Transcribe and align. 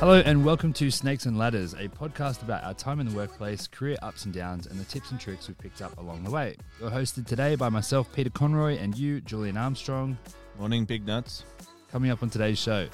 Hello 0.00 0.20
and 0.26 0.44
welcome 0.44 0.72
to 0.74 0.90
Snakes 0.90 1.24
and 1.24 1.38
Ladders, 1.38 1.72
a 1.72 1.88
podcast 1.88 2.42
about 2.42 2.62
our 2.62 2.74
time 2.74 3.00
in 3.00 3.08
the 3.08 3.16
workplace, 3.16 3.66
career 3.66 3.96
ups 4.02 4.26
and 4.26 4.34
downs, 4.34 4.66
and 4.66 4.78
the 4.78 4.84
tips 4.84 5.10
and 5.10 5.18
tricks 5.18 5.48
we've 5.48 5.56
picked 5.56 5.80
up 5.80 5.98
along 5.98 6.24
the 6.24 6.30
way. 6.30 6.56
You're 6.78 6.90
hosted 6.90 7.26
today 7.26 7.56
by 7.56 7.70
myself, 7.70 8.12
Peter 8.12 8.28
Conroy, 8.28 8.76
and 8.76 8.96
you, 8.96 9.22
Julian 9.22 9.56
Armstrong. 9.56 10.18
Morning, 10.58 10.84
big 10.84 11.06
nuts. 11.06 11.44
Coming 11.90 12.10
up 12.10 12.22
on 12.22 12.28
today's 12.28 12.58
show, 12.58 12.86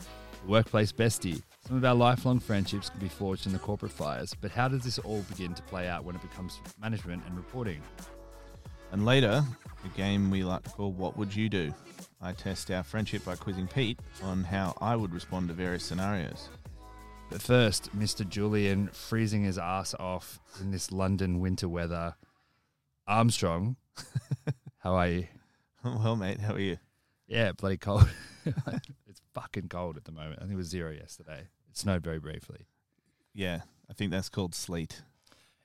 workplace 0.47 0.93
bestie. 0.93 1.43
Some 1.71 1.77
of 1.77 1.85
our 1.85 1.95
lifelong 1.95 2.41
friendships 2.41 2.91
can 2.91 2.99
be 2.99 3.07
forged 3.07 3.47
in 3.47 3.53
the 3.53 3.59
corporate 3.61 3.93
fires, 3.93 4.35
but 4.41 4.51
how 4.51 4.67
does 4.67 4.83
this 4.83 4.99
all 4.99 5.23
begin 5.29 5.55
to 5.55 5.63
play 5.63 5.87
out 5.87 6.03
when 6.03 6.17
it 6.17 6.21
becomes 6.21 6.61
management 6.81 7.23
and 7.25 7.37
reporting? 7.37 7.81
And 8.91 9.07
later, 9.07 9.45
a 9.85 9.97
game 9.97 10.33
we 10.33 10.43
like 10.43 10.65
to 10.65 10.71
call 10.71 10.91
What 10.91 11.17
Would 11.17 11.33
You 11.33 11.49
Do? 11.49 11.73
I 12.21 12.33
test 12.33 12.73
our 12.73 12.83
friendship 12.83 13.25
by 13.25 13.37
quizzing 13.37 13.69
Pete 13.69 14.01
on 14.25 14.43
how 14.43 14.77
I 14.81 14.97
would 14.97 15.15
respond 15.15 15.47
to 15.47 15.55
various 15.55 15.85
scenarios. 15.85 16.49
But 17.31 17.41
first, 17.41 17.97
Mr. 17.97 18.29
Julian 18.29 18.89
freezing 18.89 19.45
his 19.45 19.57
ass 19.57 19.95
off 19.95 20.41
in 20.61 20.73
this 20.73 20.91
London 20.91 21.39
winter 21.39 21.69
weather. 21.69 22.17
Armstrong, 23.07 23.77
how 24.79 24.97
are 24.97 25.07
you? 25.07 25.29
well, 25.85 26.17
mate, 26.17 26.41
how 26.41 26.55
are 26.55 26.59
you? 26.59 26.79
Yeah, 27.29 27.53
bloody 27.53 27.77
cold. 27.77 28.09
it's 28.45 29.21
fucking 29.35 29.69
cold 29.69 29.97
at 29.97 30.05
the 30.05 30.11
moment. 30.11 30.39
I 30.39 30.41
think 30.41 30.55
it 30.55 30.57
was 30.57 30.67
zero 30.67 30.91
yesterday. 30.91 31.47
It 31.71 31.79
snowed 31.79 32.03
very 32.03 32.19
briefly. 32.19 32.67
Yeah, 33.33 33.61
I 33.89 33.93
think 33.93 34.11
that's 34.11 34.29
called 34.29 34.55
sleet. 34.55 35.03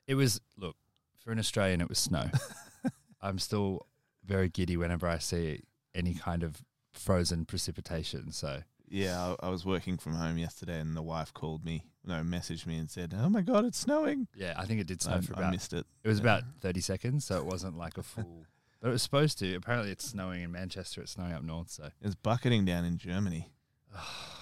It 0.06 0.14
was, 0.14 0.40
look, 0.56 0.76
for 1.16 1.32
an 1.32 1.38
Australian, 1.38 1.80
it 1.80 1.88
was 1.88 1.98
snow. 1.98 2.30
I'm 3.20 3.38
still 3.38 3.86
very 4.24 4.48
giddy 4.48 4.76
whenever 4.76 5.08
I 5.08 5.18
see 5.18 5.62
any 5.94 6.14
kind 6.14 6.42
of 6.42 6.62
frozen 6.92 7.44
precipitation. 7.44 8.30
So, 8.30 8.62
Yeah, 8.88 9.34
I, 9.40 9.46
I 9.46 9.50
was 9.50 9.66
working 9.66 9.98
from 9.98 10.14
home 10.14 10.38
yesterday, 10.38 10.78
and 10.78 10.96
the 10.96 11.02
wife 11.02 11.34
called 11.34 11.64
me, 11.64 11.84
no, 12.04 12.14
messaged 12.22 12.66
me 12.66 12.78
and 12.78 12.88
said, 12.88 13.12
"Oh 13.18 13.28
my 13.28 13.42
god, 13.42 13.64
it's 13.64 13.78
snowing." 13.78 14.28
yeah, 14.36 14.54
I 14.56 14.64
think 14.64 14.80
it 14.80 14.86
did 14.86 15.02
snow 15.02 15.16
I, 15.16 15.20
for 15.22 15.36
I 15.36 15.50
missed 15.50 15.72
it. 15.72 15.84
it 16.04 16.08
was 16.08 16.18
yeah. 16.18 16.22
about 16.22 16.44
30 16.60 16.80
seconds. 16.80 17.24
So 17.24 17.36
it 17.38 17.44
wasn't 17.44 17.76
like 17.76 17.98
a 17.98 18.04
full, 18.04 18.46
but 18.80 18.90
it 18.90 18.92
was 18.92 19.02
supposed 19.02 19.40
to. 19.40 19.56
Apparently 19.56 19.90
it's 19.90 20.04
snowing 20.04 20.42
in 20.42 20.52
Manchester. 20.52 21.00
It's 21.00 21.12
snowing 21.12 21.32
up 21.32 21.42
north. 21.42 21.70
So 21.70 21.88
it's 22.00 22.14
bucketing 22.14 22.64
down 22.64 22.84
in 22.84 22.96
Germany. 22.96 23.50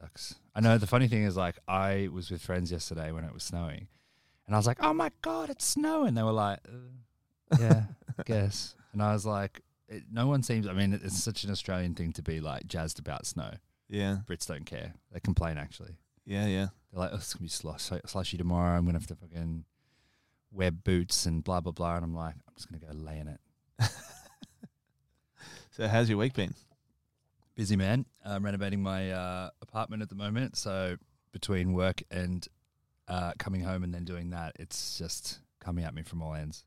Ducks. 0.00 0.34
I 0.54 0.60
know 0.60 0.78
the 0.78 0.86
funny 0.86 1.08
thing 1.08 1.24
is 1.24 1.36
like 1.36 1.58
I 1.66 2.08
was 2.12 2.30
with 2.30 2.42
friends 2.42 2.70
yesterday 2.72 3.12
when 3.12 3.24
it 3.24 3.32
was 3.32 3.42
snowing, 3.42 3.88
and 4.46 4.54
I 4.54 4.58
was 4.58 4.66
like, 4.66 4.78
"Oh 4.80 4.92
my 4.92 5.10
god, 5.22 5.50
it's 5.50 5.64
snowing!" 5.64 6.14
They 6.14 6.22
were 6.22 6.32
like, 6.32 6.60
uh, 6.68 7.56
"Yeah, 7.58 7.84
I 8.18 8.22
guess." 8.26 8.74
And 8.92 9.02
I 9.02 9.12
was 9.12 9.24
like, 9.26 9.60
it, 9.88 10.04
"No 10.12 10.26
one 10.26 10.42
seems. 10.42 10.66
I 10.66 10.72
mean, 10.72 10.92
it- 10.92 11.02
it's 11.02 11.22
such 11.22 11.44
an 11.44 11.50
Australian 11.50 11.94
thing 11.94 12.12
to 12.14 12.22
be 12.22 12.40
like 12.40 12.66
jazzed 12.66 12.98
about 12.98 13.26
snow. 13.26 13.52
Yeah, 13.88 14.18
Brits 14.26 14.46
don't 14.46 14.66
care. 14.66 14.94
They 15.12 15.20
complain 15.20 15.58
actually. 15.58 15.96
yeah, 16.24 16.46
yeah. 16.46 16.68
They're 16.92 17.00
like, 17.00 17.10
"Oh, 17.12 17.16
it's 17.16 17.32
gonna 17.34 17.42
be 17.44 17.48
slush, 17.48 17.90
slushy 18.06 18.36
tomorrow. 18.36 18.76
I'm 18.76 18.84
gonna 18.84 18.98
have 18.98 19.06
to 19.08 19.14
fucking 19.16 19.64
wear 20.52 20.70
boots 20.70 21.24
and 21.26 21.42
blah 21.44 21.60
blah 21.60 21.72
blah." 21.72 21.96
And 21.96 22.04
I'm 22.04 22.14
like, 22.14 22.34
"I'm 22.34 22.54
just 22.56 22.70
gonna 22.70 22.84
go 22.84 22.92
lay 22.98 23.18
in 23.18 23.28
it." 23.28 23.40
So, 25.72 25.86
how's 25.88 26.08
your 26.08 26.16
week 26.16 26.32
been? 26.32 26.54
Busy 27.56 27.74
man. 27.74 28.04
I'm 28.22 28.44
renovating 28.44 28.82
my 28.82 29.10
uh, 29.10 29.48
apartment 29.62 30.02
at 30.02 30.10
the 30.10 30.14
moment, 30.14 30.56
so 30.58 30.96
between 31.32 31.72
work 31.72 32.02
and 32.10 32.46
uh, 33.08 33.32
coming 33.38 33.62
home 33.62 33.82
and 33.82 33.94
then 33.94 34.04
doing 34.04 34.28
that, 34.30 34.52
it's 34.58 34.98
just 34.98 35.38
coming 35.58 35.82
at 35.82 35.94
me 35.94 36.02
from 36.02 36.20
all 36.20 36.34
ends. 36.34 36.64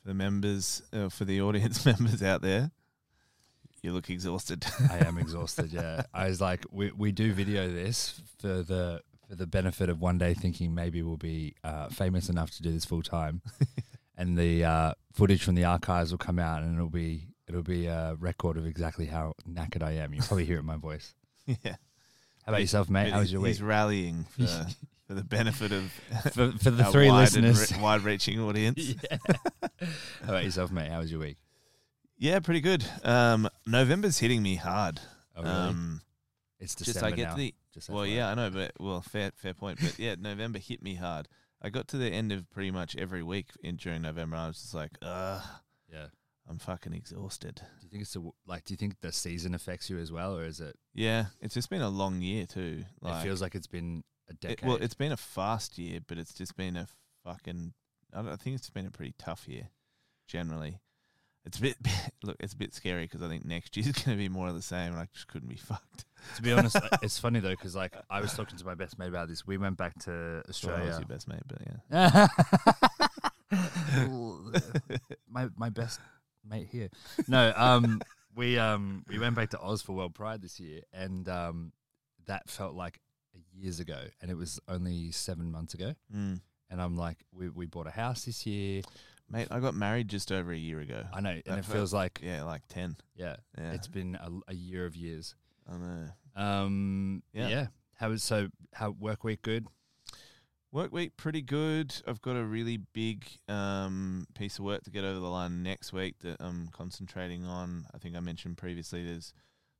For 0.00 0.08
the 0.08 0.14
members, 0.14 0.80
uh, 0.92 1.08
for 1.08 1.24
the 1.24 1.40
audience 1.40 1.84
members 1.86 2.22
out 2.22 2.42
there, 2.42 2.70
you 3.82 3.92
look 3.92 4.10
exhausted. 4.10 4.64
I 4.88 5.06
am 5.06 5.18
exhausted. 5.18 5.72
Yeah, 5.72 6.02
I 6.14 6.28
was 6.28 6.40
like, 6.40 6.64
we 6.70 6.92
we 6.92 7.10
do 7.10 7.32
video 7.32 7.68
this 7.68 8.20
for 8.38 8.62
the 8.62 9.02
for 9.28 9.34
the 9.34 9.46
benefit 9.46 9.88
of 9.88 10.00
one 10.00 10.18
day 10.18 10.34
thinking 10.34 10.72
maybe 10.72 11.02
we'll 11.02 11.16
be 11.16 11.56
uh, 11.64 11.88
famous 11.88 12.28
enough 12.28 12.52
to 12.52 12.62
do 12.62 12.70
this 12.70 12.84
full 12.84 13.02
time, 13.02 13.42
and 14.16 14.38
the 14.38 14.64
uh, 14.64 14.92
footage 15.12 15.42
from 15.42 15.56
the 15.56 15.64
archives 15.64 16.12
will 16.12 16.18
come 16.18 16.38
out 16.38 16.62
and 16.62 16.74
it'll 16.74 16.88
be 16.88 17.26
it'll 17.48 17.62
be 17.62 17.86
a 17.86 18.16
record 18.18 18.56
of 18.56 18.66
exactly 18.66 19.06
how 19.06 19.34
knackered 19.48 19.82
I 19.82 19.92
am. 19.92 20.12
You'll 20.14 20.24
probably 20.24 20.44
hear 20.44 20.56
it 20.56 20.60
in 20.60 20.66
my 20.66 20.76
voice. 20.76 21.14
yeah. 21.46 21.76
How 22.44 22.52
about 22.52 22.60
yourself, 22.60 22.88
mate? 22.88 23.04
But 23.04 23.12
How 23.12 23.18
was 23.20 23.32
your 23.32 23.40
week? 23.40 23.50
He's 23.50 23.62
rallying 23.62 24.24
for, 24.24 24.46
for 25.06 25.14
the 25.14 25.24
benefit 25.24 25.72
of 25.72 25.90
For, 26.32 26.52
for 26.52 26.70
the 26.70 26.84
three 26.84 27.08
wide 27.08 27.20
listeners. 27.20 27.72
re- 27.72 27.80
wide-reaching 27.80 28.40
audience. 28.40 28.78
yeah. 28.78 29.18
How 30.22 30.28
about 30.28 30.44
yourself, 30.44 30.70
mate? 30.70 30.90
How 30.90 31.00
was 31.00 31.10
your 31.10 31.20
week? 31.20 31.36
Yeah, 32.18 32.40
pretty 32.40 32.60
good. 32.60 32.84
Um, 33.04 33.48
November's 33.66 34.18
hitting 34.18 34.42
me 34.42 34.56
hard. 34.56 35.00
Oh, 35.36 35.42
really? 35.42 35.54
Um, 35.54 36.00
it's 36.58 36.74
just 36.74 36.86
December 36.92 37.06
I 37.06 37.10
get 37.16 37.24
now. 37.24 37.30
to 37.30 37.36
the 37.36 37.54
Just 37.72 37.88
well, 37.88 38.04
yeah, 38.04 38.28
I 38.30 38.34
know, 38.34 38.50
but 38.50 38.72
well, 38.80 39.00
fair 39.00 39.30
fair 39.36 39.54
point. 39.54 39.78
But 39.80 39.98
yeah, 39.98 40.16
November 40.18 40.58
hit 40.58 40.82
me 40.82 40.94
hard. 40.96 41.28
I 41.62 41.70
got 41.70 41.86
to 41.88 41.96
the 41.96 42.08
end 42.10 42.32
of 42.32 42.50
pretty 42.50 42.70
much 42.72 42.96
every 42.96 43.22
week 43.22 43.50
in 43.62 43.76
during 43.76 44.02
November. 44.02 44.36
I 44.36 44.48
was 44.48 44.60
just 44.60 44.74
like, 44.74 44.92
ugh, 45.02 45.42
yeah. 45.92 46.06
I'm 46.48 46.58
fucking 46.58 46.94
exhausted. 46.94 47.56
Do 47.56 47.84
you 47.84 47.90
think 47.90 48.02
it's 48.02 48.16
a, 48.16 48.22
like? 48.46 48.64
Do 48.64 48.72
you 48.72 48.78
think 48.78 49.00
the 49.02 49.12
season 49.12 49.54
affects 49.54 49.90
you 49.90 49.98
as 49.98 50.10
well, 50.10 50.36
or 50.36 50.44
is 50.44 50.60
it? 50.60 50.76
Yeah, 50.94 51.26
it's 51.42 51.54
just 51.54 51.68
been 51.70 51.82
a 51.82 51.90
long 51.90 52.22
year 52.22 52.46
too. 52.46 52.84
Like, 53.00 53.20
it 53.20 53.24
feels 53.26 53.42
like 53.42 53.54
it's 53.54 53.66
been 53.66 54.02
a 54.28 54.32
it- 54.32 54.40
decade. 54.40 54.66
well, 54.68 54.78
it's 54.80 54.94
been 54.94 55.12
a 55.12 55.16
fast 55.16 55.76
year, 55.78 56.00
but 56.06 56.16
it's 56.18 56.32
just 56.32 56.56
been 56.56 56.76
a 56.76 56.86
fucking. 57.24 57.74
I, 58.14 58.22
don't, 58.22 58.28
I 58.32 58.36
think 58.36 58.56
it's 58.56 58.70
been 58.70 58.86
a 58.86 58.90
pretty 58.90 59.14
tough 59.18 59.46
year, 59.46 59.68
generally. 60.26 60.80
It's 61.44 61.58
a 61.58 61.60
bit 61.60 61.76
look. 62.22 62.36
It's 62.40 62.54
a 62.54 62.56
bit 62.56 62.74
scary 62.74 63.04
because 63.04 63.22
I 63.22 63.28
think 63.28 63.44
next 63.44 63.76
year's 63.76 63.92
going 64.04 64.16
to 64.16 64.22
be 64.22 64.30
more 64.30 64.48
of 64.48 64.54
the 64.54 64.62
same, 64.62 64.92
and 64.92 65.00
I 65.00 65.08
just 65.12 65.28
couldn't 65.28 65.48
be 65.50 65.56
fucked. 65.56 66.06
to 66.36 66.42
be 66.42 66.52
honest, 66.52 66.76
it's 67.02 67.18
funny 67.18 67.40
though 67.40 67.50
because 67.50 67.76
like 67.76 67.92
I 68.08 68.22
was 68.22 68.32
talking 68.32 68.56
to 68.56 68.64
my 68.64 68.74
best 68.74 68.98
mate 68.98 69.08
about 69.08 69.28
this. 69.28 69.46
We 69.46 69.58
went 69.58 69.76
back 69.76 69.98
to 70.04 70.10
Well, 70.10 70.34
I 70.34 70.38
was 70.38 70.48
Australia. 70.48 70.96
your 70.98 71.08
best 71.08 71.28
mate, 71.28 71.42
but 71.46 71.58
yeah. 71.92 72.26
my 75.30 75.48
my 75.56 75.68
best 75.70 76.00
mate 76.48 76.68
here. 76.70 76.88
No, 77.26 77.52
um, 77.56 78.00
we 78.36 78.58
um 78.58 79.04
we 79.08 79.18
went 79.18 79.34
back 79.36 79.50
to 79.50 79.60
Oz 79.60 79.82
for 79.82 79.92
World 79.92 80.14
Pride 80.14 80.42
this 80.42 80.58
year, 80.60 80.82
and 80.92 81.28
um, 81.28 81.72
that 82.26 82.48
felt 82.48 82.74
like 82.74 83.00
years 83.54 83.80
ago, 83.80 83.98
and 84.20 84.30
it 84.30 84.36
was 84.36 84.58
only 84.68 85.10
seven 85.12 85.50
months 85.50 85.74
ago. 85.74 85.94
Mm. 86.14 86.40
And 86.70 86.82
I'm 86.82 86.96
like, 86.96 87.18
we 87.32 87.48
we 87.48 87.66
bought 87.66 87.86
a 87.86 87.90
house 87.90 88.24
this 88.24 88.46
year. 88.46 88.82
Mate, 89.30 89.48
I 89.50 89.60
got 89.60 89.74
married 89.74 90.08
just 90.08 90.32
over 90.32 90.52
a 90.52 90.56
year 90.56 90.80
ago. 90.80 91.04
I 91.12 91.20
know, 91.20 91.30
and 91.30 91.38
it 91.38 91.46
felt- 91.46 91.66
feels 91.66 91.92
like 91.92 92.20
Yeah, 92.22 92.44
like 92.44 92.62
ten. 92.68 92.96
yeah, 93.14 93.36
Yeah, 93.58 93.72
it's 93.72 93.86
been 93.88 94.14
a, 94.16 94.30
a 94.50 94.54
year 94.54 94.86
of 94.86 94.96
years. 94.96 95.34
I 95.70 95.76
know. 95.76 96.08
Um, 96.34 97.22
yeah. 97.32 97.48
Yeah. 97.48 97.66
How 97.96 98.08
was 98.10 98.22
so? 98.22 98.48
How 98.72 98.90
work 98.90 99.24
week 99.24 99.42
good? 99.42 99.66
Work 100.70 100.92
week 100.92 101.16
pretty 101.16 101.40
good. 101.40 101.94
I've 102.06 102.20
got 102.20 102.36
a 102.36 102.44
really 102.44 102.76
big 102.76 103.24
um, 103.48 104.26
piece 104.34 104.58
of 104.58 104.66
work 104.66 104.82
to 104.84 104.90
get 104.90 105.02
over 105.02 105.18
the 105.18 105.28
line 105.28 105.62
next 105.62 105.94
week 105.94 106.16
that 106.20 106.36
I'm 106.40 106.68
concentrating 106.72 107.46
on. 107.46 107.86
I 107.94 107.98
think 107.98 108.14
I 108.14 108.20
mentioned 108.20 108.58
previously 108.58 109.02
there's 109.02 109.32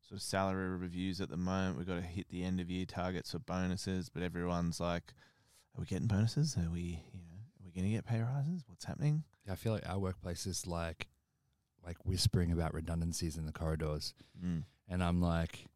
sort 0.09 0.17
of 0.19 0.23
salary 0.23 0.71
reviews 0.79 1.21
at 1.21 1.29
the 1.29 1.37
moment. 1.37 1.77
We've 1.77 1.87
got 1.87 1.97
to 1.97 2.01
hit 2.01 2.31
the 2.31 2.43
end 2.43 2.59
of 2.59 2.71
year 2.71 2.87
targets 2.87 3.33
for 3.33 3.39
bonuses, 3.39 4.09
but 4.09 4.23
everyone's 4.23 4.81
like, 4.81 5.13
"Are 5.77 5.81
we 5.81 5.85
getting 5.87 6.07
bonuses? 6.07 6.57
Are 6.57 6.71
we, 6.71 7.03
you 7.13 7.21
know, 7.21 7.37
are 7.61 7.67
we 7.67 7.71
going 7.71 7.85
to 7.85 7.95
get 7.95 8.07
pay 8.07 8.21
rises? 8.23 8.65
What's 8.67 8.87
happening?" 8.87 9.25
Yeah, 9.47 9.53
I 9.53 9.57
feel 9.57 9.73
like 9.75 9.87
our 9.87 9.99
workplace 9.99 10.47
is 10.47 10.67
like, 10.67 11.09
like 11.85 11.99
whispering 12.07 12.51
about 12.51 12.73
redundancies 12.73 13.37
in 13.37 13.45
the 13.45 13.53
corridors, 13.53 14.15
Mm. 14.43 14.65
and 14.89 15.05
I'm 15.05 15.21
like, 15.21 15.67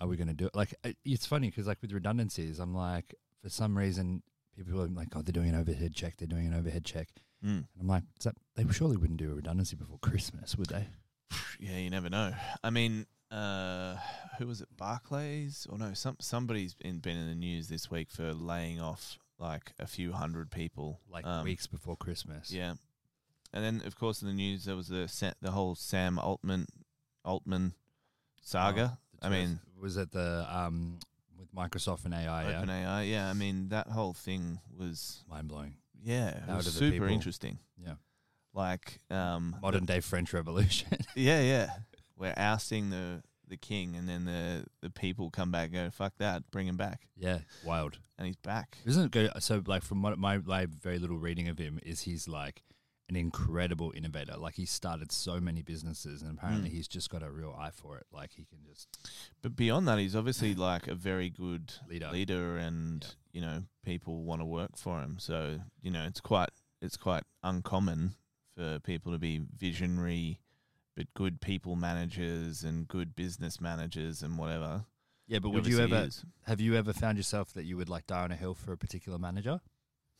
are 0.00 0.08
we 0.08 0.16
going 0.16 0.28
to 0.28 0.34
do 0.34 0.46
it? 0.46 0.56
Like, 0.56 0.74
it's 1.04 1.26
funny 1.26 1.48
because 1.48 1.68
like 1.68 1.80
with 1.80 1.92
redundancies, 1.92 2.58
I'm 2.58 2.74
like, 2.74 3.14
for 3.40 3.48
some 3.50 3.78
reason, 3.78 4.24
people 4.64 4.82
are 4.82 4.88
like, 4.88 5.08
oh, 5.14 5.22
they're 5.22 5.32
doing 5.32 5.48
an 5.50 5.54
overhead 5.54 5.94
check. 5.94 6.16
They're 6.16 6.28
doing 6.28 6.46
an 6.46 6.54
overhead 6.54 6.84
check. 6.84 7.08
Mm. 7.44 7.50
And 7.50 7.66
I'm 7.80 7.86
like, 7.86 8.02
is 8.18 8.24
that, 8.24 8.34
they 8.56 8.64
surely 8.72 8.96
wouldn't 8.96 9.18
do 9.18 9.32
a 9.32 9.34
redundancy 9.34 9.76
before 9.76 9.98
Christmas, 9.98 10.56
would 10.56 10.68
they? 10.68 10.86
Yeah, 11.60 11.76
you 11.78 11.90
never 11.90 12.08
know. 12.08 12.32
I 12.62 12.70
mean, 12.70 13.06
uh, 13.32 13.96
who 14.38 14.46
was 14.46 14.60
it? 14.60 14.68
Barclays 14.76 15.66
or 15.68 15.76
no? 15.76 15.92
Some 15.92 16.16
somebody's 16.20 16.74
been 16.74 17.00
been 17.00 17.16
in 17.16 17.26
the 17.28 17.34
news 17.34 17.68
this 17.68 17.90
week 17.90 18.10
for 18.10 18.32
laying 18.32 18.80
off 18.80 19.18
like 19.38 19.72
a 19.78 19.86
few 19.86 20.12
hundred 20.12 20.50
people, 20.50 21.00
Like 21.10 21.26
Um, 21.26 21.44
weeks 21.44 21.66
before 21.66 21.96
Christmas. 21.96 22.52
Yeah, 22.52 22.74
and 23.52 23.64
then 23.64 23.82
of 23.86 23.96
course 23.96 24.22
in 24.22 24.28
the 24.28 24.34
news 24.34 24.64
there 24.64 24.76
was 24.76 24.88
the 24.88 25.34
the 25.40 25.50
whole 25.50 25.74
Sam 25.74 26.18
Altman 26.18 26.66
Altman 27.24 27.74
saga. 28.40 28.98
Oh, 29.20 29.26
I 29.26 29.30
mean, 29.30 29.60
was 29.78 29.96
it 29.96 30.12
the 30.12 30.46
um 30.48 31.00
with 31.52 31.70
Microsoft 31.70 32.04
and 32.04 32.14
AI? 32.14 32.50
Yeah, 32.50 32.62
OpenAI. 32.62 33.10
Yeah, 33.10 33.28
I 33.30 33.32
mean 33.34 33.68
that 33.68 33.88
whole 33.88 34.12
thing 34.14 34.58
was 34.76 35.24
mind 35.28 35.48
blowing. 35.48 35.74
yeah, 36.02 36.28
it 36.28 36.42
How 36.46 36.56
was 36.56 36.66
the 36.66 36.70
super 36.72 36.92
people- 36.92 37.08
interesting. 37.08 37.58
Yeah, 37.76 37.94
Like 38.54 38.98
um, 39.10 39.56
modern 39.62 39.84
day 39.84 40.00
French 40.00 40.32
Revolution. 40.32 40.88
Yeah, 41.14 41.40
yeah. 41.40 41.70
We're 42.16 42.34
ousting 42.36 42.90
the 42.90 43.22
the 43.48 43.56
king, 43.56 43.96
and 43.96 44.08
then 44.08 44.24
the 44.24 44.64
the 44.82 44.90
people 44.90 45.30
come 45.30 45.50
back 45.50 45.66
and 45.66 45.74
go 45.74 45.90
fuck 45.90 46.12
that, 46.18 46.50
bring 46.50 46.66
him 46.66 46.76
back, 46.76 47.08
Yeah, 47.16 47.38
wild. 47.64 47.98
and 48.18 48.26
he's 48.26 48.36
back. 48.36 48.76
Isn't 48.84 49.06
it 49.06 49.10
good? 49.10 49.30
So, 49.40 49.62
like, 49.66 49.82
from 49.82 50.02
what 50.02 50.18
my, 50.18 50.38
my 50.38 50.66
very 50.66 50.98
little 50.98 51.16
reading 51.18 51.48
of 51.48 51.58
him, 51.58 51.78
is 51.82 52.02
he's 52.02 52.28
like 52.28 52.62
an 53.08 53.16
incredible 53.16 53.92
innovator. 53.96 54.36
Like, 54.36 54.54
he 54.56 54.66
started 54.66 55.10
so 55.12 55.40
many 55.40 55.62
businesses, 55.62 56.20
and 56.22 56.38
apparently 56.38 56.68
Mm. 56.68 56.74
he's 56.74 56.88
just 56.88 57.08
got 57.08 57.22
a 57.22 57.30
real 57.30 57.54
eye 57.58 57.70
for 57.70 57.96
it. 57.98 58.06
Like, 58.12 58.32
he 58.32 58.44
can 58.44 58.58
just 58.64 58.98
But 59.40 59.56
beyond 59.56 59.88
that, 59.88 59.98
he's 59.98 60.14
obviously 60.14 60.54
like 60.54 60.86
a 60.88 60.94
very 60.94 61.30
good 61.30 61.72
leader. 61.88 62.10
leader, 62.10 62.56
and 62.58 63.14
you 63.32 63.40
know 63.40 63.64
people 63.82 64.24
want 64.24 64.40
to 64.40 64.44
work 64.46 64.76
for 64.76 65.00
him. 65.02 65.18
So 65.18 65.60
you 65.80 65.90
know 65.90 66.04
it's 66.04 66.20
quite 66.20 66.50
it's 66.80 66.96
quite 66.96 67.24
uncommon 67.42 68.14
for 68.54 68.78
people 68.80 69.12
to 69.12 69.18
be 69.18 69.38
visionary, 69.56 70.40
but 70.94 71.12
good 71.14 71.40
people 71.40 71.76
managers 71.76 72.62
and 72.64 72.86
good 72.88 73.16
business 73.16 73.60
managers 73.60 74.22
and 74.22 74.36
whatever. 74.38 74.84
Yeah, 75.26 75.38
but 75.40 75.50
would 75.50 75.66
you 75.66 75.80
ever 75.80 76.04
is. 76.04 76.24
have 76.46 76.60
you 76.60 76.74
ever 76.74 76.92
found 76.92 77.16
yourself 77.18 77.52
that 77.54 77.64
you 77.64 77.76
would 77.76 77.88
like 77.88 78.06
die 78.06 78.22
on 78.24 78.32
a 78.32 78.36
hill 78.36 78.54
for 78.54 78.72
a 78.72 78.78
particular 78.78 79.18
manager? 79.18 79.60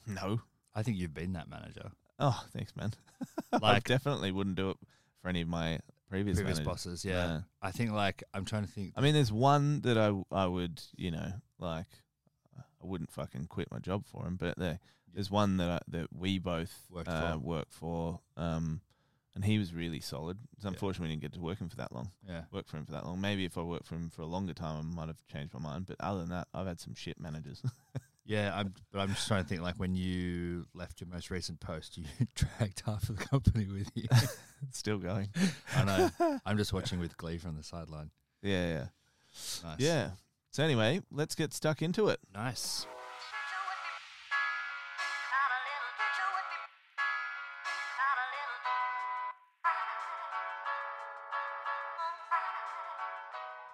No. 0.06 0.40
I 0.74 0.82
think 0.82 0.96
you've 0.98 1.14
been 1.14 1.32
that 1.32 1.48
manager. 1.48 1.92
Oh, 2.18 2.44
thanks, 2.52 2.74
man. 2.76 2.92
I 3.52 3.58
Like- 3.58 3.84
definitely 3.84 4.32
wouldn't 4.32 4.56
do 4.56 4.70
it 4.70 4.76
for 5.22 5.28
any 5.28 5.40
of 5.42 5.48
my 5.48 5.80
previous, 6.08 6.36
Previous 6.38 6.58
managers. 6.58 6.66
bosses, 6.66 7.04
yeah. 7.04 7.26
No. 7.26 7.42
I 7.62 7.70
think 7.70 7.92
like 7.92 8.22
I'm 8.34 8.44
trying 8.44 8.64
to 8.64 8.70
think. 8.70 8.92
I 8.96 9.00
mean, 9.00 9.14
there's 9.14 9.32
one 9.32 9.80
that 9.82 9.98
I 9.98 10.12
I 10.34 10.46
would 10.46 10.80
you 10.96 11.10
know 11.10 11.32
like 11.58 11.86
I 12.56 12.86
wouldn't 12.86 13.10
fucking 13.10 13.46
quit 13.46 13.70
my 13.70 13.78
job 13.78 14.06
for 14.06 14.26
him, 14.26 14.36
but 14.36 14.56
there, 14.58 14.78
there's 15.12 15.30
one 15.30 15.56
that 15.58 15.68
I, 15.70 15.78
that 15.88 16.08
we 16.12 16.38
both 16.38 16.72
Worked 16.90 17.08
uh, 17.08 17.32
for. 17.32 17.38
work 17.38 17.66
for, 17.70 18.20
um, 18.36 18.80
and 19.34 19.44
he 19.44 19.58
was 19.58 19.74
really 19.74 20.00
solid. 20.00 20.38
It's 20.56 20.64
Yeah. 20.64 20.70
unfortunate 20.70 21.02
we 21.06 21.08
didn't 21.08 21.22
get 21.22 21.32
to 21.34 21.40
work 21.40 21.58
him 21.58 21.68
for 21.68 21.76
that 21.76 21.92
long. 21.92 22.10
Yeah, 22.26 22.42
Work 22.52 22.68
for 22.68 22.76
him 22.78 22.86
for 22.86 22.92
that 22.92 23.04
long. 23.04 23.20
Maybe 23.20 23.44
if 23.44 23.58
I 23.58 23.62
worked 23.62 23.86
for 23.86 23.96
him 23.96 24.10
for 24.10 24.22
a 24.22 24.26
longer 24.26 24.54
time, 24.54 24.78
I 24.78 24.94
might 24.94 25.08
have 25.08 25.24
changed 25.26 25.52
my 25.54 25.60
mind. 25.60 25.86
But 25.86 25.96
other 26.00 26.20
than 26.20 26.30
that, 26.30 26.48
I've 26.54 26.66
had 26.66 26.80
some 26.80 26.94
shit 26.94 27.18
managers. 27.20 27.62
yeah. 28.28 28.52
I'm, 28.54 28.72
but 28.92 29.00
I'm 29.00 29.08
just 29.08 29.26
trying 29.26 29.42
to 29.42 29.48
think. 29.48 29.62
Like 29.62 29.74
when 29.76 29.96
you 29.96 30.66
left 30.74 31.00
your 31.00 31.08
most 31.08 31.30
recent 31.30 31.58
post, 31.58 31.98
you 31.98 32.04
dragged 32.36 32.82
half 32.86 33.08
of 33.08 33.18
the 33.18 33.24
company 33.24 33.66
with 33.66 33.90
you. 33.96 34.06
Still 34.70 34.98
going. 34.98 35.30
I 35.74 35.84
know. 35.84 36.38
I'm 36.46 36.56
just 36.56 36.72
watching 36.72 37.00
with 37.00 37.16
glee 37.16 37.38
from 37.38 37.56
the 37.56 37.62
sideline. 37.64 38.10
Yeah, 38.42 38.68
yeah, 38.68 38.84
Nice. 39.64 39.80
yeah. 39.80 40.10
So 40.52 40.62
anyway, 40.62 41.00
let's 41.10 41.34
get 41.34 41.52
stuck 41.52 41.82
into 41.82 42.08
it. 42.08 42.20
Nice. 42.32 42.86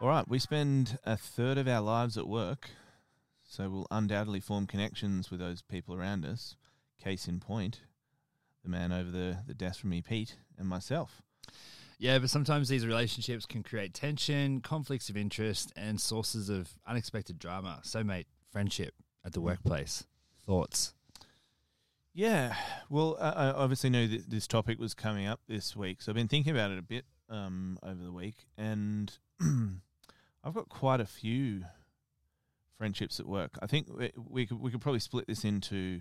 All 0.01 0.09
right, 0.09 0.29
we 0.29 0.39
spend 0.39 0.99
a 1.05 1.17
third 1.17 1.57
of 1.57 1.67
our 1.69 1.81
lives 1.81 2.19
at 2.19 2.27
work, 2.27 2.71
so 3.55 3.69
we'll 3.69 3.87
undoubtedly 3.93 4.41
form 4.41 4.67
connections 4.67 5.31
with 5.31 5.39
those 5.39 5.63
people 5.63 5.95
around 5.95 6.25
us. 6.25 6.57
Case 7.03 7.29
in 7.29 7.39
point, 7.39 7.83
the 8.65 8.69
man 8.69 8.91
over 8.93 9.11
the, 9.11 9.39
the 9.47 9.55
desk 9.55 9.81
from 9.81 9.91
me, 9.91 10.03
Pete, 10.03 10.37
and 10.59 10.67
myself. 10.67 11.23
Yeah, 11.99 12.19
but 12.19 12.31
sometimes 12.31 12.69
these 12.69 12.85
relationships 12.85 13.47
can 13.47 13.63
create 13.63 13.95
tension, 13.95 14.61
conflicts 14.61 15.09
of 15.09 15.17
interest, 15.17 15.73
and 15.77 16.01
sources 16.01 16.49
of 16.49 16.71
unexpected 16.85 17.39
drama. 17.39 17.79
So, 17.85 18.03
mate, 18.03 18.27
friendship 18.51 18.95
at 19.25 19.35
the 19.35 19.41
workplace. 19.41 20.05
Thoughts? 20.45 20.93
Yeah, 22.13 22.57
well, 22.91 23.17
I, 23.21 23.51
obviously 23.51 23.91
knew 23.91 24.09
that 24.09 24.31
this 24.31 24.49
topic 24.49 24.81
was 24.81 24.95
coming 24.95 25.27
up 25.27 25.41
this 25.47 25.77
week, 25.77 26.03
so 26.03 26.11
I've 26.11 26.17
been 26.17 26.29
thinking 26.29 26.53
about 26.53 26.73
it 26.73 26.79
a 26.79 26.83
bit 26.83 27.05
um, 27.31 27.79
over 27.85 28.03
the 28.03 28.13
week, 28.13 28.47
and 28.59 29.13
I've 29.41 30.55
got 30.55 30.69
quite 30.69 31.01
a 31.01 31.07
few 31.07 31.65
friendships 32.79 33.21
at 33.21 33.27
work. 33.27 33.59
I 33.63 33.67
think 33.67 33.89
we, 33.93 34.11
we 34.17 34.47
could 34.47 34.61
we 34.61 34.71
could 34.71 34.81
probably 34.81 35.01
split 35.01 35.27
this 35.27 35.45
into 35.45 36.01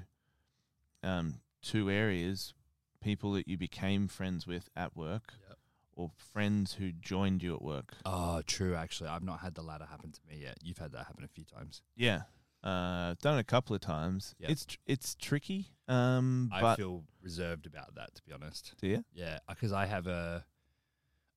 um, 1.04 1.36
two 1.62 1.90
areas: 1.90 2.54
people 3.02 3.34
that 3.34 3.48
you 3.48 3.58
became 3.58 4.08
friends 4.08 4.48
with 4.48 4.70
at 4.76 4.96
work, 4.96 5.34
Yep. 5.48 5.58
or 5.96 6.12
friends 6.34 6.74
who 6.76 6.92
joined 6.92 7.44
you 7.44 7.54
at 7.56 7.62
work. 7.62 7.96
Oh, 8.06 8.42
true. 8.46 8.76
Actually, 8.76 9.10
I've 9.10 9.24
not 9.24 9.40
had 9.40 9.56
the 9.56 9.62
latter 9.64 9.86
happen 9.86 10.12
to 10.12 10.20
me 10.30 10.42
yet. 10.42 10.58
You've 10.64 10.78
had 10.78 10.92
that 10.94 11.06
happen 11.08 11.24
a 11.24 11.28
few 11.28 11.44
times. 11.46 11.82
Yeah, 11.96 12.22
uh, 12.64 13.12
I've 13.12 13.20
done 13.20 13.38
it 13.38 13.42
a 13.42 13.44
couple 13.46 13.76
of 13.76 13.82
times. 13.82 14.36
Yep. 14.40 14.50
It's 14.50 14.66
tr- 14.66 14.78
it's 14.88 15.16
tricky, 15.16 15.68
um, 15.88 16.50
I 16.54 16.76
feel 16.76 17.04
reserved 17.22 17.66
about 17.66 17.96
that, 17.96 18.16
to 18.16 18.22
be 18.24 18.34
honest. 18.34 18.74
do 18.80 18.88
you? 18.88 19.04
Yeah, 19.14 19.40
because 19.50 19.72
I 19.74 19.86
have 19.86 20.08
a. 20.08 20.46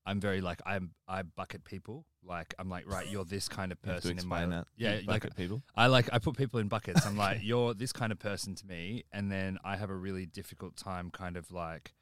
I'm 0.06 0.20
very 0.20 0.40
like 0.40 0.60
I'm. 0.64 0.92
I 1.08 1.22
bucket 1.22 1.64
people. 1.64 2.04
Like 2.24 2.54
I'm 2.58 2.68
like 2.68 2.88
right. 2.88 3.08
You're 3.08 3.24
this 3.24 3.48
kind 3.48 3.72
of 3.72 3.78
You 3.84 3.92
person 3.92 4.18
in 4.18 4.26
my. 4.26 4.46
that. 4.46 4.66
Yeah, 4.76 4.92
You 4.94 4.96
like 5.06 5.22
bucket 5.22 5.36
people. 5.36 5.62
I 5.74 5.88
like 5.88 6.08
I 6.12 6.18
put 6.18 6.36
people 6.36 6.60
in 6.60 6.68
buckets. 6.68 7.04
I'm 7.06 7.16
like, 7.16 7.40
you're 7.42 7.74
this 7.74 7.92
kind 7.92 8.12
of 8.12 8.18
person 8.18 8.54
to 8.54 8.66
me, 8.66 9.04
and 9.12 9.30
then 9.30 9.58
I 9.64 9.76
have 9.76 9.90
a 9.90 9.94
really 9.96 10.24
difficult 10.26 10.76
time 10.76 11.10
kind 11.10 11.36
of 11.36 11.50
like 11.50 11.92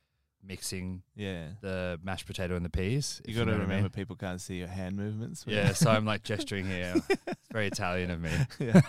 mixing 0.46 1.02
Yeah. 1.16 1.48
the 1.62 1.98
mashed 2.02 2.26
potato 2.26 2.54
and 2.54 2.64
the 2.64 2.68
peas. 2.70 3.22
You 3.26 3.34
got 3.34 3.40
to 3.40 3.46
know 3.46 3.52
what 3.52 3.60
I 3.60 3.62
remember 3.62 3.82
mean. 3.84 3.90
people 3.90 4.14
can't 4.14 4.38
see 4.42 4.56
your 4.58 4.68
hand 4.68 4.94
movements. 4.94 5.44
Yeah, 5.48 5.72
so 5.72 5.90
I'm 5.90 6.04
like 6.04 6.22
gesturing 6.22 6.66
here. 6.66 6.94
It's 7.26 7.50
very 7.50 7.66
Italian 7.68 8.10
of 8.10 8.20
me. 8.20 8.30
yeah. 8.58 8.80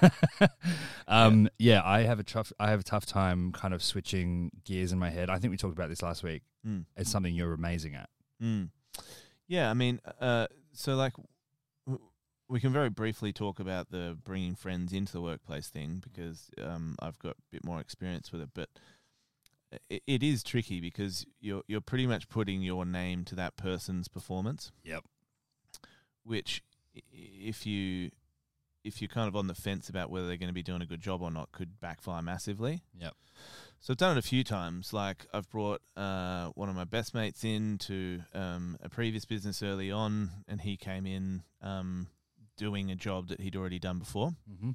um, 1.07 1.47
yeah, 1.59 1.81
I 1.85 2.01
have 2.01 2.19
a 2.19 2.23
tough 2.23 2.51
I 2.59 2.69
have 2.71 2.79
a 2.81 2.83
tough 2.83 3.05
time 3.05 3.51
kind 3.51 3.73
of 3.73 3.83
switching 3.83 4.51
gears 4.65 4.91
in 4.91 4.99
my 4.99 5.09
head. 5.09 5.29
I 5.29 5.37
think 5.39 5.51
we 5.51 5.57
talked 5.57 5.73
about 5.77 5.89
this 5.89 6.01
last 6.01 6.23
week. 6.23 6.43
Mm. 6.67 6.85
It's 6.97 7.09
something 7.11 7.33
you're 7.33 7.53
amazing 7.53 7.95
at. 7.95 8.09
Mm. 8.43 8.69
Yeah, 9.47 9.69
I 9.69 9.73
mean, 9.73 9.99
uh, 10.19 10.47
so 10.73 10.95
like, 10.95 11.13
w- 11.85 12.07
we 12.47 12.59
can 12.59 12.71
very 12.71 12.89
briefly 12.89 13.31
talk 13.31 13.59
about 13.59 13.91
the 13.91 14.17
bringing 14.23 14.55
friends 14.55 14.93
into 14.93 15.11
the 15.11 15.21
workplace 15.21 15.67
thing 15.67 16.01
because 16.03 16.49
um, 16.61 16.95
I've 16.99 17.19
got 17.19 17.33
a 17.33 17.41
bit 17.51 17.63
more 17.63 17.79
experience 17.79 18.31
with 18.31 18.41
it, 18.41 18.49
but 18.53 18.69
it, 19.89 20.03
it 20.07 20.23
is 20.23 20.43
tricky 20.43 20.79
because 20.79 21.25
you're 21.39 21.63
you're 21.67 21.81
pretty 21.81 22.07
much 22.07 22.29
putting 22.29 22.61
your 22.61 22.85
name 22.85 23.23
to 23.25 23.35
that 23.35 23.57
person's 23.57 24.07
performance. 24.07 24.71
Yep. 24.83 25.03
Which, 26.23 26.63
if 26.93 27.65
you 27.65 28.11
if 28.85 29.01
you're 29.01 29.09
kind 29.09 29.27
of 29.27 29.35
on 29.35 29.47
the 29.47 29.55
fence 29.55 29.89
about 29.89 30.09
whether 30.09 30.27
they're 30.27 30.37
going 30.37 30.47
to 30.49 30.53
be 30.53 30.63
doing 30.63 30.81
a 30.81 30.85
good 30.85 31.01
job 31.01 31.21
or 31.21 31.31
not, 31.31 31.51
could 31.51 31.79
backfire 31.81 32.21
massively. 32.21 32.81
Yep. 32.99 33.13
So 33.81 33.91
I've 33.91 33.97
done 33.97 34.15
it 34.17 34.19
a 34.19 34.27
few 34.27 34.43
times. 34.43 34.93
Like 34.93 35.25
I've 35.33 35.49
brought 35.49 35.81
uh, 35.97 36.49
one 36.55 36.69
of 36.69 36.75
my 36.75 36.85
best 36.85 37.13
mates 37.13 37.43
in 37.43 37.77
to 37.79 38.21
um, 38.33 38.77
a 38.81 38.89
previous 38.89 39.25
business 39.25 39.61
early 39.61 39.91
on, 39.91 40.29
and 40.47 40.61
he 40.61 40.77
came 40.77 41.05
in 41.05 41.43
um, 41.61 42.07
doing 42.57 42.89
a 42.89 42.95
job 42.95 43.27
that 43.27 43.41
he'd 43.41 43.55
already 43.55 43.79
done 43.79 43.99
before, 43.99 44.31
Mm-hmm. 44.49 44.71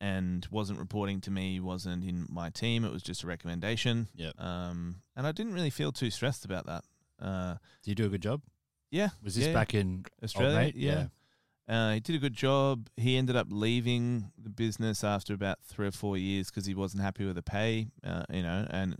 and 0.00 0.46
wasn't 0.50 0.78
reporting 0.78 1.20
to 1.22 1.30
me, 1.30 1.60
wasn't 1.60 2.04
in 2.04 2.26
my 2.28 2.50
team. 2.50 2.84
It 2.84 2.92
was 2.92 3.02
just 3.02 3.22
a 3.22 3.26
recommendation. 3.26 4.08
Yep. 4.16 4.40
Um, 4.40 4.96
and 5.16 5.26
I 5.26 5.32
didn't 5.32 5.54
really 5.54 5.70
feel 5.70 5.92
too 5.92 6.10
stressed 6.10 6.44
about 6.44 6.66
that. 6.66 6.84
Uh, 7.20 7.54
Do 7.82 7.90
you 7.90 7.94
do 7.94 8.06
a 8.06 8.08
good 8.10 8.22
job? 8.22 8.42
yeah. 8.90 9.10
Was 9.22 9.34
this 9.34 9.46
yeah, 9.46 9.52
back 9.52 9.74
in 9.74 10.04
Australia? 10.22 10.56
Mate? 10.56 10.76
Yeah. 10.76 11.06
Uh, 11.68 11.94
he 11.94 12.00
did 12.00 12.14
a 12.14 12.18
good 12.18 12.34
job. 12.34 12.88
He 12.96 13.16
ended 13.16 13.34
up 13.36 13.48
leaving 13.50 14.30
the 14.40 14.50
business 14.50 15.02
after 15.02 15.34
about 15.34 15.58
three 15.64 15.88
or 15.88 15.92
four 15.92 16.16
years 16.16 16.48
because 16.48 16.66
he 16.66 16.74
wasn't 16.74 17.02
happy 17.02 17.24
with 17.24 17.34
the 17.36 17.42
pay. 17.42 17.88
Uh, 18.04 18.22
you 18.32 18.42
know, 18.42 18.66
and 18.70 18.96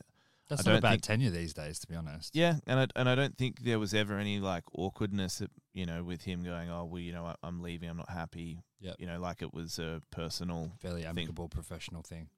That's 0.48 0.66
I 0.66 0.70
not 0.70 0.70
a 0.70 0.74
don't 0.74 0.82
bad 0.82 0.90
think- 0.90 1.02
tenure 1.02 1.30
these 1.30 1.54
days, 1.54 1.78
to 1.80 1.86
be 1.86 1.94
honest. 1.94 2.34
Yeah, 2.34 2.56
and 2.66 2.80
I 2.80 2.86
and 2.96 3.08
I 3.08 3.14
don't 3.14 3.36
think 3.38 3.60
there 3.62 3.78
was 3.78 3.94
ever 3.94 4.18
any 4.18 4.40
like 4.40 4.64
awkwardness, 4.74 5.42
you 5.74 5.86
know, 5.86 6.02
with 6.02 6.22
him 6.22 6.42
going, 6.42 6.68
"Oh, 6.70 6.84
well, 6.84 7.00
you 7.00 7.12
know, 7.12 7.24
I, 7.26 7.34
I'm 7.42 7.60
leaving. 7.62 7.88
I'm 7.88 7.98
not 7.98 8.10
happy." 8.10 8.58
Yep. 8.80 8.96
You 8.98 9.06
know, 9.06 9.20
like 9.20 9.42
it 9.42 9.54
was 9.54 9.78
a 9.78 10.02
personal. 10.10 10.72
Fairly 10.80 11.02
Thing. 11.02 11.08
amicable 11.10 11.48
professional 11.48 12.02
thing. 12.02 12.28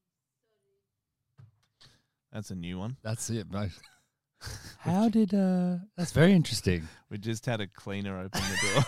That's 2.32 2.50
a 2.50 2.54
new 2.54 2.78
one. 2.78 2.98
That's 3.02 3.30
it, 3.30 3.50
mate. 3.50 3.70
How 4.80 5.08
did 5.08 5.34
uh 5.34 5.76
that's 5.96 6.12
very 6.12 6.32
interesting. 6.32 6.88
We 7.10 7.16
just 7.16 7.46
had 7.46 7.62
a 7.62 7.66
cleaner 7.66 8.18
open 8.20 8.38
the 8.42 8.58
door. 8.74 8.84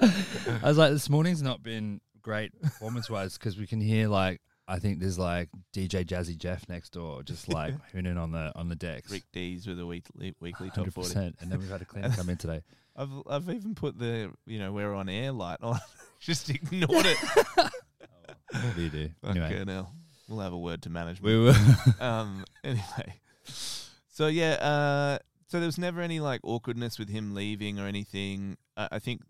I 0.00 0.68
was 0.68 0.78
like, 0.78 0.90
this 0.90 1.10
morning's 1.10 1.42
not 1.42 1.62
been 1.62 2.00
great 2.22 2.58
performance 2.62 3.10
wise 3.10 3.36
because 3.36 3.58
we 3.58 3.66
can 3.66 3.78
hear 3.78 4.08
like 4.08 4.40
I 4.66 4.78
think 4.78 5.00
there's 5.00 5.18
like 5.18 5.50
DJ 5.74 6.04
Jazzy 6.06 6.34
Jeff 6.36 6.66
next 6.66 6.94
door, 6.94 7.22
just 7.22 7.48
like 7.52 7.74
hooning 7.92 8.16
on 8.18 8.32
the 8.32 8.52
on 8.56 8.70
the 8.70 8.74
decks. 8.74 9.10
Rick 9.12 9.24
Dees 9.34 9.66
with 9.66 9.78
a 9.78 9.84
weekly 9.86 10.34
weekly 10.40 10.70
top 10.70 10.86
100%. 10.86 10.92
forty. 10.94 11.14
And 11.40 11.52
then 11.52 11.58
we've 11.58 11.68
had 11.68 11.82
a 11.82 11.84
cleaner 11.84 12.08
come 12.08 12.30
in 12.30 12.38
today. 12.38 12.62
I've 12.96 13.10
I've 13.28 13.50
even 13.50 13.74
put 13.74 13.98
the 13.98 14.32
you 14.46 14.58
know 14.58 14.72
we're 14.72 14.94
on 14.94 15.10
air 15.10 15.32
light 15.32 15.58
on. 15.62 15.78
just 16.20 16.48
ignored 16.48 17.04
it. 17.06 17.18
What 17.54 17.72
do 18.76 18.80
you 18.82 18.88
do? 18.88 19.10
Anyway, 19.26 19.48
Fucking 19.50 19.68
hell. 19.68 19.92
We'll 20.26 20.40
have 20.40 20.54
a 20.54 20.58
word 20.58 20.80
to 20.82 20.90
management. 20.90 21.24
we 21.24 21.38
were 21.44 21.54
um 22.00 22.44
anyway 22.64 23.20
so 24.08 24.26
yeah 24.26 24.52
uh 24.54 25.18
so 25.46 25.58
there 25.58 25.66
was 25.66 25.78
never 25.78 26.00
any 26.00 26.20
like 26.20 26.40
awkwardness 26.42 26.98
with 26.98 27.08
him 27.08 27.34
leaving 27.34 27.78
or 27.78 27.86
anything 27.86 28.56
i, 28.76 28.88
I 28.92 28.98
think 28.98 29.22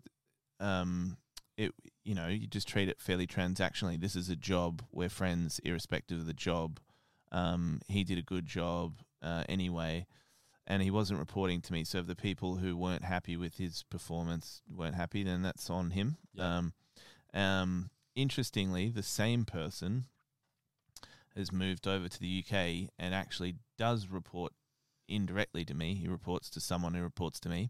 um 0.59 1.17
it 1.57 1.71
you 2.03 2.15
know 2.15 2.27
you 2.27 2.47
just 2.47 2.67
treat 2.67 2.89
it 2.89 2.99
fairly 2.99 3.27
transactionally 3.27 3.99
this 3.99 4.15
is 4.15 4.29
a 4.29 4.35
job 4.35 4.81
we're 4.91 5.09
friends 5.09 5.59
irrespective 5.63 6.19
of 6.19 6.25
the 6.25 6.33
job 6.33 6.79
um 7.31 7.81
he 7.87 8.03
did 8.03 8.17
a 8.17 8.23
good 8.23 8.45
job 8.45 8.99
uh 9.21 9.43
anyway 9.49 10.05
and 10.67 10.83
he 10.83 10.91
wasn't 10.91 11.19
reporting 11.19 11.61
to 11.61 11.73
me. 11.73 11.85
So 11.85 11.99
if 11.99 12.07
the 12.07 12.15
people 12.15 12.57
who 12.57 12.75
weren't 12.75 13.05
happy 13.05 13.37
with 13.37 13.57
his 13.57 13.83
performance 13.83 14.61
weren't 14.69 14.95
happy, 14.95 15.23
then 15.23 15.41
that's 15.41 15.69
on 15.69 15.91
him. 15.91 16.17
Yeah. 16.33 16.57
Um, 16.57 16.73
um, 17.33 17.89
interestingly, 18.15 18.89
the 18.89 19.01
same 19.01 19.45
person 19.45 20.05
has 21.37 21.51
moved 21.51 21.87
over 21.87 22.07
to 22.07 22.19
the 22.19 22.43
UK 22.43 22.89
and 22.99 23.13
actually 23.13 23.55
does 23.77 24.07
report 24.07 24.53
indirectly 25.07 25.63
to 25.65 25.73
me. 25.73 25.95
He 25.95 26.07
reports 26.07 26.49
to 26.51 26.59
someone 26.59 26.93
who 26.93 27.01
reports 27.01 27.39
to 27.41 27.49
me. 27.49 27.69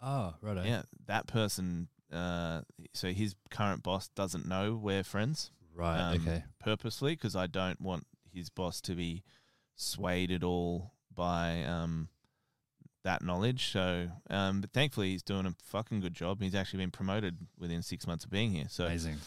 Oh, 0.00 0.34
right. 0.40 0.64
Yeah, 0.64 0.82
that 1.06 1.26
person. 1.26 1.88
Uh, 2.12 2.62
so 2.92 3.08
his 3.12 3.34
current 3.50 3.82
boss 3.82 4.08
doesn't 4.08 4.46
know 4.46 4.74
we're 4.74 5.02
friends 5.02 5.50
Right. 5.74 5.98
Um, 5.98 6.16
okay. 6.16 6.44
purposely 6.60 7.14
because 7.14 7.36
I 7.36 7.46
don't 7.46 7.80
want 7.80 8.06
his 8.32 8.50
boss 8.50 8.80
to 8.82 8.94
be 8.94 9.22
swayed 9.74 10.30
at 10.30 10.44
all 10.44 10.92
by 11.14 11.62
um, 11.64 12.08
that 13.04 13.22
knowledge. 13.22 13.72
So, 13.72 14.08
um, 14.30 14.60
but 14.60 14.72
thankfully 14.72 15.10
he's 15.10 15.22
doing 15.22 15.46
a 15.46 15.54
fucking 15.64 16.00
good 16.00 16.14
job. 16.14 16.42
He's 16.42 16.54
actually 16.54 16.80
been 16.80 16.90
promoted 16.90 17.38
within 17.58 17.82
six 17.82 18.06
months 18.06 18.24
of 18.24 18.30
being 18.30 18.52
here. 18.52 18.66
So 18.68 18.86
Amazing. 18.86 19.18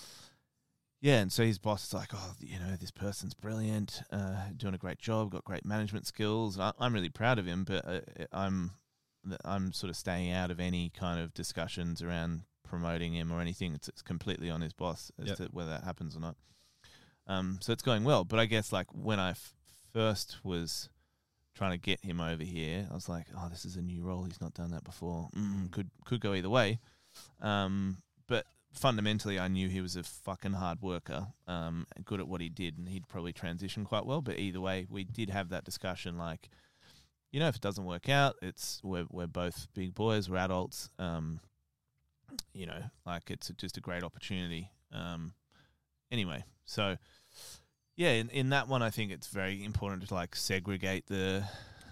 Yeah, 1.05 1.19
and 1.19 1.31
so 1.31 1.43
his 1.43 1.59
boss 1.59 1.85
is 1.85 1.93
like, 1.93 2.09
oh, 2.15 2.33
you 2.39 2.57
know, 2.57 2.75
this 2.79 2.89
person's 2.89 3.35
brilliant, 3.35 4.01
uh, 4.11 4.45
doing 4.57 4.73
a 4.73 4.77
great 4.79 4.97
job, 4.97 5.29
got 5.29 5.43
great 5.43 5.63
management 5.63 6.07
skills. 6.07 6.59
I, 6.59 6.71
I'm 6.79 6.93
really 6.95 7.09
proud 7.09 7.37
of 7.37 7.45
him, 7.45 7.63
but 7.63 7.85
uh, 7.87 7.99
I'm 8.31 8.71
I'm 9.43 9.71
sort 9.71 9.91
of 9.91 9.95
staying 9.95 10.31
out 10.31 10.49
of 10.49 10.59
any 10.59 10.89
kind 10.89 11.19
of 11.19 11.31
discussions 11.35 12.01
around 12.01 12.41
promoting 12.67 13.13
him 13.13 13.31
or 13.31 13.39
anything. 13.39 13.75
It's, 13.75 13.87
it's 13.87 14.01
completely 14.01 14.49
on 14.49 14.61
his 14.61 14.73
boss 14.73 15.11
as 15.21 15.27
Yep. 15.27 15.37
to 15.37 15.43
whether 15.51 15.69
that 15.69 15.83
happens 15.83 16.15
or 16.17 16.21
not. 16.21 16.35
Um, 17.27 17.59
so 17.61 17.71
it's 17.71 17.83
going 17.83 18.03
well, 18.03 18.23
but 18.23 18.39
I 18.39 18.45
guess 18.45 18.71
like 18.73 18.87
when 18.91 19.19
I 19.19 19.31
f- 19.31 19.53
first 19.93 20.37
was 20.43 20.89
trying 21.53 21.71
to 21.71 21.77
get 21.77 22.03
him 22.03 22.19
over 22.19 22.43
here, 22.43 22.87
I 22.89 22.93
was 22.95 23.07
like, 23.07 23.27
oh, 23.37 23.47
this 23.49 23.63
is 23.65 23.75
a 23.75 23.81
new 23.81 24.01
role. 24.03 24.23
He's 24.23 24.41
not 24.41 24.55
done 24.55 24.71
that 24.71 24.83
before. 24.83 25.29
Mm, 25.37 25.69
could 25.71 25.91
could 26.05 26.19
go 26.19 26.33
either 26.33 26.49
way. 26.49 26.79
Um, 27.41 27.97
but 28.27 28.45
fundamentally, 28.75 29.39
I 29.39 29.47
knew 29.47 29.69
he 29.69 29.81
was 29.81 29.95
a 29.95 30.03
fucking 30.03 30.53
hard 30.53 30.81
worker, 30.81 31.27
um, 31.47 31.87
good 32.03 32.19
at 32.19 32.27
what 32.27 32.41
he 32.41 32.49
did, 32.49 32.77
and 32.77 32.87
he'd 32.87 33.07
probably 33.07 33.33
transition 33.33 33.85
quite 33.85 34.05
well. 34.05 34.21
But 34.21 34.39
either 34.39 34.61
way, 34.61 34.85
we 34.89 35.03
did 35.03 35.29
have 35.29 35.49
that 35.49 35.63
discussion. 35.63 36.17
Like, 36.17 36.49
you 37.31 37.39
know, 37.39 37.47
if 37.47 37.55
it 37.55 37.61
doesn't 37.61 37.85
work 37.85 38.09
out, 38.09 38.35
it's 38.41 38.81
we're 38.83 39.07
we're 39.09 39.27
both 39.27 39.67
big 39.73 39.95
boys, 39.95 40.29
we're 40.29 40.37
adults. 40.37 40.89
Um, 40.99 41.39
you 42.53 42.65
know, 42.65 42.81
like 43.05 43.31
it's 43.31 43.51
just 43.57 43.77
a 43.77 43.81
great 43.81 44.03
opportunity. 44.03 44.71
Um, 44.91 45.33
anyway, 46.11 46.43
so 46.65 46.97
yeah, 47.95 48.11
in, 48.11 48.29
in 48.29 48.49
that 48.49 48.67
one, 48.67 48.81
I 48.81 48.89
think 48.89 49.11
it's 49.11 49.27
very 49.27 49.63
important 49.63 50.07
to 50.07 50.13
like 50.13 50.35
segregate 50.35 51.07
the 51.07 51.43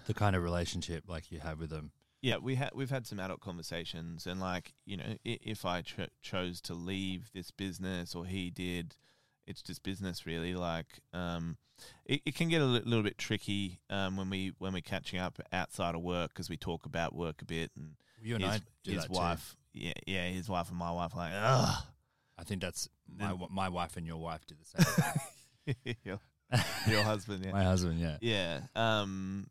The 0.06 0.12
kind 0.12 0.36
of 0.36 0.42
relationship 0.42 1.04
like 1.08 1.32
you 1.32 1.40
have 1.40 1.58
with 1.58 1.70
them. 1.70 1.90
Yeah, 2.24 2.38
we 2.38 2.54
had 2.54 2.70
we've 2.74 2.88
had 2.88 3.06
some 3.06 3.20
adult 3.20 3.40
conversations, 3.40 4.26
and 4.26 4.40
like 4.40 4.72
you 4.86 4.96
know, 4.96 5.16
if 5.26 5.66
I 5.66 5.82
cho- 5.82 6.06
chose 6.22 6.62
to 6.62 6.72
leave 6.72 7.30
this 7.34 7.50
business 7.50 8.14
or 8.14 8.24
he 8.24 8.48
did, 8.48 8.96
it's 9.46 9.60
just 9.60 9.82
business 9.82 10.24
really. 10.24 10.54
Like, 10.54 10.86
um, 11.12 11.58
it, 12.06 12.22
it 12.24 12.34
can 12.34 12.48
get 12.48 12.62
a 12.62 12.64
li- 12.64 12.80
little 12.82 13.02
bit 13.02 13.18
tricky 13.18 13.80
um, 13.90 14.16
when 14.16 14.30
we 14.30 14.54
when 14.56 14.72
we're 14.72 14.80
catching 14.80 15.18
up 15.18 15.38
outside 15.52 15.94
of 15.94 16.00
work 16.00 16.30
because 16.30 16.48
we 16.48 16.56
talk 16.56 16.86
about 16.86 17.14
work 17.14 17.42
a 17.42 17.44
bit, 17.44 17.70
and 17.76 17.90
You 18.22 18.36
and 18.36 18.44
his, 18.44 18.54
I 18.54 18.60
his 18.90 19.02
that 19.02 19.08
too. 19.08 19.18
wife, 19.18 19.56
yeah, 19.74 19.92
yeah, 20.06 20.26
his 20.28 20.48
wife 20.48 20.70
and 20.70 20.78
my 20.78 20.92
wife, 20.92 21.12
are 21.14 21.18
like, 21.18 21.32
ugh. 21.34 21.84
I 22.38 22.44
think 22.44 22.62
that's 22.62 22.88
my 23.14 23.34
my 23.50 23.68
wife 23.68 23.98
and 23.98 24.06
your 24.06 24.16
wife 24.16 24.46
do 24.46 24.54
the 24.54 24.82
same. 24.82 25.94
your, 26.04 26.20
your 26.88 27.02
husband, 27.02 27.44
yeah. 27.44 27.52
My 27.60 27.64
husband, 27.64 28.00
yeah. 28.00 28.16
Yeah. 28.22 28.60
Um, 28.74 29.46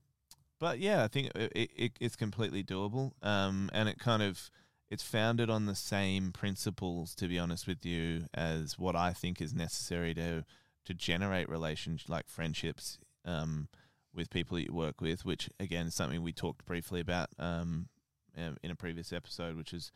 but 0.63 0.79
yeah, 0.79 1.03
I 1.03 1.09
think 1.09 1.29
it, 1.35 1.51
it, 1.53 1.71
it, 1.75 1.91
it's 1.99 2.15
completely 2.15 2.63
doable. 2.63 3.11
Um, 3.21 3.69
and 3.73 3.89
it 3.89 3.99
kind 3.99 4.23
of 4.23 4.49
it's 4.89 5.03
founded 5.03 5.49
on 5.49 5.65
the 5.65 5.75
same 5.75 6.31
principles, 6.31 7.13
to 7.15 7.27
be 7.27 7.37
honest 7.37 7.67
with 7.67 7.85
you, 7.85 8.27
as 8.33 8.79
what 8.79 8.95
I 8.95 9.11
think 9.11 9.41
is 9.41 9.53
necessary 9.53 10.13
to 10.13 10.45
to 10.85 10.93
generate 10.93 11.49
relations 11.49 12.05
like 12.07 12.29
friendships 12.29 12.97
um, 13.25 13.67
with 14.15 14.29
people 14.29 14.55
that 14.55 14.63
you 14.63 14.73
work 14.73 15.01
with. 15.01 15.25
Which 15.25 15.49
again 15.59 15.87
is 15.87 15.95
something 15.95 16.23
we 16.23 16.31
talked 16.31 16.65
briefly 16.65 17.01
about 17.01 17.27
um, 17.37 17.89
in 18.37 18.71
a 18.71 18.75
previous 18.75 19.11
episode, 19.11 19.57
which 19.57 19.73
is 19.73 19.91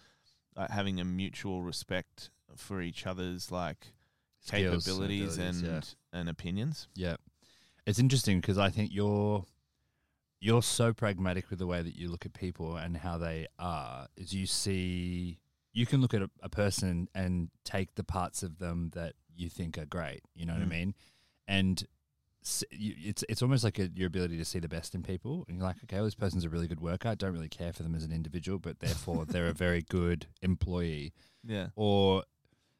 uh, 0.58 0.68
having 0.70 1.00
a 1.00 1.06
mutual 1.06 1.62
respect 1.64 2.30
for 2.58 2.82
each 2.82 3.08
other's 3.08 3.54
like 3.54 3.94
Skills, 4.42 4.84
capabilities 4.84 5.38
and 5.38 5.64
abilities, 5.64 5.96
and 6.12 6.28
opinions. 6.28 6.90
Yeah. 6.94 7.16
It's 7.86 8.00
interesting 8.00 8.42
because 8.42 8.58
I 8.58 8.70
think 8.70 8.90
you're 8.94 9.46
you're 10.40 10.62
so 10.62 10.94
pragmatic 10.94 11.50
with 11.50 11.60
the 11.60 11.68
way 11.68 11.82
that 11.82 11.96
you 11.96 12.10
look 12.10 12.26
at 12.26 12.34
people 12.34 12.76
and 12.78 12.98
how 12.98 13.18
they 13.18 13.48
are. 13.58 14.08
Is 14.16 14.34
you 14.34 14.46
see 14.46 15.40
you 15.74 15.86
can 15.86 16.02
look 16.02 16.14
at 16.14 16.22
a, 16.22 16.30
a 16.42 16.50
person 16.50 17.08
and 17.14 17.50
take 17.64 17.96
the 17.96 18.04
parts 18.04 18.42
of 18.44 18.58
them 18.60 18.92
that 18.96 19.14
you 19.36 19.50
think 19.50 19.78
are 19.78 19.86
great. 19.86 20.22
You 20.36 20.46
know 20.46 20.54
what 20.54 20.62
I 20.64 20.66
Mm. 20.66 20.70
mean? 20.70 20.96
And 21.48 21.88
it's 22.72 23.24
it's 23.28 23.42
almost 23.42 23.64
like 23.64 23.78
a, 23.78 23.90
your 23.94 24.08
ability 24.08 24.38
to 24.38 24.46
see 24.46 24.60
the 24.60 24.70
best 24.70 24.96
in 24.96 25.04
people, 25.04 25.44
and 25.48 25.58
you're 25.58 25.66
like, 25.68 25.78
okay, 25.84 25.98
well, 25.98 26.06
this 26.06 26.16
person's 26.16 26.46
a 26.46 26.50
really 26.50 26.68
good 26.68 26.80
worker. 26.80 27.10
I 27.10 27.16
don't 27.16 27.34
really 27.34 27.50
care 27.50 27.74
for 27.74 27.84
them 27.84 27.94
as 27.96 28.04
an 28.04 28.12
individual, 28.12 28.58
but 28.60 28.80
therefore 28.80 29.26
they're 29.26 29.48
a 29.48 29.54
very 29.54 29.82
good 29.82 30.28
employee 30.42 31.14
Yeah. 31.44 31.68
or 31.76 32.24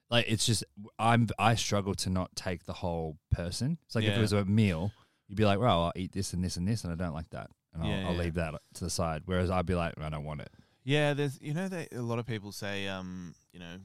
like 0.10 0.26
it's 0.30 0.46
just 0.46 0.64
I'm 0.98 1.28
I 1.38 1.56
struggle 1.56 1.96
to 1.96 2.10
not 2.10 2.34
take 2.36 2.66
the 2.66 2.74
whole 2.74 3.18
person. 3.30 3.78
It's 3.86 3.96
like 3.96 4.06
if 4.06 4.16
it 4.18 4.22
was 4.22 4.32
a 4.32 4.46
meal, 4.46 4.92
you'd 5.28 5.36
be 5.38 5.46
like, 5.46 5.60
well, 5.60 5.86
I'll 5.86 5.94
eat 5.96 6.12
this 6.12 6.34
and 6.34 6.44
this 6.44 6.58
and 6.58 6.68
this, 6.68 6.84
and 6.84 6.92
I 6.92 6.96
don't 6.96 7.14
like 7.14 7.30
that, 7.32 7.50
and 7.74 7.84
I'll, 7.84 7.90
Yeah, 7.90 8.08
I'll 8.08 8.14
yeah. 8.14 8.20
leave 8.22 8.34
that 8.36 8.54
to 8.76 8.84
the 8.84 8.90
side. 8.90 9.24
Whereas 9.26 9.50
I'd 9.50 9.66
be 9.66 9.76
like, 9.76 9.94
I 10.00 10.10
don't 10.10 10.24
want 10.26 10.42
it. 10.42 10.50
Yeah, 10.84 11.14
there's 11.14 11.38
you 11.42 11.54
know 11.54 11.68
they, 11.68 11.88
a 11.92 12.02
lot 12.02 12.18
of 12.20 12.26
people 12.26 12.52
say 12.54 12.88
um 12.88 13.36
you 13.52 13.60
know 13.60 13.76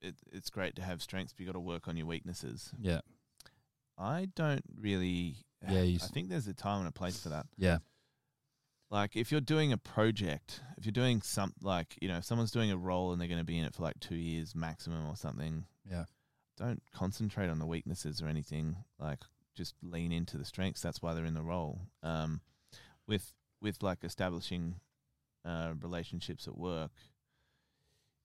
it, 0.00 0.14
it's 0.32 0.48
great 0.48 0.76
to 0.76 0.82
have 0.82 1.02
strengths, 1.02 1.32
but 1.32 1.40
you 1.40 1.46
got 1.46 1.52
to 1.52 1.60
work 1.60 1.88
on 1.88 1.96
your 1.96 2.06
weaknesses. 2.06 2.70
Yeah, 2.80 3.00
I 3.98 4.28
don't 4.34 4.62
really. 4.80 5.36
Yeah, 5.68 5.82
you 5.82 5.98
I 6.00 6.04
s- 6.04 6.10
think 6.10 6.28
there's 6.30 6.46
a 6.46 6.54
time 6.54 6.78
and 6.80 6.88
a 6.88 6.92
place 6.92 7.20
for 7.20 7.28
that. 7.30 7.46
yeah, 7.58 7.78
Like 8.90 9.16
if 9.16 9.30
you're 9.30 9.40
doing 9.42 9.72
a 9.72 9.76
project, 9.76 10.60
if 10.78 10.86
you're 10.86 10.92
doing 10.92 11.20
some 11.20 11.52
like 11.60 11.98
you 12.00 12.08
know 12.08 12.18
if 12.18 12.24
someone's 12.24 12.50
doing 12.52 12.70
a 12.70 12.76
role 12.76 13.12
and 13.12 13.20
they're 13.20 13.28
going 13.28 13.40
to 13.40 13.44
be 13.44 13.58
in 13.58 13.64
it 13.66 13.74
for 13.74 13.82
like 13.82 13.98
two 14.00 14.14
years 14.16 14.54
maximum 14.54 15.06
or 15.06 15.16
something, 15.16 15.64
yeah, 15.84 16.04
don't 16.56 16.80
concentrate 16.94 17.48
on 17.50 17.58
the 17.58 17.66
weaknesses 17.66 18.22
or 18.22 18.28
anything. 18.28 18.76
Like 18.98 19.24
just 19.58 19.74
lean 19.82 20.12
into 20.12 20.38
the 20.38 20.44
strengths. 20.44 20.80
That's 20.80 21.02
why 21.02 21.12
they're 21.12 21.24
in 21.26 21.34
the 21.34 21.42
role. 21.42 21.80
Um, 22.02 22.40
with 23.06 23.34
with 23.60 23.82
like 23.82 24.04
establishing 24.04 24.76
uh, 25.44 25.72
relationships 25.82 26.46
at 26.46 26.56
work. 26.56 26.92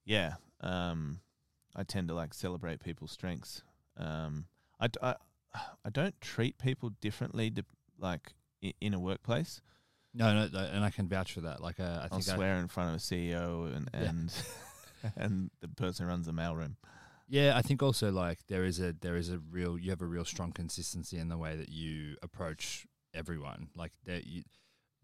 Yeah, 0.05 0.35
um, 0.61 1.19
I 1.75 1.83
tend 1.83 2.07
to 2.09 2.13
like 2.13 2.33
celebrate 2.33 2.79
people's 2.81 3.11
strengths. 3.11 3.63
Um, 3.97 4.45
i 4.79 4.87
i 5.85 5.89
don't 5.91 6.19
treat 6.19 6.57
people 6.57 6.89
differently, 7.01 7.49
to, 7.51 7.63
like 7.99 8.33
in 8.81 8.93
a 8.93 8.99
workplace. 8.99 9.61
no, 10.13 10.47
no, 10.47 10.59
and 10.59 10.83
I 10.83 10.89
can 10.91 11.07
vouch 11.07 11.33
for 11.33 11.41
that. 11.41 11.61
Like, 11.61 11.79
uh, 11.79 11.83
I 11.83 12.03
I'll 12.03 12.19
think 12.19 12.29
I, 12.29 12.35
swear 12.35 12.55
in 12.57 12.67
front 12.67 12.89
of 12.89 12.95
a 12.95 12.99
CEO 12.99 13.75
and 13.75 13.89
Yeah. 13.93 14.09
and 14.09 14.33
and 15.15 15.51
the 15.61 15.67
person 15.69 16.05
who 16.05 16.09
runs 16.11 16.25
the 16.27 16.33
mailroom. 16.33 16.75
Yeah, 17.27 17.53
I 17.55 17.61
think 17.61 17.81
also 17.81 18.11
like 18.11 18.39
there 18.47 18.65
is 18.65 18.79
a 18.79 18.93
there 18.93 19.15
is 19.15 19.29
a 19.29 19.39
real 19.39 19.77
you 19.77 19.89
have 19.89 20.01
a 20.01 20.05
real 20.05 20.25
strong 20.25 20.51
consistency 20.51 21.17
in 21.17 21.29
the 21.29 21.37
way 21.37 21.55
that 21.55 21.69
you 21.69 22.15
approach 22.21 22.85
everyone. 23.13 23.69
Like 23.75 23.91
that 24.05 24.25
you. 24.25 24.43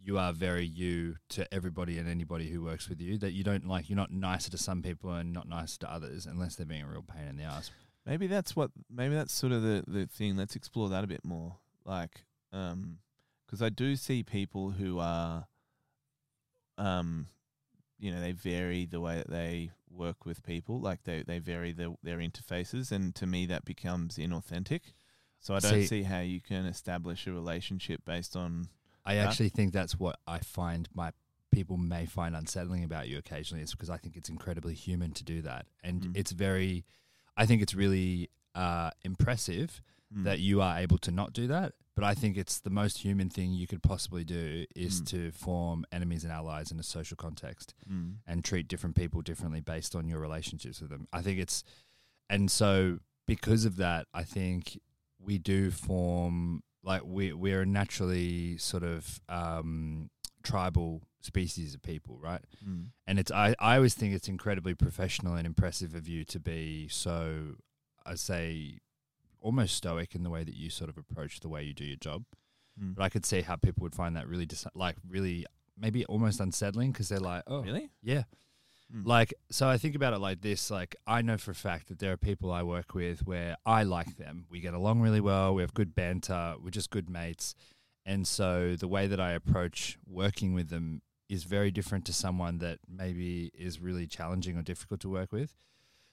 You 0.01 0.17
are 0.17 0.31
very 0.31 0.65
you 0.65 1.17
to 1.31 1.53
everybody 1.53 1.97
and 1.97 2.07
anybody 2.07 2.49
who 2.49 2.63
works 2.63 2.87
with 2.87 3.01
you. 3.01 3.17
That 3.17 3.33
you 3.33 3.43
don't 3.43 3.67
like. 3.67 3.89
You're 3.89 3.97
not 3.97 4.13
nicer 4.13 4.49
to 4.49 4.57
some 4.57 4.81
people 4.81 5.11
and 5.11 5.33
not 5.33 5.45
nicer 5.45 5.77
to 5.79 5.91
others, 5.91 6.25
unless 6.25 6.55
they're 6.55 6.65
being 6.65 6.83
a 6.83 6.87
real 6.87 7.03
pain 7.03 7.27
in 7.27 7.35
the 7.35 7.43
ass. 7.43 7.69
Maybe 8.05 8.25
that's 8.25 8.55
what. 8.55 8.71
Maybe 8.89 9.13
that's 9.13 9.33
sort 9.33 9.51
of 9.51 9.61
the 9.61 9.83
the 9.85 10.05
thing. 10.07 10.37
Let's 10.37 10.55
explore 10.55 10.87
that 10.87 11.03
a 11.03 11.07
bit 11.07 11.25
more. 11.25 11.57
Like, 11.83 12.23
um, 12.53 12.99
because 13.45 13.61
I 13.61 13.67
do 13.67 13.97
see 13.97 14.23
people 14.23 14.69
who 14.69 14.99
are, 14.99 15.47
um, 16.77 17.27
you 17.99 18.11
know, 18.11 18.21
they 18.21 18.31
vary 18.31 18.85
the 18.85 18.99
way 19.01 19.17
that 19.17 19.29
they 19.29 19.71
work 19.91 20.25
with 20.25 20.43
people. 20.43 20.79
Like 20.79 21.03
they 21.03 21.23
they 21.23 21.39
vary 21.39 21.71
the, 21.73 21.95
their 22.03 22.17
interfaces, 22.19 22.91
and 22.91 23.13
to 23.15 23.27
me 23.27 23.45
that 23.47 23.65
becomes 23.65 24.17
inauthentic. 24.17 24.81
So 25.39 25.55
I 25.55 25.59
don't 25.59 25.71
See- 25.73 25.85
see 25.87 26.03
how 26.03 26.19
you 26.19 26.41
can 26.41 26.65
establish 26.65 27.27
a 27.27 27.31
relationship 27.31 28.03
based 28.05 28.35
on. 28.35 28.69
I 29.05 29.15
Yeah. 29.15 29.27
actually 29.27 29.49
think 29.49 29.73
that's 29.73 29.97
what 29.99 30.19
I 30.27 30.39
find 30.39 30.87
my 30.93 31.11
people 31.51 31.77
may 31.77 32.05
find 32.05 32.35
unsettling 32.35 32.83
about 32.83 33.07
you 33.07 33.17
occasionally 33.17 33.63
is 33.63 33.71
because 33.71 33.89
I 33.89 33.97
think 33.97 34.15
it's 34.15 34.29
incredibly 34.29 34.75
human 34.75 35.11
to 35.13 35.23
do 35.23 35.41
that. 35.41 35.65
And 35.83 36.01
Mm. 36.03 36.11
it's 36.17 36.31
very, 36.31 36.85
I 37.35 37.45
think 37.47 37.61
it's 37.63 37.73
really 37.73 38.29
uh, 38.55 38.91
impressive 39.03 39.81
Mm. 40.13 40.23
that 40.25 40.39
you 40.39 40.59
are 40.61 40.77
able 40.79 40.97
to 40.99 41.11
not 41.11 41.33
do 41.33 41.47
that. 41.47 41.73
But 41.99 42.07
I 42.07 42.13
think 42.13 42.37
it's 42.37 42.61
the 42.61 42.69
most 42.69 42.99
human 42.99 43.29
thing 43.29 43.51
you 43.51 43.67
could 43.67 43.83
possibly 43.83 44.23
do 44.23 44.65
is 44.73 45.01
Mm. 45.01 45.07
to 45.07 45.31
form 45.31 45.85
enemies 45.91 46.23
and 46.23 46.31
allies 46.31 46.71
in 46.71 46.79
a 46.79 46.83
social 46.83 47.17
context 47.17 47.73
Mm. 47.91 48.19
and 48.25 48.41
treat 48.41 48.69
different 48.69 48.95
people 48.95 49.21
differently 49.21 49.59
based 49.59 49.95
on 49.97 50.07
your 50.07 50.21
relationships 50.21 50.79
with 50.79 50.91
them. 50.91 51.07
I 51.11 51.21
think 51.21 51.39
it's, 51.39 51.61
and 52.29 52.49
so 52.49 52.99
because 53.27 53.65
of 53.65 53.75
that, 53.75 54.07
I 54.13 54.23
think 54.23 54.79
we 55.19 55.37
do 55.39 55.71
form 55.71 56.63
like 56.83 57.03
we 57.03 57.33
we're 57.33 57.65
naturally 57.65 58.57
sort 58.57 58.83
of 58.83 59.19
um, 59.27 60.09
tribal 60.41 61.01
species 61.19 61.75
of 61.75 61.81
people, 61.81 62.17
right? 62.17 62.45
Mm. 62.65 62.91
And 63.07 63.19
it's 63.19 63.29
I, 63.31 63.55
I 63.59 63.75
always 63.75 63.93
think 63.93 64.13
it's 64.13 64.29
incredibly 64.29 64.73
professional 64.73 65.35
and 65.35 65.45
impressive 65.45 65.93
of 65.93 66.07
you 66.07 66.23
to 66.23 66.39
be 66.39 66.87
so 66.87 67.55
I 68.05 68.15
say 68.15 68.79
almost 69.41 69.75
stoic 69.75 70.15
in 70.15 70.23
the 70.23 70.29
way 70.29 70.43
that 70.43 70.55
you 70.55 70.69
sort 70.69 70.89
of 70.89 70.97
approach 70.97 71.39
the 71.39 71.49
way 71.49 71.63
you 71.63 71.73
do 71.73 71.85
your 71.85 71.97
job. 71.97 72.23
Mm. 72.81 72.95
But 72.95 73.03
I 73.03 73.09
could 73.09 73.25
see 73.25 73.41
how 73.41 73.55
people 73.55 73.83
would 73.83 73.95
find 73.95 74.15
that 74.15 74.27
really 74.27 74.45
dis- 74.45 74.67
like 74.75 74.95
really 75.07 75.45
maybe 75.77 76.05
almost 76.05 76.39
unsettling 76.39 76.91
because 76.91 77.09
they're 77.09 77.19
like, 77.19 77.43
oh, 77.47 77.61
Really? 77.63 77.89
yeah. 78.03 78.23
Mm. 78.93 79.05
Like, 79.05 79.33
so 79.51 79.67
I 79.69 79.77
think 79.77 79.95
about 79.95 80.13
it 80.13 80.19
like 80.19 80.41
this. 80.41 80.71
Like, 80.71 80.95
I 81.05 81.21
know 81.21 81.37
for 81.37 81.51
a 81.51 81.55
fact 81.55 81.87
that 81.89 81.99
there 81.99 82.11
are 82.11 82.17
people 82.17 82.51
I 82.51 82.63
work 82.63 82.93
with 82.95 83.25
where 83.25 83.55
I 83.65 83.83
like 83.83 84.17
them. 84.17 84.45
We 84.49 84.59
get 84.61 84.73
along 84.73 84.99
really 85.01 85.21
well. 85.21 85.53
We 85.53 85.61
have 85.61 85.73
good 85.73 85.93
banter. 85.95 86.55
We're 86.61 86.71
just 86.71 86.89
good 86.89 87.09
mates. 87.09 87.53
And 88.05 88.27
so 88.27 88.75
the 88.75 88.87
way 88.87 89.05
that 89.07 89.19
I 89.19 89.33
approach 89.33 89.97
working 90.07 90.53
with 90.53 90.69
them 90.69 91.01
is 91.29 91.43
very 91.43 91.69
different 91.69 92.05
to 92.05 92.13
someone 92.13 92.57
that 92.57 92.79
maybe 92.89 93.51
is 93.53 93.79
really 93.79 94.07
challenging 94.07 94.57
or 94.57 94.63
difficult 94.63 94.99
to 95.01 95.09
work 95.09 95.31
with. 95.31 95.53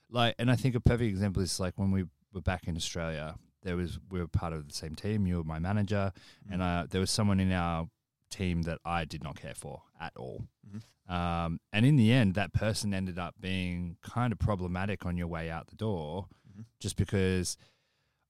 Like, 0.09 0.35
and 0.37 0.51
I 0.51 0.55
think 0.55 0.75
a 0.75 0.79
perfect 0.79 1.09
example 1.09 1.41
is 1.41 1.59
like 1.59 1.73
when 1.77 1.89
we 1.91 2.05
were 2.33 2.41
back 2.41 2.67
in 2.67 2.75
Australia, 2.75 3.35
there 3.63 3.75
was, 3.75 3.99
we 4.09 4.19
were 4.19 4.27
part 4.27 4.53
of 4.53 4.67
the 4.67 4.73
same 4.73 4.95
team. 4.95 5.25
You 5.27 5.37
were 5.37 5.43
my 5.43 5.59
manager, 5.59 6.11
and 6.49 6.61
Mm. 6.61 6.83
uh, 6.83 6.87
there 6.89 7.01
was 7.01 7.11
someone 7.11 7.39
in 7.39 7.51
our 7.51 7.89
team 8.29 8.63
that 8.63 8.79
I 8.85 9.05
did 9.05 9.23
not 9.23 9.35
care 9.37 9.53
for 9.55 9.83
at 9.99 10.13
all. 10.17 10.47
Mhm. 10.67 10.81
Um, 11.11 11.59
and 11.71 11.85
in 11.85 11.95
the 11.95 12.11
end, 12.11 12.35
that 12.35 12.51
person 12.53 12.93
ended 12.93 13.17
up 13.17 13.35
being 13.39 13.97
kind 14.01 14.33
of 14.33 14.39
problematic 14.39 15.05
on 15.05 15.15
your 15.17 15.27
way 15.27 15.49
out 15.49 15.67
the 15.67 15.75
door, 15.77 16.27
Mhm. 16.49 16.65
just 16.79 16.97
because 16.97 17.57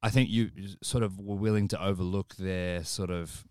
I 0.03 0.11
think 0.11 0.29
you 0.29 0.51
sort 0.83 1.03
of 1.03 1.17
were 1.19 1.35
willing 1.35 1.67
to 1.69 1.83
overlook 1.83 2.35
their 2.35 2.83
sort 2.83 3.09
of 3.09 3.47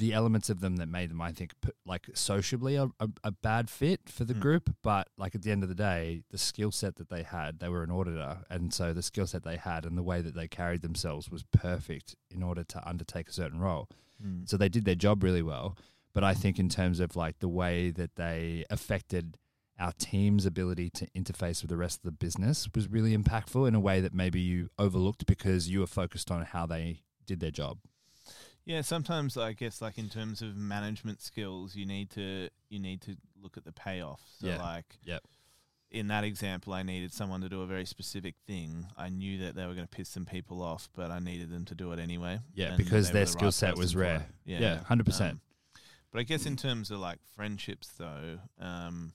the 0.00 0.12
elements 0.12 0.48
of 0.50 0.60
them 0.60 0.76
that 0.76 0.88
made 0.88 1.10
them, 1.10 1.20
I 1.20 1.32
think, 1.32 1.52
like 1.86 2.08
sociably 2.14 2.74
a, 2.76 2.84
a, 2.98 3.08
a 3.22 3.30
bad 3.30 3.70
fit 3.70 4.08
for 4.08 4.24
the 4.24 4.34
Mm. 4.34 4.40
group. 4.40 4.74
But 4.82 5.08
like 5.16 5.34
at 5.34 5.42
the 5.42 5.50
end 5.52 5.62
of 5.62 5.68
the 5.68 5.74
day, 5.74 6.22
the 6.30 6.38
skill 6.38 6.70
set 6.72 6.96
that 6.96 7.08
they 7.10 7.22
had, 7.22 7.60
they 7.60 7.68
were 7.68 7.82
an 7.82 7.90
auditor, 7.90 8.38
and 8.50 8.72
so 8.74 8.92
the 8.92 9.02
skill 9.02 9.26
set 9.26 9.42
they 9.44 9.56
had 9.56 9.84
and 9.86 9.96
the 9.96 10.02
way 10.02 10.20
that 10.22 10.34
they 10.34 10.48
carried 10.48 10.82
themselves 10.82 11.30
was 11.30 11.44
perfect 11.52 12.16
in 12.30 12.42
order 12.42 12.64
to 12.64 12.88
undertake 12.88 13.28
a 13.28 13.32
certain 13.32 13.60
role. 13.60 13.88
Mm. 14.24 14.48
So 14.48 14.56
they 14.56 14.68
did 14.68 14.84
their 14.84 14.94
job 15.06 15.22
really 15.22 15.42
well. 15.42 15.76
But 16.12 16.24
I 16.24 16.34
think 16.34 16.58
in 16.58 16.68
terms 16.68 16.98
of 17.00 17.14
like 17.14 17.38
the 17.38 17.48
way 17.48 17.90
that 17.92 18.16
they 18.16 18.64
affected 18.68 19.36
our 19.78 19.92
team's 19.92 20.44
ability 20.44 20.90
to 20.90 21.06
interface 21.16 21.62
with 21.62 21.70
the 21.70 21.76
rest 21.76 21.98
of 22.00 22.02
the 22.02 22.12
business 22.26 22.68
was 22.74 22.88
really 22.88 23.16
impactful 23.16 23.66
in 23.68 23.74
a 23.74 23.80
way 23.80 24.00
that 24.00 24.12
maybe 24.12 24.40
you 24.40 24.68
overlooked 24.78 25.24
because 25.24 25.68
you 25.70 25.80
were 25.80 25.86
focused 25.86 26.30
on 26.30 26.42
how 26.44 26.66
they 26.66 27.00
did 27.24 27.40
their 27.40 27.50
job. 27.52 27.78
Yeah, 28.70 28.82
sometimes 28.82 29.36
I 29.36 29.52
guess 29.52 29.82
like 29.82 29.98
in 29.98 30.08
terms 30.08 30.42
of 30.42 30.56
management 30.56 31.20
skills, 31.22 31.74
you 31.74 31.84
need 31.84 32.08
to 32.10 32.50
you 32.68 32.78
need 32.78 33.00
to 33.02 33.16
look 33.42 33.56
at 33.56 33.64
the 33.64 33.72
payoff. 33.72 34.20
So 34.38 34.46
Yeah. 34.46 34.58
like 34.58 34.96
Yep. 35.02 35.24
in 35.90 36.06
that 36.06 36.22
example, 36.22 36.72
I 36.72 36.84
needed 36.84 37.12
someone 37.12 37.40
to 37.40 37.48
do 37.48 37.62
a 37.62 37.66
very 37.66 37.84
specific 37.84 38.36
thing. 38.46 38.86
I 38.96 39.08
knew 39.08 39.38
that 39.38 39.56
they 39.56 39.66
were 39.66 39.74
going 39.74 39.88
to 39.88 39.96
piss 39.96 40.08
some 40.08 40.24
people 40.24 40.62
off, 40.62 40.88
but 40.94 41.10
I 41.10 41.18
needed 41.18 41.50
them 41.50 41.64
to 41.64 41.74
do 41.74 41.90
it 41.90 41.98
anyway. 41.98 42.38
Yeah, 42.54 42.76
because 42.76 43.10
their 43.10 43.24
the 43.24 43.30
skill 43.32 43.46
right 43.46 43.54
set 43.54 43.76
was 43.76 43.96
rare. 43.96 44.26
Yeah, 44.44 44.60
Yeah, 44.60 44.78
100%. 44.84 45.30
Um, 45.32 45.40
but 46.12 46.20
I 46.20 46.22
guess 46.22 46.46
in 46.46 46.56
terms 46.56 46.92
of 46.92 47.00
like 47.00 47.18
friendships, 47.34 47.88
though, 47.98 48.38
um, 48.60 49.14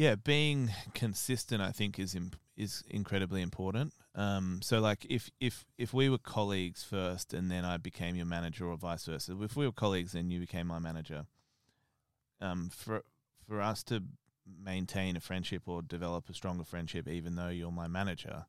yeah, 0.00 0.14
being 0.14 0.70
consistent, 0.94 1.60
I 1.60 1.72
think, 1.72 1.98
is 1.98 2.14
imp- 2.14 2.40
is 2.56 2.82
incredibly 2.88 3.42
important. 3.42 3.92
Um, 4.14 4.60
so 4.62 4.80
like 4.80 5.04
if 5.10 5.30
if 5.40 5.66
if 5.76 5.92
we 5.92 6.08
were 6.08 6.16
colleagues 6.16 6.82
first, 6.82 7.34
and 7.34 7.50
then 7.50 7.66
I 7.66 7.76
became 7.76 8.16
your 8.16 8.24
manager, 8.24 8.66
or 8.66 8.78
vice 8.78 9.04
versa. 9.04 9.36
If 9.42 9.56
we 9.56 9.66
were 9.66 9.72
colleagues, 9.72 10.14
and 10.14 10.32
you 10.32 10.40
became 10.40 10.68
my 10.68 10.78
manager, 10.78 11.26
um, 12.40 12.70
for 12.70 13.02
for 13.46 13.60
us 13.60 13.82
to 13.84 14.02
maintain 14.46 15.16
a 15.16 15.20
friendship 15.20 15.68
or 15.68 15.82
develop 15.82 16.30
a 16.30 16.34
stronger 16.34 16.64
friendship, 16.64 17.06
even 17.06 17.36
though 17.36 17.48
you're 17.48 17.70
my 17.70 17.86
manager, 17.86 18.46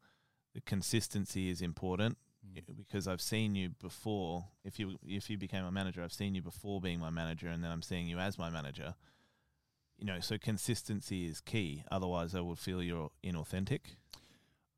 the 0.54 0.62
consistency 0.62 1.50
is 1.50 1.62
important 1.62 2.18
Mm. 2.48 2.76
because 2.76 3.08
I've 3.08 3.22
seen 3.22 3.56
you 3.56 3.70
before. 3.70 4.48
If 4.64 4.80
you 4.80 4.98
if 5.06 5.30
you 5.30 5.38
became 5.38 5.64
my 5.66 5.70
manager, 5.70 6.02
I've 6.02 6.14
seen 6.14 6.34
you 6.34 6.42
before 6.42 6.80
being 6.80 7.00
my 7.00 7.10
manager, 7.12 7.50
and 7.50 7.62
then 7.62 7.72
I'm 7.72 7.84
seeing 7.84 8.08
you 8.08 8.20
as 8.20 8.38
my 8.38 8.50
manager. 8.50 8.96
You 10.02 10.08
know, 10.08 10.20
so 10.20 10.38
consistency 10.38 11.26
is 11.28 11.40
key. 11.42 11.84
Otherwise, 11.92 12.34
I 12.36 12.42
would 12.42 12.58
feel 12.60 12.82
you're 12.82 13.12
inauthentic. 13.24 13.82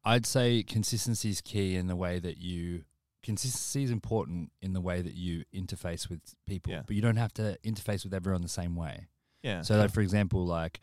I'd 0.04 0.26
say 0.26 0.64
consistency 0.64 1.30
is 1.30 1.40
key 1.40 1.76
in 1.78 1.88
the 1.88 1.96
way 1.96 2.20
that 2.20 2.38
you 2.38 2.84
consistency 3.24 3.84
is 3.84 3.90
important 3.90 4.52
in 4.62 4.74
the 4.74 4.82
way 4.82 5.02
that 5.02 5.14
you 5.14 5.46
interface 5.56 6.10
with 6.10 6.20
people, 6.46 6.74
Yeah. 6.74 6.82
but 6.86 6.94
you 6.98 7.02
don't 7.02 7.16
have 7.16 7.34
to 7.36 7.58
interface 7.64 8.04
with 8.04 8.14
everyone 8.14 8.42
the 8.42 8.50
same 8.50 8.76
way. 8.76 9.08
Yeah. 9.44 9.62
So, 9.62 9.78
like 9.78 9.94
for 9.94 10.02
example, 10.02 10.46
like 10.46 10.82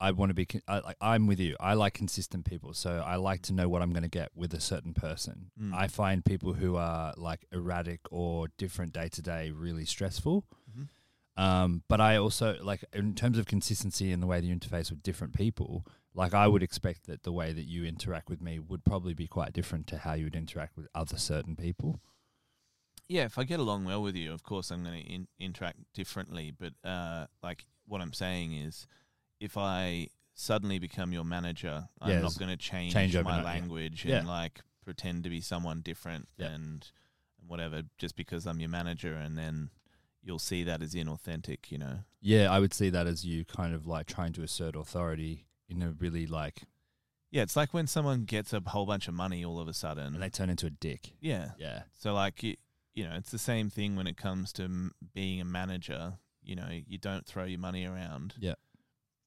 I 0.00 0.10
want 0.10 0.30
to 0.30 0.34
be 0.34 0.46
con- 0.46 0.62
I, 0.66 0.80
like 0.80 0.96
I'm 1.00 1.28
with 1.28 1.38
you. 1.38 1.54
I 1.60 1.74
like 1.74 1.94
consistent 1.94 2.44
people, 2.44 2.74
so 2.74 3.00
I 3.06 3.16
like 3.16 3.42
to 3.42 3.52
know 3.52 3.68
what 3.68 3.82
I'm 3.82 3.90
going 3.92 4.02
to 4.02 4.08
get 4.08 4.30
with 4.34 4.52
a 4.52 4.60
certain 4.60 4.94
person. 4.94 5.52
Mm. 5.60 5.72
I 5.72 5.86
find 5.86 6.24
people 6.24 6.54
who 6.54 6.74
are 6.74 7.14
like 7.16 7.46
erratic 7.52 8.00
or 8.10 8.48
different 8.58 8.92
day 8.92 9.08
to 9.10 9.22
day 9.22 9.50
really 9.52 9.84
stressful. 9.84 10.44
Um, 11.40 11.82
but 11.88 12.00
I 12.00 12.16
also 12.16 12.56
like 12.62 12.84
in 12.92 13.14
terms 13.14 13.38
of 13.38 13.46
consistency 13.46 14.12
in 14.12 14.20
the 14.20 14.26
way 14.26 14.40
that 14.40 14.46
you 14.46 14.54
interface 14.54 14.90
with 14.90 15.02
different 15.02 15.34
people. 15.34 15.86
Like 16.12 16.34
I 16.34 16.46
would 16.48 16.62
expect 16.62 17.06
that 17.06 17.22
the 17.22 17.32
way 17.32 17.52
that 17.52 17.66
you 17.66 17.84
interact 17.84 18.28
with 18.28 18.40
me 18.42 18.58
would 18.58 18.84
probably 18.84 19.14
be 19.14 19.26
quite 19.28 19.52
different 19.52 19.86
to 19.88 19.98
how 19.98 20.14
you 20.14 20.24
would 20.24 20.34
interact 20.34 20.76
with 20.76 20.88
other 20.94 21.16
certain 21.16 21.54
people. 21.56 22.00
yeah, 23.08 23.24
if 23.24 23.38
I 23.38 23.44
get 23.44 23.58
along 23.60 23.84
well 23.84 24.02
with 24.02 24.16
you, 24.16 24.32
of 24.32 24.42
course 24.42 24.70
I'm 24.70 24.82
going 24.84 25.02
to 25.02 25.08
in- 25.08 25.28
interact 25.38 25.78
differently. 25.94 26.50
But 26.56 26.72
uh, 26.84 27.26
like 27.42 27.64
what 27.86 28.00
I'm 28.00 28.12
saying 28.12 28.52
is, 28.54 28.86
if 29.40 29.56
I 29.56 30.08
suddenly 30.34 30.78
become 30.78 31.12
your 31.12 31.24
manager, 31.24 31.88
I'm 32.00 32.22
not 32.22 32.36
going 32.38 32.50
to 32.50 32.56
change, 32.56 32.92
Change 32.92 33.14
my 33.22 33.38
yeah. 33.38 33.42
language 33.44 34.04
Yeah. 34.04 34.18
and 34.18 34.28
like 34.28 34.60
pretend 34.84 35.24
to 35.24 35.30
be 35.30 35.40
someone 35.40 35.80
different 35.80 36.28
Yeah. 36.36 36.48
and 36.48 36.90
and 37.40 37.48
whatever 37.48 37.82
just 37.98 38.16
because 38.16 38.46
I'm 38.46 38.60
your 38.60 38.68
manager, 38.68 39.14
and 39.14 39.38
then 39.38 39.70
you'll 40.22 40.38
see 40.38 40.64
that 40.64 40.82
as 40.82 40.94
inauthentic. 40.94 41.70
You 41.70 41.78
know. 41.78 41.98
Yeah, 42.20 42.50
I 42.50 42.58
would 42.58 42.74
see 42.74 42.90
that 42.90 43.06
as 43.06 43.24
you 43.24 43.44
kind 43.44 43.74
of 43.74 43.86
like 43.86 44.06
trying 44.06 44.32
to 44.34 44.42
assert 44.42 44.76
authority 44.76 45.46
in 45.68 45.82
a 45.82 45.92
really 45.92 46.26
like, 46.26 46.62
Yeah, 47.30 47.42
it's 47.42 47.56
like 47.56 47.72
when 47.72 47.86
someone 47.86 48.24
gets 48.24 48.52
a 48.52 48.60
whole 48.66 48.84
bunch 48.86 49.08
of 49.08 49.14
money 49.14 49.44
all 49.44 49.58
of 49.60 49.68
a 49.68 49.72
sudden. 49.72 50.14
and 50.14 50.22
they 50.22 50.28
turn 50.28 50.50
into 50.50 50.66
a 50.66 50.70
dick. 50.70 51.12
yeah. 51.20 51.52
Yeah. 51.58 51.82
So 51.98 52.12
like 52.12 52.42
you, 52.42 52.56
you 52.94 53.04
know, 53.04 53.14
it's 53.16 53.30
the 53.30 53.38
same 53.38 53.70
thing 53.70 53.96
when 53.96 54.06
it 54.06 54.16
comes 54.16 54.52
to 54.54 54.64
m- 54.64 54.92
being 55.14 55.40
a 55.40 55.44
manager. 55.44 56.14
You 56.42 56.56
know, 56.56 56.68
you 56.86 56.98
don't 56.98 57.24
throw 57.26 57.44
your 57.44 57.60
money 57.60 57.86
around. 57.86 58.34
Yeah. 58.38 58.54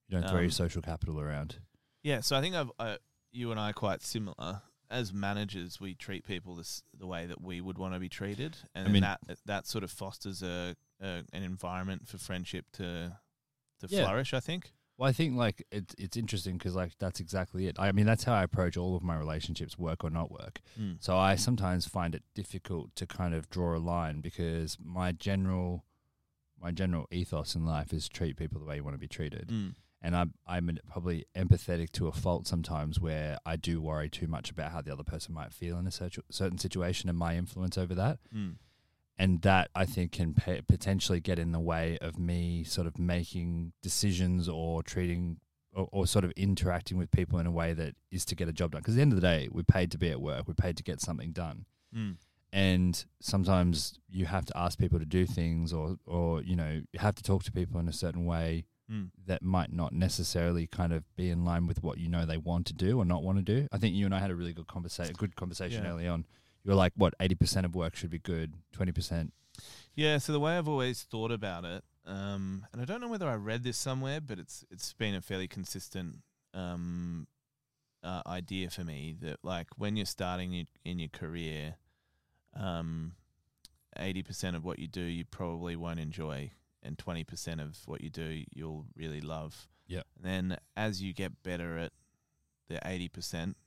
You 0.09 0.19
don't 0.19 0.29
throw 0.29 0.39
your 0.39 0.45
Um, 0.45 0.51
social 0.51 0.81
capital 0.81 1.19
around. 1.19 1.57
Yeah, 2.03 2.19
so 2.21 2.35
I 2.35 2.41
think 2.41 2.53
I've 2.55 2.71
uh, 2.77 2.97
you 3.31 3.49
and 3.51 3.59
I 3.59 3.69
are 3.69 3.73
quite 3.73 4.01
similar. 4.03 4.61
As 4.93 5.11
managers, 5.11 5.79
we 5.81 5.95
treat 5.95 6.23
people 6.25 6.55
this, 6.55 6.83
the 6.97 7.07
way 7.07 7.25
that 7.25 7.41
we 7.41 7.59
would 7.61 7.77
want 7.77 7.93
to 7.95 7.99
be 7.99 8.09
treated, 8.09 8.57
and 8.75 8.87
I 8.87 8.91
mean- 8.91 9.01
that 9.01 9.19
that 9.45 9.67
sort 9.67 9.83
of 9.83 9.91
fosters 9.91 10.43
a, 10.43 10.75
a 11.01 11.23
an 11.33 11.43
environment 11.43 12.07
for 12.07 12.17
friendship 12.17 12.65
to 12.73 13.17
to 13.79 13.87
Yeah. 13.89 14.03
flourish. 14.05 14.33
I 14.33 14.39
think. 14.39 14.71
Well, 14.97 15.09
I 15.09 15.13
think 15.13 15.35
like 15.35 15.65
it's 15.71 15.95
it's 15.97 16.15
interesting 16.15 16.57
because 16.59 16.75
like 16.75 16.91
that's 16.99 17.19
exactly 17.19 17.65
it. 17.65 17.77
I 17.79 17.91
mean, 17.91 18.05
that's 18.05 18.23
how 18.25 18.33
I 18.35 18.43
approach 18.43 18.77
all 18.77 18.95
of 18.95 19.01
my 19.01 19.17
relationships, 19.17 19.77
work 19.77 20.03
or 20.03 20.11
not 20.11 20.31
work. 20.31 20.61
So 20.99 21.17
I 21.17 21.35
sometimes 21.35 21.87
find 21.87 22.13
it 22.13 22.23
difficult 22.35 22.95
to 22.97 23.07
kind 23.07 23.33
of 23.33 23.49
draw 23.49 23.75
a 23.75 23.79
line 23.79 24.21
because 24.21 24.77
my 24.79 25.11
general 25.11 25.83
my 26.61 26.71
general 26.71 27.07
ethos 27.11 27.55
in 27.55 27.65
life 27.65 27.91
is 27.91 28.07
treat 28.07 28.37
people 28.37 28.59
the 28.59 28.65
way 28.65 28.75
you 28.77 28.83
want 28.83 28.93
to 28.93 28.99
be 28.99 29.07
treated. 29.07 29.47
Mm. 29.49 29.73
And 30.05 30.15
I'm 30.15 30.33
I'm 30.45 30.77
probably 30.89 31.25
empathetic 31.35 31.91
to 31.93 32.07
a 32.07 32.11
fault 32.11 32.45
sometimes 32.45 32.99
where 32.99 33.37
I 33.45 33.55
do 33.55 33.81
worry 33.81 34.09
too 34.09 34.27
much 34.27 34.51
about 34.51 34.71
how 34.73 34.81
the 34.81 34.91
other 34.91 35.03
person 35.03 35.33
might 35.33 35.53
feel 35.53 35.77
in 35.79 35.87
a 35.87 35.91
certain 35.91 36.23
certain 36.29 36.57
situation 36.57 37.09
and 37.09 37.17
my 37.17 37.37
influence 37.37 37.77
over 37.77 37.95
that. 37.95 38.19
Mm. 38.35 38.55
and 39.17 39.41
that 39.43 39.69
I 39.75 39.85
think 39.85 40.11
can 40.11 40.33
pa 40.33 40.57
potentially 40.67 41.19
get 41.21 41.39
in 41.39 41.51
the 41.53 41.59
way 41.59 41.97
of 42.01 42.19
me 42.19 42.63
sort 42.63 42.87
of 42.87 42.99
making 42.99 43.73
decisions 43.81 44.49
or 44.49 44.83
treating 44.83 45.37
or, 45.73 45.87
or 45.91 46.07
sort 46.07 46.25
of 46.25 46.31
interacting 46.31 46.97
with 46.97 47.09
people 47.11 47.39
in 47.39 47.47
a 47.47 47.51
way 47.51 47.73
that 47.73 47.95
is 48.11 48.25
to 48.25 48.35
get 48.35 48.47
a 48.47 48.53
job 48.53 48.71
done. 48.71 48.81
Because 48.81 48.95
at 48.95 48.97
the 48.97 49.01
end 49.01 49.13
of 49.13 49.21
the 49.21 49.27
day, 49.27 49.49
we're 49.51 49.63
paid 49.63 49.91
to 49.91 49.97
be 49.97 50.09
at 50.09 50.21
work. 50.21 50.47
We're 50.47 50.53
paid 50.53 50.77
to 50.77 50.83
get 50.83 51.01
something 51.01 51.31
done. 51.31 51.65
Mm. 51.95 52.15
And 52.51 53.05
sometimes 53.19 53.99
you 54.09 54.25
have 54.25 54.45
to 54.45 54.57
ask 54.57 54.77
people 54.77 54.99
to 54.99 55.05
do 55.05 55.25
things, 55.25 55.73
or 55.73 55.97
or 56.05 56.43
you 56.43 56.55
know 56.55 56.81
you 56.91 56.99
have 56.99 57.15
to 57.15 57.23
talk 57.23 57.43
to 57.45 57.51
people 57.51 57.79
in 57.79 57.87
a 57.87 57.93
certain 57.93 58.25
way 58.25 58.65
Mm. 58.91 59.11
that 59.25 59.41
might 59.41 59.71
not 59.71 59.93
necessarily 59.93 60.67
kind 60.67 60.91
of 60.91 61.03
be 61.15 61.29
in 61.29 61.45
line 61.45 61.67
with 61.67 61.81
what 61.81 61.97
you 61.99 62.09
know 62.09 62.25
they 62.25 62.35
want 62.37 62.65
to 62.67 62.73
do 62.73 62.99
or 62.99 63.05
not 63.05 63.23
want 63.23 63.37
to 63.37 63.41
do. 63.43 63.67
I 63.71 63.77
think 63.77 63.95
you 63.95 64.05
and 64.05 64.13
I 64.13 64.19
had 64.19 64.29
a 64.29 64.35
really 64.35 64.51
good 64.53 64.67
conversation, 64.67 65.11
a 65.15 65.17
good 65.17 65.35
conversation 65.37 65.83
Yeah. 65.85 65.91
early 65.91 66.07
on. 66.07 66.25
You 66.63 66.69
were 66.71 66.75
like, 66.75 66.91
"What 66.97 67.13
eighty 67.21 67.35
percent 67.35 67.65
of 67.65 67.75
work 67.75 67.95
should 67.95 68.09
be 68.09 68.19
good, 68.19 68.55
twenty 68.73 68.91
percent 68.91 69.31
Yeah, 69.95 70.17
so 70.17 70.33
the 70.33 70.39
way 70.39 70.57
I've 70.57 70.67
always 70.67 71.03
thought 71.03 71.31
about 71.31 71.63
it, 71.63 71.83
um, 72.05 72.65
and 72.73 72.81
I 72.81 72.85
don't 72.85 72.99
know 72.99 73.07
whether 73.07 73.29
I 73.29 73.35
read 73.35 73.63
this 73.63 73.77
somewhere, 73.77 74.19
but 74.19 74.37
it's 74.37 74.65
it's 74.69 74.91
been 74.93 75.15
a 75.15 75.21
fairly 75.21 75.47
consistent 75.47 76.17
um, 76.53 77.27
uh, 78.03 78.21
idea 78.27 78.69
for 78.69 78.83
me 78.83 79.15
that 79.21 79.37
like 79.43 79.67
when 79.77 79.95
you're 79.95 80.05
starting 80.05 80.53
in, 80.53 80.67
in 80.83 80.99
your 80.99 81.09
career, 81.09 81.75
um, 82.53 83.13
eighty 83.97 84.23
percent 84.23 84.55
of 84.57 84.63
what 84.65 84.77
you 84.79 84.87
do 84.87 85.01
you 85.01 85.23
probably 85.23 85.75
won't 85.77 85.99
enjoy, 85.99 86.51
and 86.83 86.97
twenty 86.97 87.23
percent 87.23 87.59
of 87.61 87.77
what 87.85 88.01
you 88.01 88.09
do 88.09 88.43
you'll 88.53 88.85
really 88.95 89.21
love. 89.21 89.67
Yep. 89.87 90.05
And 90.17 90.25
then 90.25 90.57
as 90.77 91.01
you 91.01 91.13
get 91.13 91.41
better 91.43 91.77
at 91.77 91.91
the 92.69 92.79
eighty 92.87 93.09
percent, 93.09 93.57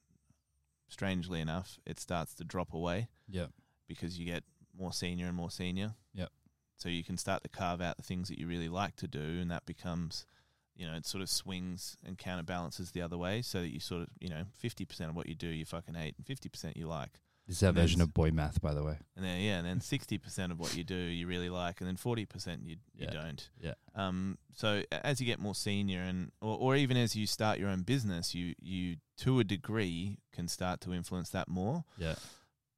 strangely 0.88 1.40
enough, 1.40 1.78
it 1.86 1.98
starts 1.98 2.34
to 2.34 2.44
drop 2.44 2.72
away 2.72 3.08
Yep. 3.28 3.50
because 3.88 4.18
you 4.18 4.24
get 4.26 4.44
more 4.78 4.92
senior 4.92 5.26
and 5.26 5.34
more 5.36 5.50
senior. 5.50 5.94
Yep. 6.14 6.30
So 6.76 6.88
you 6.88 7.02
can 7.02 7.16
start 7.16 7.42
to 7.42 7.48
carve 7.48 7.80
out 7.80 7.96
the 7.96 8.02
things 8.02 8.28
that 8.28 8.38
you 8.38 8.46
really 8.46 8.68
like 8.68 8.96
to 8.96 9.08
do, 9.08 9.18
and 9.40 9.50
that 9.50 9.64
becomes, 9.64 10.26
you 10.76 10.86
know, 10.86 10.94
it 10.94 11.06
sort 11.06 11.22
of 11.22 11.30
swings 11.30 11.96
and 12.06 12.18
counterbalances 12.18 12.90
the 12.90 13.00
other 13.00 13.16
way, 13.16 13.40
so 13.42 13.60
that 13.62 13.72
you 13.72 13.80
sort 13.80 14.02
of, 14.02 14.08
you 14.20 14.28
know, 14.28 14.44
fifty 14.52 14.84
percent 14.84 15.10
of 15.10 15.16
what 15.16 15.26
you 15.26 15.34
do 15.34 15.48
you 15.48 15.64
fucking 15.64 15.94
hate, 15.94 16.14
and 16.18 16.26
fifty 16.26 16.48
percent 16.50 16.76
you 16.76 16.86
like, 16.86 17.20
This 17.46 17.58
is 17.58 17.62
our 17.62 17.68
And 17.68 17.78
version 17.78 18.00
of 18.00 18.12
boy 18.12 18.32
math, 18.32 18.60
by 18.60 18.74
the 18.74 18.82
way. 18.82 18.98
and 19.14 19.24
then 19.24 19.40
yeah, 19.40 19.58
and 19.58 19.66
then 19.66 19.80
sixty 19.80 20.18
percent 20.18 20.50
of 20.50 20.58
what 20.58 20.76
you 20.76 20.82
do 20.82 20.96
you 20.96 21.26
really 21.28 21.48
like, 21.48 21.80
and 21.80 21.86
then 21.88 21.96
forty 21.96 22.24
percent 22.26 22.62
you 22.64 22.76
you 22.94 23.06
Yeah. 23.06 23.10
don't. 23.10 23.50
Yeah. 23.60 23.74
Um. 23.94 24.38
So 24.54 24.82
a- 24.90 25.06
as 25.06 25.20
you 25.20 25.26
get 25.26 25.38
more 25.38 25.54
senior, 25.54 26.00
and 26.02 26.32
or, 26.40 26.58
or 26.58 26.76
even 26.76 26.96
as 26.96 27.14
you 27.14 27.26
start 27.26 27.58
your 27.60 27.68
own 27.68 27.82
business, 27.82 28.34
you 28.34 28.54
you 28.60 28.96
to 29.18 29.38
a 29.38 29.44
degree 29.44 30.18
can 30.32 30.48
start 30.48 30.80
to 30.82 30.92
influence 30.92 31.30
that 31.30 31.48
more. 31.48 31.84
Yeah. 31.98 32.16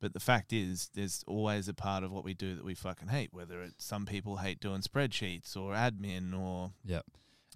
But 0.01 0.13
the 0.13 0.21
fact 0.21 0.53
is, 0.53 0.91
there's 0.95 1.25
always 1.27 1.67
a 1.67 1.75
part 1.75 2.05
of 2.05 2.13
what 2.13 2.23
we 2.23 2.33
do 2.35 2.55
that 2.55 2.65
we 2.65 2.75
fucking 2.75 3.09
hate. 3.09 3.33
Whether 3.33 3.63
it's 3.63 3.85
some 3.85 4.07
people 4.07 4.37
hate 4.37 4.61
doing 4.61 4.83
spreadsheets 4.83 5.57
or 5.57 5.73
admin 5.73 6.39
or 6.39 6.73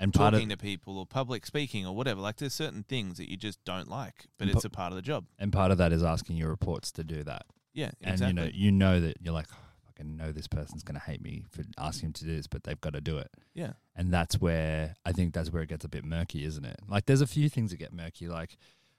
And 0.00 0.12
talking 0.12 0.50
of 0.50 0.58
to 0.58 0.62
people 0.62 0.98
or 0.98 1.06
public 1.06 1.46
speaking 1.46 1.86
or 1.86 1.94
whatever. 1.94 2.20
Like 2.20 2.36
there's 2.36 2.54
certain 2.54 2.82
things 2.82 3.18
that 3.18 3.30
you 3.30 3.36
just 3.36 3.62
don't 3.64 3.88
like, 3.88 4.26
but 4.38 4.48
it's 4.48 4.64
a 4.64 4.70
part 4.70 4.92
of 4.92 4.96
the 4.96 5.02
job. 5.02 5.26
and 5.38 5.52
part 5.52 5.70
of 5.70 5.78
that 5.78 5.92
is 5.92 6.02
asking 6.02 6.36
your 6.36 6.48
reports 6.48 6.90
to 6.92 7.04
do 7.04 7.22
that. 7.24 7.46
Yeah, 7.74 7.90
And 8.02 8.12
exactly. 8.14 8.28
you 8.28 8.32
know, 8.34 8.50
you 8.54 8.72
know 8.72 9.00
that 9.00 9.16
you're 9.20 9.32
like, 9.32 9.46
oh, 9.52 9.56
I 9.88 9.92
can 9.94 10.16
know 10.16 10.32
this 10.32 10.46
person's 10.48 10.82
going 10.82 10.98
to 10.98 11.04
hate 11.04 11.22
me 11.22 11.44
for 11.50 11.62
asking 11.78 12.08
him 12.08 12.12
to 12.14 12.24
do 12.24 12.36
this, 12.36 12.46
but 12.46 12.64
they've 12.64 12.80
got 12.80 12.92
to 12.94 13.00
do 13.00 13.18
it. 13.18 13.30
yeah, 13.54 13.72
And 13.94 14.12
that's 14.12 14.40
where 14.40 14.94
I 15.06 15.12
think 15.12 15.32
that's 15.34 15.52
where 15.52 15.62
it 15.62 15.68
gets 15.68 15.84
a 15.84 15.88
bit 15.88 16.04
murky, 16.04 16.44
isn't 16.44 16.64
it? 16.64 16.80
Like, 16.88 17.06
there's 17.06 17.20
a 17.22 17.26
few 17.26 17.48
things 17.48 17.70
that 17.70 17.78
get 17.78 17.92
murky. 17.92 18.28
Like, 18.28 18.56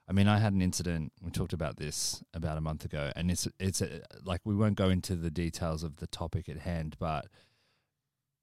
I 0.07 0.13
mean, 0.13 0.27
I 0.27 0.37
had 0.39 0.53
an 0.53 0.61
incident. 0.61 1.11
We 1.21 1.31
talked 1.31 1.53
about 1.53 1.77
this 1.77 2.23
about 2.33 2.57
a 2.57 2.61
month 2.61 2.83
ago, 2.85 3.11
and 3.15 3.29
it's 3.31 3.47
it's 3.59 3.81
a, 3.81 4.01
like 4.23 4.41
we 4.43 4.55
won't 4.55 4.75
go 4.75 4.89
into 4.89 5.15
the 5.15 5.31
details 5.31 5.83
of 5.83 5.97
the 5.97 6.07
topic 6.07 6.49
at 6.49 6.57
hand, 6.57 6.95
but 6.99 7.27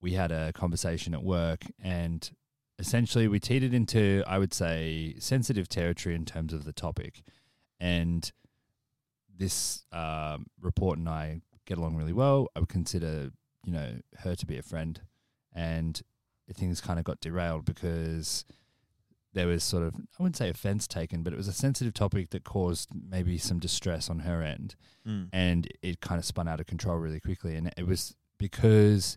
we 0.01 0.13
had 0.13 0.33
a 0.33 0.53
conversation 0.53 1.13
at 1.13 1.23
work, 1.23 1.65
and 1.83 2.31
essentially 2.81 3.29
we 3.29 3.39
teetered 3.39 3.73
into, 3.75 4.25
I 4.27 4.39
would 4.39 4.53
say, 4.53 5.15
sensitive 5.19 5.69
territory 5.69 6.15
in 6.17 6.25
terms 6.25 6.53
of 6.53 6.65
the 6.65 6.73
topic, 6.73 7.23
and 7.79 8.31
this 9.37 9.85
um, 9.93 10.47
report 10.61 10.99
and 10.99 11.09
I 11.09 11.41
get 11.67 11.79
along 11.79 11.97
really 11.97 12.13
well. 12.13 12.49
I 12.57 12.61
would 12.61 12.69
consider, 12.69 13.31
you 13.65 13.73
know, 13.73 14.01
her 14.19 14.35
to 14.35 14.47
be 14.47 14.59
a 14.59 14.63
friend, 14.63 15.01
and 15.55 16.01
things 16.55 16.81
kind 16.81 16.99
of 16.99 17.05
got 17.05 17.21
derailed 17.21 17.65
because 17.65 18.45
there 19.33 19.47
was 19.47 19.63
sort 19.63 19.85
of 19.85 19.95
I 19.95 20.23
wouldn't 20.23 20.37
say 20.37 20.49
offense 20.49 20.89
taken, 20.89 21.23
but 21.23 21.33
it 21.33 21.37
was 21.37 21.47
a 21.47 21.53
sensitive 21.53 21.95
topic 21.95 22.31
that 22.31 22.43
caused 22.43 22.89
maybe 22.93 23.39
some 23.39 23.59
distress 23.61 24.11
on 24.11 24.21
her 24.21 24.43
end, 24.43 24.75
Mm. 25.07 25.29
and 25.33 25.67
it 25.81 26.01
kind 26.01 26.19
of 26.19 26.25
spun 26.27 26.47
out 26.49 26.61
of 26.61 26.67
control 26.67 26.97
really 26.99 27.21
quickly. 27.21 27.55
And 27.57 27.73
it 27.79 27.87
was 27.87 28.15
because 28.37 29.17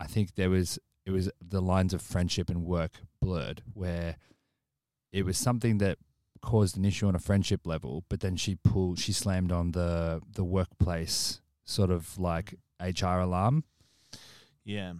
I 0.00 0.06
think 0.08 0.34
there 0.34 0.50
was 0.50 0.78
it 1.06 1.10
was 1.10 1.30
the 1.40 1.60
lines 1.60 1.92
of 1.92 2.02
friendship 2.02 2.48
and 2.50 2.64
work 2.64 2.92
blurred, 3.20 3.62
where 3.72 4.16
it 5.12 5.24
was 5.24 5.36
something 5.38 5.78
that 5.78 5.98
caused 6.40 6.76
an 6.76 6.84
issue 6.84 7.06
on 7.06 7.14
a 7.14 7.20
friendship 7.20 7.66
level, 7.66 8.04
but 8.08 8.20
then 8.20 8.36
she 8.36 8.54
pulled 8.56 8.98
she 8.98 9.12
slammed 9.12 9.52
on 9.52 9.72
the 9.72 10.20
the 10.34 10.44
workplace 10.44 11.40
sort 11.64 11.90
of 11.90 12.18
like 12.18 12.54
HR 12.80 13.18
alarm. 13.20 13.64
Yeah, 14.64 14.94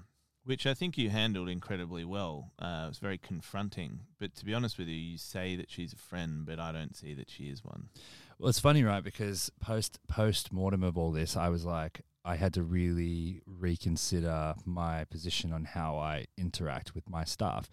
which 0.44 0.66
I 0.66 0.74
think 0.74 0.98
you 0.98 1.10
handled 1.10 1.48
incredibly 1.48 2.04
well. 2.04 2.52
Uh, 2.58 2.84
it 2.86 2.88
was 2.88 2.98
very 2.98 3.18
confronting. 3.18 4.00
But 4.18 4.34
to 4.36 4.44
be 4.44 4.54
honest 4.54 4.78
with 4.78 4.88
you, 4.88 4.94
you 4.94 5.18
say 5.18 5.56
that 5.56 5.70
she's 5.70 5.92
a 5.92 5.96
friend, 5.96 6.44
but 6.44 6.58
I 6.58 6.72
don't 6.72 6.96
see 6.96 7.14
that 7.14 7.30
she 7.30 7.44
is 7.44 7.64
one. 7.64 7.88
Well, 8.38 8.50
it's 8.50 8.58
funny, 8.58 8.82
right? 8.82 9.02
Because 9.02 9.50
post 9.60 9.98
post 10.06 10.52
mortem 10.52 10.82
of 10.82 10.98
all 10.98 11.12
this, 11.12 11.36
I 11.36 11.48
was 11.48 11.64
like, 11.64 12.02
I 12.24 12.36
had 12.36 12.54
to 12.54 12.62
really 12.62 13.42
reconsider 13.46 14.54
my 14.64 15.04
position 15.04 15.52
on 15.52 15.64
how 15.64 15.98
I 15.98 16.26
interact 16.38 16.94
with 16.94 17.08
my 17.08 17.24
staff, 17.24 17.68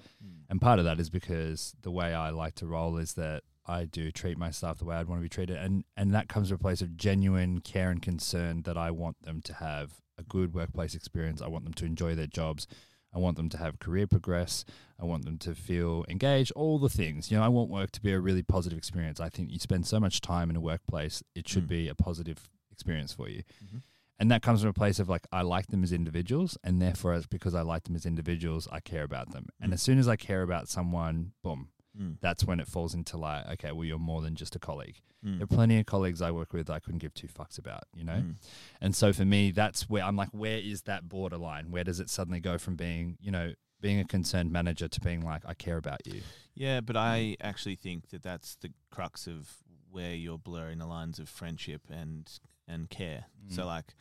and 0.49 0.59
part 0.59 0.79
of 0.79 0.85
that 0.85 0.99
is 0.99 1.09
because 1.09 1.73
the 1.81 1.91
way 1.91 2.13
I 2.13 2.29
like 2.31 2.55
to 2.55 2.67
roll 2.67 2.97
is 2.97 3.13
that 3.13 3.43
I 3.65 3.85
do 3.85 4.11
treat 4.11 4.37
my 4.37 4.51
staff 4.51 4.79
the 4.79 4.85
way 4.85 4.95
I'd 4.97 5.07
want 5.07 5.19
to 5.19 5.23
be 5.23 5.29
treated, 5.29 5.55
and 5.57 5.85
and 5.95 6.13
that 6.13 6.27
comes 6.27 6.49
from 6.49 6.55
a 6.55 6.59
place 6.59 6.81
of 6.81 6.97
genuine 6.97 7.61
care 7.61 7.89
and 7.91 8.01
concern 8.01 8.63
that 8.63 8.77
I 8.77 8.91
want 8.91 9.21
them 9.21 9.41
to 9.43 9.53
have 9.53 10.01
a 10.17 10.23
good 10.23 10.53
workplace 10.53 10.95
experience. 10.95 11.41
I 11.41 11.47
want 11.47 11.63
them 11.63 11.73
to 11.75 11.85
enjoy 11.85 12.15
their 12.15 12.27
jobs. 12.27 12.67
I 13.13 13.19
want 13.19 13.35
them 13.37 13.49
to 13.49 13.57
have 13.57 13.79
career 13.79 14.07
progress. 14.07 14.63
I 14.99 15.05
want 15.05 15.25
them 15.25 15.37
to 15.39 15.53
feel 15.55 16.05
engaged, 16.07 16.51
all 16.55 16.79
the 16.79 16.89
things. 16.89 17.29
You 17.31 17.37
know, 17.37 17.43
I 17.43 17.49
want 17.49 17.69
work 17.69 17.91
to 17.91 18.01
be 18.01 18.13
a 18.13 18.19
really 18.19 18.41
positive 18.43 18.77
experience. 18.77 19.19
I 19.19 19.27
think 19.29 19.51
you 19.51 19.59
spend 19.59 19.85
so 19.85 19.99
much 19.99 20.21
time 20.21 20.49
in 20.49 20.55
a 20.55 20.61
workplace, 20.61 21.21
it 21.35 21.47
should 21.47 21.65
Mm. 21.65 21.69
be 21.69 21.87
a 21.89 21.95
positive 21.95 22.49
experience 22.71 23.11
for 23.13 23.27
you. 23.29 23.43
Mhm. 23.65 23.81
And 24.21 24.29
that 24.29 24.43
comes 24.43 24.61
from 24.61 24.69
a 24.69 24.73
place 24.73 24.99
of 24.99 25.09
like, 25.09 25.25
I 25.31 25.41
like 25.41 25.67
them 25.67 25.83
as 25.83 25.91
individuals, 25.91 26.55
and 26.63 26.79
therefore, 26.81 27.15
it's 27.15 27.25
because 27.25 27.55
I 27.55 27.61
like 27.61 27.83
them 27.85 27.95
as 27.95 28.05
individuals, 28.05 28.67
I 28.71 28.79
care 28.79 29.03
about 29.03 29.31
them. 29.31 29.47
And 29.59 29.71
Mm. 29.71 29.73
as 29.73 29.81
soon 29.81 29.97
as 29.97 30.07
I 30.07 30.15
care 30.15 30.43
about 30.43 30.69
someone, 30.69 31.33
boom, 31.41 31.69
Mm. 31.99 32.17
that's 32.21 32.45
when 32.45 32.59
it 32.59 32.67
falls 32.67 32.93
into 32.93 33.17
like, 33.17 33.45
okay, 33.53 33.71
well, 33.71 33.83
you're 33.83 33.97
more 33.97 34.21
than 34.21 34.35
just 34.35 34.55
a 34.55 34.59
colleague. 34.59 35.01
Mm. 35.25 35.37
There 35.39 35.43
are 35.43 35.47
plenty 35.47 35.79
of 35.79 35.85
colleagues 35.87 36.21
I 36.21 36.29
work 36.31 36.53
with 36.53 36.69
I 36.69 36.79
couldn't 36.79 36.99
give 36.99 37.13
two 37.15 37.27
fucks 37.27 37.57
about, 37.57 37.83
you 37.95 38.03
know? 38.03 38.21
Mm. 38.21 38.35
And 38.79 38.95
so 38.95 39.11
for 39.11 39.25
me, 39.25 39.51
that's 39.51 39.89
where 39.89 40.03
I'm 40.03 40.15
like, 40.15 40.29
where 40.29 40.59
is 40.59 40.83
that 40.83 41.09
borderline? 41.09 41.71
Where 41.71 41.83
does 41.83 41.99
it 41.99 42.09
suddenly 42.09 42.39
go 42.39 42.57
from 42.59 42.75
being, 42.75 43.17
you 43.19 43.31
know, 43.31 43.53
being 43.81 43.99
a 43.99 44.05
concerned 44.05 44.51
manager 44.51 44.87
to 44.87 45.01
being 45.01 45.21
like, 45.21 45.43
I 45.45 45.53
care 45.55 45.77
about 45.77 46.05
you? 46.05 46.21
Yeah, 46.53 46.79
but 46.81 46.95
I 46.95 47.35
actually 47.41 47.75
think 47.75 48.09
that 48.09 48.21
that's 48.21 48.55
the 48.55 48.71
crux 48.91 49.25
of 49.27 49.63
where 49.89 50.13
you're 50.15 50.37
blurring 50.37 50.77
the 50.77 50.85
lines 50.87 51.17
of 51.19 51.27
friendship 51.27 51.89
and 51.89 52.31
and 52.67 52.89
care. 52.89 53.25
So 53.49 53.63
Mm. 53.63 53.65
like 53.65 53.95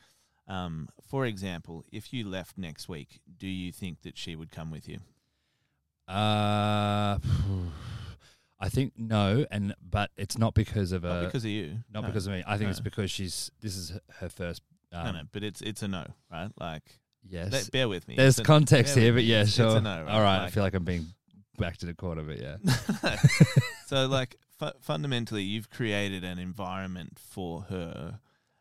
um, 0.51 0.89
for 1.09 1.25
example, 1.27 1.85
if 1.93 2.13
you 2.13 2.29
left 2.29 2.59
next 2.59 2.89
week, 2.89 3.21
do 3.39 3.47
you 3.47 3.71
think 3.73 4.03
that 4.03 4.19
she 4.19 4.35
would 4.37 4.51
come 4.51 4.71
with 4.71 4.89
you? 4.89 4.99
Uh, 6.09 7.19
I 8.63 8.69
think 8.69 8.93
no, 8.99 9.47
and 9.51 9.75
but 9.81 10.11
it's 10.17 10.37
not 10.37 10.53
because 10.55 10.93
of 10.93 11.03
Not 11.05 11.23
a 11.23 11.27
because 11.27 11.45
of 11.45 11.51
you. 11.51 11.79
not 11.93 12.03
no. 12.03 12.09
because 12.09 12.27
of 12.27 12.33
me. 12.35 12.43
I 12.47 12.59
think 12.59 12.71
it's 12.71 12.81
No. 12.81 12.85
because 12.85 13.11
she's 13.11 13.51
this 13.61 13.77
is 13.77 13.93
her- 14.19 14.29
first. 14.29 14.63
Um, 14.93 15.05
no, 15.07 15.13
no, 15.13 15.21
but 15.33 15.43
it's 15.45 15.61
it's 15.63 15.83
a 15.83 15.89
no, 15.89 16.05
right? 16.31 16.51
Like, 16.59 16.83
Yes, 17.27 17.53
let- 17.53 17.71
bear 17.71 17.89
with 17.89 18.07
me. 18.09 18.17
there's 18.17 18.39
It's 18.39 18.41
a- 18.41 18.45
context 18.45 18.95
bear 18.97 19.05
here, 19.05 19.13
with 19.15 19.23
but 19.23 19.25
me. 19.27 19.31
yeah, 19.31 19.43
It's- 19.43 19.59
it's 19.59 19.75
a 19.75 19.81
no, 19.81 20.03
right? 20.03 20.13
All 20.13 20.21
right, 20.21 20.39
I 20.39 20.43
Like- 20.45 20.53
feel 20.53 20.63
like 20.63 20.75
I'm 20.75 20.85
being 20.85 21.07
back 21.59 21.77
to 21.79 21.87
the 21.87 21.95
corner, 21.95 22.23
but 22.23 22.39
yeah. 22.41 22.57
so 23.87 24.07
like 24.07 24.37
fu- 24.59 24.73
fundamentally 24.81 25.43
you've 25.43 25.71
created 25.71 26.25
an 26.25 26.39
environment 26.39 27.19
for 27.19 27.63
her 27.63 28.19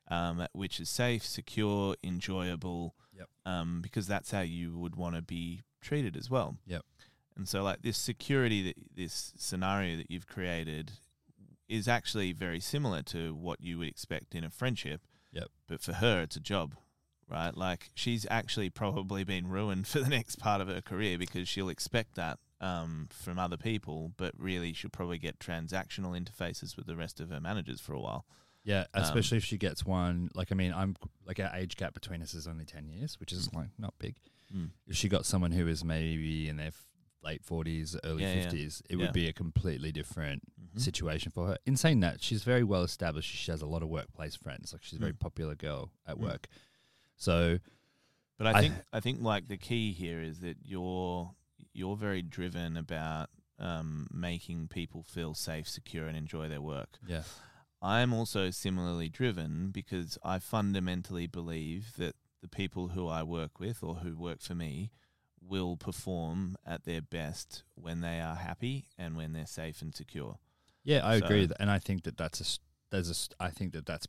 um, 0.09 0.45
which 0.53 0.79
is 0.79 0.89
safe 0.89 1.25
secure 1.25 1.95
enjoyable 2.03 2.95
Yep. 3.17 3.27
um, 3.45 3.79
because 3.81 4.07
that's 4.07 4.31
how 4.31 4.41
you 4.41 4.77
would 4.77 4.95
want 4.95 5.15
to 5.15 5.21
be 5.21 5.61
treated 5.81 6.15
as 6.17 6.29
well 6.29 6.57
Yep. 6.65 6.83
and 7.37 7.47
so 7.47 7.63
like 7.63 7.81
this 7.81 7.97
security 7.97 8.61
that 8.63 8.75
this 8.95 9.33
scenario 9.37 9.97
that 9.97 10.09
you've 10.11 10.27
created 10.27 10.91
is 11.67 11.87
actually 11.87 12.31
very 12.33 12.59
similar 12.59 13.01
to 13.03 13.33
what 13.35 13.61
you 13.61 13.77
would 13.79 13.87
expect 13.87 14.33
in 14.35 14.43
a 14.43 14.49
friendship 14.49 15.01
Yep. 15.31 15.47
but 15.67 15.81
for 15.81 15.93
her 15.93 16.21
it's 16.21 16.35
a 16.35 16.39
job 16.41 16.75
right 17.29 17.55
like 17.55 17.89
she's 17.93 18.25
actually 18.31 18.69
probably 18.69 19.23
been 19.23 19.47
ruined 19.47 19.87
for 19.91 19.99
the 19.99 20.09
next 20.09 20.37
part 20.39 20.61
of 20.61 20.67
her 20.67 20.81
career 20.81 21.17
because 21.17 21.47
she'll 21.47 21.69
expect 21.69 22.15
that 22.15 22.39
um, 22.61 23.07
from 23.09 23.39
other 23.39 23.55
people, 23.55 24.11
but 24.17 24.33
really 24.37 24.73
she'll 24.73 24.89
probably 24.89 25.17
get 25.17 25.39
transactional 25.39 26.19
interfaces 26.19 26.75
with 26.75 26.87
the 26.87 26.95
rest 26.97 27.21
of 27.21 27.29
her 27.29 27.39
managers 27.39 27.79
for 27.79 27.93
a 27.93 27.99
while. 28.01 28.25
Yeah, 28.63 28.85
Um, 28.93 29.03
especially 29.03 29.37
if 29.37 29.45
she 29.45 29.57
gets 29.57 29.85
one. 29.85 30.29
Like, 30.35 30.51
I 30.51 30.55
mean, 30.55 30.73
I'm 30.73 30.95
like 31.25 31.39
our 31.39 31.49
age 31.55 31.75
gap 31.77 31.93
between 31.93 32.21
us 32.21 32.33
is 32.33 32.47
only 32.47 32.65
ten 32.65 32.87
years, 32.87 33.19
which 33.19 33.31
is 33.31 33.53
like 33.53 33.69
not 33.77 33.93
big. 33.99 34.15
Mm. 34.53 34.71
If 34.87 34.95
she 34.95 35.07
got 35.09 35.25
someone 35.25 35.51
who 35.51 35.67
is 35.67 35.83
maybe 35.83 36.49
in 36.49 36.57
their 36.57 36.67
f- 36.67 36.85
late 37.23 37.43
forties, 37.43 37.95
early 38.03 38.23
Yeah, 38.23 38.33
yeah. 38.33 38.41
fifties, 38.43 38.81
it 38.89 38.97
Yeah. 38.97 39.05
would 39.05 39.13
be 39.13 39.27
a 39.27 39.33
completely 39.33 39.91
different 39.91 40.43
Mhm. 40.59 40.79
situation 40.81 41.31
for 41.31 41.47
her. 41.47 41.57
In 41.65 41.77
saying 41.77 42.01
that, 42.01 42.21
she's 42.21 42.43
very 42.43 42.63
well 42.63 42.83
established. 42.83 43.29
She 43.33 43.49
has 43.51 43.61
a 43.61 43.65
lot 43.67 43.81
of 43.83 43.89
workplace 43.89 44.35
friends. 44.35 44.73
Like, 44.73 44.83
she's 44.83 44.97
a 44.97 44.99
very 45.01 45.13
Mm. 45.13 45.19
popular 45.19 45.55
girl 45.55 45.91
at 46.05 46.17
Mm. 46.17 46.21
work. 46.21 46.47
So, 47.15 47.59
But 48.37 48.47
I 48.47 48.51
I- 48.51 48.61
think 48.61 48.75
I 48.93 48.99
think 48.99 49.21
like 49.21 49.47
the 49.49 49.57
key 49.57 49.91
here 49.93 50.21
is 50.21 50.39
that 50.39 50.57
you're 50.63 51.35
you're 51.73 51.95
very 51.97 52.21
driven 52.21 52.75
about 52.77 53.29
um, 53.59 54.07
making 54.11 54.69
people 54.69 55.03
feel 55.03 55.33
safe, 55.33 55.67
secure, 55.67 56.07
and 56.07 56.15
enjoy 56.15 56.47
their 56.47 56.61
work. 56.61 56.97
yeah, 57.05 57.23
I'm 57.81 58.13
also 58.13 58.49
similarly 58.51 59.09
driven 59.09 59.69
because 59.71 60.17
I 60.23 60.39
fundamentally 60.39 61.27
believe 61.27 61.93
that 61.97 62.15
the 62.41 62.47
people 62.49 62.89
who 62.89 63.07
I 63.07 63.23
work 63.23 63.59
with 63.59 63.83
or 63.83 63.95
who 63.95 64.17
work 64.17 64.41
for 64.41 64.55
me 64.55 64.91
will 65.41 65.77
perform 65.77 66.57
at 66.65 66.83
their 66.83 67.01
best 67.01 67.63
when 67.75 68.01
they 68.01 68.19
are 68.19 68.35
happy 68.35 68.87
and 68.97 69.15
when 69.15 69.33
they're 69.33 69.45
safe 69.45 69.81
and 69.81 69.95
secure. 69.95 70.37
yeah, 70.83 71.05
I 71.05 71.15
agree, 71.15 71.43
So- 71.43 71.47
th- 71.47 71.57
and 71.59 71.69
I 71.71 71.79
think 71.79 72.03
that 72.03 72.17
that's 72.17 72.41
a 72.41 72.59
there's 72.91 73.29
a 73.39 73.43
I 73.43 73.49
think 73.49 73.73
that 73.73 73.85
that's 73.85 74.07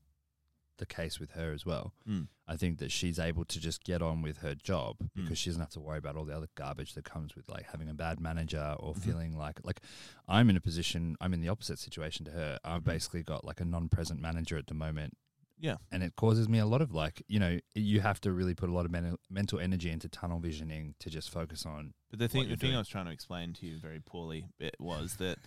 the 0.81 0.87
case 0.87 1.21
with 1.21 1.31
her 1.33 1.53
as 1.53 1.65
well. 1.65 1.95
Mm. 2.09 2.27
I 2.49 2.57
think 2.57 2.79
that 2.79 2.91
she's 2.91 3.19
able 3.21 3.45
to 3.45 3.61
just 3.61 3.85
get 3.85 4.03
on 4.03 4.21
with 4.23 4.39
her 4.39 4.57
job 4.57 4.97
Mm. 5.01 5.09
because 5.23 5.39
she 5.39 5.49
doesn't 5.51 5.61
have 5.63 5.71
to 5.71 5.81
worry 5.81 5.99
about 5.99 6.17
all 6.17 6.25
the 6.25 6.37
other 6.37 6.49
garbage 6.57 6.95
that 6.95 7.05
comes 7.05 7.37
with 7.37 7.49
like 7.49 7.67
having 7.71 7.89
a 7.89 7.95
bad 7.95 8.19
manager 8.19 8.75
or 8.81 8.93
Mhm. 8.95 9.03
feeling 9.05 9.37
like 9.39 9.65
like 9.65 9.81
I'm 10.27 10.51
in 10.51 10.57
a 10.57 10.61
position 10.61 11.17
I'm 11.21 11.33
in 11.33 11.41
the 11.41 11.49
opposite 11.49 11.79
situation 11.79 12.25
to 12.25 12.33
her. 12.33 12.59
I've 12.65 12.83
Mhm. 12.83 12.85
basically 12.87 13.23
got 13.23 13.45
like 13.45 13.61
a 13.61 13.65
non-present 13.65 14.21
manager 14.21 14.57
at 14.59 14.67
the 14.67 14.75
moment 14.75 15.17
Yeah. 15.59 15.77
and 15.93 16.03
it 16.03 16.17
causes 16.17 16.49
me 16.49 16.59
a 16.59 16.67
lot 16.67 16.81
of 16.83 16.93
like, 16.93 17.23
you 17.29 17.39
know, 17.39 17.61
you 17.75 18.01
have 18.01 18.21
to 18.23 18.33
really 18.33 18.55
put 18.55 18.69
a 18.69 18.73
lot 18.73 18.85
of 18.85 18.91
mental 18.91 19.21
mental 19.29 19.61
energy 19.61 19.91
into 19.91 20.09
tunnel 20.09 20.41
visioning 20.41 20.95
to 20.99 21.09
just 21.11 21.31
focus 21.31 21.65
on 21.65 21.95
But 22.11 22.19
the 22.19 22.29
thing, 22.29 22.45
the 22.49 22.57
thing 22.57 22.71
doing. 22.71 22.75
I 22.77 22.79
was 22.79 22.89
trying 22.89 23.07
to 23.07 23.13
explain 23.13 23.53
to 23.55 23.67
you 23.67 23.79
very 23.79 24.01
poorly 24.01 24.47
it 24.59 24.77
was 24.81 25.17
that 25.19 25.39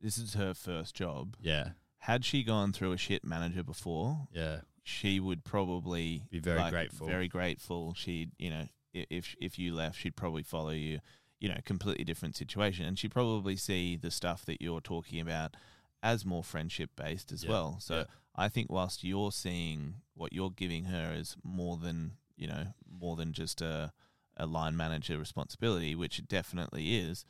this 0.00 0.18
is 0.18 0.34
her 0.34 0.54
first 0.54 0.94
job. 0.96 1.36
yeah, 1.40 1.72
Had 2.02 2.24
she 2.24 2.44
gone 2.44 2.72
through 2.72 2.92
a 2.92 2.96
shit 2.96 3.24
manager 3.24 3.62
before, 3.64 4.28
yeah, 4.32 4.60
she 4.88 5.20
would 5.20 5.44
probably 5.44 6.24
Be 6.30 6.38
very 6.38 6.58
like, 6.58 6.72
grateful. 6.72 7.06
Very 7.06 7.28
grateful. 7.28 7.92
She'd, 7.94 8.30
you 8.38 8.50
know, 8.50 8.68
if 8.94 9.36
if 9.40 9.58
you 9.58 9.74
left, 9.74 9.98
she'd 9.98 10.16
probably 10.16 10.42
follow 10.42 10.70
you. 10.70 11.00
You 11.40 11.50
know, 11.50 11.58
completely 11.64 12.02
different 12.02 12.34
situation, 12.34 12.84
and 12.84 12.98
she'd 12.98 13.12
probably 13.12 13.54
see 13.54 13.94
the 13.96 14.10
stuff 14.10 14.44
that 14.46 14.60
you're 14.60 14.80
talking 14.80 15.20
about 15.20 15.56
as 16.02 16.24
more 16.24 16.42
friendship 16.42 16.90
based 16.96 17.30
as 17.30 17.44
Yeah, 17.44 17.50
well. 17.50 17.76
So 17.80 17.98
yeah. 17.98 18.04
I 18.34 18.48
think 18.48 18.72
whilst 18.72 19.04
you're 19.04 19.30
seeing 19.30 19.96
what 20.14 20.32
you're 20.32 20.50
giving 20.50 20.86
her 20.86 21.14
as 21.16 21.36
more 21.44 21.76
than 21.76 22.12
you 22.36 22.48
know, 22.48 22.68
more 22.90 23.14
than 23.14 23.32
just 23.32 23.60
a 23.60 23.92
a 24.36 24.46
line 24.46 24.76
manager 24.76 25.18
responsibility, 25.18 25.94
which 25.94 26.18
it 26.18 26.28
definitely 26.28 26.96
is, 26.96 27.24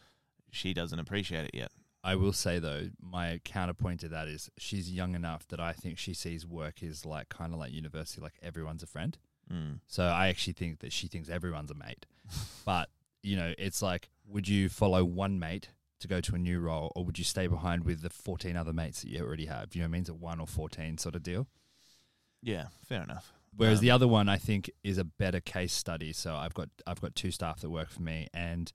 she 0.51 0.73
doesn't 0.73 0.99
appreciate 0.99 1.45
it 1.47 1.55
yet. 1.55 1.73
I 2.05 2.15
will 2.15 2.33
say 2.33 2.59
though, 2.59 2.89
my 3.01 3.41
counterpoint 3.45 4.01
to 4.01 4.09
that 4.09 4.29
is 4.29 4.51
she's 4.57 4.91
young 4.91 5.15
enough 5.15 5.47
that 5.49 5.61
I 5.61 5.73
think 5.73 5.99
she 5.99 6.15
sees 6.15 6.47
work 6.47 6.83
is 6.83 7.05
like 7.05 7.29
kind 7.29 7.53
of 7.53 7.59
like 7.59 7.73
university, 7.73 8.21
like 8.21 8.35
everyone's 8.43 8.83
a 8.83 8.87
friend. 8.87 9.19
Mm. 9.53 9.81
So 9.87 10.05
I 10.05 10.29
actually 10.29 10.53
think 10.53 10.81
that 10.81 10.93
she 10.93 11.09
thinks 11.09 11.29
everyone's 11.29 11.71
a 11.71 11.75
mate. 11.75 12.07
but, 12.65 12.91
you 13.23 13.37
know, 13.37 13.53
it's 13.59 13.83
like, 13.83 14.11
would 14.27 14.47
you 14.47 14.69
follow 14.69 15.05
one 15.05 15.39
mate 15.39 15.71
to 16.01 16.09
go 16.09 16.21
to 16.21 16.35
a 16.35 16.39
new 16.39 16.61
role 16.61 16.93
or 16.95 17.05
would 17.05 17.19
you 17.19 17.25
stay 17.25 17.47
behind 17.47 17.85
with 17.85 18.03
the 18.03 18.11
14 18.11 18.57
other 18.57 18.73
mates 18.73 19.03
that 19.03 19.11
you 19.11 19.25
already 19.25 19.47
have? 19.47 19.75
You 19.75 19.83
know 19.83 19.87
what 19.87 19.89
I 19.89 19.93
mean? 19.93 20.01
It's 20.03 20.11
a 20.11 20.15
one 20.15 20.41
or 20.41 20.47
14 20.47 20.99
sort 20.99 21.17
of 21.17 21.23
deal. 21.23 21.49
Yeah, 22.43 22.67
fair 22.87 23.03
enough. 23.03 23.33
Whereas 23.57 23.79
Um, 23.81 23.83
the 23.83 23.91
other 23.91 24.07
one 24.07 24.29
I 24.29 24.37
think 24.37 24.71
is 24.85 24.99
a 24.99 25.05
better 25.05 25.41
case 25.41 25.73
study. 25.73 26.13
So 26.13 26.37
I've 26.37 26.55
got 26.55 26.69
I've 26.87 27.01
got 27.01 27.17
two 27.17 27.33
staff 27.33 27.61
that 27.61 27.71
work 27.71 27.91
for 27.91 28.03
me 28.03 28.29
and 28.33 28.71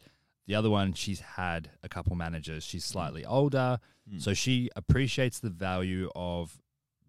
the 0.47 0.55
other 0.55 0.69
one 0.69 0.93
she's 0.93 1.19
had 1.21 1.69
a 1.83 1.89
couple 1.89 2.15
managers. 2.15 2.63
She's 2.63 2.85
slightly 2.85 3.25
older. 3.25 3.79
Mm. 4.11 4.21
So 4.21 4.33
she 4.33 4.69
appreciates 4.75 5.39
the 5.39 5.49
value 5.49 6.09
of 6.15 6.59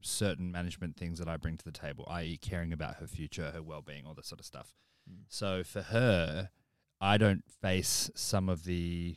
certain 0.00 0.52
management 0.52 0.96
things 0.96 1.18
that 1.18 1.28
I 1.28 1.36
bring 1.36 1.56
to 1.56 1.64
the 1.64 1.72
table, 1.72 2.06
i.e., 2.10 2.36
caring 2.40 2.72
about 2.72 2.96
her 2.96 3.06
future, 3.06 3.50
her 3.52 3.62
well 3.62 3.82
being, 3.82 4.04
all 4.06 4.14
that 4.14 4.26
sort 4.26 4.40
of 4.40 4.46
stuff. 4.46 4.74
Mm. 5.10 5.22
So 5.28 5.64
for 5.64 5.82
her, 5.82 6.50
I 7.00 7.18
don't 7.18 7.42
face 7.62 8.10
some 8.14 8.48
of 8.48 8.64
the 8.64 9.16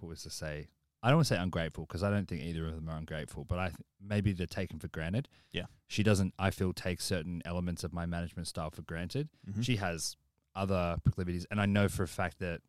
what 0.00 0.08
was 0.08 0.22
to 0.22 0.30
say. 0.30 0.68
I 1.02 1.08
don't 1.10 1.18
want 1.18 1.28
to 1.28 1.34
say 1.34 1.40
ungrateful 1.40 1.84
because 1.86 2.02
I 2.02 2.10
don't 2.10 2.26
think 2.26 2.42
either 2.42 2.66
of 2.66 2.74
them 2.74 2.88
are 2.88 2.96
ungrateful, 2.96 3.44
but 3.44 3.58
I 3.58 3.66
th- 3.68 3.76
maybe 4.00 4.32
they're 4.32 4.46
taken 4.48 4.80
for 4.80 4.88
granted. 4.88 5.28
Yeah. 5.52 5.66
she 5.86 6.02
doesn't. 6.02 6.34
I 6.38 6.50
feel 6.50 6.72
take 6.72 7.00
certain 7.00 7.40
elements 7.44 7.84
of 7.84 7.92
my 7.92 8.04
management 8.04 8.48
style 8.48 8.70
for 8.70 8.82
granted. 8.82 9.28
Mhm. 9.48 9.64
She 9.64 9.76
has 9.76 10.16
other 10.56 10.96
proclivities, 11.04 11.46
and 11.52 11.60
I 11.60 11.66
know 11.66 11.88
for 11.88 12.02
a 12.02 12.08
fact 12.08 12.38
that 12.40 12.62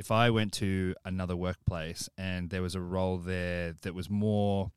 if 0.00 0.10
I 0.10 0.30
went 0.30 0.54
to 0.54 0.94
another 1.04 1.36
workplace 1.36 2.08
and 2.16 2.48
there 2.48 2.62
was 2.62 2.74
a 2.74 2.80
role 2.80 3.18
there 3.18 3.74
that 3.82 3.94
was 3.94 4.08
more, 4.08 4.72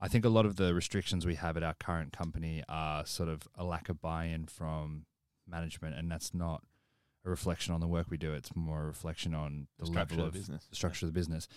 I 0.00 0.06
think 0.06 0.24
a 0.24 0.28
lot 0.28 0.46
of 0.46 0.54
the 0.54 0.72
restrictions 0.72 1.26
we 1.26 1.34
have 1.34 1.56
at 1.56 1.64
our 1.64 1.74
current 1.74 2.12
company 2.12 2.62
are 2.68 3.04
sort 3.04 3.28
of 3.28 3.48
a 3.56 3.64
lack 3.64 3.88
of 3.88 4.00
buy-in 4.00 4.46
from 4.46 5.06
management, 5.48 5.96
and 5.96 6.08
that's 6.08 6.32
not 6.32 6.62
a 7.26 7.30
reflection 7.30 7.74
on 7.74 7.80
the 7.80 7.88
work 7.88 8.06
we 8.08 8.18
do. 8.18 8.32
It's 8.32 8.54
more 8.54 8.82
a 8.82 8.86
reflection 8.86 9.34
on 9.34 9.66
the, 9.80 9.86
structure 9.86 10.14
level 10.14 10.28
of 10.28 10.34
business. 10.34 10.66
the 10.70 10.76
structure 10.76 11.06
of 11.06 11.12
the 11.12 11.18
business. 11.18 11.48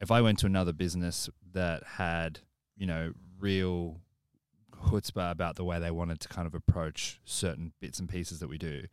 If 0.00 0.12
I 0.12 0.20
went 0.20 0.38
to 0.38 0.46
another 0.46 0.72
business 0.72 1.28
that 1.52 1.82
had, 1.82 2.38
you 2.76 2.86
know, 2.86 3.12
real 3.40 4.02
chutzpah 4.86 5.32
about 5.32 5.56
the 5.56 5.64
way 5.64 5.80
they 5.80 5.90
wanted 5.90 6.20
to 6.20 6.28
kind 6.28 6.46
of 6.46 6.54
approach 6.54 7.18
certain 7.24 7.72
bits 7.80 7.98
and 7.98 8.08
pieces 8.08 8.38
that 8.38 8.48
we 8.48 8.56
do, 8.56 8.84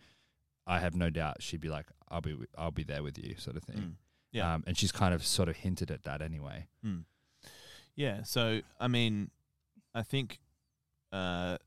I 0.68 0.80
have 0.80 0.96
no 0.96 1.10
doubt 1.10 1.42
she'd 1.44 1.62
be 1.62 1.70
like, 1.70 1.86
"I'll 2.10 2.22
be, 2.22 2.36
I'll 2.58 2.72
be 2.72 2.84
there 2.84 3.04
with 3.04 3.18
you," 3.18 3.36
sort 3.38 3.56
of 3.58 3.64
thing. 3.64 3.78
Mm. 3.78 3.92
Yeah. 4.32 4.54
Um, 4.54 4.64
and 4.68 4.78
she's 4.78 4.92
kind 4.92 5.14
of 5.14 5.26
sort 5.26 5.48
of 5.50 5.56
hinted 5.58 5.92
at 5.92 6.04
that 6.04 6.22
anyway. 6.22 6.68
Mm. 6.86 7.06
Yeah. 7.96 8.24
So, 8.24 8.62
I 8.80 8.88
mean, 8.88 9.32
I 9.94 10.02
think 10.04 10.40
uh, 11.14 11.58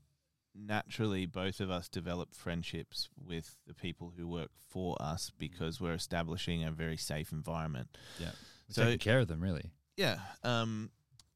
naturally 0.55 1.25
both 1.27 1.61
of 1.61 1.71
us 1.71 1.89
develop 1.89 2.35
friendships 2.35 3.09
with 3.17 3.57
the 3.67 3.75
people 3.75 4.13
who 4.17 4.27
work 4.27 4.51
for 4.69 4.97
us 5.01 5.31
because 5.39 5.81
we're 5.81 5.95
establishing 5.95 6.65
a 6.65 6.71
very 6.71 6.97
safe 6.97 7.33
environment. 7.33 7.97
We're 8.21 8.33
So- 8.69 8.85
taking 8.85 8.99
care 8.99 9.21
of 9.21 9.29
them, 9.29 9.41
really. 9.41 9.71
Yeah. 9.97 10.19
Um, 10.45 10.91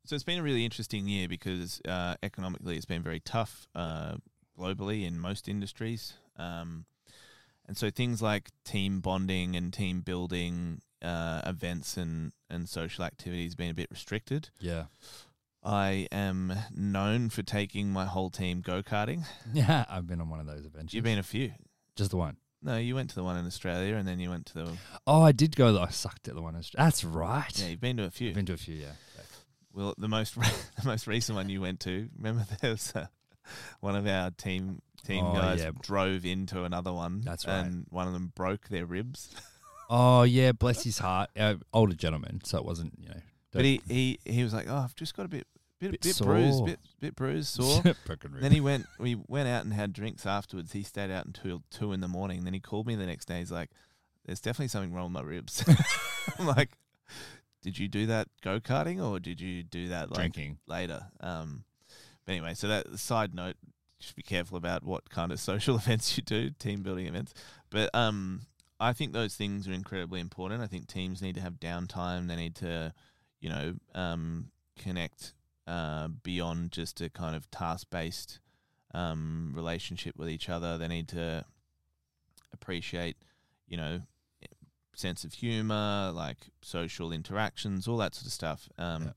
so 0.04 0.14
it's 0.14 0.24
been 0.24 0.38
a 0.38 0.42
really 0.42 0.64
interesting 0.64 1.06
year 1.08 1.28
because 1.28 1.80
uh, 1.86 2.16
economically 2.22 2.76
it's 2.76 2.84
been 2.86 3.02
very 3.02 3.20
tough 3.20 3.66
uh, 3.74 4.16
globally 4.58 5.06
in 5.06 5.18
most 5.18 5.48
industries. 5.48 6.14
Um, 6.36 6.84
and 7.66 7.76
so 7.76 7.90
things 7.90 8.20
like 8.22 8.50
team 8.64 9.00
bonding 9.00 9.56
and 9.56 9.72
team 9.72 10.00
building 10.00 10.80
uh, 11.02 11.42
events 11.46 11.96
and, 11.96 12.32
and 12.50 12.68
social 12.68 13.04
activities 13.04 13.52
have 13.52 13.58
been 13.58 13.70
a 13.70 13.74
bit 13.74 13.88
restricted. 13.90 14.50
Yeah. 14.60 14.84
I 15.64 16.08
am 16.10 16.52
known 16.74 17.28
for 17.30 17.42
taking 17.42 17.90
my 17.92 18.04
whole 18.06 18.30
team 18.30 18.60
go 18.62 18.82
karting. 18.82 19.24
Yeah, 19.52 19.84
I've 19.88 20.06
been 20.06 20.20
on 20.20 20.28
one 20.28 20.40
of 20.40 20.46
those 20.46 20.64
adventures. 20.64 20.94
You've 20.94 21.04
been 21.04 21.18
a 21.18 21.22
few. 21.22 21.52
just 21.96 22.10
the 22.10 22.16
one. 22.16 22.36
No, 22.64 22.76
you 22.76 22.94
went 22.94 23.10
to 23.10 23.14
the 23.16 23.24
one 23.24 23.36
in 23.36 23.46
Australia 23.46 23.96
and 23.96 24.06
then 24.06 24.18
you 24.20 24.30
went 24.30 24.46
to 24.46 24.54
the. 24.54 24.72
Oh, 25.06 25.22
I 25.22 25.32
did 25.32 25.56
go. 25.56 25.80
I 25.80 25.88
sucked 25.90 26.28
at 26.28 26.34
the 26.34 26.42
one. 26.42 26.54
in 26.54 26.60
Austra- 26.62 26.76
That's 26.78 27.02
right. 27.04 27.50
Yeah, 27.56 27.68
you've 27.68 27.80
been 27.80 27.96
to 27.96 28.04
a 28.04 28.10
few. 28.10 28.28
I've 28.30 28.34
been 28.36 28.46
to 28.46 28.52
a 28.52 28.56
few. 28.56 28.74
Yeah. 28.76 28.92
Well, 29.72 29.94
the 29.98 30.08
most 30.08 30.34
the 30.36 30.84
most 30.84 31.06
recent 31.06 31.34
one 31.36 31.48
you 31.48 31.60
went 31.60 31.80
to. 31.80 32.08
Remember, 32.16 32.44
there 32.60 32.70
was 32.72 32.92
uh, 32.94 33.06
one 33.80 33.96
of 33.96 34.06
our 34.06 34.30
team 34.30 34.80
team 35.02 35.24
Oh, 35.24 35.32
guys 35.34 35.60
yeah. 35.60 35.70
drove 35.82 36.24
into 36.24 36.64
another 36.64 36.92
one. 36.92 37.20
That's 37.22 37.46
right. 37.46 37.58
And 37.64 37.86
one 37.90 38.06
of 38.06 38.12
them 38.12 38.32
broke 38.34 38.68
their 38.68 38.86
ribs. 38.86 39.34
Oh 39.94 40.22
yeah, 40.22 40.52
bless 40.52 40.84
his 40.84 40.98
heart. 41.00 41.28
Uh, 41.36 41.56
older 41.74 41.94
gentleman, 41.94 42.40
so 42.44 42.56
it 42.56 42.64
wasn't 42.64 42.94
you 42.98 43.10
know. 43.10 43.20
but 43.52 43.62
he, 43.62 43.82
he 43.86 44.18
he 44.24 44.42
was 44.42 44.54
like, 44.54 44.66
"Oh, 44.66 44.76
I've 44.76 44.94
just 44.94 45.14
got 45.14 45.26
a 45.26 45.28
bit 45.28 45.46
bit 45.80 45.90
Bit 45.90 46.00
bit, 46.00 46.18
bruised, 46.18 46.64
bit 46.64 46.78
bit 46.98 47.14
bruised, 47.14 47.48
sore." 47.54 47.82
then 48.40 48.52
he 48.52 48.62
went. 48.62 48.86
We 48.98 49.16
went 49.28 49.48
out 49.48 49.64
and 49.64 49.74
had 49.74 49.92
drinks 49.92 50.24
afterwards. 50.24 50.72
He 50.72 50.82
stayed 50.82 51.10
out 51.10 51.26
until 51.26 51.62
two 51.70 51.92
in 51.92 52.00
the 52.00 52.08
morning. 52.08 52.44
Then 52.44 52.54
he 52.54 52.60
called 52.60 52.86
me 52.86 52.94
the 52.94 53.04
next 53.04 53.26
day. 53.26 53.40
He's 53.40 53.52
like, 53.52 53.68
"There's 54.24 54.40
definitely 54.40 54.68
something 54.68 54.94
wrong 54.94 55.12
with 55.12 55.22
my 55.24 55.28
ribs." 55.28 55.62
I'm 56.38 56.46
like, 56.46 56.70
"Did 57.60 57.78
you 57.78 57.86
do 57.88 58.06
that 58.06 58.28
go 58.40 58.60
karting 58.60 59.04
or 59.04 59.20
did 59.20 59.42
you 59.42 59.62
do 59.62 59.88
that 59.88 60.08
like 60.10 60.16
drinking. 60.32 60.56
later. 60.66 61.08
Um, 61.20 61.64
but 62.24 62.32
anyway, 62.32 62.54
so 62.54 62.68
that 62.68 62.98
side 62.98 63.34
note, 63.34 63.56
just 64.02 64.16
be 64.16 64.22
careful 64.22 64.56
about 64.56 64.84
what 64.84 65.08
kind 65.10 65.32
of 65.32 65.40
social 65.50 65.76
events 65.76 66.16
you 66.16 66.22
do, 66.22 66.50
team 66.50 66.82
building 66.82 67.06
events. 67.06 67.32
But 67.70 67.90
um, 67.94 68.42
I 68.78 68.92
think 68.92 69.12
those 69.12 69.34
things 69.34 69.68
are 69.68 69.72
incredibly 69.72 70.20
important. 70.20 70.62
I 70.62 70.66
think 70.66 70.86
teams 70.86 71.22
need 71.22 71.36
to 71.36 71.40
have 71.40 71.54
downtime. 71.54 72.28
They 72.28 72.36
need 72.36 72.56
to, 72.56 72.92
you 73.40 73.48
know, 73.48 73.74
um, 73.94 74.50
connect 74.78 75.34
uh, 75.66 76.08
beyond 76.08 76.72
just 76.72 77.00
a 77.00 77.08
kind 77.08 77.36
of 77.36 77.50
task 77.50 77.86
based 77.90 78.40
um, 78.92 79.52
relationship 79.54 80.16
with 80.16 80.28
each 80.28 80.48
other. 80.48 80.76
They 80.76 80.88
need 80.88 81.08
to 81.08 81.44
appreciate, 82.52 83.16
you 83.66 83.76
know, 83.76 84.02
sense 84.94 85.24
of 85.24 85.32
humor, 85.32 86.10
like 86.14 86.48
social 86.60 87.12
interactions, 87.12 87.88
all 87.88 87.96
that 87.98 88.14
sort 88.14 88.26
of 88.26 88.32
stuff. 88.32 88.68
Um, 88.78 89.04
Yeah. 89.04 89.12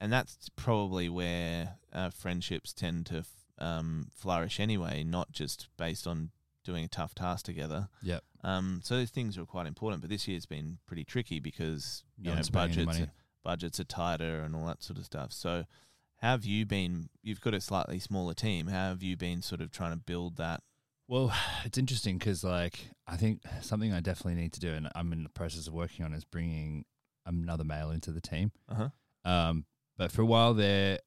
And 0.00 0.12
that's 0.12 0.50
probably 0.56 1.08
where 1.08 1.76
uh, 1.92 2.10
friendships 2.10 2.72
tend 2.72 3.06
to 3.06 3.24
um, 3.58 4.08
flourish 4.14 4.60
anyway, 4.60 5.04
not 5.04 5.32
just 5.32 5.68
based 5.76 6.06
on 6.06 6.30
doing 6.64 6.84
a 6.84 6.88
tough 6.88 7.14
task 7.14 7.44
together. 7.44 7.88
Yep. 8.02 8.22
Um, 8.42 8.80
so 8.82 8.96
those 8.96 9.10
things 9.10 9.38
are 9.38 9.44
quite 9.44 9.66
important. 9.66 10.00
But 10.00 10.10
this 10.10 10.26
year's 10.26 10.46
been 10.46 10.78
pretty 10.86 11.04
tricky 11.04 11.40
because 11.40 12.04
No 12.18 12.22
you 12.22 12.30
know 12.30 12.36
one's 12.36 12.46
spending 12.46 12.78
any 12.78 12.86
budgets 12.86 13.02
are, 13.02 13.12
budgets 13.44 13.80
are 13.80 13.84
tighter 13.84 14.42
and 14.42 14.56
all 14.56 14.66
that 14.66 14.82
sort 14.82 14.98
of 14.98 15.04
stuff. 15.04 15.32
So 15.32 15.64
have 16.24 16.44
you 16.44 16.64
been? 16.64 17.10
You've 17.22 17.40
got 17.40 17.54
a 17.54 17.60
slightly 17.60 17.98
smaller 17.98 18.34
team. 18.34 18.68
How 18.68 18.88
have 18.88 19.02
you 19.02 19.16
been 19.16 19.42
sort 19.42 19.60
of 19.60 19.70
trying 19.70 19.92
to 19.92 19.98
build 19.98 20.36
that? 20.36 20.62
Well, 21.06 21.32
it's 21.64 21.78
interesting 21.78 22.18
because, 22.18 22.42
like, 22.42 22.80
I 23.06 23.16
think 23.16 23.42
something 23.60 23.92
I 23.92 24.00
definitely 24.00 24.40
need 24.40 24.54
to 24.54 24.60
do, 24.60 24.72
and 24.72 24.88
I'm 24.94 25.12
in 25.12 25.22
the 25.22 25.28
process 25.28 25.66
of 25.66 25.74
working 25.74 26.04
on, 26.04 26.14
is 26.14 26.24
bringing 26.24 26.84
another 27.26 27.64
male 27.64 27.90
into 27.90 28.10
the 28.10 28.20
team. 28.20 28.52
Uh 28.68 28.74
huh. 28.74 29.30
Um, 29.30 29.66
but 29.96 30.12
for 30.12 30.22
a 30.22 30.26
while 30.26 30.54
there, 30.54 30.98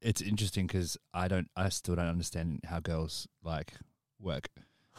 it's 0.00 0.20
interesting 0.22 0.66
because 0.66 0.96
I 1.12 1.28
don't, 1.28 1.48
I 1.56 1.68
still 1.68 1.94
don't 1.96 2.06
understand 2.08 2.60
how 2.64 2.80
girls 2.80 3.28
like 3.42 3.72
work 4.20 4.48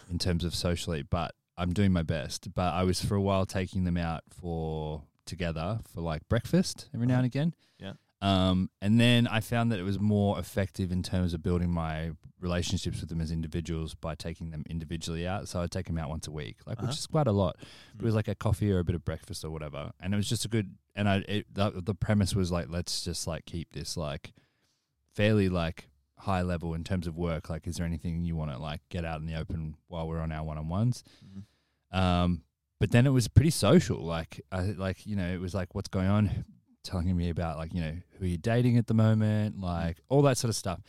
in 0.09 0.19
terms 0.19 0.43
of 0.43 0.53
socially. 0.55 1.01
But 1.03 1.33
I'm 1.57 1.73
doing 1.73 1.91
my 1.91 2.03
best. 2.03 2.53
But 2.53 2.73
I 2.73 2.83
was 2.83 3.03
for 3.03 3.15
a 3.15 3.21
while 3.21 3.45
taking 3.45 3.83
them 3.83 3.97
out 3.97 4.23
for 4.29 5.03
together 5.25 5.79
for 5.93 6.01
like 6.01 6.27
breakfast 6.29 6.89
every 6.93 7.07
now 7.07 7.17
and 7.17 7.25
again. 7.25 7.53
Yeah. 7.79 7.93
Um, 8.23 8.69
and 8.81 8.99
then 8.99 9.25
I 9.27 9.39
found 9.39 9.71
that 9.71 9.79
it 9.79 9.83
was 9.83 9.99
more 9.99 10.37
effective 10.37 10.91
in 10.91 11.01
terms 11.01 11.33
of 11.33 11.41
building 11.41 11.71
my 11.71 12.11
relationships 12.39 12.99
with 13.01 13.09
them 13.09 13.19
as 13.21 13.31
individuals 13.31 13.95
by 13.95 14.13
taking 14.13 14.51
them 14.51 14.63
individually 14.69 15.27
out. 15.27 15.47
So 15.47 15.59
I'd 15.61 15.71
take 15.71 15.87
them 15.87 15.97
out 15.97 16.09
once 16.09 16.27
a 16.27 16.31
week, 16.31 16.57
like 16.67 16.77
Uh-huh. 16.77 16.87
which 16.87 16.97
is 16.99 17.07
quite 17.07 17.25
a 17.27 17.31
lot. 17.31 17.55
It 17.97 18.03
was 18.03 18.13
like 18.13 18.27
a 18.27 18.35
coffee 18.35 18.71
or 18.71 18.77
a 18.79 18.83
bit 18.83 18.93
of 18.95 19.03
breakfast 19.03 19.43
or 19.43 19.49
whatever, 19.49 19.91
and 19.99 20.13
it 20.13 20.17
was 20.17 20.29
just 20.29 20.45
a 20.45 20.47
good. 20.47 20.75
And 20.95 21.09
I 21.09 21.15
it, 21.27 21.45
the, 21.53 21.71
the 21.83 21.95
premise 21.95 22.35
was 22.35 22.51
like 22.51 22.67
let's 22.69 23.03
just 23.03 23.25
like 23.25 23.45
keep 23.45 23.71
this 23.73 23.97
like 23.97 24.33
fairly 25.15 25.49
like 25.49 25.87
high 26.17 26.41
level 26.41 26.73
in 26.73 26.83
terms 26.83 27.07
of 27.07 27.17
work. 27.17 27.49
Like, 27.49 27.67
is 27.67 27.77
there 27.77 27.85
anything 27.85 28.23
you 28.23 28.35
want 28.35 28.51
to 28.51 28.57
like 28.57 28.81
get 28.89 29.05
out 29.05 29.19
in 29.19 29.25
the 29.25 29.35
open 29.35 29.75
while 29.87 30.07
we're 30.07 30.19
on 30.19 30.31
our 30.31 30.43
one 30.43 30.57
on 30.57 30.69
ones? 30.69 31.03
Mhm. 31.25 31.97
Um, 31.97 32.43
but 32.79 32.91
then 32.91 33.05
it 33.05 33.11
was 33.11 33.27
pretty 33.27 33.49
social. 33.51 34.03
Like, 34.03 34.41
I 34.51 34.61
like 34.71 35.05
you 35.05 35.15
know, 35.15 35.27
it 35.33 35.39
was 35.41 35.53
like, 35.53 35.75
what's 35.75 35.89
going 35.89 36.07
on? 36.07 36.45
Telling 36.83 37.15
me 37.15 37.29
about 37.29 37.57
like 37.59 37.75
you 37.75 37.81
know 37.81 37.95
who 38.17 38.25
you're 38.25 38.39
dating 38.39 38.75
at 38.77 38.87
the 38.87 38.95
moment, 38.95 39.59
like 39.61 39.97
all 40.09 40.23
that 40.23 40.35
sort 40.39 40.49
of 40.49 40.55
stuff. 40.55 40.79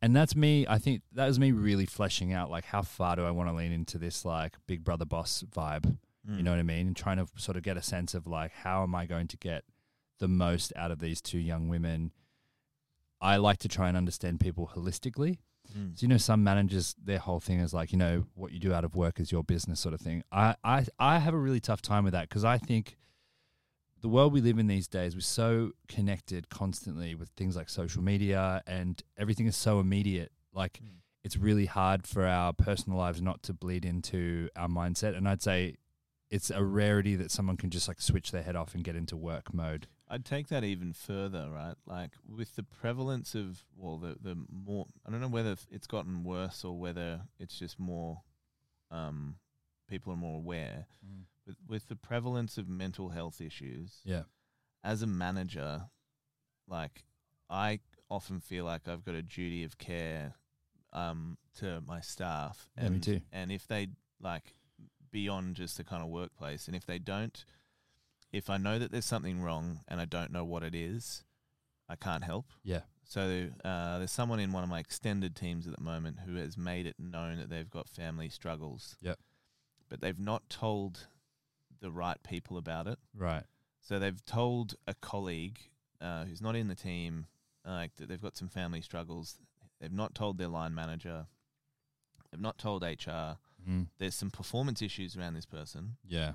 And 0.00 0.16
that's 0.16 0.34
me. 0.34 0.66
I 0.66 0.78
think 0.78 1.02
that 1.12 1.26
was 1.26 1.38
me 1.38 1.52
really 1.52 1.84
fleshing 1.84 2.32
out 2.32 2.50
like 2.50 2.64
how 2.64 2.80
far 2.80 3.16
do 3.16 3.26
I 3.26 3.30
want 3.32 3.50
to 3.50 3.54
lean 3.54 3.70
into 3.70 3.98
this 3.98 4.24
like 4.24 4.54
Big 4.66 4.82
Brother 4.82 5.04
boss 5.04 5.44
vibe. 5.54 5.98
You 6.26 6.36
Mm. 6.36 6.42
know 6.44 6.50
what 6.52 6.58
I 6.60 6.62
mean? 6.62 6.86
And 6.86 6.96
trying 6.96 7.18
to 7.18 7.26
sort 7.36 7.58
of 7.58 7.64
get 7.64 7.76
a 7.76 7.82
sense 7.82 8.14
of 8.14 8.26
like 8.26 8.52
how 8.52 8.82
am 8.82 8.94
I 8.94 9.04
going 9.04 9.28
to 9.28 9.36
get 9.36 9.64
the 10.20 10.28
most 10.28 10.72
out 10.74 10.90
of 10.90 11.00
these 11.00 11.20
two 11.20 11.38
young 11.38 11.68
women. 11.68 12.12
I 13.22 13.36
like 13.36 13.58
to 13.58 13.68
try 13.68 13.88
and 13.88 13.96
understand 13.96 14.40
people 14.40 14.70
holistically. 14.74 15.38
Mm. 15.78 15.96
So 15.98 16.02
you 16.02 16.08
know, 16.08 16.16
some 16.18 16.42
managers, 16.44 16.94
their 17.02 17.20
whole 17.20 17.40
thing 17.40 17.60
is 17.60 17.72
like, 17.72 17.92
you 17.92 17.98
know, 17.98 18.26
what 18.34 18.52
you 18.52 18.58
do 18.58 18.74
out 18.74 18.84
of 18.84 18.94
work 18.96 19.20
is 19.20 19.30
your 19.32 19.44
business, 19.44 19.80
sort 19.80 19.94
of 19.94 20.00
thing. 20.00 20.22
I 20.32 20.56
I 20.64 20.84
I 20.98 21.18
have 21.20 21.32
a 21.32 21.38
really 21.38 21.60
tough 21.60 21.80
time 21.80 22.04
with 22.04 22.12
that 22.12 22.28
because 22.28 22.44
I 22.44 22.58
think 22.58 22.96
the 24.00 24.08
world 24.08 24.32
we 24.32 24.40
live 24.40 24.58
in 24.58 24.66
these 24.66 24.88
days, 24.88 25.14
we're 25.14 25.20
so 25.20 25.70
connected 25.86 26.48
constantly 26.48 27.14
with 27.14 27.28
things 27.36 27.54
like 27.54 27.68
social 27.70 28.02
media, 28.02 28.60
and 28.66 29.00
everything 29.16 29.46
is 29.46 29.56
so 29.56 29.78
immediate. 29.78 30.32
Like 30.52 30.80
Mm. 30.82 30.96
it's 31.22 31.36
really 31.36 31.66
hard 31.66 32.06
for 32.06 32.26
our 32.26 32.52
personal 32.52 32.98
lives 32.98 33.22
not 33.22 33.42
to 33.44 33.52
bleed 33.54 33.84
into 33.84 34.48
our 34.56 34.68
mindset. 34.68 35.16
And 35.16 35.28
I'd 35.28 35.40
say 35.42 35.76
it's 36.28 36.50
a 36.50 36.64
rarity 36.64 37.14
that 37.16 37.30
someone 37.30 37.56
can 37.56 37.70
just 37.70 37.86
like 37.86 38.00
switch 38.00 38.32
their 38.32 38.42
head 38.42 38.56
off 38.56 38.74
and 38.74 38.82
get 38.82 38.96
into 38.96 39.16
work 39.16 39.54
mode. 39.54 39.86
I'd 40.12 40.24
take 40.26 40.48
that 40.48 40.62
even 40.62 40.92
further, 40.92 41.48
right? 41.50 41.74
Like 41.86 42.10
with 42.28 42.54
the 42.54 42.62
prevalence 42.62 43.34
of 43.34 43.64
well, 43.76 43.96
the 43.96 44.16
the 44.20 44.36
more 44.52 44.86
I 45.06 45.10
don't 45.10 45.22
know 45.22 45.28
whether 45.28 45.56
it's 45.70 45.86
gotten 45.86 46.22
worse 46.22 46.64
or 46.64 46.78
whether 46.78 47.22
it's 47.38 47.58
just 47.58 47.78
more, 47.80 48.20
um, 48.90 49.36
people 49.88 50.12
are 50.12 50.16
more 50.16 50.36
aware. 50.36 50.86
With 51.46 51.56
with 51.66 51.88
the 51.88 51.96
prevalence 51.96 52.58
of 52.58 52.68
mental 52.68 53.08
health 53.08 53.40
issues, 53.40 54.00
Yeah. 54.04 54.24
as 54.84 55.00
a 55.02 55.06
manager, 55.06 55.88
like 56.68 57.04
I 57.48 57.80
often 58.10 58.40
feel 58.40 58.64
like 58.66 58.86
I've 58.88 59.04
got 59.04 59.14
a 59.14 59.22
duty 59.22 59.64
of 59.64 59.78
care, 59.78 60.34
um, 60.92 61.38
to 61.54 61.80
my 61.80 62.00
staff. 62.02 62.68
Yeah, 62.76 62.90
me 62.90 63.00
too. 63.00 63.20
And 63.32 63.50
if 63.50 63.66
they 63.66 63.88
like 64.20 64.54
beyond 65.10 65.56
just 65.56 65.78
the 65.78 65.84
kind 65.84 66.02
of 66.02 66.10
workplace, 66.10 66.66
and 66.66 66.76
if 66.76 66.84
they 66.86 66.98
don't, 66.98 67.44
if 68.32 68.48
I 68.48 68.56
know 68.56 68.78
that 68.78 68.90
there's 68.90 69.04
something 69.04 69.42
wrong 69.42 69.80
and 69.88 70.00
I 70.00 70.04
don't 70.04 70.32
know 70.32 70.44
what 70.44 70.62
it 70.62 70.74
is, 70.74 71.24
I 71.88 71.96
can't 71.96 72.24
help. 72.24 72.46
Yeah. 72.64 72.80
So 73.04 73.48
uh, 73.64 73.98
there's 73.98 74.10
someone 74.10 74.40
in 74.40 74.52
one 74.52 74.62
of 74.62 74.70
my 74.70 74.80
extended 74.80 75.36
teams 75.36 75.66
at 75.66 75.76
the 75.76 75.82
moment 75.82 76.20
who 76.26 76.36
has 76.36 76.56
made 76.56 76.86
it 76.86 76.96
known 76.98 77.36
that 77.38 77.50
they've 77.50 77.68
got 77.68 77.88
family 77.88 78.30
struggles. 78.30 78.96
Yep. 79.02 79.18
But 79.88 80.00
they've 80.00 80.18
not 80.18 80.48
told 80.48 81.08
the 81.80 81.90
right 81.90 82.16
people 82.22 82.56
about 82.56 82.86
it. 82.86 82.98
Right. 83.14 83.44
So 83.80 83.98
they've 83.98 84.24
told 84.24 84.76
a 84.86 84.94
colleague 84.94 85.58
uh, 86.00 86.24
who's 86.24 86.40
not 86.40 86.56
in 86.56 86.68
the 86.68 86.74
team 86.74 87.26
like 87.66 87.94
that 87.96 88.08
they've 88.08 88.22
got 88.22 88.36
some 88.36 88.48
family 88.48 88.80
struggles. 88.80 89.36
They've 89.80 89.92
not 89.92 90.14
told 90.14 90.38
their 90.38 90.48
line 90.48 90.74
manager. 90.74 91.26
They've 92.30 92.40
not 92.40 92.56
told 92.56 92.82
HR. 92.82 93.36
Mm. 93.68 93.88
There's 93.98 94.14
some 94.14 94.30
performance 94.30 94.80
issues 94.80 95.16
around 95.16 95.34
this 95.34 95.46
person. 95.46 95.96
Yeah. 96.06 96.32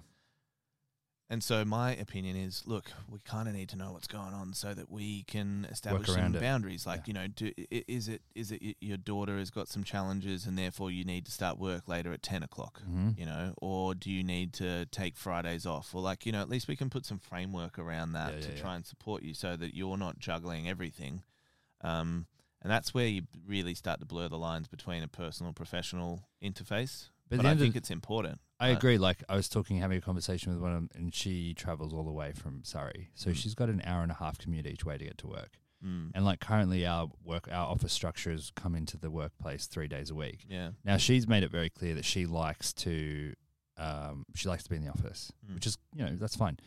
And 1.30 1.44
so 1.44 1.66
my 1.66 1.94
opinion 1.94 2.38
is, 2.38 2.64
look, 2.66 2.90
we 3.10 3.20
kind 3.20 3.50
of 3.50 3.54
need 3.54 3.68
to 3.70 3.76
know 3.76 3.92
what's 3.92 4.08
going 4.08 4.34
on 4.34 4.54
so 4.54 4.74
that 4.74 4.90
we 4.90 5.24
can 5.24 5.68
establish 5.70 6.08
some 6.08 6.34
it. 6.34 6.40
boundaries. 6.40 6.86
Like, 6.88 7.00
Yeah. 7.00 7.04
you 7.08 7.14
know, 7.14 7.28
do, 7.28 7.52
is 7.70 8.08
it 8.08 8.22
is 8.34 8.54
it 8.54 8.78
your 8.80 8.96
daughter 8.96 9.38
has 9.38 9.50
got 9.50 9.68
some 9.68 9.84
challenges 9.84 10.46
and 10.46 10.58
therefore 10.58 10.90
you 10.90 11.04
need 11.04 11.26
to 11.26 11.32
start 11.34 11.60
work 11.60 11.90
later 11.90 12.14
at 12.14 12.24
ten 12.24 12.44
o'clock? 12.44 12.82
hmm 12.82 13.10
You 13.18 13.26
know, 13.26 13.54
or 13.62 13.94
do 13.94 14.10
you 14.10 14.24
need 14.24 14.54
to 14.54 14.86
take 14.86 15.18
Fridays 15.18 15.66
off? 15.66 15.94
Or 15.94 16.02
like, 16.02 16.26
you 16.26 16.32
know, 16.32 16.42
at 16.42 16.48
least 16.48 16.70
we 16.70 16.78
can 16.78 16.90
put 16.90 17.06
some 17.06 17.20
framework 17.20 17.78
around 17.78 18.14
that 18.14 18.36
Yeah, 18.36 18.40
to 18.48 18.52
yeah, 18.54 18.62
try 18.62 18.76
and 18.78 18.86
support 18.86 19.22
you 19.22 19.34
so 19.34 19.58
that 19.58 19.76
you're 19.76 19.98
not 19.98 20.20
juggling 20.20 20.70
everything. 20.70 21.24
Um, 21.82 22.28
and 22.62 22.72
that's 22.72 22.94
where 22.94 23.06
you 23.06 23.24
really 23.46 23.76
start 23.76 24.00
to 24.00 24.06
blur 24.06 24.30
the 24.30 24.38
lines 24.38 24.70
between 24.70 25.04
a 25.04 25.08
personal 25.10 25.52
professional 25.52 26.24
interface. 26.42 27.10
But, 27.30 27.38
But, 27.38 27.46
I 27.46 27.56
think 27.56 27.76
it's 27.76 27.92
important. 27.92 28.40
I 28.60 28.70
agree. 28.70 28.98
Like 28.98 29.24
I 29.30 29.36
was 29.36 29.48
talking, 29.50 29.78
having 29.78 29.98
a 29.98 30.02
conversation 30.02 30.52
with 30.52 30.62
one 30.62 30.72
of 30.74 30.78
them, 30.78 30.90
and 30.96 31.14
she 31.14 31.54
travels 31.54 31.94
all 31.94 32.04
the 32.04 32.12
way 32.12 32.32
from 32.34 32.64
Surrey, 32.64 33.10
so 33.14 33.30
Mm. 33.30 33.36
she's 33.36 33.54
got 33.56 33.70
an 33.70 33.82
hour 33.86 34.02
and 34.02 34.12
a 34.12 34.16
half 34.16 34.38
commute 34.38 34.66
each 34.66 34.84
way 34.86 34.98
to 34.98 35.06
get 35.06 35.18
to 35.20 35.28
work. 35.28 35.60
Mm. 35.86 36.12
And 36.16 36.26
like 36.26 36.40
currently, 36.40 36.86
our 36.88 37.10
work, 37.24 37.48
our 37.52 37.68
office 37.68 37.94
structure 37.94 38.32
structures 38.38 38.52
come 38.56 38.74
into 38.74 38.98
the 38.98 39.12
workplace 39.12 39.68
three 39.68 39.88
days 39.88 40.10
a 40.10 40.16
week. 40.16 40.46
Yeah. 40.50 40.72
Now 40.84 40.98
she's 40.98 41.28
made 41.28 41.44
it 41.44 41.52
very 41.52 41.70
clear 41.70 41.94
that 41.94 42.06
she 42.06 42.26
likes 42.26 42.74
to, 42.74 43.34
um, 43.78 44.26
she 44.36 44.50
likes 44.50 44.64
to 44.64 44.70
be 44.72 44.76
in 44.76 44.84
the 44.84 44.90
office, 44.90 45.32
Mm. 45.48 45.54
which 45.54 45.68
is 45.68 45.78
you 45.94 46.04
know 46.04 46.16
that's 46.16 46.36
fine. 46.36 46.58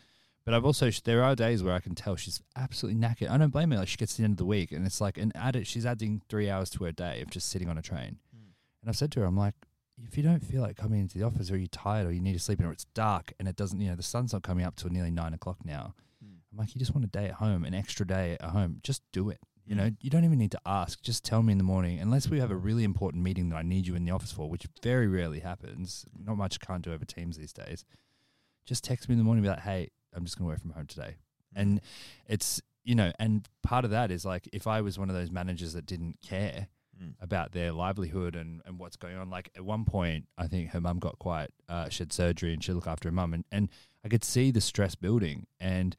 But 0.44 0.54
I've 0.54 0.64
also 0.64 0.90
there 1.04 1.22
are 1.24 1.34
days 1.34 1.62
where 1.62 1.74
I 1.74 1.80
can 1.80 1.94
tell 1.96 2.14
she's 2.16 2.40
absolutely 2.56 3.00
knackered. 3.00 3.30
I 3.30 3.36
don't 3.36 3.50
blame 3.50 3.72
her. 3.72 3.78
Like 3.78 3.88
she 3.88 3.96
gets 3.96 4.12
to 4.14 4.18
the 4.22 4.24
end 4.24 4.34
of 4.34 4.38
the 4.38 4.44
week, 4.44 4.70
and 4.70 4.86
it's 4.86 5.00
like 5.00 5.18
an 5.18 5.32
added. 5.34 5.66
She's 5.66 5.84
adding 5.84 6.22
three 6.28 6.48
hours 6.48 6.70
to 6.70 6.84
her 6.84 6.92
day 6.92 7.20
of 7.20 7.30
just 7.30 7.48
sitting 7.48 7.68
on 7.68 7.76
a 7.78 7.82
train. 7.82 8.20
Mm. 8.34 8.52
And 8.82 8.88
I've 8.88 8.96
said 8.96 9.10
to 9.12 9.20
her, 9.20 9.26
I'm 9.26 9.36
like, 9.36 9.54
if 10.06 10.16
you 10.16 10.22
don't 10.22 10.44
feel 10.44 10.62
like 10.62 10.76
coming 10.76 11.00
into 11.00 11.18
the 11.18 11.24
office, 11.24 11.50
or 11.50 11.56
you're 11.56 11.66
tired, 11.68 12.06
or 12.06 12.12
you 12.12 12.20
need 12.20 12.32
to 12.32 12.38
sleep 12.38 12.60
in, 12.60 12.66
or 12.66 12.72
it's 12.72 12.86
dark 12.94 13.32
and 13.38 13.48
it 13.48 13.56
doesn't, 13.56 13.80
you 13.80 13.88
know, 13.88 13.96
the 13.96 14.02
sun's 14.02 14.32
not 14.32 14.42
coming 14.42 14.64
up 14.64 14.76
till 14.76 14.90
nearly 14.90 15.10
nine 15.10 15.34
o'clock 15.34 15.58
now. 15.64 15.94
Mm. 16.24 16.38
I'm 16.52 16.58
like, 16.58 16.74
you 16.74 16.78
just 16.78 16.94
want 16.94 17.04
a 17.04 17.08
day 17.08 17.26
at 17.26 17.34
home, 17.34 17.64
an 17.64 17.74
extra 17.74 18.06
day 18.06 18.36
at 18.40 18.50
home. 18.50 18.80
Just 18.82 19.02
do 19.12 19.30
it. 19.30 19.38
You 19.66 19.74
Mm. 19.74 19.78
know, 19.78 19.90
you 20.00 20.10
don't 20.10 20.24
even 20.24 20.38
need 20.38 20.50
to 20.52 20.60
ask. 20.66 21.02
Just 21.02 21.24
tell 21.24 21.42
me 21.42 21.52
in 21.52 21.58
the 21.58 21.64
morning, 21.64 22.00
unless 22.00 22.28
we 22.28 22.40
have 22.40 22.50
a 22.50 22.56
really 22.56 22.82
important 22.82 23.22
meeting 23.22 23.50
that 23.50 23.56
I 23.56 23.62
need 23.62 23.86
you 23.86 23.94
in 23.94 24.04
the 24.04 24.10
office 24.10 24.32
for, 24.32 24.48
which 24.50 24.66
very 24.82 25.06
rarely 25.06 25.40
happens. 25.40 26.04
Not 26.18 26.36
much 26.36 26.58
can't 26.60 26.82
do 26.82 26.92
over 26.92 27.04
Teams 27.04 27.36
these 27.36 27.52
days. 27.52 27.84
Just 28.66 28.82
text 28.84 29.08
me 29.08 29.12
in 29.14 29.18
the 29.18 29.24
morning, 29.24 29.44
and 29.44 29.52
be 29.52 29.56
like, 29.56 29.64
hey, 29.64 29.90
I'm 30.12 30.24
just 30.24 30.38
going 30.38 30.46
to 30.46 30.52
work 30.52 30.60
from 30.60 30.70
home 30.72 30.86
today. 30.86 31.16
And 31.54 31.80
it's, 32.26 32.60
you 32.84 32.94
know, 32.94 33.12
and 33.18 33.48
part 33.62 33.84
of 33.84 33.90
that 33.92 34.10
is 34.10 34.24
like, 34.24 34.48
if 34.52 34.66
I 34.66 34.80
was 34.80 34.98
one 34.98 35.08
of 35.08 35.14
those 35.14 35.30
managers 35.30 35.72
that 35.74 35.86
didn't 35.86 36.18
care 36.22 36.68
Mm. 37.00 37.14
about 37.20 37.52
their 37.52 37.72
livelihood 37.72 38.36
and, 38.36 38.60
and 38.66 38.78
what's 38.78 38.96
going 38.96 39.16
on, 39.16 39.30
like 39.30 39.50
at 39.56 39.64
one 39.64 39.84
point, 39.84 40.26
I 40.36 40.46
think 40.46 40.70
her 40.70 40.80
mum 40.80 40.98
got 40.98 41.18
quite, 41.18 41.48
uh, 41.68 41.88
she 41.88 42.02
had 42.02 42.12
surgery 42.12 42.52
and 42.52 42.62
she 42.62 42.72
looked 42.72 42.86
after 42.86 43.08
her 43.08 43.12
mum. 43.12 43.32
And, 43.32 43.44
and 43.50 43.68
I 44.04 44.08
could 44.08 44.22
see 44.24 44.50
the 44.50 44.60
stress 44.60 44.94
building. 44.94 45.46
And 45.58 45.96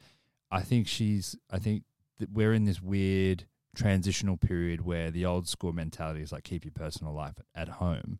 I 0.51 0.61
think 0.61 0.87
she's, 0.87 1.35
I 1.49 1.57
think 1.57 1.83
that 2.19 2.31
we're 2.31 2.53
in 2.53 2.65
this 2.65 2.81
weird 2.81 3.45
transitional 3.75 4.37
period 4.37 4.81
where 4.81 5.09
the 5.09 5.25
old 5.25 5.47
school 5.47 5.73
mentality 5.73 6.21
is 6.21 6.31
like, 6.31 6.43
keep 6.43 6.65
your 6.65 6.73
personal 6.73 7.13
life 7.13 7.39
at 7.55 7.67
home. 7.67 8.19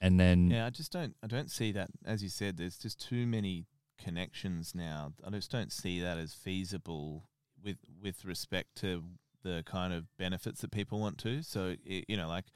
And 0.00 0.18
then, 0.18 0.50
Yeah, 0.50 0.66
I 0.66 0.70
just 0.70 0.92
don't. 0.92 1.14
I 1.22 1.26
don't 1.26 1.50
see 1.50 1.72
that. 1.72 1.88
As 2.04 2.22
you 2.22 2.28
said, 2.28 2.56
there's 2.56 2.78
just 2.78 3.00
too 3.00 3.26
many 3.26 3.66
connections 4.02 4.74
now. 4.74 5.12
I 5.26 5.30
just 5.30 5.50
don't 5.50 5.72
see 5.72 6.00
that 6.00 6.18
as 6.18 6.34
feasible 6.34 7.28
with 7.62 7.78
with 8.00 8.24
respect 8.24 8.76
to 8.76 9.02
the 9.48 9.62
kind 9.64 9.92
of 9.92 10.04
benefits 10.18 10.60
that 10.60 10.70
people 10.70 11.00
want 11.00 11.18
to. 11.18 11.42
So 11.42 11.76
you 11.84 12.16
know, 12.16 12.28
like 12.28 12.46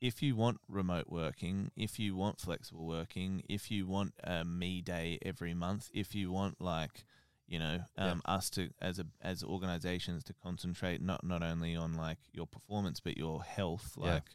if 0.00 0.22
you 0.22 0.34
want 0.34 0.58
remote 0.68 1.06
working, 1.08 1.70
if 1.76 1.98
you 1.98 2.16
want 2.16 2.40
flexible 2.40 2.86
working, 2.86 3.42
if 3.48 3.70
you 3.70 3.86
want 3.86 4.14
a 4.24 4.44
me 4.44 4.80
day 4.80 5.18
every 5.22 5.54
month, 5.54 5.90
if 5.92 6.14
you 6.14 6.32
want 6.32 6.60
like 6.60 7.04
you 7.46 7.58
know 7.58 7.80
Yeah. 7.98 8.12
um, 8.12 8.22
us 8.24 8.48
to 8.50 8.70
as 8.80 8.98
a 8.98 9.06
as 9.20 9.42
organizations 9.42 10.22
to 10.24 10.32
concentrate 10.32 11.02
not 11.02 11.24
not 11.24 11.42
only 11.42 11.74
on 11.76 11.94
like 11.94 12.18
your 12.32 12.46
performance 12.46 13.00
but 13.00 13.18
your 13.18 13.42
health 13.42 13.96
Yeah. 13.98 14.12
like 14.14 14.30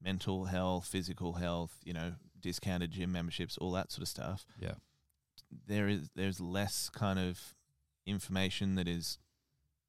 mental 0.00 0.46
health 0.46 0.86
physical 0.86 1.34
health 1.34 1.74
you 1.84 1.92
know 1.92 2.14
discounted 2.40 2.90
gym 2.90 3.12
memberships 3.12 3.58
all 3.58 3.72
that 3.72 3.92
sort 3.92 4.02
of 4.02 4.08
stuff 4.08 4.46
yeah, 4.58 4.76
there 5.66 5.88
is 5.88 6.08
there's 6.14 6.40
less 6.40 6.88
kind 6.88 7.18
of 7.18 7.54
information 8.06 8.76
that 8.76 8.88
is 8.88 9.18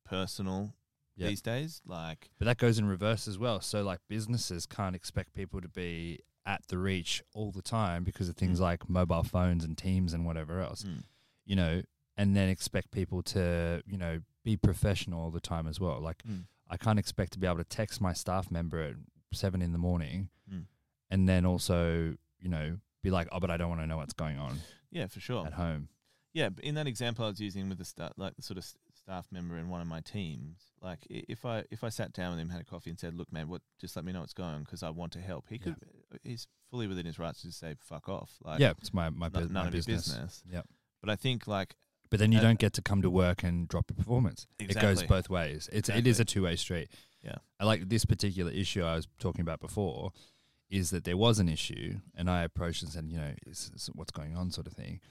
personal 0.05 0.74
Yeah. 1.20 1.28
these 1.30 1.41
days 1.41 1.82
like 1.86 2.30
But 2.39 2.45
that 2.45 2.57
goes 2.57 2.80
in 2.80 2.88
reverse 2.88 3.28
as 3.28 3.38
well. 3.38 3.61
So 3.61 3.84
like 3.84 3.99
businesses 4.07 4.65
can't 4.65 4.95
expect 4.95 5.34
people 5.34 5.61
to 5.61 5.67
be 5.70 6.20
at 6.45 6.67
the 6.67 6.78
reach 6.78 7.22
all 7.34 7.51
the 7.51 7.61
time 7.61 8.03
because 8.03 8.30
of 8.30 8.36
things 8.36 8.59
Mm. 8.59 8.63
like 8.63 8.89
mobile 8.89 9.24
phones 9.24 9.63
and 9.63 9.78
Teams 9.78 10.13
and 10.13 10.26
whatever 10.26 10.59
else. 10.61 10.84
mm, 10.84 11.03
You 11.45 11.55
know, 11.55 11.82
and 12.17 12.36
then 12.36 12.49
expect 12.49 12.91
people 12.91 13.22
to, 13.24 13.84
you 13.86 13.97
know, 13.97 14.22
be 14.43 14.57
professional 14.57 15.22
all 15.22 15.32
the 15.32 15.39
time 15.41 15.67
as 15.67 15.80
well. 15.80 15.99
Like 15.99 16.24
mm, 16.24 16.45
I 16.70 16.78
can't 16.78 16.97
expect 16.99 17.34
to 17.34 17.39
be 17.39 17.45
able 17.47 17.57
to 17.57 17.63
text 17.63 17.99
my 18.01 18.13
staff 18.13 18.49
member 18.49 18.82
at 18.82 18.95
seven 19.34 19.61
in 19.61 19.72
the 19.74 19.78
morning 19.78 20.30
mm. 20.51 20.65
and 21.11 21.28
then 21.30 21.45
also, 21.45 22.15
you 22.39 22.49
know, 22.49 22.80
be 23.03 23.11
like, 23.11 23.28
oh, 23.32 23.39
but 23.39 23.49
I 23.51 23.57
don't 23.57 23.70
want 23.70 23.82
to 23.82 23.88
know 23.88 23.97
what's 23.97 24.13
going 24.13 24.38
on 24.39 24.59
yeah 24.91 25.05
for 25.07 25.20
sure 25.20 25.45
at 25.45 25.53
home. 25.53 25.89
Yeah, 26.34 26.49
but 26.49 26.63
in 26.63 26.76
that 26.76 26.88
example 26.88 27.26
I 27.26 27.30
was 27.30 27.39
using 27.39 27.70
with 27.70 27.78
the 27.78 27.86
start, 27.86 28.13
like 28.17 28.36
the 28.36 28.41
sort 28.41 28.57
of 28.57 28.65
staff 29.10 29.28
member 29.32 29.57
in 29.57 29.70
one 29.70 29.82
of 29.82 29.88
my 29.88 30.01
teams, 30.01 30.57
like 30.82 30.99
if 31.10 31.43
I 31.45 31.64
if 31.72 31.84
I 31.84 31.89
sat 31.89 32.14
down 32.14 32.32
with 32.32 32.39
him, 32.39 32.49
had 32.49 32.62
a 32.62 32.64
coffee, 32.64 32.91
and 32.91 32.99
said, 32.99 33.16
"Look, 33.16 33.32
man, 33.34 33.47
what? 33.47 33.62
Just 33.82 33.95
let 33.95 34.05
me 34.05 34.12
know 34.12 34.20
what's 34.20 34.34
going 34.34 34.60
because 34.60 34.84
I 34.84 34.91
want 34.91 35.14
to 35.14 35.20
help." 35.20 35.45
He 35.49 35.55
Yeah. 35.55 35.62
could. 35.64 35.76
He's 36.24 36.47
fully 36.70 36.86
within 36.88 37.05
his 37.07 37.18
rights 37.18 37.41
to 37.41 37.47
just 37.47 37.60
say, 37.60 37.76
"Fuck 37.80 38.07
off." 38.07 38.38
Like, 38.43 38.60
yeah, 38.60 38.74
it's 38.78 38.93
my 38.93 39.10
my, 39.10 39.30
bus- 39.30 39.45
none 39.45 39.53
my 39.53 39.66
of 39.68 39.72
business. 39.72 40.07
business. 40.10 40.43
Yep. 40.51 40.68
But 41.01 41.10
I 41.10 41.16
think 41.16 41.47
like 41.47 41.76
But 42.12 42.20
then 42.20 42.32
you 42.32 42.38
Uh, 42.39 42.43
don't 42.43 42.60
get 42.60 42.74
to 42.74 42.82
come 42.82 43.01
to 43.01 43.10
work 43.10 43.43
and 43.43 43.68
drop 43.68 43.89
your 43.89 43.95
performance. 43.95 44.45
It 44.60 44.80
goes 44.80 45.01
both 45.03 45.30
ways. 45.30 45.70
It's 45.72 45.89
it 45.89 46.05
is 46.05 46.20
a 46.20 46.26
two 46.26 46.43
way 46.43 46.55
street. 46.55 46.89
Yeah. 47.24 47.38
I 47.60 47.66
like 47.66 47.89
this 47.89 48.05
particular 48.05 48.51
issue 48.51 48.84
I 48.84 48.95
was 48.95 49.07
talking 49.18 49.41
about 49.41 49.60
before 49.60 50.12
is 50.70 50.91
that 50.91 51.03
there 51.03 51.18
was 51.18 51.39
an 51.39 51.49
issue 51.49 51.99
and 52.16 52.30
I 52.30 52.43
approached 52.43 52.84
and 52.84 52.91
said, 52.91 53.05
you 53.10 53.18
know, 53.18 53.34
is 53.47 53.89
what's 53.93 54.12
going 54.12 54.36
on 54.38 54.51
sort 54.51 54.68
of 54.68 54.74
thing. 54.74 55.01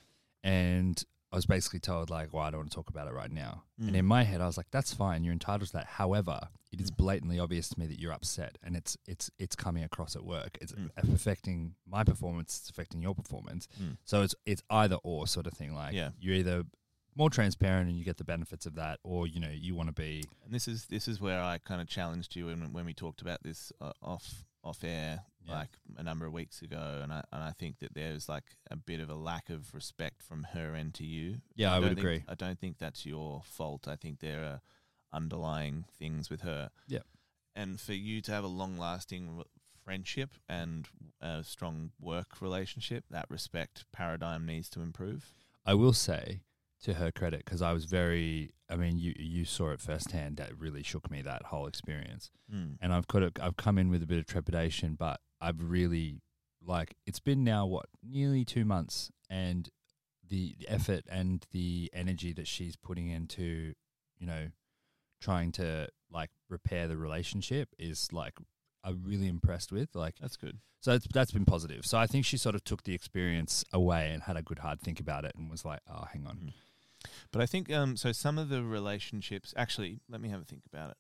And 0.45 1.03
I 1.31 1.37
was 1.37 1.47
basically 1.47 1.81
told 1.81 2.09
like, 2.11 2.33
well, 2.33 2.43
I 2.45 2.51
don't 2.51 2.61
want 2.61 2.71
to 2.71 2.75
talk 2.75 2.89
about 2.89 3.07
it 3.07 3.13
right 3.13 3.31
now. 3.31 3.65
And 3.79 3.91
Mm. 3.91 3.99
in 3.99 4.07
my 4.07 4.23
head 4.25 4.41
I 4.41 4.47
was 4.47 4.57
like, 4.57 4.71
that's 4.71 4.95
fine, 4.95 5.25
you're 5.25 5.33
entitled 5.33 5.67
to 5.69 5.73
that. 5.75 5.87
However, 5.87 6.49
it 6.73 6.81
is 6.81 6.91
Mm. 6.91 6.97
blatantly 6.97 7.39
obvious 7.39 7.69
to 7.71 7.79
me 7.79 7.87
that 7.87 7.99
you're 8.01 8.13
upset 8.13 8.57
and 8.63 8.77
it's 8.77 8.97
it's 9.07 9.31
it's 9.39 9.55
coming 9.57 9.85
across 9.85 10.17
at 10.17 10.25
work. 10.25 10.57
It's 10.61 10.73
Mm. 10.73 10.91
affecting 10.97 11.75
my 11.87 12.03
performance, 12.05 12.59
it's 12.59 12.71
affecting 12.71 13.03
your 13.03 13.15
performance. 13.15 13.69
Mm. 13.81 13.99
So 14.05 14.23
it's 14.23 14.35
it's 14.47 14.63
either 14.71 14.97
or 15.05 15.27
sort 15.27 15.47
of 15.47 15.53
thing. 15.55 15.75
Like 15.75 15.95
Yeah. 15.95 16.11
you're 16.19 16.35
either 16.35 16.65
more 17.15 17.31
transparent 17.31 17.89
and 17.89 17.99
you 17.99 18.05
get 18.05 18.17
the 18.17 18.25
benefits 18.25 18.65
of 18.65 18.75
that, 18.77 19.01
or 19.03 19.27
you 19.27 19.41
know 19.41 19.51
you 19.51 19.75
want 19.75 19.89
to 19.89 19.93
be 19.93 20.25
And 20.45 20.55
this 20.55 20.67
is 20.69 20.87
this 20.87 21.09
is 21.09 21.21
where 21.21 21.43
I 21.43 21.59
kind 21.59 21.81
of 21.81 21.89
challenged 21.89 22.37
you 22.37 22.47
when 22.47 22.73
when 22.73 22.85
we 22.87 22.95
talked 22.95 23.21
about 23.21 23.43
this 23.43 23.73
uh, 23.81 23.93
off 24.01 24.45
off 24.65 24.83
air 24.85 25.25
Yeah. 25.45 25.55
like 25.55 25.79
a 25.97 26.03
number 26.03 26.27
of 26.27 26.33
weeks 26.33 26.63
ago, 26.63 27.01
and 27.03 27.13
I 27.13 27.25
and 27.33 27.43
I 27.43 27.53
think 27.53 27.79
that 27.79 27.95
there's 27.95 28.29
like 28.29 28.57
a 28.71 28.77
bit 28.77 29.01
of 29.01 29.09
a 29.09 29.15
lack 29.15 29.49
of 29.51 29.73
respect 29.75 30.23
from 30.23 30.43
her 30.53 30.75
end 30.75 30.95
to 30.95 31.05
you. 31.07 31.41
Yeah, 31.55 31.71
I 31.71 31.75
don't 31.75 31.83
would 31.83 31.89
think- 31.91 31.99
agree. 31.99 32.25
I 32.29 32.35
don't 32.35 32.59
think 32.59 32.79
that's 32.79 33.07
your 33.07 33.43
fault. 33.45 33.87
I 33.89 33.97
think 33.97 34.21
there 34.21 34.45
are 34.45 34.61
underlying 35.13 35.85
things 35.99 36.29
with 36.31 36.43
her. 36.43 36.71
Yeah. 36.87 37.01
and 37.57 37.81
for 37.81 37.93
you 37.95 38.21
to 38.23 38.31
have 38.31 38.45
a 38.45 38.49
long 38.49 38.77
lasting 38.79 39.43
friendship 39.83 40.31
and 40.49 40.87
a 41.21 41.43
strong 41.43 41.91
work 41.99 42.41
relationship, 42.41 43.05
that 43.11 43.29
respect 43.31 43.85
paradigm 43.91 44.47
needs 44.47 44.69
to 44.71 44.81
improve. 44.81 45.33
I 45.67 45.75
will 45.75 45.93
say 45.95 46.43
to 46.83 46.95
her 46.95 47.11
credit 47.11 47.45
because 47.45 47.63
I 47.63 47.73
was 47.73 47.85
very. 47.85 48.51
I 48.71 48.77
mean, 48.77 48.99
you 48.99 49.15
you 49.19 49.45
saw 49.45 49.71
it 49.71 49.81
firsthand. 49.81 50.37
That 50.37 50.57
really 50.59 50.83
shook 50.83 51.11
me. 51.11 51.23
That 51.23 51.45
whole 51.45 51.67
experience, 51.67 52.31
Mm. 52.55 52.77
and 52.81 52.93
I've 52.93 53.07
got. 53.07 53.39
I've 53.41 53.57
come 53.57 53.79
in 53.79 53.89
with 53.91 54.03
a 54.03 54.07
bit 54.07 54.19
of 54.19 54.27
trepidation, 54.27 54.95
but 54.95 55.21
I've 55.41 55.63
really 55.63 56.21
like. 56.63 56.95
It's 57.07 57.21
been 57.21 57.45
now 57.45 57.67
what 57.67 57.87
nearly 58.03 58.45
two 58.45 58.65
months, 58.65 59.11
and 59.31 59.69
the 60.29 60.57
effort 60.69 61.05
and 61.11 61.47
the 61.53 61.91
energy 61.95 62.33
that 62.35 62.47
she's 62.47 62.77
putting 62.77 63.09
into, 63.09 63.73
you 64.19 64.27
know, 64.27 64.49
trying 65.21 65.51
to 65.53 65.89
like 66.11 66.31
repair 66.49 66.87
the 66.89 66.97
relationship 66.97 67.69
is 67.79 68.13
like. 68.13 68.35
I'm 68.85 69.03
really 69.03 69.27
impressed 69.27 69.73
with 69.73 69.95
like 69.95 70.15
That's 70.21 70.37
good. 70.37 70.59
So 70.81 70.93
it's, 70.93 71.07
that's 71.13 71.33
been 71.33 71.45
positive. 71.45 71.85
So 71.85 71.99
I 71.99 72.07
think 72.07 72.25
she 72.25 72.37
sort 72.37 72.55
of 72.55 72.63
took 72.63 72.85
the 72.85 72.95
experience 72.95 73.65
away 73.73 74.13
and 74.13 74.23
had 74.23 74.37
a 74.37 74.43
good 74.43 74.61
hard 74.61 74.81
think 74.81 75.01
about 75.01 75.25
it 75.25 75.33
and 75.37 75.51
was 75.51 75.65
like, 75.65 75.81
oh, 75.93 76.07
hang 76.13 76.25
on. 76.25 76.37
Mm. 76.37 76.53
But 77.33 77.43
I 77.43 77.47
think 77.47 77.73
um, 77.73 77.97
so. 77.97 78.13
Some 78.13 78.39
of 78.39 78.49
the 78.49 78.63
relationships, 78.63 79.55
actually, 79.57 80.01
let 80.09 80.21
me 80.21 80.29
have 80.31 80.41
a 80.41 80.45
think 80.45 80.63
about 80.73 80.91
it. 80.91 80.97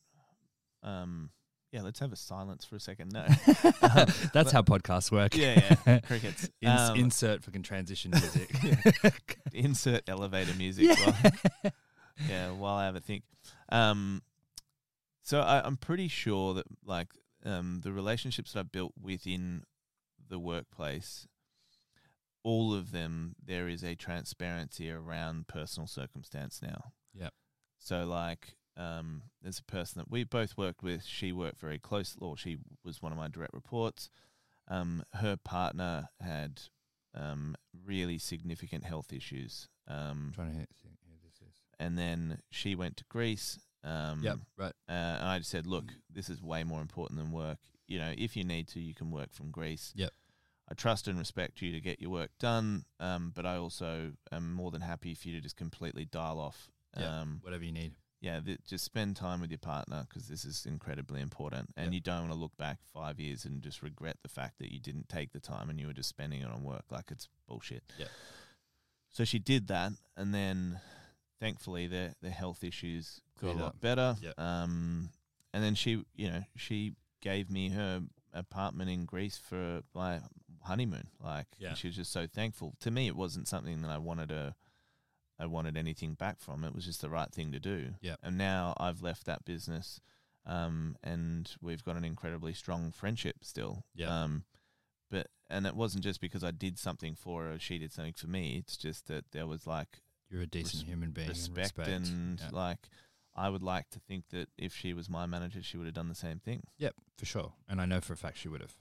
Um, 0.89 1.31
yeah, 1.73 1.83
let's 1.83 1.99
have 1.99 2.13
a 2.13 2.17
silence 2.17 2.65
for 2.65 2.77
a 2.77 2.81
second. 2.81 3.13
No, 3.13 3.27
that's 4.33 4.53
how 4.53 4.63
podcasts 4.63 5.11
work. 5.11 5.37
yeah, 5.37 5.77
yeah, 5.87 5.99
crickets. 6.07 6.49
Ins- 6.63 6.81
Um, 6.81 6.97
insert 6.97 7.45
fucking 7.45 7.63
transition 7.63 8.13
music. 8.13 8.51
insert 9.53 10.09
elevator 10.09 10.55
music. 10.55 10.97
While, 10.99 11.33
yeah, 12.29 12.51
while 12.53 12.75
I 12.77 12.85
have 12.87 12.97
a 12.97 13.01
think. 13.01 13.25
Um, 13.71 14.23
so 15.23 15.41
I, 15.41 15.61
I'm 15.65 15.77
pretty 15.77 16.09
sure 16.09 16.55
that 16.55 16.65
like 16.87 17.09
um, 17.45 17.81
the 17.83 17.93
relationships 17.93 18.53
that 18.53 18.61
I've 18.61 18.73
built 18.73 18.93
within 19.01 19.65
the 20.29 20.39
workplace, 20.39 21.27
all 22.49 22.73
of 22.75 22.93
them, 22.93 23.35
there 23.45 23.69
is 23.69 23.83
a 23.85 23.95
transparency 23.95 24.91
around 24.91 25.47
personal 25.49 25.87
circumstance 25.87 26.61
now. 26.63 26.93
Yep. 27.15 27.33
So 27.79 28.05
like, 28.07 28.55
um, 28.77 29.23
there's 29.43 29.59
a 29.59 29.65
person 29.65 29.99
that 30.01 30.11
we 30.11 30.25
both 30.25 30.57
worked 30.57 30.83
with. 30.83 31.05
She 31.05 31.33
worked 31.33 31.61
very 31.61 31.79
close, 31.79 32.17
or 32.21 32.37
she 32.37 32.57
was 32.85 33.03
one 33.03 33.13
of 33.13 33.19
my 33.19 33.29
direct 33.29 33.53
reports. 33.55 34.09
Um, 34.69 35.03
her 35.15 35.37
partner 35.37 36.09
had 36.21 36.61
um, 37.15 37.55
really 37.85 38.19
significant 38.19 38.85
health 38.85 39.13
issues. 39.13 39.69
Um, 39.87 40.33
trying 40.35 40.49
to 40.51 40.55
hear, 40.57 40.67
this 41.25 41.41
is. 41.49 41.55
and 41.79 41.99
then 41.99 42.39
she 42.51 42.75
went 42.75 42.97
to 42.99 43.05
Greece. 43.09 43.59
Um, 43.85 44.21
Yep, 44.23 44.39
right. 44.57 44.75
uh, 44.89 44.93
and 45.21 45.29
I 45.29 45.39
just 45.39 45.51
said, 45.51 45.67
look, 45.67 45.93
this 46.13 46.29
is 46.29 46.43
way 46.43 46.65
more 46.65 46.81
important 46.81 47.19
than 47.21 47.31
work. 47.33 47.59
You 47.87 47.99
know, 47.99 48.13
if 48.17 48.37
you 48.37 48.45
need 48.45 48.69
to, 48.69 48.81
you 48.81 48.95
can 48.95 49.11
work 49.11 49.33
from 49.33 49.51
Greece. 49.51 49.93
Yep. 49.97 50.13
I 50.71 50.75
trust 50.75 51.09
and 51.09 51.19
respect 51.19 51.63
you 51.63 51.73
to 51.73 51.81
get 51.81 52.01
your 52.01 52.11
work 52.11 52.31
done, 52.39 52.85
um, 53.01 53.33
but 53.35 53.47
I 53.47 53.57
also 53.57 54.13
am 54.31 54.53
more 54.53 54.71
than 54.71 54.83
happy 54.83 55.15
for 55.15 55.29
you 55.29 55.35
to 55.35 55.41
just 55.41 55.57
completely 55.57 56.05
dial 56.05 56.39
off. 56.39 56.71
Yeah. 56.99 57.21
Um, 57.21 57.39
Whatever 57.43 57.65
you 57.65 57.73
need. 57.73 57.93
yeah, 58.21 58.41
th- 58.41 58.59
just 58.67 58.85
spend 58.85 59.17
time 59.17 59.41
with 59.41 59.51
your 59.51 59.59
partner 59.59 60.05
because 60.09 60.29
this 60.29 60.45
is 60.45 60.67
incredibly 60.67 61.21
important. 61.23 61.71
And 61.77 61.95
you 61.95 62.01
don't 62.01 62.21
want 62.21 62.33
to 62.33 62.39
look 62.39 62.57
back 62.59 62.79
five 62.93 63.19
years 63.19 63.45
and 63.45 63.63
just 63.63 63.83
regret 63.83 64.17
the 64.23 64.29
fact 64.29 64.59
that 64.59 64.73
you 64.73 64.79
didn't 64.81 65.09
take 65.09 65.33
the 65.33 65.41
time 65.41 65.71
and 65.71 65.81
you 65.81 65.87
were 65.87 65.93
just 65.95 66.09
spending 66.09 66.41
it 66.43 66.49
on 66.49 66.65
work. 66.65 66.85
Like 66.91 67.11
it's 67.11 67.29
bullshit. 67.47 67.85
Yeah. 67.99 68.07
So 69.11 69.25
she 69.25 69.39
did 69.39 69.69
that, 69.69 69.93
and 70.17 70.35
then 70.35 70.81
thankfully 71.41 71.87
the 71.87 72.15
the 72.21 72.31
health 72.31 72.63
issues 72.63 73.21
got 73.41 73.55
a 73.55 73.59
lot 73.59 73.81
better. 73.81 74.17
Yep. 74.21 74.39
Um, 74.39 75.11
and 75.55 75.65
then 75.65 75.75
she, 75.75 76.05
you 76.15 76.29
know, 76.31 76.45
she 76.57 76.93
gave 77.23 77.51
me 77.51 77.71
her 77.71 78.03
apartment 78.35 78.91
in 78.91 79.07
Greece 79.07 79.39
for 79.39 79.81
my 79.95 80.21
honeymoon. 80.69 81.09
Like 81.23 81.47
Yeah. 81.59 81.75
she 81.75 81.89
was 81.89 81.97
just 81.97 82.13
so 82.13 82.27
thankful. 82.27 82.75
To 82.81 82.91
me, 82.91 83.07
it 83.09 83.17
wasn't 83.17 83.49
something 83.49 83.83
that 83.83 83.91
I 83.91 83.99
wanted 83.99 84.29
to. 84.29 84.55
I 85.41 85.47
wanted 85.47 85.77
anything 85.77 86.15
back 86.15 86.41
from 86.41 86.65
it. 86.65 86.75
was 86.75 86.85
just 86.85 87.01
the 87.01 87.09
right 87.11 87.31
thing 87.33 87.53
to 87.53 87.61
do. 87.61 87.95
Yep. 88.01 88.19
And 88.25 88.37
now 88.39 88.75
I've 88.77 89.03
left 89.03 89.25
that 89.27 89.45
business, 89.45 90.01
um, 90.45 90.97
and 91.03 91.49
we've 91.61 91.85
got 91.85 91.95
an 91.97 92.05
incredibly 92.05 92.53
strong 92.53 92.91
friendship 92.91 93.37
still. 93.45 93.85
Yep. 93.95 94.09
Um, 94.11 94.45
but 95.11 95.29
and 95.49 95.65
it 95.67 95.77
wasn't 95.77 96.03
just 96.05 96.21
because 96.21 96.43
I 96.45 96.51
did 96.51 96.77
something 96.79 97.15
for 97.15 97.45
her, 97.45 97.53
or 97.53 97.59
she 97.59 97.79
did 97.79 97.93
something 97.93 98.15
for 98.15 98.27
me. 98.27 98.57
It's 98.59 98.77
just 98.77 99.07
that 99.07 99.31
there 99.31 99.47
was 99.47 99.67
like 99.67 100.03
You're 100.29 100.43
a 100.43 100.47
decent 100.47 100.83
Res- 100.83 100.89
human 100.91 101.11
being. 101.13 101.29
respect, 101.29 101.79
and, 101.79 102.01
respect. 102.01 102.09
and 102.11 102.41
yeah. 102.41 102.49
like 102.53 102.89
I 103.37 103.49
would 103.49 103.63
like 103.63 103.89
to 103.91 104.01
think 104.01 104.31
that 104.31 104.49
if 104.59 104.75
she 104.75 104.93
was 104.93 105.09
my 105.09 105.25
manager, 105.27 105.63
she 105.63 105.77
would 105.77 105.87
have 105.87 105.95
done 105.95 106.09
the 106.09 106.15
same 106.17 106.41
thing. 106.41 106.65
Yep, 106.79 106.95
for 107.17 107.27
sure. 107.27 107.53
And 107.69 107.81
I 107.81 107.87
know 107.87 108.01
for 108.01 108.13
a 108.13 108.17
fact 108.17 108.39
she 108.39 108.49
would 108.49 108.61
have. 108.61 108.75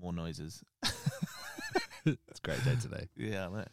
More 0.00 0.12
noises. 0.12 0.62
It's 2.04 2.38
a 2.38 2.42
great 2.42 2.62
day 2.64 2.76
today. 2.80 3.08
Yeah, 3.16 3.48
I 3.48 3.50
know. 3.50 3.64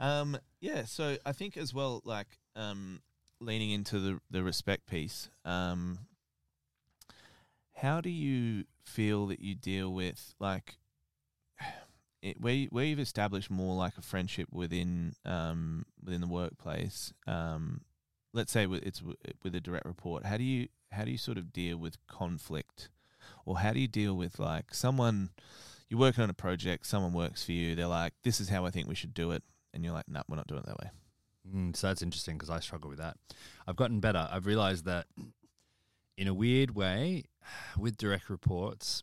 Um, 0.00 0.36
yeah, 0.60 0.86
so 0.86 1.16
I 1.24 1.30
think 1.30 1.56
as 1.56 1.72
well, 1.72 2.02
like 2.04 2.26
um, 2.56 3.00
leaning 3.40 3.70
into 3.70 4.00
the 4.00 4.20
the 4.28 4.42
respect 4.42 4.86
piece. 4.86 5.28
Um, 5.44 6.00
how 7.76 8.00
do 8.00 8.10
you 8.10 8.64
feel 8.84 9.26
that 9.28 9.40
you 9.40 9.54
deal 9.54 9.92
with 9.92 10.34
like 10.40 10.78
it, 12.22 12.40
where 12.40 12.66
where 12.70 12.84
you've 12.84 12.98
established 12.98 13.50
more 13.50 13.76
like 13.76 13.96
a 13.96 14.02
friendship 14.02 14.48
within 14.52 15.14
um, 15.24 15.86
within 16.04 16.20
the 16.20 16.26
workplace? 16.26 17.12
Um, 17.28 17.82
let's 18.32 18.50
say 18.52 18.66
with- 18.66 18.82
it's 18.82 19.00
with 19.44 19.54
a 19.54 19.60
direct 19.60 19.86
report. 19.86 20.26
How 20.26 20.36
do 20.36 20.44
you 20.44 20.68
how 20.90 21.04
do 21.04 21.12
you 21.12 21.18
sort 21.18 21.38
of 21.38 21.52
deal 21.52 21.76
with 21.78 22.04
conflict, 22.08 22.69
or 23.50 23.58
how 23.58 23.72
do 23.72 23.80
you 23.80 23.88
deal 23.88 24.14
with 24.14 24.38
like 24.38 24.72
someone? 24.72 25.30
You're 25.88 25.98
working 25.98 26.22
on 26.22 26.30
a 26.30 26.34
project, 26.34 26.86
someone 26.86 27.12
works 27.12 27.44
for 27.44 27.50
you, 27.50 27.74
they're 27.74 27.88
like, 27.88 28.12
this 28.22 28.40
is 28.40 28.48
how 28.48 28.64
I 28.64 28.70
think 28.70 28.86
we 28.86 28.94
should 28.94 29.12
do 29.12 29.32
it. 29.32 29.42
And 29.74 29.84
you're 29.84 29.92
like, 29.92 30.08
no, 30.08 30.22
we're 30.28 30.36
not 30.36 30.46
doing 30.46 30.60
it 30.60 30.66
that 30.66 30.78
way. 30.78 30.90
Mm, 31.52 31.74
so 31.74 31.88
that's 31.88 32.00
interesting 32.00 32.36
because 32.36 32.48
I 32.48 32.60
struggle 32.60 32.90
with 32.90 33.00
that. 33.00 33.16
I've 33.66 33.74
gotten 33.74 33.98
better. 33.98 34.28
I've 34.30 34.46
realized 34.46 34.84
that 34.84 35.06
in 36.16 36.28
a 36.28 36.34
weird 36.34 36.76
way, 36.76 37.24
with 37.76 37.96
direct 37.96 38.30
reports, 38.30 39.02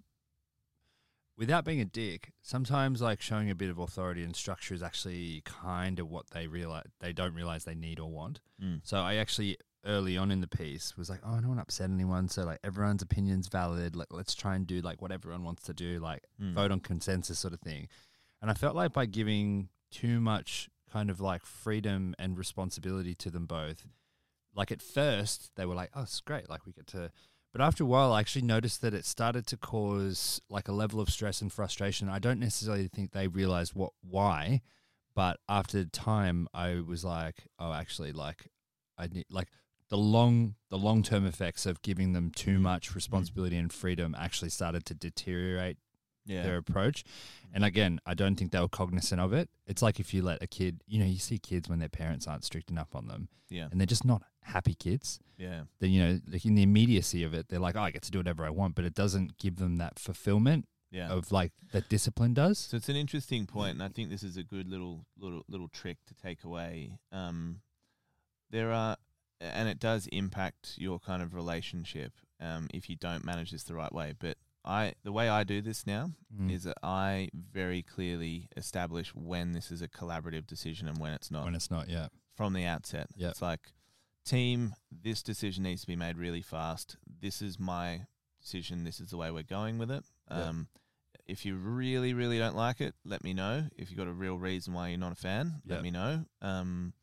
without 1.38 1.66
being 1.66 1.82
a 1.82 1.86
dick, 1.86 2.32
sometimes 2.42 3.02
like 3.02 3.22
showing 3.22 3.50
a 3.50 3.56
bit 3.56 3.70
of 3.70 3.78
authority 3.78 4.24
and 4.24 4.34
structure 4.34 4.74
is 4.74 4.82
actually 4.82 5.42
kind 5.44 6.00
of 6.00 6.10
what 6.10 6.30
they 6.32 6.48
realize 6.48 6.86
they 7.02 7.12
don't 7.12 7.34
realize 7.34 7.66
they 7.66 7.76
need 7.76 8.00
or 8.00 8.10
want. 8.10 8.40
So 8.84 9.00
I 9.00 9.16
actually 9.16 9.58
early 9.88 10.18
on 10.18 10.32
in 10.32 10.42
the 10.42 10.48
piece 10.48 10.96
was 10.98 11.10
like, 11.10 11.20
oh, 11.26 11.32
I 11.32 11.36
don't 11.40 11.48
want 11.48 11.60
to 11.60 11.64
upset 11.64 11.90
anyone. 11.90 12.28
So 12.28 12.44
like 12.44 12.60
everyone's 12.64 13.02
opinion's 13.02 13.48
valid. 13.48 13.96
Like 13.96 14.08
let's 14.12 14.36
try 14.36 14.56
and 14.56 14.68
do 14.68 14.82
like 14.82 15.02
what 15.02 15.12
everyone 15.12 15.44
wants 15.44 15.64
to 15.64 15.74
do. 15.74 16.00
Like 16.00 16.24
Mm. 16.42 16.54
vote 16.54 16.72
on 16.72 16.80
consensus 16.80 17.40
sort 17.40 17.54
of 17.54 17.62
thing. 17.62 17.88
And 18.42 18.52
I 18.52 18.54
felt 18.54 18.76
like 18.76 18.94
by 18.94 19.06
giving 19.06 19.70
too 19.92 20.20
much 20.20 20.70
kind 20.92 21.10
of 21.10 21.20
like 21.20 21.46
freedom 21.46 22.14
and 22.20 22.38
responsibility 22.38 23.16
to 23.16 23.30
them 23.32 23.46
both, 23.46 23.86
like 24.54 24.72
at 24.72 24.82
first 24.82 25.52
they 25.56 25.66
were 25.66 25.76
like, 25.76 25.90
oh, 25.96 26.04
it's 26.04 26.20
great. 26.22 26.50
Like 26.50 26.66
we 26.66 26.74
get 26.74 26.88
to, 26.88 27.12
but 27.54 27.62
after 27.62 27.84
a 27.84 27.88
while, 27.88 28.12
I 28.14 28.20
actually 28.20 28.44
noticed 28.44 28.82
that 28.82 28.94
it 28.94 29.06
started 29.06 29.48
to 29.48 29.58
cause 29.58 30.42
like 30.50 30.68
a 30.68 30.72
level 30.74 31.00
of 31.00 31.10
stress 31.10 31.42
and 31.42 31.52
frustration. 31.52 32.10
I 32.10 32.20
don't 32.20 32.40
necessarily 32.40 32.88
think 32.88 33.12
they 33.12 33.28
realized 33.28 33.74
what, 33.74 33.94
why, 34.02 34.62
but 35.16 35.40
after 35.50 35.84
time, 35.86 36.48
I 36.54 36.82
was 36.86 37.04
like, 37.04 37.46
oh, 37.58 37.74
actually, 37.74 38.12
like 38.12 38.48
I 38.98 39.08
need 39.08 39.26
like 39.32 39.48
the 39.90 39.98
long 39.98 40.56
the 40.70 40.78
long 40.78 41.02
term 41.04 41.26
effects 41.26 41.66
of 41.66 41.82
giving 41.82 42.14
them 42.14 42.30
too 42.32 42.58
Mm. 42.58 42.62
much 42.62 42.94
responsibility 42.96 43.56
and 43.58 43.72
freedom 43.72 44.14
actually 44.18 44.50
started 44.50 44.86
to 44.86 44.94
deteriorate 44.94 45.78
Yeah. 46.26 46.44
their 46.44 46.58
approach. 46.58 47.06
And 47.54 47.64
again, 47.64 48.02
I 48.06 48.14
don't 48.14 48.36
think 48.36 48.52
they 48.52 48.60
were 48.60 48.68
cognizant 48.68 49.22
of 49.22 49.32
it. 49.32 49.50
It's 49.66 49.82
like 49.82 49.98
if 50.00 50.14
you 50.14 50.22
let 50.22 50.44
a 50.44 50.48
kid, 50.48 50.82
you 50.86 51.00
know, 51.00 51.06
you 51.06 51.20
see 51.20 51.40
kids 51.40 51.70
when 51.70 51.80
their 51.80 51.88
parents 51.88 52.28
aren't 52.28 52.44
strict 52.44 52.70
enough 52.70 52.94
on 52.94 53.08
them, 53.08 53.30
yeah. 53.50 53.70
and 53.72 53.80
they're 53.80 53.86
just 53.86 54.04
not 54.04 54.24
happy 54.42 54.74
kids. 54.74 55.20
Yeah. 55.38 55.64
Then 55.80 55.92
you 55.92 56.02
know, 56.04 56.20
like 56.28 56.46
in 56.46 56.56
the 56.56 56.64
immediacy 56.64 57.24
of 57.24 57.34
it, 57.34 57.48
they're 57.48 57.60
like, 57.62 57.78
oh, 57.78 57.82
I 57.82 57.92
get 57.92 58.02
to 58.04 58.12
do 58.12 58.20
whatever 58.20 58.44
I 58.46 58.50
want, 58.50 58.76
but 58.76 58.84
it 58.84 58.94
doesn't 58.94 59.38
give 59.38 59.56
them 59.56 59.78
that 59.78 60.00
fulfillment 60.00 60.68
Yeah. 60.92 61.10
of 61.10 61.32
like 61.32 61.54
that 61.72 61.88
discipline 61.88 62.34
does. 62.34 62.58
So 62.60 62.76
it's 62.76 62.90
an 62.90 62.98
interesting 62.98 63.46
point, 63.46 63.76
and 63.76 63.84
I 63.84 63.88
think 63.88 64.10
this 64.10 64.24
is 64.24 64.36
a 64.36 64.44
good 64.44 64.68
little 64.68 65.06
little 65.18 65.44
little 65.48 65.70
trick 65.70 65.98
to 66.08 66.14
take 66.14 66.44
away. 66.44 67.00
Um, 67.14 67.62
there 68.50 68.72
are, 68.74 68.98
and 69.42 69.68
it 69.70 69.80
does 69.80 70.08
impact 70.08 70.74
your 70.78 71.00
kind 71.00 71.22
of 71.22 71.34
relationship 71.34 72.14
um, 72.40 72.68
if 72.74 72.90
you 72.90 72.96
don't 72.96 73.24
manage 73.26 73.52
this 73.52 73.64
the 73.64 73.76
right 73.76 73.92
way. 73.94 74.14
But 74.18 74.38
I, 74.66 74.94
the 75.04 75.12
way 75.12 75.30
I 75.30 75.44
do 75.44 75.62
this 75.62 75.86
now 75.88 76.12
Mm. 76.36 76.52
is 76.52 76.64
that 76.64 76.78
I 76.84 77.30
very 77.34 77.82
clearly 77.82 78.50
establish 78.58 79.16
when 79.16 79.54
this 79.54 79.72
is 79.72 79.82
a 79.82 79.88
collaborative 79.88 80.46
decision 80.46 80.88
and 80.88 80.98
when 81.00 81.14
it's 81.14 81.32
not 81.32 81.46
when 81.46 81.56
it's 81.56 81.72
not, 81.72 81.90
yeah, 81.90 82.08
from 82.36 82.54
the 82.54 82.66
outset. 82.66 83.08
Yep. 83.16 83.32
It's 83.32 83.42
like, 83.42 83.72
team, 84.26 84.76
this 84.92 85.24
decision 85.24 85.64
needs 85.64 85.82
to 85.82 85.88
be 85.88 85.96
made 85.96 86.18
really 86.18 86.42
fast. 86.42 86.98
This 87.22 87.42
is 87.42 87.58
my 87.60 88.02
decision. 88.42 88.84
This 88.84 89.00
is 89.00 89.10
the 89.10 89.18
way 89.18 89.32
we're 89.32 89.44
going 89.44 89.78
with 89.78 89.90
it. 89.90 90.04
Um, 90.28 90.68
if 91.26 91.46
you 91.46 91.56
really, 91.56 92.14
really 92.14 92.38
don't 92.38 92.56
like 92.56 92.82
it, 92.82 92.94
let 93.06 93.24
me 93.24 93.34
know. 93.34 93.66
If 93.78 93.90
you've 93.90 93.98
got 93.98 94.08
a 94.08 94.14
real 94.14 94.38
reason 94.38 94.74
why 94.74 94.90
you're 94.90 94.98
not 94.98 95.12
a 95.14 95.16
fan, 95.16 95.62
let 95.66 95.82
me 95.82 95.92
know. 95.92 96.26
Um, 96.42 96.94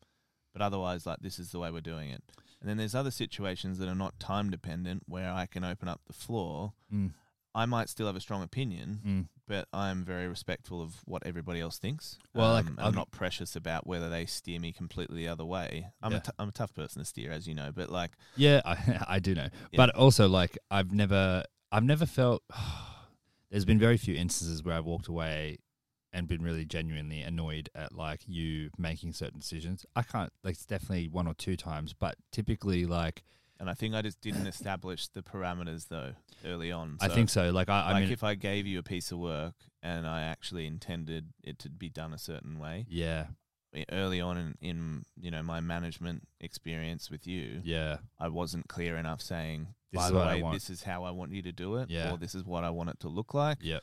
but 0.55 0.61
otherwise, 0.61 1.05
like, 1.05 1.19
this 1.19 1.37
is 1.37 1.51
the 1.51 1.59
way 1.59 1.69
we're 1.69 1.81
doing 1.81 2.09
it. 2.09 2.23
And 2.61 2.69
then 2.69 2.77
there's 2.77 2.95
other 2.95 3.11
situations 3.11 3.77
that 3.79 3.89
are 3.89 3.93
not 3.95 4.17
time 4.21 4.49
dependent 4.49 5.03
where 5.05 5.29
I 5.29 5.47
can 5.47 5.65
open 5.65 5.89
up 5.89 5.99
the 6.07 6.13
floor. 6.13 6.71
Mm. 6.91 7.11
I 7.53 7.65
might 7.65 7.89
still 7.89 8.07
have 8.07 8.15
a 8.15 8.21
strong 8.21 8.41
opinion, 8.41 8.99
Mm. 9.05 9.27
but 9.47 9.67
I'm 9.73 10.05
very 10.05 10.27
respectful 10.29 10.81
of 10.81 11.01
what 11.05 11.23
everybody 11.25 11.59
else 11.59 11.77
thinks. 11.77 12.17
Well, 12.33 12.53
like, 12.53 12.67
Um, 12.67 12.75
I'm- 12.79 12.87
I'm 12.87 12.95
not 12.95 13.11
precious 13.11 13.55
about 13.57 13.85
whether 13.85 14.09
they 14.09 14.25
steer 14.25 14.59
me 14.61 14.71
completely 14.71 15.17
the 15.17 15.27
other 15.27 15.45
way. 15.45 15.91
I'm 16.01 16.13
Yeah. 16.13 16.17
a 16.19 16.21
t- 16.21 16.31
I'm 16.39 16.49
a 16.49 16.53
tough 16.53 16.73
person 16.73 17.01
to 17.01 17.05
steer, 17.05 17.31
as 17.31 17.47
you 17.47 17.53
know, 17.53 17.71
but 17.73 17.89
like, 17.89 18.11
Yeah, 18.37 18.61
I, 18.65 18.75
I 19.15 19.19
do 19.19 19.35
know, 19.35 19.49
Yeah. 19.71 19.77
but 19.77 19.89
also 19.93 20.27
like 20.29 20.57
I've 20.71 20.91
never, 20.93 21.43
I've 21.71 21.83
never 21.83 22.05
felt. 22.05 22.43
there's 23.51 23.65
been 23.65 23.79
very 23.79 23.97
few 23.97 24.15
instances 24.15 24.63
where 24.63 24.75
I've 24.75 24.85
walked 24.85 25.07
away 25.07 25.59
and 26.15 26.27
been 26.27 26.41
really 26.41 26.65
genuinely 26.65 27.21
annoyed 27.21 27.69
at 27.75 27.93
like 27.93 28.21
you 28.25 28.69
making 28.77 29.11
certain 29.13 29.39
decisions. 29.39 29.85
I 29.95 30.01
can't 30.01 30.31
like 30.43 30.53
it's 30.53 30.65
definitely 30.65 31.09
one 31.09 31.27
or 31.27 31.33
two 31.33 31.57
times, 31.57 31.93
but 31.93 32.15
typically 32.31 32.85
like 32.85 33.23
and 33.59 33.69
I 33.69 33.73
think 33.73 33.93
I 33.95 34.01
just 34.01 34.21
didn't 34.21 34.47
establish 34.47 35.07
the 35.09 35.21
parameters 35.21 35.89
though 35.89 36.13
early 36.45 36.71
on. 36.71 36.97
I 37.01 37.09
think 37.09 37.29
so. 37.29 37.51
Like 37.51 37.69
I, 37.69 37.81
I 37.81 37.91
like 37.91 38.03
mean, 38.03 38.11
if 38.13 38.23
I 38.23 38.35
gave 38.35 38.65
you 38.65 38.79
a 38.79 38.83
piece 38.83 39.11
of 39.11 39.19
work 39.19 39.55
and 39.83 40.07
I 40.07 40.21
actually 40.23 40.65
intended 40.65 41.33
it 41.43 41.59
to 41.59 41.69
be 41.69 41.89
done 41.89 42.13
a 42.13 42.17
certain 42.17 42.59
way 42.59 42.85
yeah, 42.89 43.27
early 43.91 44.21
on 44.21 44.37
in, 44.37 44.55
in 44.61 45.05
you 45.19 45.31
know 45.31 45.43
my 45.43 45.59
management 45.59 46.27
experience 46.39 47.11
with 47.11 47.27
you, 47.27 47.61
yeah, 47.63 47.97
I 48.19 48.29
wasn't 48.29 48.69
clear 48.69 48.95
enough 48.95 49.21
saying. 49.21 49.67
This 49.91 50.01
By 50.01 50.05
is 50.07 50.11
the 50.11 50.17
way, 50.19 50.41
want." 50.41 50.53
this 50.53 50.69
is 50.69 50.83
how 50.83 51.03
I 51.05 51.11
want 51.11 51.31
you 51.31 51.41
to 51.43 51.51
do 51.53 51.75
it, 51.77 51.89
Yeah. 51.89 52.11
or 52.11 52.17
this 52.17 52.35
is 52.35 52.43
what 52.43 52.63
I 52.65 52.69
want 52.69 52.89
it 52.89 52.99
to 53.01 53.07
look 53.07 53.33
like. 53.33 53.59
yeah, 53.61 53.79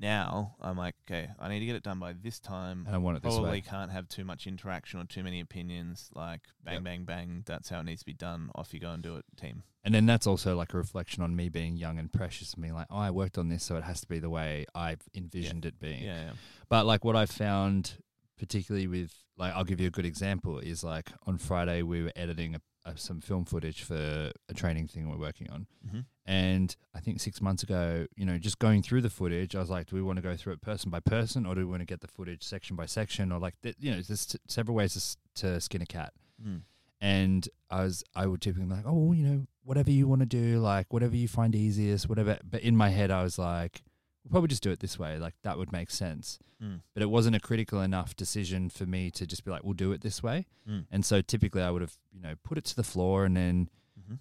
Now 0.00 0.54
I'm 0.60 0.76
like, 0.76 0.94
okay, 1.08 1.28
I 1.38 1.48
need 1.48 1.60
to 1.60 1.66
get 1.66 1.76
it 1.76 1.82
done 1.82 1.98
by 1.98 2.12
this 2.12 2.38
time. 2.40 2.84
and 2.86 2.94
I 2.94 2.98
want 2.98 3.16
it 3.16 3.22
this 3.22 3.34
Probably 3.34 3.50
way. 3.50 3.60
can't 3.60 3.90
have 3.90 4.08
too 4.08 4.24
much 4.24 4.46
interaction 4.46 5.00
or 5.00 5.04
too 5.04 5.22
many 5.22 5.40
opinions. 5.40 6.10
Like 6.14 6.42
bang, 6.64 6.74
Yep. 6.74 6.84
bang, 6.84 7.04
bang. 7.04 7.42
That's 7.46 7.68
how 7.68 7.80
it 7.80 7.84
needs 7.84 8.00
to 8.00 8.06
be 8.06 8.14
done. 8.14 8.50
Off 8.54 8.72
you 8.72 8.80
go 8.80 8.90
and 8.90 9.02
do 9.02 9.16
it, 9.16 9.24
team. 9.36 9.62
And 9.84 9.94
then 9.94 10.06
that's 10.06 10.26
also 10.26 10.54
like 10.56 10.74
a 10.74 10.76
reflection 10.76 11.22
on 11.22 11.34
me 11.34 11.48
being 11.48 11.76
young 11.76 11.98
and 11.98 12.12
precious 12.12 12.52
and 12.54 12.62
being 12.62 12.74
like, 12.74 12.88
oh, 12.90 12.98
I 12.98 13.10
worked 13.10 13.38
on 13.38 13.48
this, 13.48 13.64
so 13.64 13.76
it 13.76 13.84
has 13.84 14.00
to 14.02 14.06
be 14.06 14.18
the 14.18 14.28
way 14.30 14.66
I've 14.74 15.00
envisioned 15.14 15.64
it 15.64 15.78
being. 15.80 16.02
Yeah, 16.02 16.20
yeah. 16.26 16.32
But 16.68 16.84
like 16.86 17.04
what 17.04 17.16
I 17.16 17.26
found, 17.26 17.94
particularly 18.38 18.86
with 18.86 19.12
like, 19.36 19.54
I'll 19.54 19.64
give 19.64 19.80
you 19.80 19.86
a 19.86 19.90
good 19.90 20.04
example 20.06 20.58
is 20.58 20.84
like 20.84 21.10
on 21.26 21.38
Friday 21.38 21.82
we 21.82 22.02
were 22.02 22.12
editing 22.16 22.54
a, 22.54 22.60
a, 22.88 22.96
some 22.98 23.20
film 23.20 23.44
footage 23.44 23.82
for 23.82 24.30
a 24.48 24.54
training 24.54 24.88
thing 24.88 25.08
we're 25.10 25.16
working 25.18 25.48
on, 25.50 25.66
Mm-hmm. 25.86 26.00
and 26.26 26.76
I 26.94 27.00
think 27.00 27.20
six 27.20 27.40
months 27.40 27.62
ago, 27.62 28.06
you 28.16 28.26
know, 28.26 28.38
just 28.38 28.58
going 28.58 28.82
through 28.82 29.02
the 29.02 29.10
footage, 29.10 29.54
I 29.56 29.60
was 29.60 29.70
like, 29.70 29.86
do 29.86 29.96
we 29.96 30.02
want 30.02 30.16
to 30.16 30.22
go 30.22 30.36
through 30.36 30.54
it 30.54 30.60
person 30.60 30.90
by 30.90 31.00
person, 31.00 31.46
or 31.46 31.54
do 31.54 31.60
we 31.60 31.66
want 31.66 31.80
to 31.80 31.86
get 31.86 32.00
the 32.00 32.08
footage 32.08 32.42
section 32.42 32.76
by 32.76 32.86
section, 32.86 33.32
or 33.32 33.38
like, 33.38 33.54
th- 33.62 33.76
you 33.78 33.90
know, 33.92 34.00
there's 34.02 34.26
t- 34.26 34.38
several 34.48 34.76
ways 34.76 34.92
to, 34.94 34.98
s- 34.98 35.16
to 35.36 35.60
skin 35.60 35.82
a 35.82 35.86
cat. 35.86 36.12
Mm. 36.44 36.62
And 37.00 37.48
I 37.70 37.84
was, 37.84 38.02
I 38.16 38.26
would 38.26 38.40
typically 38.42 38.66
be 38.66 38.74
like, 38.74 38.84
oh, 38.86 39.12
you 39.12 39.24
know, 39.26 39.46
whatever 39.62 39.90
you 39.90 40.08
want 40.08 40.20
to 40.20 40.26
do, 40.26 40.58
like 40.58 40.92
whatever 40.92 41.14
you 41.14 41.28
find 41.28 41.54
easiest, 41.54 42.08
whatever. 42.08 42.38
But 42.42 42.62
in 42.62 42.76
my 42.76 42.88
head, 42.88 43.10
I 43.12 43.22
was 43.22 43.38
like, 43.38 43.82
we'll 44.24 44.30
probably 44.30 44.48
just 44.48 44.62
do 44.62 44.70
it 44.70 44.80
this 44.80 44.98
way. 44.98 45.18
Like 45.18 45.34
that 45.42 45.58
would 45.58 45.72
make 45.72 45.90
sense 45.90 46.38
Mm. 46.60 46.80
but 46.92 47.04
it 47.04 47.08
wasn't 47.08 47.36
a 47.36 47.40
critical 47.40 47.80
enough 47.80 48.16
decision 48.16 48.68
for 48.68 48.84
me 48.84 49.12
to 49.12 49.24
just 49.28 49.44
be 49.44 49.50
like, 49.52 49.62
we'll 49.62 49.74
do 49.74 49.92
it 49.92 50.00
this 50.00 50.24
way. 50.24 50.46
Mm. 50.68 50.86
And 50.90 51.04
so 51.04 51.20
typically 51.20 51.62
I 51.62 51.70
would 51.70 51.82
have, 51.82 51.96
you 52.12 52.20
know, 52.20 52.34
put 52.42 52.58
it 52.58 52.64
to 52.64 52.74
the 52.74 52.82
floor 52.82 53.24
and 53.24 53.36
then 53.36 53.70
Mm-hmm. 54.00 54.14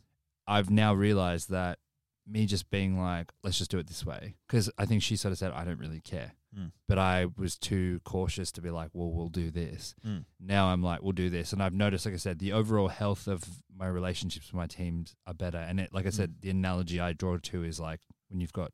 I've 0.47 0.69
now 0.69 0.93
realized 0.93 1.49
that 1.49 1.79
me 2.27 2.45
just 2.45 2.69
being 2.69 2.99
like, 3.01 3.31
let's 3.43 3.57
just 3.57 3.71
do 3.71 3.79
it 3.79 3.87
this 3.87 4.05
way. 4.05 4.35
Because 4.47 4.69
I 4.77 4.85
think 4.85 5.01
she 5.01 5.15
sort 5.15 5.31
of 5.31 5.37
said, 5.39 5.51
I 5.51 5.63
don't 5.65 5.79
really 5.79 5.99
care. 6.01 6.33
Mm. 6.57 6.71
But 6.87 6.99
I 6.99 7.25
was 7.37 7.57
too 7.57 8.01
cautious 8.05 8.51
to 8.53 8.61
be 8.61 8.69
like, 8.69 8.89
well, 8.93 9.11
we'll 9.11 9.29
do 9.29 9.49
this. 9.49 9.95
Mm. 10.05 10.25
Now 10.39 10.67
I'm 10.67 10.83
like, 10.83 11.01
we'll 11.01 11.11
do 11.13 11.29
this. 11.31 11.53
And 11.53 11.63
I've 11.63 11.73
noticed, 11.73 12.05
like 12.05 12.13
I 12.15 12.17
said, 12.17 12.37
the 12.39 12.53
overall 12.53 12.87
health 12.89 13.27
of 13.27 13.43
my 13.75 13.87
relationships 13.87 14.47
with 14.47 14.55
my 14.57 14.67
teams 14.67 15.15
are 15.25 15.33
better. 15.33 15.57
And 15.57 15.79
it, 15.79 15.91
like 15.93 16.05
I 16.05 16.11
said, 16.11 16.31
Mm. 16.33 16.41
the 16.41 16.49
analogy 16.51 16.99
I 16.99 17.13
draw 17.13 17.37
to 17.37 17.63
is 17.63 17.79
like 17.79 17.99
when 18.29 18.39
you've 18.41 18.53
got 18.53 18.71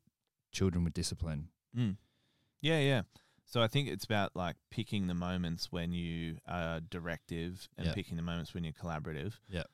children 0.54 0.84
with 0.84 0.94
discipline. 0.94 1.48
Mm. 1.76 1.96
Yeah, 2.62 2.78
yeah. 2.80 3.02
So 3.46 3.60
I 3.62 3.68
think 3.68 3.88
it's 3.88 4.04
about 4.04 4.34
like 4.34 4.56
picking 4.70 5.06
the 5.06 5.14
moments 5.14 5.70
when 5.70 5.92
you 5.92 6.38
are 6.48 6.80
directive 6.80 7.68
and 7.76 7.88
Yeah. 7.88 7.94
picking 7.94 8.16
the 8.16 8.22
moments 8.22 8.54
when 8.54 8.64
you're 8.64 8.72
collaborative. 8.72 9.34
Yeah. 9.48 9.64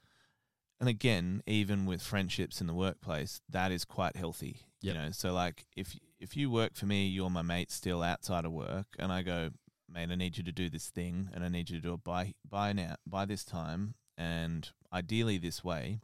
And 0.80 0.88
again, 0.88 1.42
even 1.46 1.86
with 1.86 2.02
friendships 2.02 2.60
in 2.60 2.66
the 2.66 2.74
workplace, 2.74 3.40
that 3.48 3.70
is 3.70 3.84
quite 3.84 4.16
healthy. 4.16 4.62
Yep. 4.80 4.94
You 4.94 5.00
know, 5.00 5.10
so 5.12 5.32
like 5.32 5.66
if 5.76 5.96
if 6.18 6.36
you 6.36 6.50
work 6.50 6.74
for 6.74 6.86
me, 6.86 7.06
you're 7.06 7.30
my 7.30 7.42
mate 7.42 7.70
still 7.70 8.02
outside 8.02 8.44
of 8.44 8.52
work, 8.52 8.86
and 8.98 9.12
I 9.12 9.22
go, 9.22 9.50
mate, 9.88 10.10
I 10.10 10.14
need 10.14 10.36
you 10.38 10.42
to 10.44 10.52
do 10.52 10.68
this 10.70 10.88
thing, 10.90 11.28
and 11.32 11.44
I 11.44 11.48
need 11.48 11.70
you 11.70 11.76
to 11.76 11.82
do 11.82 11.94
it 11.94 12.02
by 12.04 12.34
by 12.48 12.72
now 12.72 12.96
by 13.06 13.24
this 13.26 13.44
time, 13.44 13.94
and 14.16 14.68
ideally 14.92 15.38
this 15.38 15.62
way. 15.62 16.00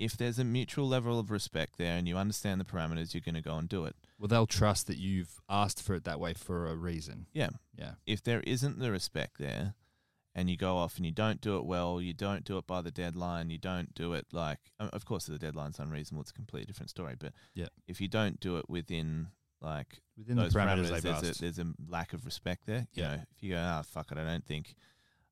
If 0.00 0.16
there's 0.16 0.38
a 0.38 0.44
mutual 0.44 0.88
level 0.88 1.18
of 1.18 1.30
respect 1.30 1.76
there, 1.76 1.96
and 1.96 2.08
you 2.08 2.16
understand 2.16 2.60
the 2.60 2.64
parameters, 2.64 3.12
you're 3.12 3.20
going 3.20 3.34
to 3.34 3.42
go 3.42 3.56
and 3.56 3.68
do 3.68 3.84
it. 3.84 3.94
Well, 4.18 4.28
they'll 4.28 4.46
trust 4.46 4.86
that 4.86 4.96
you've 4.96 5.40
asked 5.48 5.82
for 5.82 5.94
it 5.94 6.04
that 6.04 6.18
way 6.18 6.32
for 6.34 6.66
a 6.66 6.74
reason. 6.74 7.26
Yeah. 7.32 7.50
Yeah. 7.76 7.92
if 8.06 8.22
there 8.22 8.40
isn't 8.40 8.78
the 8.78 8.90
respect 8.90 9.38
there 9.38 9.74
and 10.34 10.48
you 10.50 10.56
go 10.56 10.76
off 10.76 10.96
and 10.96 11.04
you 11.06 11.12
don't 11.12 11.40
do 11.40 11.56
it 11.58 11.64
well, 11.66 12.00
you 12.00 12.12
don't 12.14 12.44
do 12.44 12.56
it 12.58 12.66
by 12.66 12.80
the 12.80 12.90
deadline, 12.90 13.50
you 13.50 13.58
don't 13.58 13.94
do 13.94 14.12
it 14.14 14.26
like, 14.32 14.58
of 14.78 15.04
course, 15.04 15.28
if 15.28 15.32
the 15.32 15.38
deadline's 15.38 15.78
unreasonable, 15.78 16.22
it's 16.22 16.30
a 16.30 16.34
completely 16.34 16.66
different 16.66 16.90
story. 16.90 17.14
But 17.18 17.32
Yeah. 17.54 17.68
if 17.86 18.00
you 18.00 18.08
don't 18.08 18.40
do 18.40 18.56
it 18.56 18.68
within 18.70 19.28
like 19.62 20.00
Within 20.16 20.36
those 20.36 20.52
the 20.54 20.58
parameters, 20.60 20.90
parameters, 20.90 21.02
there's, 21.02 21.38
a, 21.38 21.40
there's 21.42 21.58
a 21.58 21.66
lack 21.88 22.14
of 22.14 22.24
respect 22.24 22.64
there. 22.66 22.86
You 22.94 23.02
Yeah. 23.02 23.16
know, 23.16 23.22
if 23.36 23.42
you 23.42 23.50
go, 23.50 23.58
ah, 23.62 23.82
fuck 23.82 24.10
it, 24.12 24.16
I 24.18 24.24
don't 24.24 24.46
think, 24.46 24.74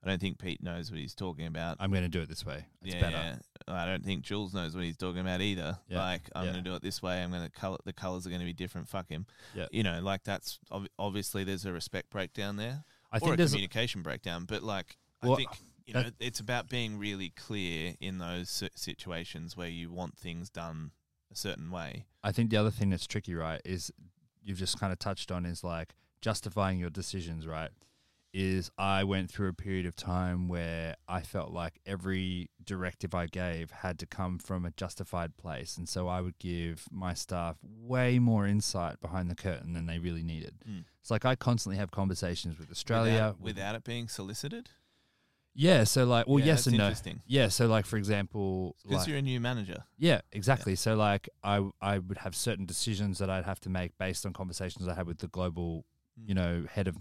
I 0.05 0.09
don't 0.09 0.21
think 0.21 0.39
Pete 0.39 0.63
knows 0.63 0.91
what 0.91 1.01
he's 1.01 1.15
talking 1.15 1.47
about. 1.47 1.77
I'm 1.81 1.91
going 1.91 2.05
to 2.05 2.09
do 2.09 2.21
it 2.21 2.29
this 2.29 2.47
way. 2.47 2.65
It's 2.83 2.95
yeah, 2.95 3.01
better. 3.01 3.39
yeah. 3.67 3.75
I 3.75 3.85
don't 3.85 4.05
think 4.05 4.23
Jules 4.23 4.55
knows 4.55 4.75
what 4.75 4.85
he's 4.85 4.97
talking 4.97 5.21
about 5.21 5.41
either. 5.41 5.79
Yeah, 5.89 5.99
Like, 5.99 6.23
I'm 6.35 6.45
yeah. 6.45 6.53
going 6.53 6.65
to 6.65 6.71
do 6.71 6.77
it 6.77 6.83
this 6.83 7.03
way. 7.03 7.21
I'm 7.23 7.31
going 7.31 7.43
to 7.43 7.51
color. 7.51 7.79
The 7.85 7.93
colors 7.93 8.27
are 8.27 8.31
going 8.31 8.41
to 8.41 8.47
be 8.47 8.53
different. 8.53 8.89
Fuck 8.89 9.09
him. 9.09 9.27
Yeah. 9.55 9.67
You 9.73 9.83
know, 9.83 10.01
like 10.01 10.23
that's 10.23 10.61
ob- 10.71 10.89
obviously 10.99 11.43
there's 11.43 11.65
a 11.65 11.73
respect 11.73 12.11
breakdown 12.11 12.57
there 12.57 12.85
I 13.11 13.17
or 13.17 13.21
think 13.21 13.35
a 13.35 13.37
there's 13.39 13.51
communication 13.51 14.03
breakdown. 14.03 14.45
But 14.45 14.63
like, 14.63 14.97
Well, 15.23 15.33
I 15.33 15.37
think 15.37 15.51
you 15.85 15.95
know, 15.95 16.05
it's 16.21 16.39
about 16.39 16.69
being 16.69 16.99
really 16.99 17.31
clear 17.31 17.95
in 18.01 18.19
those 18.19 18.63
situations 18.77 19.57
where 19.57 19.69
you 19.69 19.91
want 19.91 20.19
things 20.19 20.51
done 20.51 20.91
a 21.33 21.35
certain 21.35 21.71
way. 21.71 22.05
I 22.23 22.31
think 22.31 22.51
the 22.51 22.57
other 22.59 22.71
thing 22.71 22.91
that's 22.91 23.07
tricky, 23.07 23.35
right, 23.35 23.61
is 23.65 23.91
you've 24.43 24.59
just 24.59 24.79
kind 24.79 24.93
of 24.93 24.99
touched 24.99 25.33
on 25.33 25.47
is 25.47 25.65
like 25.65 25.95
justifying 26.21 26.79
your 26.79 26.91
decisions, 26.91 27.47
right? 27.47 27.71
Is 28.35 28.70
I 28.76 29.05
went 29.05 29.31
through 29.31 29.49
a 29.49 29.55
period 29.55 29.87
of 29.87 29.97
time 29.97 30.49
where 30.49 30.97
I 31.09 31.22
felt 31.22 31.51
like 31.51 31.81
every 31.87 32.51
directive 32.62 33.14
I 33.14 33.26
gave 33.26 33.70
had 33.70 33.99
to 34.01 34.07
come 34.07 34.39
from 34.39 34.66
a 34.66 34.70
justified 34.70 35.39
place. 35.39 35.79
And 35.79 35.89
so 35.89 36.09
I 36.09 36.20
would 36.20 36.39
give 36.39 36.85
my 36.91 37.14
staff 37.14 37.57
way 37.64 38.18
more 38.18 38.47
insight 38.47 39.01
behind 39.01 39.31
the 39.31 39.35
curtain 39.35 39.72
than 39.72 39.87
they 39.87 39.99
really 39.99 40.22
needed. 40.22 40.57
Mm. 40.68 40.85
It's 41.01 41.11
like 41.11 41.24
I 41.24 41.37
constantly 41.37 41.79
have 41.79 41.91
conversations 41.91 42.59
with 42.59 42.70
Australia. 42.70 43.12
without, 43.12 43.41
without 43.41 43.74
it 43.76 43.85
being 43.85 44.09
solicited. 44.09 44.68
yeah. 45.55 45.85
So, 45.85 46.05
like, 46.05 46.29
well, 46.29 46.39
Yeah, 46.39 46.47
yes 46.47 46.66
and 46.66 46.76
no. 46.76 46.85
interesting. 46.85 47.22
Yeah. 47.26 47.49
So, 47.49 47.66
like, 47.66 47.87
for 47.87 47.97
example, 47.97 48.76
Because 48.83 48.99
like, 48.99 49.09
you're 49.09 49.18
a 49.18 49.22
new 49.22 49.41
manager. 49.41 49.85
Yeah, 49.97 50.20
exactly. 50.33 50.76
So 50.76 50.95
like 50.97 51.31
I 51.43 51.66
I 51.81 51.99
would 51.99 52.18
have 52.18 52.37
certain 52.37 52.66
decisions 52.66 53.16
that 53.18 53.31
I'd 53.31 53.47
have 53.47 53.61
to 53.61 53.70
make 53.70 53.97
based 53.97 54.26
on 54.26 54.35
conversations 54.35 54.87
I 54.87 54.95
had 54.95 55.07
with 55.07 55.18
the 55.18 55.29
global, 55.29 55.87
Mm. 56.20 56.29
you 56.29 56.35
know, 56.35 56.66
head 56.70 56.89
of 56.89 56.97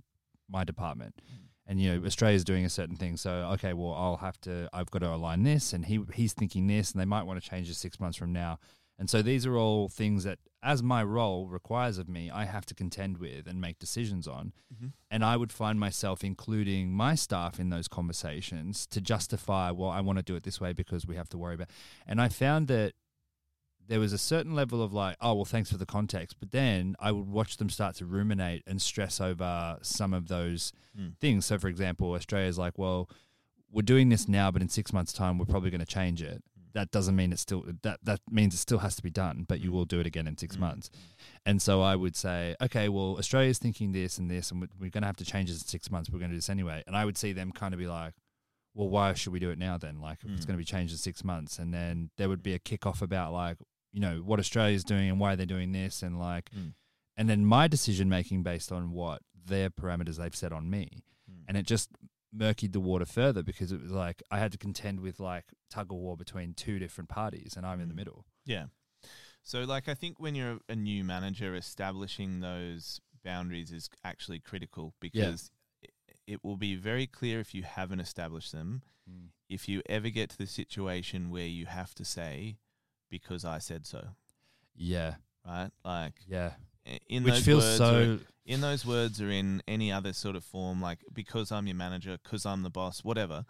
my 0.50 0.64
department. 0.64 1.16
Mm. 1.18 1.48
and 1.70 1.82
you 1.82 1.94
know 1.94 2.06
Australia's 2.06 2.44
doing 2.46 2.66
a 2.66 2.70
certain 2.70 2.96
thing. 2.96 3.18
So 3.18 3.32
okay, 3.54 3.74
well 3.74 3.94
I'll 3.94 4.18
have 4.18 4.40
to 4.42 4.70
I've 4.74 4.90
got 4.92 5.00
to 5.00 5.14
align 5.14 5.44
this, 5.44 5.74
and 5.74 5.86
he 5.86 6.00
he's 6.14 6.34
thinking 6.34 6.68
this, 6.68 6.92
and 6.92 7.02
they 7.02 7.06
might 7.06 7.24
want 7.24 7.42
to 7.42 7.50
change 7.50 7.70
it 7.70 7.76
six 7.76 8.00
months 8.00 8.18
from 8.18 8.32
now. 8.34 8.60
And 9.00 9.10
so 9.12 9.22
these 9.22 9.46
are 9.46 9.56
all 9.56 9.90
things 9.90 10.24
that, 10.24 10.40
as 10.64 10.82
my 10.82 11.04
role 11.04 11.48
requires 11.48 12.00
of 12.00 12.10
me, 12.10 12.32
I 12.32 12.46
have 12.46 12.66
to 12.66 12.74
contend 12.74 13.20
with 13.20 13.46
and 13.46 13.62
make 13.62 13.78
decisions 13.78 14.28
on. 14.28 14.54
Mhm. 14.74 14.94
And 15.12 15.24
I 15.24 15.38
would 15.38 15.52
find 15.52 15.80
myself 15.80 16.24
including 16.24 16.92
my 16.94 17.14
staff 17.14 17.60
in 17.60 17.70
those 17.70 17.88
conversations 17.88 18.88
to 18.88 19.00
justify, 19.00 19.70
well, 19.70 19.92
I 19.92 20.02
want 20.02 20.18
to 20.18 20.24
do 20.24 20.36
it 20.36 20.42
this 20.42 20.60
way 20.60 20.74
because 20.74 21.06
we 21.06 21.16
have 21.16 21.30
to 21.30 21.38
worry 21.38 21.54
about. 21.54 21.70
And 22.08 22.20
I 22.20 22.28
found 22.28 22.68
that 22.70 22.94
there 23.88 24.00
was 24.00 24.12
a 24.14 24.18
certain 24.18 24.54
level 24.54 24.84
of 24.84 24.92
like, 24.94 25.16
oh, 25.22 25.34
well, 25.34 25.46
thanks 25.46 25.72
for 25.72 25.78
the 25.78 25.86
context. 25.86 26.38
But 26.40 26.52
then 26.52 26.96
I 27.00 27.12
would 27.12 27.28
watch 27.28 27.58
them 27.58 27.70
start 27.70 27.96
to 27.98 28.06
ruminate 28.06 28.64
and 28.68 28.82
stress 28.82 29.22
over 29.22 29.78
some 29.82 30.14
of 30.14 30.28
those 30.28 30.74
Mm. 30.98 31.16
things. 31.20 31.46
So, 31.46 31.58
for 31.60 31.68
example, 31.68 32.12
Australia's 32.14 32.58
like, 32.58 32.78
well, 32.78 33.10
we're 33.72 33.82
doing 33.84 34.10
this 34.10 34.28
now, 34.28 34.50
but 34.52 34.62
in 34.62 34.70
six 34.70 34.92
months' 34.92 35.14
time, 35.14 35.38
we're 35.38 35.46
probably 35.46 35.70
going 35.70 35.80
to 35.80 35.86
change 35.86 36.22
it. 36.22 36.44
That 36.74 36.92
doesn't 36.92 37.16
mean 37.16 37.32
it's 37.32 37.42
still 37.42 37.64
that 37.84 38.00
that 38.04 38.20
means 38.30 38.54
it 38.54 38.58
still 38.58 38.80
has 38.80 38.96
to 38.98 39.02
be 39.04 39.10
done, 39.10 39.46
but 39.48 39.60
you 39.62 39.72
will 39.72 39.86
do 39.86 40.00
it 40.00 40.06
again 40.06 40.28
in 40.28 40.38
six 40.38 40.56
Mm. 40.58 40.60
months. 40.60 40.90
And 41.46 41.62
so 41.62 41.82
I 41.82 41.96
would 41.96 42.16
say, 42.16 42.56
okay, 42.62 42.90
well, 42.90 43.16
Australia's 43.18 43.58
thinking 43.58 43.92
this 43.94 44.18
and 44.18 44.30
this, 44.30 44.52
and 44.52 44.62
we- 44.62 44.68
we're 44.80 44.90
going 44.90 45.02
to 45.04 45.08
have 45.08 45.18
to 45.18 45.26
change 45.26 45.50
this 45.50 45.62
in 45.62 45.68
six 45.68 45.90
months. 45.90 46.10
We're 46.10 46.20
going 46.20 46.30
to 46.32 46.36
do 46.36 46.40
this 46.40 46.50
anyway. 46.50 46.84
And 46.88 46.96
I 46.96 47.06
would 47.06 47.18
see 47.18 47.32
them 47.34 47.52
kind 47.52 47.74
of 47.74 47.80
be 47.80 47.88
like, 47.88 48.14
well, 48.76 48.90
why 48.90 49.14
should 49.14 49.34
we 49.34 49.40
do 49.40 49.50
it 49.50 49.58
now 49.58 49.78
then? 49.78 50.00
Like, 50.02 50.20
if 50.24 50.30
it's 50.32 50.44
Mm. 50.44 50.48
going 50.50 50.58
to 50.58 50.62
be 50.62 50.66
changed 50.66 50.92
in 50.94 50.98
six 51.00 51.24
months, 51.24 51.58
and 51.58 51.74
then 51.74 52.12
there 52.18 52.30
would 52.30 52.44
be 52.44 52.54
a 52.54 52.60
kickoff 52.60 53.02
about 53.02 53.34
like, 53.34 53.58
you 53.92 54.00
know, 54.00 54.18
what 54.18 54.40
Australia's 54.40 54.84
doing 54.84 55.10
and 55.10 55.20
why 55.20 55.36
they're 55.36 55.46
doing 55.46 55.72
this, 55.72 56.04
and 56.04 56.20
like, 56.20 56.50
Mm. 56.52 56.74
and 57.16 57.30
then 57.30 57.46
my 57.46 57.68
decision 57.68 58.10
making 58.10 58.44
based 58.44 58.72
on 58.72 58.92
what 58.92 59.22
their 59.46 59.70
parameters 59.70 60.18
they've 60.18 60.36
set 60.36 60.52
on 60.52 60.70
me, 60.70 61.04
Mm. 61.30 61.44
and 61.48 61.58
it 61.58 61.66
just 61.66 61.90
murkied 62.36 62.74
the 62.74 62.80
water 62.82 63.06
further 63.06 63.42
because 63.42 63.72
it 63.72 63.82
was 63.82 63.92
like 63.92 64.22
I 64.30 64.40
had 64.40 64.52
to 64.52 64.58
contend 64.58 65.00
with 65.00 65.20
like 65.20 65.46
tug 65.70 65.92
of 65.92 65.98
war 65.98 66.18
between 66.18 66.54
two 66.54 66.78
different 66.80 67.10
parties, 67.10 67.56
and 67.56 67.66
I'm 67.66 67.80
in 67.80 67.88
the 67.88 67.94
Mm. 67.94 67.98
middle. 67.98 68.26
Yeah. 68.46 68.68
So, 69.44 69.64
like, 69.64 69.88
I 69.88 69.94
think 69.94 70.20
when 70.20 70.36
you're 70.36 70.60
a 70.68 70.76
new 70.76 71.06
manager, 71.06 71.56
establishing 71.56 72.42
those 72.42 73.00
boundaries 73.24 73.72
is 73.72 73.90
actually 74.04 74.40
critical 74.40 74.94
because 75.00 75.52
it, 75.82 75.92
it 76.28 76.44
will 76.44 76.58
be 76.58 76.76
very 76.76 77.08
clear 77.08 77.40
if 77.40 77.54
you 77.56 77.64
haven't 77.64 78.02
established 78.02 78.52
them. 78.52 78.82
If 79.48 79.70
you 79.70 79.82
ever 79.88 80.10
get 80.10 80.30
to 80.32 80.38
the 80.38 80.48
situation 80.48 81.30
where 81.30 81.48
you 81.48 81.66
have 81.68 81.96
to 81.96 82.04
say, 82.04 82.58
because 83.10 83.46
I 83.46 83.60
said 83.60 83.86
so, 83.86 84.04
Yeah, 84.76 85.16
right? 85.46 85.70
Like, 85.84 86.14
yeah, 86.28 86.52
in 87.10 87.24
which 87.24 87.36
those 87.36 87.46
feels 87.46 87.64
words 87.64 87.78
so. 87.78 87.96
or 87.96 88.20
in 88.46 88.62
those 88.62 88.86
words 88.86 89.22
or 89.22 89.30
in 89.30 89.62
any 89.68 89.92
other 89.92 90.14
sort 90.14 90.36
of 90.36 90.44
form, 90.44 90.82
like 90.82 91.00
because 91.14 91.52
I'm 91.52 91.68
your 91.68 91.76
manager, 91.76 92.18
because 92.22 92.46
I'm 92.46 92.64
the 92.64 92.70
boss, 92.70 93.04
whatever. 93.04 93.46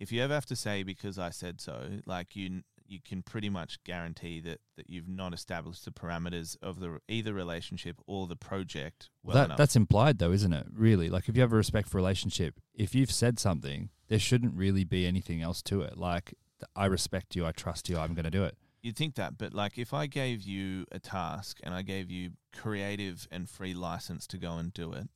If 0.00 0.10
you 0.10 0.20
ever 0.20 0.34
have 0.34 0.46
to 0.46 0.56
say 0.56 0.82
because 0.82 1.18
I 1.18 1.30
said 1.30 1.60
so, 1.60 2.00
like 2.06 2.34
you 2.34 2.62
you 2.84 2.98
can 3.00 3.22
pretty 3.22 3.48
much 3.48 3.82
guarantee 3.84 4.40
that 4.40 4.60
that 4.76 4.90
you've 4.90 5.08
not 5.08 5.32
established 5.32 5.84
the 5.84 5.92
parameters 5.92 6.56
of 6.60 6.80
the 6.80 6.98
either 7.08 7.32
relationship 7.32 7.96
or 8.06 8.26
the 8.26 8.36
project 8.36 9.08
well 9.22 9.34
that 9.34 9.44
enough. 9.46 9.58
that's 9.58 9.76
implied 9.76 10.18
though, 10.18 10.32
isn't 10.32 10.52
it? 10.52 10.66
Really, 10.74 11.08
like 11.08 11.28
if 11.28 11.36
you 11.36 11.42
have 11.42 11.52
a 11.52 11.56
respectful 11.56 11.98
relationship, 11.98 12.60
if 12.74 12.94
you've 12.94 13.12
said 13.12 13.38
something, 13.38 13.90
there 14.08 14.18
shouldn't 14.18 14.54
really 14.54 14.84
be 14.84 15.06
anything 15.06 15.40
else 15.40 15.62
to 15.62 15.82
it. 15.82 15.96
Like 15.96 16.34
I 16.74 16.86
respect 16.86 17.36
you, 17.36 17.46
I 17.46 17.52
trust 17.52 17.88
you, 17.88 17.96
I'm 17.96 18.14
going 18.14 18.24
to 18.24 18.30
do 18.30 18.44
it. 18.44 18.56
You'd 18.82 18.96
think 18.96 19.14
that, 19.14 19.38
but 19.38 19.54
like 19.54 19.78
if 19.78 19.94
I 19.94 20.06
gave 20.06 20.42
you 20.42 20.86
a 20.90 20.98
task 20.98 21.60
and 21.62 21.72
I 21.72 21.82
gave 21.82 22.10
you 22.10 22.32
creative 22.52 23.28
and 23.30 23.48
free 23.48 23.74
license 23.74 24.26
to 24.28 24.38
go 24.38 24.54
and 24.54 24.72
do 24.74 24.92
it, 24.92 25.08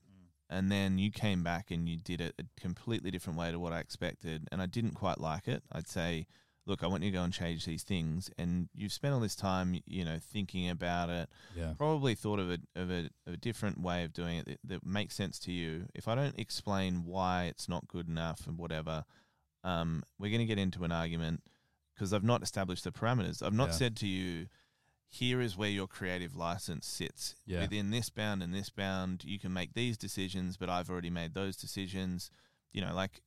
and 0.48 0.70
then 0.70 0.98
you 0.98 1.10
came 1.10 1.42
back 1.42 1.72
and 1.72 1.88
you 1.88 1.96
did 1.96 2.20
it 2.20 2.34
a 2.38 2.44
completely 2.60 3.10
different 3.10 3.38
way 3.38 3.50
to 3.50 3.58
what 3.58 3.72
I 3.72 3.80
expected, 3.80 4.46
and 4.52 4.62
I 4.62 4.66
didn't 4.66 4.94
quite 4.94 5.20
like 5.20 5.48
it, 5.48 5.64
I'd 5.72 5.88
say, 5.88 6.28
look, 6.66 6.84
I 6.84 6.86
want 6.86 7.02
you 7.02 7.10
to 7.10 7.16
go 7.16 7.24
and 7.24 7.32
change 7.32 7.64
these 7.64 7.82
things, 7.82 8.30
and 8.38 8.68
you've 8.72 8.92
spent 8.92 9.14
all 9.14 9.20
this 9.20 9.34
time, 9.34 9.80
you 9.84 10.04
know, 10.04 10.18
thinking 10.20 10.70
about 10.70 11.10
it, 11.10 11.28
Yeah, 11.56 11.74
probably 11.76 12.14
thought 12.14 12.38
of 12.38 12.50
a 12.50 12.58
of 12.76 12.90
a, 12.90 13.10
of 13.26 13.34
a 13.34 13.36
different 13.36 13.80
way 13.80 14.04
of 14.04 14.12
doing 14.12 14.38
it 14.38 14.46
that, 14.46 14.58
that 14.64 14.86
makes 14.86 15.16
sense 15.16 15.40
to 15.40 15.52
you. 15.52 15.86
If 15.92 16.06
I 16.06 16.14
don't 16.14 16.38
explain 16.38 17.04
why 17.04 17.44
it's 17.44 17.68
not 17.68 17.88
good 17.88 18.06
enough 18.08 18.46
and 18.46 18.56
whatever, 18.56 19.04
um, 19.64 20.04
we're 20.20 20.30
going 20.30 20.46
to 20.46 20.46
get 20.46 20.60
into 20.60 20.84
an 20.84 20.92
argument 20.92 21.42
because 21.97 22.12
I've 22.12 22.22
not 22.22 22.42
established 22.42 22.84
the 22.84 22.92
parameters. 22.92 23.42
I've 23.42 23.55
not 23.55 23.68
Yeah. 23.70 23.74
said 23.74 23.97
to 23.97 24.07
you, 24.07 24.47
here 25.09 25.40
is 25.40 25.57
where 25.57 25.70
your 25.70 25.86
creative 25.88 26.36
license 26.36 26.86
sits. 26.86 27.34
Yeah. 27.47 27.62
Within 27.62 27.90
this 27.90 28.11
bound 28.11 28.42
and 28.42 28.53
this 28.55 28.68
bound, 28.70 29.24
you 29.24 29.38
can 29.38 29.53
make 29.53 29.72
these 29.72 29.97
decisions, 29.97 30.57
but 30.59 30.68
I've 30.68 30.90
already 30.90 31.11
made 31.11 31.32
those 31.34 31.57
decisions. 31.57 32.30
You 32.72 32.82
know, 32.82 32.94
like 32.94 33.22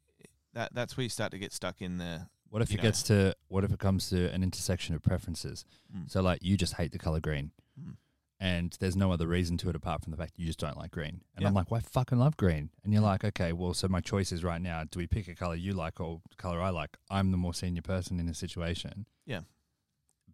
that. 0.53 0.73
That's 0.75 0.95
where 0.95 1.03
you 1.03 1.09
start 1.09 1.31
to 1.31 1.39
get 1.39 1.51
stuck 1.51 1.81
in 1.81 1.97
the. 1.97 2.27
What 2.49 2.61
if 2.61 2.71
it 2.71 2.77
know. 2.77 2.83
gets 2.83 3.01
to 3.03 3.35
what 3.47 3.63
if 3.63 3.71
it 3.71 3.79
comes 3.79 4.09
to 4.09 4.31
an 4.31 4.43
intersection 4.43 4.93
of 4.95 5.01
preferences? 5.01 5.65
Mm, 5.95 6.09
So 6.11 6.21
like 6.21 6.43
you 6.43 6.57
just 6.57 6.73
hate 6.75 6.91
the 6.91 6.99
color 6.99 7.19
green, 7.19 7.51
mm, 7.79 7.95
and 8.39 8.75
there's 8.79 8.95
no 8.95 9.11
other 9.11 9.27
reason 9.27 9.57
to 9.57 9.69
it 9.69 9.75
apart 9.75 10.01
from 10.03 10.11
the 10.11 10.17
fact 10.17 10.35
that 10.35 10.39
you 10.41 10.47
just 10.47 10.59
don't 10.59 10.77
like 10.77 10.91
green. 10.91 11.21
And 11.35 11.45
I'm 11.45 11.53
like, 11.53 11.69
well, 11.71 11.81
I 11.85 11.89
fucking 11.89 12.17
love 12.19 12.37
green. 12.37 12.69
And 12.83 12.93
you're 12.93 13.01
Yeah. 13.01 13.09
like, 13.09 13.25
okay, 13.25 13.51
well, 13.53 13.73
so 13.73 13.87
my 13.87 13.99
choice 14.01 14.31
is 14.31 14.43
right 14.43 14.61
now: 14.61 14.83
do 14.89 14.99
we 14.99 15.07
pick 15.07 15.27
a 15.27 15.35
color 15.35 15.55
you 15.55 15.73
like 15.73 15.99
or 15.99 16.21
color 16.37 16.61
I 16.61 16.69
like? 16.69 16.97
I'm 17.09 17.31
the 17.31 17.37
more 17.37 17.53
senior 17.53 17.81
person 17.81 18.19
in 18.19 18.25
the 18.27 18.33
situation. 18.33 19.05
Yeah. 19.25 19.41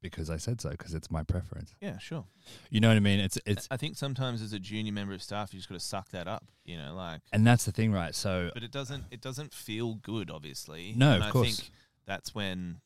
because 0.01 0.29
I 0.29 0.37
said 0.37 0.61
so. 0.61 0.69
Because 0.69 0.93
it's 0.93 1.09
my 1.09 1.23
preference. 1.23 1.73
yeah, 1.81 1.97
sure. 1.97 2.25
You 2.69 2.79
know 2.79 2.89
what 2.89 2.97
I 2.97 2.99
mean? 2.99 3.19
It's 3.19 3.39
it's, 3.45 3.67
I 3.71 3.77
think 3.77 3.97
sometimes 3.97 4.41
as 4.43 4.53
a 4.53 4.59
junior 4.59 4.93
member 4.93 5.13
of 5.15 5.23
staff, 5.23 5.51
you 5.51 5.57
just 5.59 5.67
got 5.67 5.75
to 5.79 5.83
suck 5.85 6.09
that 6.09 6.27
up. 6.27 6.45
You 6.63 6.77
know, 6.77 6.93
like. 6.93 7.21
and 7.33 7.45
that's 7.47 7.65
the 7.65 7.71
thing, 7.71 7.91
right? 7.91 8.13
So 8.13 8.51
but 8.53 8.61
it 8.61 8.71
doesn't 8.71 9.05
it 9.09 9.21
doesn't 9.21 9.51
feel 9.53 9.95
good 9.95 10.29
obviously 10.29 10.93
No, 10.95 11.13
and 11.13 11.23
of 11.23 11.29
i 11.29 11.31
course. 11.31 11.57
think 11.57 11.71
that's 12.05 12.35
when 12.35 12.81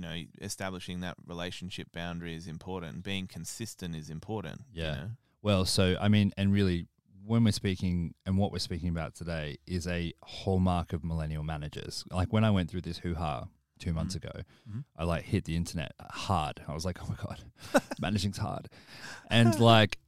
you 0.00 0.06
know 0.08 0.22
establishing 0.40 1.00
that 1.00 1.16
relationship 1.26 1.92
boundary 1.92 2.34
is 2.34 2.46
important 2.46 3.02
being 3.02 3.26
consistent 3.26 3.94
is 3.94 4.08
important 4.10 4.62
you 4.72 4.82
Yeah. 4.82 4.94
know? 4.94 5.10
Well, 5.42 5.64
so 5.64 5.96
I 6.00 6.08
mean, 6.08 6.32
and 6.36 6.52
really, 6.52 6.86
when 7.24 7.44
we're 7.44 7.52
speaking 7.52 8.14
and 8.26 8.36
what 8.38 8.50
we're 8.52 8.58
speaking 8.70 8.88
about 8.88 9.14
today 9.14 9.56
is 9.66 9.86
a 9.86 10.12
hallmark 10.22 10.92
of 10.92 11.02
millennial 11.04 11.42
managers. 11.44 12.04
Like 12.10 12.32
when 12.32 12.44
I 12.44 12.50
went 12.50 12.70
through 12.70 12.82
this 12.82 12.98
hoo 12.98 13.14
ha 13.14 13.48
two 13.78 13.92
months 13.94 14.14
Mhm. 14.14 14.24
ago, 14.24 14.40
Mhm. 14.70 14.84
I 14.96 15.04
like 15.04 15.24
hit 15.24 15.44
the 15.44 15.56
internet 15.56 15.92
hard. 16.10 16.62
I 16.68 16.72
was 16.74 16.84
like, 16.84 16.98
oh 17.02 17.06
my 17.08 17.16
god, 17.16 17.38
managing's 18.00 18.38
hard, 18.38 18.68
and 19.30 19.58
like 19.60 19.98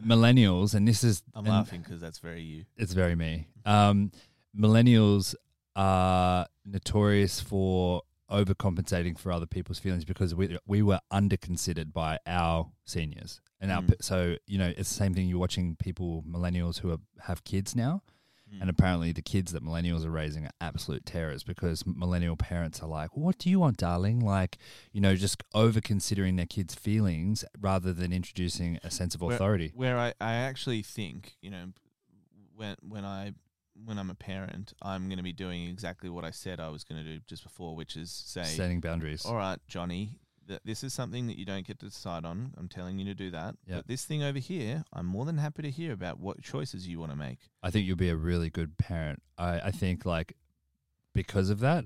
millennials, 0.00 0.74
and 0.74 0.86
this 0.88 1.04
is 1.04 1.22
i'm 1.34 1.44
laughing 1.44 1.80
because 1.82 2.00
that's 2.00 2.18
very 2.18 2.42
you 2.42 2.64
It's 2.76 2.92
very 2.94 3.14
me. 3.14 3.46
Um, 3.64 4.10
millennials 4.56 5.34
are 5.76 6.46
notorious 6.64 7.40
for 7.40 8.02
overcompensating 8.32 9.18
for 9.18 9.30
other 9.32 9.46
people's 9.46 9.78
feelings 9.78 10.04
because 10.04 10.34
we 10.34 10.58
we 10.66 10.82
were 10.82 11.00
underconsidered 11.12 11.92
by 11.92 12.18
our 12.26 12.70
seniors 12.84 13.40
and 13.60 13.70
our 13.70 13.82
Mm. 13.82 13.94
so 14.02 14.36
you 14.46 14.58
know 14.58 14.72
it's 14.76 14.88
the 14.88 14.94
same 15.04 15.14
thing 15.14 15.28
you're 15.28 15.38
watching 15.38 15.76
people 15.76 16.24
millennials 16.26 16.80
who 16.80 16.90
are, 16.90 16.98
have 17.26 17.44
kids 17.44 17.74
now 17.76 18.02
Mm. 18.52 18.60
and 18.62 18.68
apparently 18.70 19.12
the 19.12 19.22
kids 19.22 19.52
that 19.52 19.64
millennials 19.64 20.04
are 20.04 20.10
raising 20.10 20.44
are 20.44 20.50
absolute 20.60 21.06
terrors 21.06 21.42
because 21.42 21.84
millennial 21.86 22.36
parents 22.36 22.82
are 22.82 22.88
like 22.88 23.16
what 23.16 23.38
do 23.38 23.48
you 23.48 23.58
want 23.60 23.76
darling 23.78 24.20
like 24.20 24.58
you 24.92 25.00
know 25.00 25.14
just 25.16 25.42
over 25.54 25.80
considering 25.80 26.36
their 26.36 26.46
kids 26.56 26.74
feelings 26.74 27.44
rather 27.60 27.92
than 27.94 28.12
introducing 28.12 28.78
a 28.84 28.90
sense 28.90 29.14
of 29.14 29.20
Where- 29.22 29.34
authority 29.34 29.72
where 29.74 29.96
I, 29.98 30.12
I 30.20 30.34
actually 30.34 30.82
think 30.82 31.36
you 31.40 31.50
know 31.50 31.66
when 32.56 32.76
when 32.86 33.04
i 33.06 33.32
when 33.84 33.98
i'm 33.98 34.10
a 34.10 34.14
parent 34.14 34.72
i'm 34.82 35.08
going 35.08 35.16
to 35.18 35.22
be 35.22 35.32
doing 35.32 35.68
exactly 35.68 36.08
what 36.08 36.24
i 36.24 36.30
said 36.30 36.60
i 36.60 36.68
was 36.68 36.84
going 36.84 37.02
to 37.02 37.08
do 37.08 37.20
just 37.26 37.42
before 37.42 37.74
which 37.76 37.96
is 37.96 38.10
say 38.10 38.44
setting 38.44 38.80
boundaries 38.80 39.24
all 39.26 39.34
right 39.36 39.58
johnny 39.68 40.18
th- 40.48 40.60
this 40.64 40.82
is 40.84 40.92
something 40.94 41.26
that 41.26 41.38
you 41.38 41.44
don't 41.44 41.66
get 41.66 41.78
to 41.78 41.86
decide 41.86 42.24
on 42.24 42.52
i'm 42.58 42.68
telling 42.68 42.98
you 42.98 43.04
to 43.04 43.14
do 43.14 43.30
that 43.30 43.54
Yeah. 43.66 43.76
but 43.76 43.88
this 43.88 44.04
thing 44.04 44.22
over 44.22 44.38
here 44.38 44.84
i'm 44.92 45.06
more 45.06 45.24
than 45.24 45.38
happy 45.38 45.62
to 45.62 45.70
hear 45.70 45.92
about 45.92 46.18
what 46.20 46.42
choices 46.42 46.86
you 46.88 46.98
want 47.00 47.12
to 47.12 47.16
make 47.16 47.38
I 47.62 47.70
think 47.70 47.86
you'll 47.86 47.96
be 47.96 48.08
a 48.08 48.16
really 48.16 48.50
good 48.50 48.76
parent. 48.76 49.22
I, 49.38 49.60
I 49.60 49.70
think 49.70 50.04
like 50.04 50.36
because 51.14 51.48
of 51.50 51.60
that, 51.60 51.84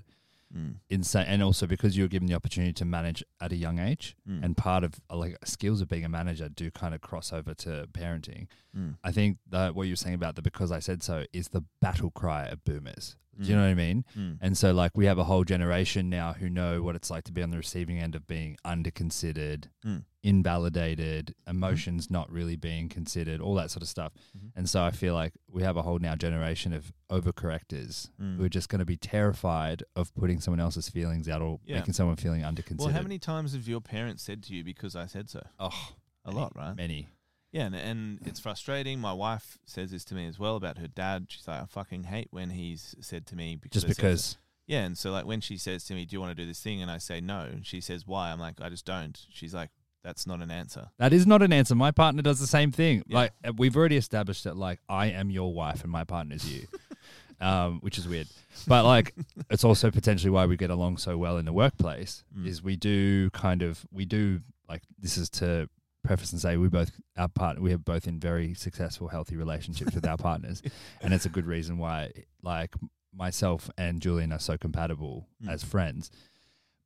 Mm. 0.57 0.77
insane, 0.89 1.27
and 1.29 1.43
also 1.43 1.67
because 1.67 1.99
you're 1.99 2.09
given 2.09 2.29
the 2.29 2.35
opportunity 2.35 2.73
to 2.73 2.85
manage 2.85 3.23
at 3.41 3.53
a 3.53 3.57
young 3.57 3.79
age, 3.79 4.17
Mm. 4.29 4.45
and 4.45 4.57
part 4.57 4.85
of 4.85 4.95
uh, 5.11 5.17
like 5.17 5.37
skills 5.45 5.81
of 5.83 5.89
being 5.89 6.05
a 6.05 6.09
manager 6.09 6.49
do 6.49 6.71
kind 6.71 6.95
of 6.95 7.01
cross 7.01 7.33
over 7.33 7.53
to 7.55 7.89
parenting. 7.93 8.47
Mm. 8.77 8.97
I 9.05 9.13
think 9.13 9.39
that 9.51 9.75
what 9.75 9.85
you 9.87 9.93
were 9.93 9.97
saying 9.97 10.15
about 10.15 10.37
the 10.37 10.43
because 10.43 10.73
I 10.73 10.79
said 10.79 11.03
so 11.03 11.25
is 11.33 11.49
the 11.49 11.65
battle 11.83 12.11
cry 12.11 12.47
of 12.47 12.65
boomers. 12.65 13.17
Do 13.39 13.45
you 13.49 13.55
Mm. 13.55 13.59
know 13.59 13.63
what 13.65 13.71
I 13.71 13.75
mean? 13.75 14.05
Mm. 14.17 14.39
And 14.41 14.57
so 14.59 14.73
like 14.73 14.97
we 14.97 15.07
have 15.07 15.19
a 15.19 15.25
whole 15.25 15.45
generation 15.45 16.09
now 16.09 16.33
who 16.33 16.49
know 16.49 16.83
what 16.83 16.97
it's 16.97 17.11
like 17.11 17.25
to 17.25 17.33
be 17.33 17.43
on 17.43 17.51
the 17.51 17.57
receiving 17.59 17.99
end 17.99 18.15
of 18.15 18.27
being 18.27 18.57
underconsidered, 18.65 19.65
Mm. 19.85 20.05
invalidated, 20.23 21.35
emotions 21.47 22.11
not 22.11 22.31
really 22.31 22.57
being 22.57 22.89
considered, 22.89 23.41
all 23.41 23.55
that 23.55 23.71
sort 23.71 23.83
of 23.83 23.89
stuff. 23.89 24.13
Mhm. 24.37 24.51
And 24.57 24.69
so 24.71 24.83
I 24.83 24.91
feel 24.91 25.15
like 25.15 25.33
we 25.49 25.63
have 25.63 25.77
a 25.77 25.83
whole 25.83 25.99
now 25.99 26.15
generation 26.17 26.73
of 26.73 26.93
overcorrectors 27.11 28.11
Mm. 28.21 28.37
who 28.37 28.45
are 28.45 28.49
just 28.49 28.69
going 28.69 28.79
to 28.79 28.85
be 28.85 28.97
terrified 28.97 29.83
of 29.95 30.15
putting 30.15 30.41
someone 30.41 30.61
else's 30.61 30.89
feelings 30.89 31.29
out 31.29 31.43
or 31.43 31.61
Yeah. 31.65 31.77
making 31.79 31.95
someone 31.95 32.17
feeling 32.17 32.43
underconsidered. 32.43 32.79
Well, 32.87 32.89
how 32.95 33.03
many 33.03 33.19
times 33.19 33.53
have 33.53 33.69
your 33.69 33.81
parents 33.81 34.23
said 34.23 34.43
to 34.45 34.55
you 34.55 34.65
because 34.65 34.97
I 34.97 35.07
said 35.07 35.29
so? 35.29 35.47
Oh, 35.59 35.95
A 36.25 36.29
many, 36.31 36.41
lot, 36.41 36.57
right? 36.57 36.77
Many. 36.77 37.09
Yeah, 37.53 37.67
and, 37.67 37.75
and 37.75 38.19
it's 38.27 38.41
frustrating. 38.41 38.99
My 39.01 39.13
wife 39.13 39.59
says 39.65 39.91
this 39.91 40.05
to 40.07 40.15
me 40.15 40.27
as 40.27 40.39
well 40.39 40.57
about 40.57 40.79
her 40.79 40.89
dad. 40.89 41.27
She's 41.29 41.47
like, 41.49 41.63
I 41.63 41.67
fucking 41.67 42.05
hate 42.05 42.29
when 42.31 42.51
he's 42.51 42.95
said 43.01 43.27
to 43.29 43.37
me 43.37 43.57
because 43.57 43.83
Just 43.85 43.97
because. 43.97 44.37
Yeah, 44.67 44.85
and 44.85 44.99
so 44.99 45.13
like 45.13 45.27
when 45.27 45.41
she 45.41 45.57
says 45.57 45.85
to 45.85 45.95
me, 45.95 46.05
"Do 46.05 46.17
you 46.17 46.21
want 46.21 46.37
to 46.37 46.43
do 46.43 46.47
this 46.47 46.61
thing?" 46.61 46.83
and 46.83 46.91
I 46.91 46.99
say 46.99 47.21
no, 47.21 47.43
and 47.43 47.65
she 47.65 47.81
says 47.81 48.05
why, 48.05 48.33
I'm 48.33 48.41
like, 48.41 48.61
I 48.61 48.69
just 48.69 48.85
don't. 48.85 49.17
She's 49.31 49.55
like, 49.55 49.71
that's 50.03 50.27
not 50.27 50.41
an 50.41 50.51
answer. 50.51 50.89
That 50.99 51.13
is 51.13 51.25
not 51.27 51.41
an 51.43 51.53
answer. 51.53 51.77
My 51.77 51.93
partner 51.93 52.21
does 52.21 52.41
the 52.41 52.49
same 52.49 52.73
thing. 52.73 53.05
Yeah. 53.07 53.17
Like 53.17 53.33
uh, 53.47 53.53
we've 53.57 53.77
already 53.77 53.97
established 53.97 54.43
that 54.45 54.57
like 54.57 54.81
I 54.89 55.07
am 55.07 55.31
your 55.31 55.55
wife 55.55 55.83
and 55.83 55.91
my 55.93 56.03
partner 56.05 56.35
is 56.35 56.53
you. 56.53 56.67
um, 57.41 57.79
which 57.81 57.99
is 57.99 58.09
weird. 58.09 58.29
But 58.67 58.85
like 58.85 59.15
it's 59.51 59.65
also 59.65 59.91
potentially 59.91 60.31
why 60.31 60.47
we 60.47 60.57
get 60.57 60.71
along 60.71 60.97
so 60.99 61.17
well 61.17 61.39
in 61.39 61.45
the 61.45 61.53
workplace 61.53 62.25
Mm. 62.37 62.47
is 62.47 62.63
we 62.63 62.77
do 62.77 63.31
kind 63.31 63.63
of 63.63 63.87
we 63.93 64.05
do 64.05 64.41
like 64.69 64.83
this 64.99 65.17
is 65.17 65.29
to 65.31 65.69
preface 66.07 66.33
and 66.33 66.41
say 66.41 66.57
we 66.57 66.69
both 66.69 66.93
our 67.17 67.29
partner 67.29 67.61
we 67.63 67.73
are 67.73 67.79
both 67.79 68.07
in 68.07 68.19
very 68.21 68.55
successful 68.55 69.09
healthy 69.09 69.37
relationships 69.37 69.95
with 69.95 70.07
our 70.07 70.17
partners 70.17 70.63
and 71.03 71.13
it's 71.13 71.27
a 71.27 71.29
good 71.29 71.47
reason 71.47 71.79
why 71.79 72.11
like 72.43 72.75
myself 73.15 73.71
and 73.79 74.01
Julian 74.01 74.33
are 74.33 74.39
so 74.39 74.57
compatible 74.59 75.27
Mm. 75.43 75.51
as 75.51 75.65
friends. 75.65 76.11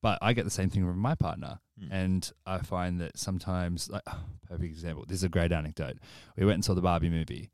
But 0.02 0.18
I 0.22 0.32
get 0.32 0.44
the 0.44 0.50
same 0.50 0.70
thing 0.70 0.86
from 0.86 0.98
my 0.98 1.14
partner. 1.14 1.58
Mm. 1.82 1.88
And 1.90 2.32
I 2.46 2.58
find 2.58 3.00
that 3.00 3.18
sometimes, 3.18 3.90
like, 3.90 4.02
perfect 4.48 4.64
example. 4.72 5.04
This 5.06 5.16
is 5.18 5.24
a 5.24 5.28
great 5.28 5.52
anecdote. 5.52 5.98
We 6.36 6.44
went 6.46 6.54
and 6.54 6.64
saw 6.64 6.74
the 6.74 6.80
Barbie 6.80 7.10
movie, 7.10 7.50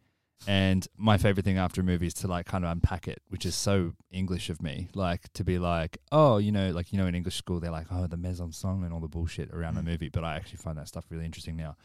and 0.46 0.86
my 0.96 1.18
favorite 1.18 1.44
thing 1.44 1.58
after 1.58 1.80
a 1.80 1.84
movie 1.84 2.06
is 2.06 2.14
to 2.14 2.28
like 2.28 2.46
kind 2.46 2.64
of 2.64 2.70
unpack 2.70 3.08
it, 3.08 3.20
which 3.28 3.46
is 3.46 3.54
so 3.54 3.94
English 4.10 4.50
of 4.50 4.62
me. 4.62 4.88
Like 4.94 5.32
to 5.34 5.44
be 5.44 5.58
like, 5.58 5.98
oh, 6.12 6.38
you 6.38 6.52
know, 6.52 6.70
like 6.70 6.92
you 6.92 6.98
know, 6.98 7.06
in 7.06 7.14
English 7.14 7.36
school 7.36 7.58
they're 7.60 7.70
like, 7.70 7.86
oh, 7.90 8.06
the 8.06 8.16
en 8.16 8.34
scène 8.52 8.84
and 8.84 8.92
all 8.92 9.00
the 9.00 9.08
bullshit 9.08 9.50
around 9.52 9.76
a 9.76 9.80
Mm. 9.80 9.86
movie. 9.86 10.08
But 10.08 10.24
I 10.24 10.36
actually 10.36 10.58
find 10.58 10.76
that 10.78 10.88
stuff 10.88 11.06
really 11.10 11.24
interesting 11.24 11.56
now. 11.56 11.76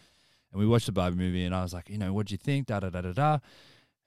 And 0.52 0.60
we 0.60 0.68
watched 0.68 0.88
the 0.88 0.91
Barbie 0.91 1.18
movie, 1.18 1.45
and 1.45 1.56
I 1.56 1.62
was 1.64 1.74
like, 1.74 1.89
you 1.89 1.97
know, 1.97 2.12
what 2.14 2.28
do 2.28 2.34
you 2.34 2.38
think? 2.38 2.68
Da 2.68 2.80
da 2.82 2.89
da 2.89 3.02
da 3.02 3.14
da. 3.14 3.39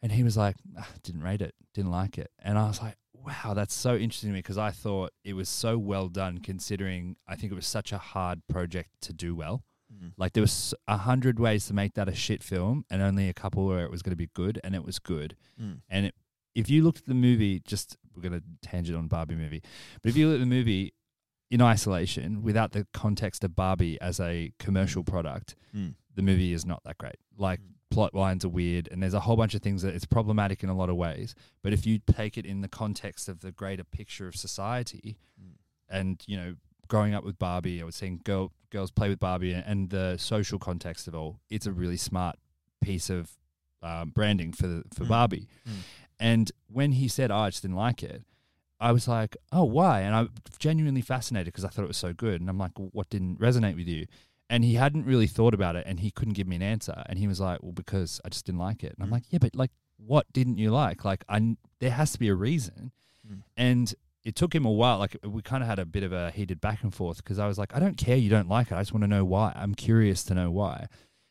And 0.03 0.13
he 0.13 0.23
was 0.23 0.37
like, 0.37 0.57
ah, 0.79 0.89
didn't 1.03 1.23
rate 1.23 1.41
it, 1.41 1.55
didn't 1.73 1.91
like 1.91 2.19
it. 2.19 2.31
And 2.39 2.59
I 2.59 2.67
was 2.69 2.83
like, 2.83 2.97
wow, 3.15 3.55
that's 3.55 3.73
so 3.75 3.97
interesting 3.97 4.29
to 4.29 4.35
me 4.35 4.41
because 4.41 4.59
I 4.59 4.71
thought 4.71 5.13
it 5.25 5.33
was 5.33 5.49
so 5.49 5.79
well 5.79 6.09
done 6.09 6.39
considering 6.39 7.17
I 7.27 7.37
think 7.37 7.51
it 7.51 7.55
was 7.55 7.67
such 7.67 7.91
a 7.93 7.97
hard 7.99 8.47
project 8.47 8.91
to 9.03 9.15
do 9.15 9.35
well. 9.35 9.63
Mm. 9.95 10.13
Like 10.17 10.33
there 10.33 10.43
was 10.43 10.75
a 10.89 10.97
hundred 10.99 11.39
ways 11.39 11.67
to 11.67 11.75
make 11.75 11.95
that 11.95 12.09
a 12.09 12.15
shit 12.15 12.43
film 12.43 12.85
and 12.91 13.01
only 13.03 13.29
a 13.29 13.35
couple 13.35 13.67
where 13.67 13.85
it 13.85 13.91
was 13.91 14.03
going 14.03 14.11
to 14.13 14.17
be 14.17 14.31
good 14.35 14.61
and 14.65 14.75
it 14.75 14.85
was 14.85 14.99
good. 14.99 15.37
Mm. 15.61 15.81
And 15.89 16.07
it, 16.07 16.15
if 16.55 16.69
you 16.71 16.83
looked 16.83 16.99
at 16.99 17.07
the 17.07 17.15
movie, 17.15 17.61
just 17.61 17.97
we're 18.15 18.23
going 18.23 18.41
to 18.41 18.43
tangent 18.69 18.97
on 18.97 19.09
Barbie 19.09 19.35
movie, 19.37 19.63
but 20.03 20.09
if 20.11 20.17
you 20.17 20.29
look 20.29 20.37
at 20.37 20.41
the 20.41 20.47
movie 20.47 20.95
in 21.51 21.61
isolation 21.61 22.43
without 22.43 22.73
the 22.73 22.87
context 22.93 23.45
of 23.45 23.55
Barbie 23.55 24.01
as 24.01 24.19
a 24.21 24.53
commercial 24.59 25.05
product, 25.05 25.55
Mm. 25.77 25.95
the 26.15 26.23
movie 26.23 26.53
is 26.53 26.65
not 26.65 26.83
that 26.85 26.97
great. 26.99 27.17
Like 27.37 27.61
Mm. 27.61 27.75
plot 27.91 28.15
lines 28.15 28.45
are 28.45 28.49
weird 28.49 28.89
and 28.91 29.03
there's 29.03 29.15
a 29.15 29.21
whole 29.21 29.37
bunch 29.37 29.55
of 29.55 29.63
things 29.63 29.83
that 29.83 29.95
it's 29.95 30.05
problematic 30.07 30.63
in 30.63 30.69
a 30.69 30.75
lot 30.77 30.89
of 30.91 30.97
ways. 30.97 31.35
But 31.63 31.73
if 31.73 31.85
you 31.87 31.99
take 31.99 32.37
it 32.39 32.47
in 32.47 32.61
the 32.61 32.69
context 32.69 33.29
of 33.29 33.41
the 33.41 33.53
greater 33.53 33.85
picture 33.85 34.27
of 34.29 34.35
society 34.37 35.17
Mm. 35.41 35.55
and, 35.89 36.25
you 36.27 36.37
know, 36.37 36.55
growing 36.95 37.13
up 37.15 37.25
with 37.25 37.39
Barbie, 37.41 37.83
I 37.83 37.85
was 37.85 37.97
seeing 37.97 38.21
girl 38.23 38.53
girls 38.71 38.91
play 38.93 39.09
with 39.09 39.19
Barbie 39.19 39.53
and, 39.53 39.65
and 39.67 39.91
the 39.91 40.17
social 40.17 40.59
context 40.61 41.09
of 41.09 41.15
all, 41.15 41.41
it's 41.51 41.67
a 41.67 41.73
really 41.73 41.97
smart 41.97 42.37
piece 42.81 43.11
of 43.11 43.33
um, 43.83 44.11
branding 44.11 44.53
for 44.53 44.67
the, 44.69 44.85
for 44.95 45.05
Mm. 45.05 45.09
Barbie. 45.09 45.49
Mm. 45.69 45.73
And 46.21 46.53
when 46.69 46.93
he 46.93 47.09
said, 47.09 47.31
oh, 47.33 47.39
I 47.47 47.51
just 47.51 47.63
didn't 47.63 47.77
like 47.89 48.03
it, 48.05 48.23
I 48.81 48.93
was 48.93 49.09
like, 49.09 49.37
oh, 49.51 49.65
why? 49.65 50.01
And 50.03 50.15
I'm 50.15 50.31
genuinely 50.59 51.01
fascinated 51.03 51.47
because 51.53 51.65
I 51.65 51.69
thought 51.69 51.85
it 51.85 51.89
was 51.89 51.97
so 51.97 52.13
good. 52.13 52.41
And 52.41 52.49
I'm 52.51 52.59
like, 52.59 52.79
well, 52.79 52.91
what 52.93 53.09
didn't 53.11 53.41
resonate 53.41 53.77
with 53.77 53.89
you? 53.89 54.07
And 54.51 54.65
he 54.65 54.75
hadn't 54.75 55.05
really 55.07 55.27
thought 55.27 55.55
about 55.55 55.75
it 55.77 55.85
and 55.89 55.99
he 56.01 56.11
couldn't 56.13 56.35
give 56.35 56.47
me 56.47 56.57
an 56.57 56.63
answer. 56.63 57.03
And 57.07 57.19
he 57.19 57.27
was 57.27 57.41
like, 57.41 57.61
well, 57.63 57.73
because 57.73 58.21
I 58.25 58.29
just 58.29 58.47
didn't 58.47 58.61
like 58.61 58.85
it. 58.85 58.95
And 58.97 59.03
I'm 59.05 59.09
Mm. 59.09 59.13
like, 59.19 59.25
yeah, 59.31 59.39
but 59.41 59.55
like, 59.57 59.73
what 59.97 60.27
didn't 60.33 60.59
you 60.59 60.71
like? 60.71 61.05
Like, 61.05 61.25
I, 61.29 61.57
there 61.81 61.91
has 62.01 62.13
to 62.13 62.19
be 62.19 62.29
a 62.29 62.35
reason. 62.35 62.93
Mm. 63.29 63.43
And 63.57 63.95
it 64.25 64.35
took 64.35 64.55
him 64.55 64.64
a 64.64 64.70
while. 64.70 64.99
Like, 64.99 65.16
we 65.25 65.43
kind 65.43 65.62
of 65.62 65.68
had 65.68 65.79
a 65.79 65.85
bit 65.87 66.03
of 66.03 66.12
a 66.12 66.31
heated 66.31 66.61
back 66.61 66.83
and 66.83 66.95
forth 66.95 67.18
because 67.18 67.39
I 67.39 67.47
was 67.47 67.59
like, 67.59 67.75
I 67.77 67.79
don't 67.81 67.97
care 67.97 68.16
you 68.16 68.31
don't 68.31 68.49
like 68.49 68.70
it. 68.70 68.75
I 68.75 68.81
just 68.81 68.93
want 68.93 69.03
to 69.05 69.09
know 69.09 69.25
why. 69.25 69.53
I'm 69.55 69.75
curious 69.75 70.25
to 70.25 70.35
know 70.35 70.51
why. 70.51 70.87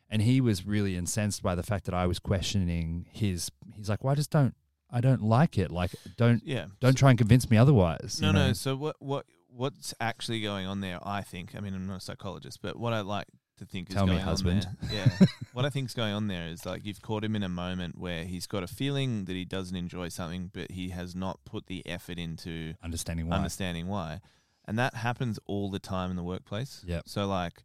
And 0.09 0.21
he 0.21 0.41
was 0.41 0.65
really 0.65 0.95
incensed 0.95 1.41
by 1.41 1.55
the 1.55 1.63
fact 1.63 1.85
that 1.85 1.95
I 1.95 2.05
was 2.05 2.19
questioning 2.19 3.07
his. 3.11 3.49
He's 3.75 3.89
like, 3.89 4.03
well, 4.03 4.11
I 4.11 4.15
just 4.15 4.29
don't, 4.29 4.53
I 4.91 5.01
don't 5.01 5.23
like 5.23 5.57
it. 5.57 5.71
Like, 5.71 5.91
don't, 6.17 6.41
Yeah. 6.45 6.65
don't 6.79 6.95
try 6.95 7.09
and 7.09 7.17
convince 7.17 7.49
me 7.49 7.57
otherwise. 7.57 8.19
No, 8.21 8.27
you 8.27 8.33
know? 8.33 8.47
no. 8.47 8.53
So 8.53 8.75
what 8.75 8.95
what 8.99 9.25
what's 9.49 9.93
actually 9.99 10.41
going 10.41 10.67
on 10.67 10.81
there? 10.81 10.99
I 11.03 11.21
think. 11.21 11.55
I 11.55 11.61
mean, 11.61 11.73
I'm 11.73 11.87
not 11.87 11.97
a 11.97 12.01
psychologist, 12.01 12.59
but 12.61 12.77
what 12.77 12.93
I 12.93 13.01
like 13.01 13.25
to 13.63 13.71
think 13.71 13.89
is 13.89 13.95
Tell 13.95 14.05
me, 14.07 14.17
husband. 14.17 14.67
on 14.67 14.87
there. 14.89 15.05
Yeah. 15.19 15.25
what 15.53 15.65
I 15.65 15.69
think's 15.69 15.93
going 15.93 16.13
on 16.13 16.27
there 16.27 16.47
is 16.47 16.65
like 16.65 16.85
you've 16.85 17.01
caught 17.01 17.23
him 17.23 17.35
in 17.35 17.43
a 17.43 17.49
moment 17.49 17.97
where 17.97 18.25
he's 18.25 18.47
got 18.47 18.63
a 18.63 18.67
feeling 18.67 19.25
that 19.25 19.33
he 19.33 19.45
doesn't 19.45 19.75
enjoy 19.75 20.09
something, 20.09 20.51
but 20.53 20.71
he 20.71 20.89
has 20.89 21.15
not 21.15 21.39
put 21.45 21.67
the 21.67 21.85
effort 21.87 22.17
into 22.19 22.73
Understanding 22.83 23.27
why. 23.29 23.35
understanding 23.37 23.87
why, 23.87 24.21
and 24.65 24.77
that 24.79 24.95
happens 24.95 25.39
all 25.45 25.69
the 25.71 25.79
time 25.79 26.09
in 26.09 26.15
the 26.15 26.23
workplace. 26.23 26.83
Yep. 26.85 27.03
So 27.07 27.25
like, 27.27 27.63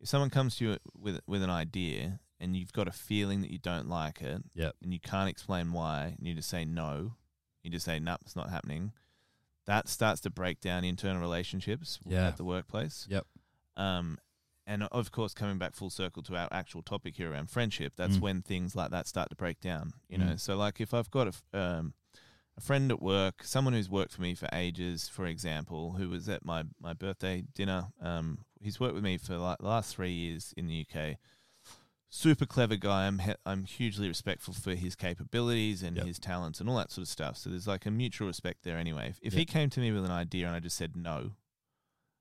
if 0.00 0.08
someone 0.08 0.30
comes 0.30 0.56
to 0.56 0.64
you 0.64 0.76
with 0.98 1.20
with 1.26 1.42
an 1.42 1.50
idea 1.50 2.20
and 2.38 2.56
you've 2.56 2.72
got 2.72 2.88
a 2.88 2.92
feeling 2.92 3.42
that 3.42 3.50
you 3.50 3.58
don't 3.58 3.88
like 3.88 4.22
it, 4.22 4.42
Yep. 4.54 4.76
and 4.82 4.92
you 4.94 4.98
can't 5.00 5.28
explain 5.28 5.72
why, 5.72 6.14
and 6.18 6.26
you 6.26 6.34
just 6.34 6.48
say 6.48 6.64
no, 6.64 7.12
you 7.62 7.70
just 7.70 7.84
say 7.84 7.98
no, 8.00 8.16
it's 8.22 8.34
not 8.36 8.48
happening. 8.50 8.92
That 9.66 9.88
starts 9.88 10.22
to 10.22 10.30
break 10.30 10.60
down 10.60 10.82
internal 10.84 11.20
relationships 11.20 11.98
Yeah. 12.06 12.28
at 12.28 12.38
the 12.38 12.44
workplace. 12.44 13.06
Yep. 13.10 13.26
Um, 13.76 14.18
and 14.70 14.84
of 14.84 15.10
course, 15.10 15.34
coming 15.34 15.58
back 15.58 15.74
full 15.74 15.90
circle 15.90 16.22
to 16.24 16.36
our 16.36 16.48
actual 16.52 16.82
topic 16.82 17.16
here 17.16 17.30
around 17.32 17.50
friendship, 17.50 17.94
that's 17.96 18.16
Mm. 18.16 18.20
when 18.20 18.42
things 18.42 18.74
like 18.76 18.90
that 18.92 19.06
start 19.06 19.28
to 19.30 19.36
break 19.36 19.60
down. 19.60 19.92
You 20.08 20.18
know, 20.18 20.32
Mm. 20.34 20.40
so 20.40 20.56
like 20.56 20.80
if 20.80 20.94
I've 20.94 21.10
got 21.10 21.26
a 21.52 21.58
um, 21.58 21.94
a 22.56 22.60
friend 22.60 22.90
at 22.90 23.00
work, 23.00 23.42
someone 23.44 23.72
who's 23.74 23.88
worked 23.88 24.12
for 24.12 24.20
me 24.22 24.34
for 24.34 24.48
ages, 24.52 25.08
for 25.08 25.24
example, 25.26 25.92
who 25.92 26.08
was 26.08 26.28
at 26.28 26.44
my 26.44 26.64
my 26.78 26.92
birthday 26.92 27.42
dinner. 27.54 27.88
Um, 28.00 28.44
he's 28.60 28.78
worked 28.80 28.94
with 28.94 29.04
me 29.04 29.16
for 29.18 29.36
like 29.38 29.58
the 29.58 29.66
last 29.66 29.94
three 29.96 30.12
years 30.12 30.52
in 30.56 30.66
the 30.66 30.74
UK. 30.86 31.16
Super 32.12 32.44
clever 32.44 32.76
guy. 32.76 33.06
I'm 33.06 33.20
he- 33.20 33.34
I'm 33.46 33.64
hugely 33.64 34.08
respectful 34.08 34.52
for 34.52 34.74
his 34.74 34.96
capabilities 34.96 35.82
and 35.82 35.96
Yep. 35.96 36.06
his 36.06 36.18
talents 36.18 36.60
and 36.60 36.68
all 36.68 36.76
that 36.76 36.90
sort 36.90 37.04
of 37.04 37.08
stuff. 37.08 37.36
So 37.36 37.50
there's 37.50 37.68
like 37.68 37.86
a 37.86 37.90
mutual 37.90 38.26
respect 38.26 38.62
there 38.64 38.76
anyway. 38.78 39.10
If, 39.10 39.18
if 39.22 39.32
Yep. 39.34 39.38
he 39.38 39.44
came 39.46 39.70
to 39.70 39.80
me 39.80 39.92
with 39.92 40.04
an 40.04 40.10
idea 40.10 40.46
and 40.48 40.56
I 40.56 40.60
just 40.60 40.76
said 40.76 40.96
no, 40.96 41.32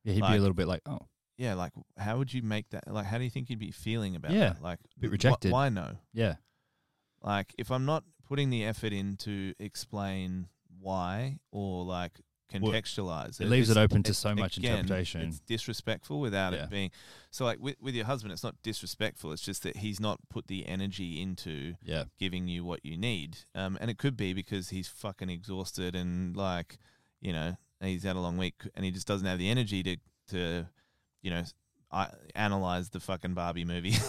Yeah, 0.04 0.14
he'd 0.14 0.22
be 0.22 0.28
a 0.38 0.40
little 0.40 0.54
bit 0.54 0.68
like, 0.68 0.84
oh, 0.86 1.08
yeah, 1.40 1.54
like 1.56 1.72
how 1.98 2.18
would 2.18 2.32
you 2.34 2.44
make 2.44 2.70
that? 2.72 2.84
Like, 2.92 3.06
how 3.08 3.18
do 3.18 3.24
you 3.24 3.30
think 3.30 3.50
you'd 3.50 3.58
be 3.60 3.72
feeling 3.72 4.16
about 4.16 4.32
Yeah, 4.32 4.50
that? 4.54 4.62
Like, 4.62 4.80
bit 5.00 5.08
wh- 5.10 5.12
rejected. 5.14 5.52
why 5.52 5.70
no? 5.70 5.96
yeah, 6.14 6.36
Like, 7.22 7.56
if 7.58 7.72
I'm 7.72 7.86
not 7.86 8.04
putting 8.28 8.50
the 8.50 8.64
effort 8.66 8.94
in 8.94 9.16
to 9.18 9.54
explain 9.60 10.48
why 10.80 11.40
or 11.52 11.84
like 11.86 12.20
Well, 12.54 12.72
contextualize 12.72 13.40
it 13.42 13.48
leaves 13.50 13.70
it 13.70 13.78
open 13.78 14.02
to 14.04 14.14
so 14.14 14.34
much 14.36 14.58
again, 14.58 14.80
interpretation. 14.80 15.22
It's 15.22 15.40
disrespectful 15.40 16.20
without 16.20 16.54
Yeah. 16.54 16.64
it 16.66 16.70
being. 16.70 16.92
So, 17.32 17.46
like 17.46 17.60
with 17.60 17.76
with 17.82 17.96
your 17.96 18.06
husband, 18.06 18.32
it's 18.34 18.44
not 18.44 18.56
disrespectful. 18.64 19.32
It's 19.32 19.42
just 19.42 19.64
that 19.64 19.78
he's 19.78 20.00
not 20.00 20.20
put 20.30 20.48
the 20.48 20.66
energy 20.68 21.22
into 21.22 21.76
yeah, 21.84 22.06
giving 22.20 22.48
you 22.48 22.64
what 22.66 22.84
you 22.86 22.98
need. 22.98 23.38
Um, 23.56 23.78
and 23.82 23.90
it 23.90 23.98
could 23.98 24.16
be 24.18 24.34
because 24.34 24.70
he's 24.70 24.88
fucking 24.88 25.30
exhausted 25.30 25.96
and 25.96 26.36
like, 26.36 26.78
you 27.22 27.34
know, 27.34 27.58
he's 27.82 28.04
had 28.04 28.16
a 28.16 28.20
long 28.20 28.38
week 28.38 28.62
and 28.76 28.84
he 28.86 28.92
just 28.92 29.08
doesn't 29.08 29.28
have 29.28 29.40
the 29.40 29.50
energy 29.50 29.84
to 29.84 29.98
to, 30.30 30.68
you 31.22 31.32
know, 31.32 31.44
I, 31.92 32.10
analyze 32.36 32.90
the 32.90 33.00
fucking 33.00 33.34
Barbie 33.34 33.66
movie. 33.66 33.92
Some 33.94 34.04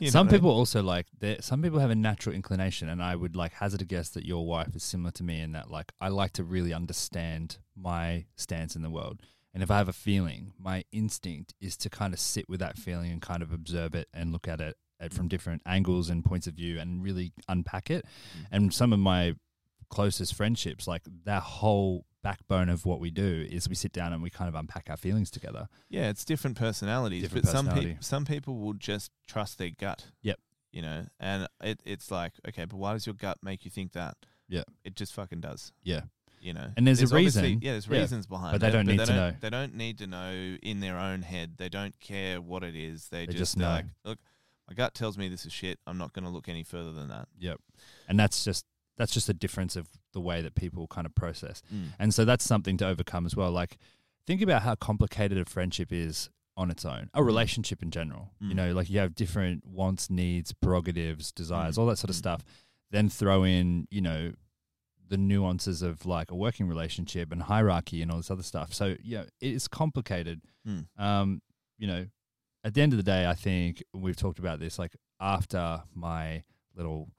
what 0.00 0.14
I 0.14 0.22
mean? 0.24 0.30
people 0.30 0.50
also 0.50 0.82
like 0.82 1.06
there- 1.20 1.40
some 1.40 1.62
people 1.62 1.78
have 1.78 1.90
a 1.90 1.94
natural 1.94 2.34
inclination 2.34 2.88
and 2.88 3.00
i 3.02 3.14
would 3.14 3.36
like 3.36 3.52
hazard 3.52 3.80
a 3.80 3.84
guess 3.84 4.08
that 4.10 4.24
your 4.26 4.44
wife 4.46 4.74
is 4.74 4.82
similar 4.82 5.10
to 5.12 5.22
me 5.22 5.40
in 5.40 5.52
that 5.52 5.70
like 5.70 5.92
i 6.00 6.08
like 6.08 6.32
to 6.32 6.44
really 6.44 6.72
understand 6.72 7.58
my 7.76 8.24
stance 8.36 8.74
in 8.76 8.82
the 8.82 8.90
world 8.90 9.20
and 9.54 9.62
if 9.62 9.70
i 9.70 9.78
have 9.78 9.88
a 9.88 9.92
feeling 9.92 10.52
my 10.58 10.84
instinct 10.92 11.54
is 11.60 11.76
to 11.76 11.88
kind 11.88 12.12
of 12.12 12.18
sit 12.20 12.48
with 12.48 12.58
that 12.60 12.76
feeling 12.76 13.10
and 13.12 13.22
kind 13.22 13.42
of 13.42 13.52
observe 13.52 13.94
it 13.94 14.08
and 14.12 14.32
look 14.32 14.48
at 14.48 14.60
it 14.60 14.76
at, 15.00 15.12
from 15.12 15.28
different 15.28 15.62
angles 15.66 16.10
and 16.10 16.24
points 16.24 16.46
of 16.48 16.54
view 16.54 16.78
and 16.80 17.02
really 17.04 17.32
unpack 17.48 17.88
it 17.90 18.04
Mm. 18.36 18.46
and 18.52 18.74
some 18.74 18.92
of 18.92 18.98
my 18.98 19.34
closest 19.92 20.34
friendships 20.34 20.88
like 20.88 21.02
that 21.24 21.42
whole 21.42 22.06
backbone 22.22 22.70
of 22.70 22.86
what 22.86 22.98
we 22.98 23.10
do 23.10 23.46
is 23.50 23.68
we 23.68 23.74
sit 23.74 23.92
down 23.92 24.12
and 24.14 24.22
we 24.22 24.30
kind 24.30 24.48
of 24.48 24.54
unpack 24.54 24.86
our 24.88 24.96
feelings 24.96 25.30
together 25.30 25.68
Yeah, 25.90 26.08
it's 26.08 26.24
different 26.24 26.56
personalities, 26.56 27.22
Different 27.22 27.44
but 27.44 27.52
some 27.52 27.68
people 27.68 27.96
some 28.00 28.24
people 28.24 28.56
will 28.58 28.72
just 28.74 29.10
trust 29.26 29.58
their 29.58 29.70
gut. 29.70 30.06
Yep. 30.22 30.38
You 30.72 30.80
know, 30.82 31.04
and 31.20 31.46
it 31.62 31.80
it's 31.84 32.10
like, 32.10 32.32
okay, 32.48 32.64
but 32.64 32.76
why 32.78 32.94
does 32.94 33.04
your 33.06 33.14
gut 33.14 33.38
make 33.42 33.66
you 33.66 33.70
think 33.70 33.92
that? 33.92 34.16
Yeah. 34.48 34.62
It 34.84 34.96
just 34.96 35.12
fucking 35.12 35.40
does. 35.42 35.72
yeah 35.82 36.02
You 36.40 36.54
know, 36.54 36.68
And 36.76 36.86
there's 36.86 37.02
a 37.02 37.14
reason. 37.14 37.58
Yeah, 37.60 37.72
there's 37.72 37.86
Yeah. 37.86 38.00
reasons 38.00 38.26
behind 38.26 38.50
it. 38.56 38.60
But 38.60 38.60
they 38.62 38.68
it, 38.68 38.72
don't 38.72 38.86
need 38.86 39.00
they 39.00 39.04
to 39.04 39.12
don't, 39.12 39.16
know. 39.32 39.36
They 39.40 39.50
don't 39.50 39.74
need 39.74 39.98
to 39.98 40.06
know 40.06 40.56
in 40.62 40.80
their 40.80 40.96
own 40.98 41.20
head. 41.22 41.58
They 41.58 41.68
don't 41.68 41.98
care 42.00 42.40
what 42.40 42.62
it 42.64 42.74
is. 42.74 43.08
They, 43.08 43.26
They 43.26 43.32
just, 43.32 43.38
just 43.38 43.56
know. 43.58 43.68
like, 43.68 43.86
look, 44.06 44.18
my 44.68 44.74
gut 44.74 44.94
tells 44.94 45.18
me 45.18 45.28
this 45.28 45.44
is 45.44 45.52
shit. 45.52 45.78
I'm 45.86 45.98
not 45.98 46.12
going 46.14 46.24
to 46.24 46.30
look 46.30 46.48
any 46.48 46.62
further 46.62 46.92
than 46.92 47.08
that. 47.08 47.28
Yep. 47.38 47.60
And 48.08 48.18
that's 48.18 48.42
just 48.44 48.64
that's 48.98 49.12
just 49.12 49.28
a 49.28 49.34
difference 49.34 49.74
of 49.76 49.88
the 50.12 50.20
way 50.20 50.42
that 50.42 50.54
people 50.54 50.86
kind 50.86 51.06
of 51.06 51.14
process. 51.14 51.62
Mm. 51.74 51.88
And 51.98 52.14
so 52.14 52.24
that's 52.24 52.44
something 52.44 52.76
to 52.78 52.86
overcome 52.86 53.26
as 53.26 53.34
well. 53.34 53.50
Like 53.50 53.78
think 54.26 54.42
about 54.42 54.62
how 54.62 54.74
complicated 54.74 55.38
a 55.38 55.44
friendship 55.44 55.92
is 55.92 56.28
on 56.56 56.70
its 56.70 56.84
own. 56.84 57.08
A 57.14 57.24
relationship 57.24 57.82
in 57.82 57.90
general, 57.90 58.30
you 58.40 58.50
Mm. 58.50 58.56
know, 58.56 58.72
like 58.72 58.90
you 58.90 58.98
have 58.98 59.14
different 59.14 59.66
wants, 59.66 60.10
needs, 60.10 60.52
prerogatives, 60.52 61.32
desires, 61.32 61.76
Mm. 61.76 61.78
all 61.78 61.86
that 61.86 61.96
sort 61.96 62.10
of 62.10 62.16
Mm. 62.16 62.18
stuff. 62.18 62.44
Then 62.90 63.08
throw 63.08 63.42
in, 63.44 63.88
you 63.90 64.02
know, 64.02 64.34
the 65.08 65.16
nuances 65.16 65.80
of 65.82 66.04
like 66.06 66.30
a 66.30 66.34
working 66.36 66.66
relationship 66.68 67.32
and 67.32 67.42
hierarchy 67.42 68.02
and 68.02 68.10
all 68.10 68.18
this 68.18 68.30
other 68.30 68.42
stuff. 68.42 68.72
So 68.74 68.96
yeah, 69.02 69.24
it's 69.40 69.66
complicated. 69.68 70.42
Mm. 70.66 70.86
Um, 70.98 71.42
you 71.78 71.86
know, 71.86 72.06
at 72.64 72.74
the 72.74 72.82
end 72.82 72.92
of 72.92 72.98
the 72.98 73.02
day, 73.02 73.26
I 73.26 73.34
think 73.34 73.82
we've 73.94 74.16
talked 74.16 74.38
about 74.38 74.60
this. 74.60 74.78
Like 74.78 74.94
after 75.20 75.82
my 75.94 76.44
little 76.76 77.10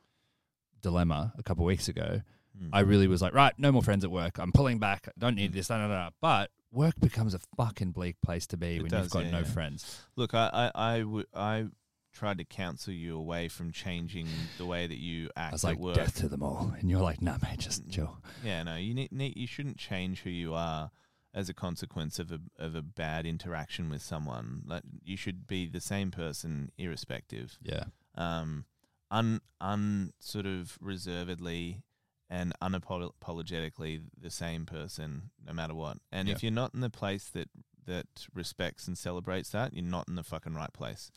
dilemma 0.84 1.34
a 1.38 1.42
couple 1.44 1.64
of 1.64 1.68
weeks 1.68 1.88
ago, 1.88 2.22
Mm. 2.56 2.70
I 2.72 2.82
really 2.82 3.08
was 3.08 3.20
like, 3.20 3.34
right, 3.34 3.52
no 3.58 3.72
more 3.72 3.82
friends 3.82 4.04
at 4.06 4.12
work. 4.12 4.38
I'm 4.38 4.52
pulling 4.52 4.78
back. 4.78 5.08
I 5.08 5.12
don't 5.18 5.34
need 5.34 5.54
this. 5.54 5.70
Da, 5.70 5.80
da, 5.80 5.88
da. 5.88 6.10
But 6.22 6.52
work 6.72 6.94
becomes 7.00 7.34
a 7.34 7.40
fucking 7.58 7.94
bleak 7.94 8.22
place 8.22 8.46
to 8.46 8.58
be 8.58 8.76
It 8.76 8.84
when 8.84 8.92
does, 8.92 9.06
you've 9.06 9.12
got 9.12 9.26
yeah, 9.26 9.32
no 9.32 9.38
yeah. 9.40 9.44
friends. 9.46 10.02
Look, 10.16 10.36
I, 10.36 10.52
I, 10.76 10.94
I, 10.94 11.00
w- 11.00 11.26
I 11.34 11.66
tried 12.14 12.38
to 12.38 12.46
counsel 12.46 12.94
you 12.94 13.18
away 13.18 13.48
from 13.48 13.72
changing 13.72 14.28
the 14.60 14.68
way 14.68 14.86
that 14.86 15.00
you 15.00 15.32
act 15.36 15.52
I 15.52 15.56
was 15.56 15.64
at 15.64 15.68
like, 15.70 15.80
work. 15.80 15.96
death 15.96 16.16
to 16.18 16.28
them 16.30 16.44
all. 16.44 16.76
And 16.80 16.92
you're 16.92 17.02
like, 17.02 17.24
nah, 17.24 17.38
mate, 17.42 17.58
just 17.58 17.88
Mm. 17.88 17.92
chill. 17.92 18.18
Yeah, 18.44 18.62
no, 18.62 18.76
you 18.76 18.94
need, 18.94 19.12
need 19.12 19.36
you 19.36 19.48
shouldn't 19.48 19.78
change 19.78 20.22
who 20.22 20.30
you 20.30 20.54
are 20.54 20.92
as 21.34 21.50
a 21.50 21.56
consequence 21.56 22.20
of 22.20 22.32
a 22.32 22.40
of 22.60 22.76
a 22.76 22.84
bad 22.84 23.26
interaction 23.26 23.90
with 23.90 24.04
someone. 24.04 24.62
Like 24.68 24.84
you 25.04 25.18
should 25.18 25.48
be 25.48 25.68
the 25.68 25.82
same 25.82 26.12
person 26.12 26.72
irrespective. 26.78 27.58
Yeah. 27.64 27.86
Um, 28.14 28.66
un 29.14 29.40
un 29.62 30.12
sort 30.20 30.46
of 30.46 30.78
reservedly 30.82 31.84
and 32.30 32.52
unapologetically 32.62 34.02
the 34.20 34.30
same 34.32 34.66
person 34.66 35.30
no 35.46 35.54
matter 35.54 35.74
what. 35.76 35.98
And 36.12 36.28
Yeah. 36.28 36.34
if 36.36 36.44
you're 36.44 36.52
not 36.52 36.74
in 36.74 36.82
the 36.82 36.90
place 36.90 37.30
that 37.30 37.50
that 37.86 38.08
respects 38.34 38.88
and 38.88 38.98
celebrates 38.98 39.50
that, 39.50 39.74
you're 39.74 39.84
not 39.84 40.08
in 40.08 40.16
the 40.16 40.24
fucking 40.24 40.54
right 40.56 40.72
place. 40.74 41.12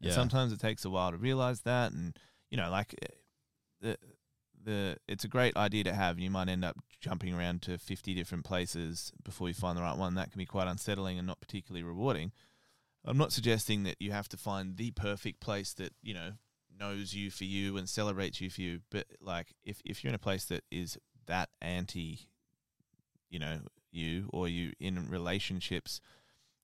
And 0.00 0.08
sometimes 0.14 0.52
it 0.52 0.60
takes 0.60 0.84
a 0.84 0.90
while 0.90 1.10
to 1.10 1.16
realize 1.16 1.62
that, 1.62 1.92
and 1.92 2.16
you 2.50 2.56
know, 2.56 2.70
like 2.70 2.94
eh, 3.02 3.06
the 3.80 3.98
the 4.64 4.96
it's 5.08 5.24
a 5.24 5.28
great 5.28 5.56
idea 5.56 5.84
to 5.84 5.92
have. 5.94 6.18
You 6.20 6.30
might 6.30 6.48
end 6.48 6.64
up 6.64 6.76
jumping 7.00 7.34
around 7.34 7.62
to 7.62 7.76
fifty 7.78 8.14
different 8.14 8.44
places 8.44 9.12
before 9.24 9.48
you 9.48 9.54
find 9.54 9.76
the 9.76 9.82
right 9.82 9.98
one. 9.98 10.14
That 10.14 10.30
can 10.30 10.38
be 10.38 10.46
quite 10.46 10.68
unsettling 10.68 11.18
and 11.18 11.26
not 11.26 11.40
particularly 11.40 11.82
rewarding. 11.82 12.32
I'm 13.04 13.18
not 13.18 13.32
suggesting 13.32 13.82
that 13.82 13.96
you 14.00 14.12
have 14.12 14.28
to 14.28 14.36
find 14.36 14.76
the 14.76 14.92
perfect 14.92 15.40
place 15.40 15.74
that 15.74 15.92
you 16.02 16.14
know 16.14 16.32
knows 16.82 17.14
you 17.14 17.30
for 17.30 17.44
you 17.44 17.76
and 17.76 17.88
celebrates 17.88 18.40
you 18.40 18.50
for 18.50 18.60
you. 18.60 18.80
But 18.90 19.06
like, 19.20 19.54
if 19.64 19.80
if 19.84 20.02
you're 20.02 20.10
in 20.10 20.14
a 20.14 20.18
place 20.18 20.44
that 20.46 20.64
is 20.70 20.98
that 21.26 21.48
anti, 21.60 22.18
you 23.30 23.38
know, 23.38 23.60
you 23.90 24.28
or 24.32 24.48
you 24.48 24.72
in 24.80 25.08
relationships 25.08 26.00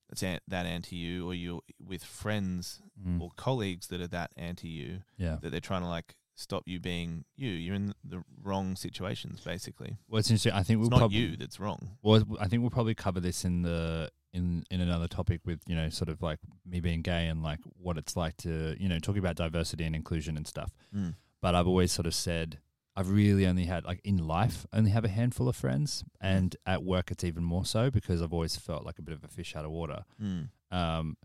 that's 0.09 0.23
an, 0.23 0.39
that 0.49 0.65
anti 0.67 0.97
you, 0.97 1.29
or 1.29 1.35
you're 1.35 1.61
with 1.85 2.03
friends 2.05 2.81
Mm. 3.07 3.21
or 3.21 3.31
colleagues 3.37 3.87
that 3.89 4.01
are 4.01 4.09
that 4.09 4.33
anti 4.37 4.67
you, 4.69 5.03
Yeah. 5.19 5.37
that 5.41 5.51
they're 5.51 5.61
trying 5.61 5.83
to 5.83 5.89
like 5.89 6.17
stop 6.35 6.65
you 6.67 6.81
being 6.81 7.25
you. 7.37 7.49
You're 7.51 7.77
in 7.77 7.95
the 8.03 8.25
wrong 8.43 8.75
situations, 8.75 9.41
basically. 9.41 9.99
Well, 10.09 10.19
it's 10.19 10.31
interesting. 10.31 10.53
I 10.53 10.63
think 10.65 10.79
It's 10.81 10.89
we'll 10.89 10.91
not 10.91 10.99
probably 10.99 11.19
you 11.19 11.37
that's 11.37 11.61
wrong. 11.61 11.97
Well, 12.03 12.25
I 12.41 12.49
think 12.49 12.63
we'll 12.63 12.71
probably 12.71 12.95
cover 12.97 13.21
this 13.21 13.45
in 13.45 13.63
the 13.63 14.11
in 14.39 14.65
in 14.71 14.81
another 14.81 15.09
topic 15.09 15.41
with 15.45 15.61
you 15.67 15.77
know 15.77 15.89
sort 15.91 16.09
of 16.09 16.23
like 16.23 16.39
me 16.65 16.81
being 16.81 17.03
gay 17.03 17.27
and 17.27 17.43
like 17.43 17.61
what 17.77 17.99
it's 17.99 18.17
like 18.17 18.37
to 18.39 18.77
you 18.83 18.89
know 18.89 18.99
talking 18.99 19.19
about 19.21 19.37
diversity 19.37 19.85
and 19.85 19.95
inclusion 19.95 20.37
and 20.37 20.47
stuff. 20.47 20.73
Mm. 20.97 21.15
But 21.43 21.55
I've 21.55 21.69
always 21.69 21.93
sort 21.93 22.07
of 22.07 22.15
said 22.15 22.59
I've 22.97 23.11
really 23.11 23.47
only 23.47 23.67
had 23.67 23.85
like 23.85 24.01
in 24.05 24.19
life 24.27 24.67
only 24.73 24.91
have 24.91 25.05
a 25.05 25.09
handful 25.09 25.49
of 25.49 25.57
friends, 25.57 26.05
and 26.21 26.57
at 26.67 26.83
work 26.83 27.11
it's 27.11 27.25
even 27.25 27.45
more 27.45 27.65
so 27.65 27.91
because 27.91 28.23
I've 28.23 28.33
always 28.33 28.57
felt 28.57 28.85
like 28.87 28.99
a 28.99 29.03
bit 29.03 29.15
of 29.15 29.23
a 29.25 29.29
fish 29.29 29.55
out 29.55 29.65
of 29.65 29.71
water. 29.71 30.05
Mm. 30.23 30.49
Um, 30.71 31.17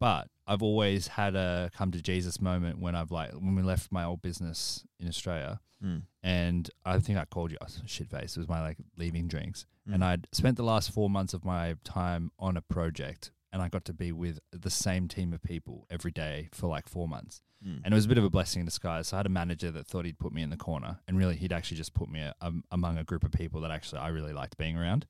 but 0.00 0.28
I've 0.46 0.62
always 0.62 1.08
had 1.08 1.34
a 1.34 1.70
come 1.76 1.90
to 1.90 2.00
Jesus 2.00 2.40
moment 2.40 2.78
when 2.80 2.94
I've 2.94 3.10
like 3.10 3.32
when 3.32 3.54
we 3.56 3.62
left 3.62 3.90
my 3.90 4.04
old 4.04 4.22
business 4.22 4.84
in 5.00 5.08
Australia, 5.08 5.60
Mm. 5.84 6.02
and 6.24 6.68
I 6.84 6.98
think 6.98 7.18
I 7.18 7.24
called 7.24 7.52
you 7.52 7.58
was 7.60 7.80
shit 7.86 8.08
face. 8.10 8.36
It 8.36 8.40
was 8.40 8.48
my 8.48 8.60
like 8.60 8.78
leaving 8.96 9.28
drinks, 9.28 9.64
Mm. 9.88 9.94
and 9.94 10.04
I'd 10.04 10.28
spent 10.32 10.56
the 10.56 10.62
last 10.64 10.92
four 10.92 11.08
months 11.08 11.32
of 11.34 11.44
my 11.44 11.74
time 11.84 12.30
on 12.38 12.56
a 12.56 12.60
project, 12.62 13.30
and 13.52 13.62
I 13.62 13.68
got 13.68 13.84
to 13.86 13.92
be 13.94 14.12
with 14.12 14.38
the 14.52 14.70
same 14.70 15.08
team 15.08 15.32
of 15.32 15.42
people 15.42 15.86
every 15.90 16.10
day 16.12 16.48
for 16.52 16.66
like 16.66 16.88
four 16.88 17.08
months, 17.08 17.42
Mm. 17.66 17.80
and 17.84 17.92
it 17.92 17.96
was 17.96 18.04
a 18.04 18.08
bit 18.08 18.18
of 18.18 18.24
a 18.24 18.30
blessing 18.30 18.60
in 18.60 18.66
disguise. 18.66 19.08
So 19.08 19.16
I 19.16 19.18
had 19.20 19.26
a 19.26 19.30
manager 19.30 19.70
that 19.72 19.86
thought 19.86 20.04
he'd 20.04 20.18
put 20.18 20.32
me 20.32 20.42
in 20.42 20.50
the 20.50 20.56
corner, 20.56 21.00
and 21.08 21.16
really 21.18 21.36
he'd 21.36 21.52
actually 21.52 21.78
just 21.78 21.94
put 21.94 22.08
me 22.08 22.20
a, 22.20 22.34
um, 22.40 22.62
among 22.70 22.98
a 22.98 23.04
group 23.04 23.24
of 23.24 23.32
people 23.32 23.60
that 23.62 23.70
actually 23.70 23.98
I 24.00 24.08
really 24.08 24.32
liked 24.32 24.56
being 24.58 24.76
around. 24.76 25.06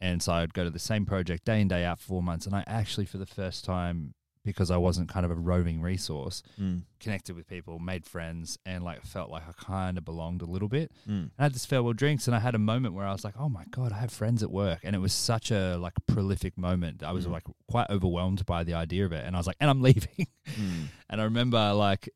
And 0.00 0.22
so 0.22 0.32
I'd 0.32 0.52
go 0.52 0.64
to 0.64 0.70
the 0.70 0.78
same 0.80 1.06
project 1.06 1.44
day 1.44 1.60
in, 1.60 1.68
day 1.68 1.84
out 1.84 2.00
for 2.00 2.06
four 2.06 2.22
months. 2.22 2.44
And 2.46 2.54
I 2.56 2.64
actually, 2.66 3.06
for 3.06 3.18
the 3.18 3.26
first 3.26 3.64
time, 3.64 4.14
because 4.44 4.70
I 4.72 4.76
wasn't 4.76 5.08
kind 5.08 5.24
of 5.24 5.30
a 5.30 5.36
roving 5.36 5.80
resource, 5.80 6.42
Mm. 6.60 6.82
connected 6.98 7.36
with 7.36 7.46
people, 7.46 7.78
made 7.78 8.04
friends, 8.04 8.58
and 8.66 8.82
like 8.82 9.02
felt 9.02 9.30
like 9.30 9.44
I 9.48 9.52
kind 9.52 9.96
of 9.96 10.04
belonged 10.04 10.42
a 10.42 10.46
little 10.46 10.68
bit. 10.68 10.90
Mm. 11.06 11.10
And 11.22 11.30
I 11.38 11.44
had 11.44 11.54
this 11.54 11.64
farewell 11.64 11.92
drinks, 11.92 12.26
and 12.26 12.34
I 12.34 12.40
had 12.40 12.54
a 12.56 12.58
moment 12.58 12.94
where 12.94 13.06
I 13.06 13.12
was 13.12 13.22
like, 13.24 13.34
"Oh 13.38 13.48
my 13.48 13.64
god, 13.70 13.92
I 13.92 13.98
have 13.98 14.10
friends 14.12 14.42
at 14.42 14.50
work," 14.50 14.80
and 14.82 14.96
it 14.96 14.98
was 14.98 15.12
such 15.12 15.50
a 15.52 15.76
like 15.76 15.94
prolific 16.06 16.58
moment. 16.58 17.02
I 17.04 17.12
was 17.12 17.26
Mm. 17.26 17.32
like 17.32 17.44
quite 17.68 17.88
overwhelmed 17.88 18.44
by 18.46 18.64
the 18.64 18.74
idea 18.74 19.04
of 19.06 19.12
it, 19.12 19.24
and 19.24 19.36
I 19.36 19.38
was 19.38 19.46
like, 19.46 19.56
"And 19.60 19.70
I'm 19.70 19.80
leaving." 19.88 20.26
Mm. 20.46 20.86
and 21.08 21.20
I 21.20 21.24
remember 21.24 21.72
like 21.74 22.08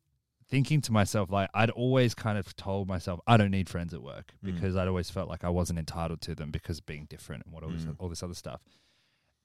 thinking 0.49 0.79
to 0.81 0.91
myself, 0.93 1.29
like 1.29 1.49
I'd 1.53 1.69
always 1.71 2.13
kind 2.15 2.37
of 2.37 2.55
told 2.55 2.87
myself 2.87 3.19
I 3.27 3.35
don't 3.37 3.51
need 3.51 3.67
friends 3.69 3.93
at 3.93 4.01
work 4.01 4.33
Mm. 4.43 4.53
because 4.53 4.75
I'd 4.77 4.87
always 4.87 5.09
felt 5.09 5.27
like 5.29 5.43
I 5.43 5.49
wasn't 5.49 5.79
entitled 5.79 6.21
to 6.21 6.35
them 6.35 6.51
because 6.51 6.79
being 6.81 7.05
different 7.05 7.43
and 7.45 7.53
what 7.53 7.63
all, 7.63 7.69
this, 7.69 7.83
Mm. 7.83 7.95
all 7.99 8.07
this 8.09 8.23
other 8.23 8.33
stuff. 8.33 8.61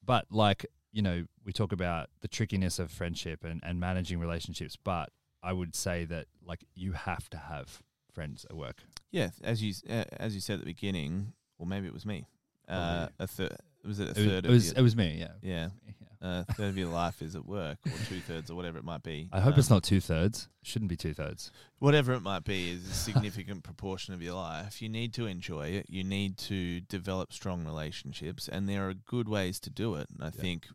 But 0.05 0.27
like 0.31 0.67
you 0.93 1.03
know, 1.03 1.25
we 1.45 1.53
talk 1.53 1.73
about 1.73 2.11
the 2.21 2.29
trickiness 2.29 2.79
of 2.79 2.91
friendship 2.91 3.45
and 3.45 3.61
and 3.65 3.81
managing 3.81 4.19
relationships, 4.21 4.77
but 4.77 5.11
I 5.43 5.53
would 5.53 5.75
say 5.75 6.05
that 6.07 6.27
like 6.45 6.65
you 6.75 6.93
have 6.93 7.29
to 7.31 7.37
have 7.39 7.83
friends 8.13 8.45
at 8.51 8.57
work. 8.57 8.79
Yeah, 9.11 9.31
as 9.43 9.63
you 9.63 9.75
uh, 9.91 10.05
as 10.19 10.35
you 10.35 10.41
said 10.41 10.55
at 10.55 10.61
the 10.61 10.67
beginning, 10.67 11.33
or 11.59 11.67
maybe 11.67 11.87
it 11.87 11.93
was 11.95 12.07
me. 12.07 12.27
Uh, 12.69 13.09
a 13.19 13.27
third 13.27 13.57
was 13.85 13.99
it 14.01 14.09
a 14.09 14.11
It 14.11 14.15
third 14.15 14.45
was, 14.47 14.51
it 14.51 14.51
was, 14.53 14.67
your, 14.67 14.79
it 14.79 14.83
was 14.83 14.97
me, 14.97 15.17
yeah. 15.19 15.33
yeah, 15.43 15.69
Yeah. 16.23 16.29
uh, 16.29 16.45
third 16.55 16.69
of 16.69 16.79
your 16.79 16.89
life 16.89 17.21
is 17.21 17.35
at 17.35 17.45
work, 17.45 17.79
or 17.85 17.91
two 18.09 18.21
thirds, 18.21 18.51
or 18.51 18.55
whatever 18.55 18.79
it 18.79 18.85
might 18.85 19.03
be. 19.03 19.29
I 19.33 19.41
hope 19.41 19.59
it's 19.59 19.71
Um, 19.71 19.77
not 19.77 19.83
two 19.83 20.01
thirds. 20.01 20.49
Shouldn't 20.63 20.89
be 20.89 20.97
two 20.97 21.13
thirds. 21.13 21.51
whatever 21.81 22.13
it 22.13 22.21
might 22.21 22.45
be 22.45 22.71
is 22.71 22.89
a 22.89 22.95
significant 22.95 23.65
proportion 23.71 24.15
of 24.15 24.23
your 24.23 24.35
life. 24.35 24.81
You 24.81 24.89
need 24.89 25.13
to 25.15 25.27
enjoy 25.27 25.67
it. 25.71 25.87
You 25.89 26.05
need 26.05 26.39
to 26.39 26.81
develop 26.83 27.33
strong 27.33 27.65
relationships, 27.65 28.49
and 28.49 28.69
there 28.69 28.89
are 28.89 28.95
good 28.95 29.29
ways 29.29 29.59
to 29.61 29.71
do 29.71 29.97
it. 29.97 30.07
And 30.15 30.23
I 30.25 30.31
think, 30.31 30.69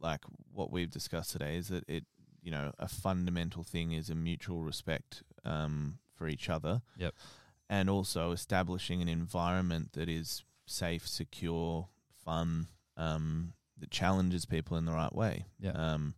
like 0.00 0.20
what 0.52 0.70
we've 0.72 0.90
discussed 0.90 1.32
today, 1.32 1.56
is 1.56 1.68
that 1.68 1.88
it, 1.88 2.04
you 2.42 2.50
know, 2.50 2.72
a 2.78 2.88
fundamental 2.88 3.62
thing 3.62 3.92
is 3.92 4.10
a 4.10 4.14
mutual 4.14 4.62
respect 4.62 5.22
um, 5.44 5.98
for 6.14 6.26
each 6.28 6.48
other. 6.48 6.82
Yep. 6.96 7.14
And 7.68 7.88
also 7.88 8.32
establishing 8.32 9.00
an 9.00 9.08
environment 9.08 9.92
that 9.92 10.08
is 10.08 10.42
safe, 10.66 11.06
secure, 11.06 11.88
fun, 12.24 12.66
um, 12.96 13.52
that 13.78 13.90
challenges 13.90 14.44
people 14.44 14.76
in 14.76 14.84
the 14.86 14.92
right 14.92 15.14
way. 15.14 15.46
Yeah. 15.58 15.72
Um, 15.72 16.14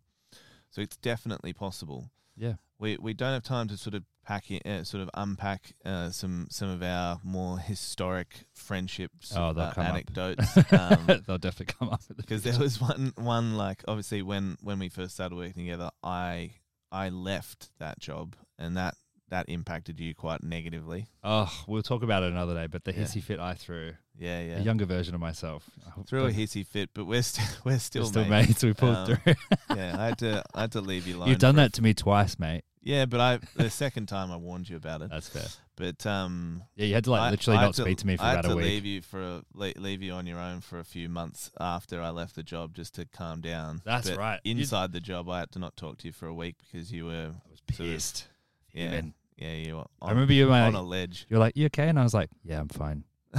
so 0.70 0.80
it's 0.80 0.96
definitely 0.96 1.52
possible 1.52 2.10
Yeah. 2.36 2.54
we 2.78 2.96
we 2.96 3.12
don't 3.12 3.34
have 3.34 3.42
time 3.42 3.68
to 3.68 3.76
sort 3.76 3.94
of 3.94 4.04
pack 4.24 4.44
uh, 4.64 4.84
sort 4.84 5.02
of 5.02 5.10
unpack 5.14 5.72
uh, 5.84 6.10
some 6.10 6.46
some 6.50 6.68
of 6.68 6.82
our 6.82 7.20
more 7.24 7.58
historic 7.58 8.44
friendships 8.54 9.32
Oh, 9.36 9.48
uh, 9.50 9.72
come 9.72 9.84
up. 9.86 9.90
anecdotes 9.94 10.56
um, 10.72 11.06
They'll 11.26 11.38
definitely 11.38 11.74
come 11.78 11.88
up 11.90 12.00
with 12.08 12.16
the 12.16 12.22
because 12.22 12.42
there 12.42 12.58
was 12.58 12.80
one 12.80 13.12
one 13.16 13.56
like 13.56 13.82
obviously 13.88 14.22
when 14.22 14.56
when 14.62 14.78
we 14.78 14.88
first 14.88 15.14
started 15.14 15.34
working 15.36 15.64
together 15.64 15.90
I 16.02 16.52
I 16.90 17.08
left 17.08 17.70
that 17.78 17.98
job 17.98 18.36
and 18.58 18.76
that 18.76 18.94
that 19.32 19.48
impacted 19.48 19.98
you 19.98 20.14
quite 20.14 20.42
negatively 20.44 21.06
Oh, 21.24 21.50
we'll 21.66 21.82
talk 21.82 22.02
about 22.02 22.22
it 22.22 22.30
another 22.32 22.54
day. 22.54 22.66
But 22.66 22.84
the 22.84 22.92
Yeah. 22.92 23.00
hissy 23.02 23.22
fit 23.22 23.40
I 23.40 23.54
threw, 23.54 23.94
yeah 24.18 24.40
yeah 24.42 24.58
a 24.58 24.60
younger 24.62 24.84
version 24.86 25.14
of 25.14 25.20
myself, 25.20 25.68
threw 26.06 26.26
a 26.26 26.30
hissy 26.30 26.64
fit 26.66 26.90
but 26.94 27.04
we're 27.06 27.22
still 27.22 27.44
we're 27.64 27.78
still, 27.78 28.02
We're 28.02 28.08
still 28.08 28.24
mates. 28.26 28.48
mates. 28.48 28.62
We 28.64 28.72
pulled 28.74 28.96
Um, 28.96 29.06
through. 29.16 29.34
yeah 29.76 29.96
I 29.98 30.04
had 30.06 30.18
to 30.18 30.42
I 30.54 30.60
had 30.62 30.72
to 30.72 30.80
leave 30.80 31.06
you 31.06 31.16
alone 31.16 31.28
You've 31.28 31.38
done 31.38 31.56
that 31.56 31.72
to 31.74 31.82
me 31.82 31.94
twice, 31.94 32.38
mate. 32.38 32.62
yeah 32.82 33.06
but 33.06 33.20
I 33.20 33.38
the 33.56 33.70
second 33.70 34.06
time 34.06 34.30
I 34.30 34.36
warned 34.36 34.68
you 34.68 34.76
about 34.76 35.00
it 35.02 35.10
That's 35.10 35.28
fair. 35.30 35.48
but 35.76 36.04
um 36.06 36.64
Yeah, 36.76 36.86
you 36.86 36.94
had 36.94 37.04
to 37.04 37.10
like 37.12 37.30
literally 37.30 37.56
I 37.56 37.60
had 37.62 37.66
not 37.68 37.74
speak 37.76 37.98
to 37.98 38.06
me 38.06 38.16
for 38.18 38.24
I 38.24 38.30
had 38.30 38.38
about 38.40 38.44
a 38.44 38.48
to 38.50 38.56
week. 38.56 38.66
leave 38.66 38.84
you 38.84 39.00
for 39.02 39.22
a, 39.22 39.42
leave 39.54 40.02
you 40.02 40.12
on 40.12 40.26
your 40.26 40.38
own 40.38 40.60
for 40.60 40.78
a 40.78 40.84
few 40.84 41.08
months 41.08 41.50
after 41.58 42.02
I 42.02 42.10
left 42.10 42.34
the 42.36 42.42
job 42.42 42.74
just 42.74 42.94
to 42.96 43.06
calm 43.06 43.40
down. 43.40 43.80
That's 43.84 44.10
But 44.10 44.18
right. 44.18 44.40
Inside 44.44 44.92
the 44.92 45.00
job, 45.00 45.30
I 45.30 45.38
had 45.40 45.52
to 45.52 45.58
not 45.58 45.74
talk 45.76 45.96
to 45.98 46.06
you 46.08 46.12
for 46.12 46.26
a 46.26 46.34
week 46.34 46.56
because 46.58 46.92
you 46.92 47.06
were 47.06 47.30
I 47.32 47.50
was 47.50 47.60
sort 47.76 47.88
of- 47.88 47.94
pissed. 47.94 48.28
yeah. 48.74 49.00
Yeah 49.42 49.52
you 49.54 49.74
were. 49.76 49.80
On, 49.80 49.88
I 50.02 50.10
remember 50.10 50.32
you 50.32 50.46
were 50.46 50.52
on 50.52 50.72
like, 50.72 50.80
a 50.80 50.84
ledge. 50.84 51.26
you're 51.28 51.40
like, 51.40 51.56
you 51.56 51.66
okay? 51.66 51.88
And 51.88 51.98
I 51.98 52.02
was 52.02 52.14
like, 52.14 52.30
yeah, 52.44 52.60
I'm 52.60 52.68
fine. 52.68 53.04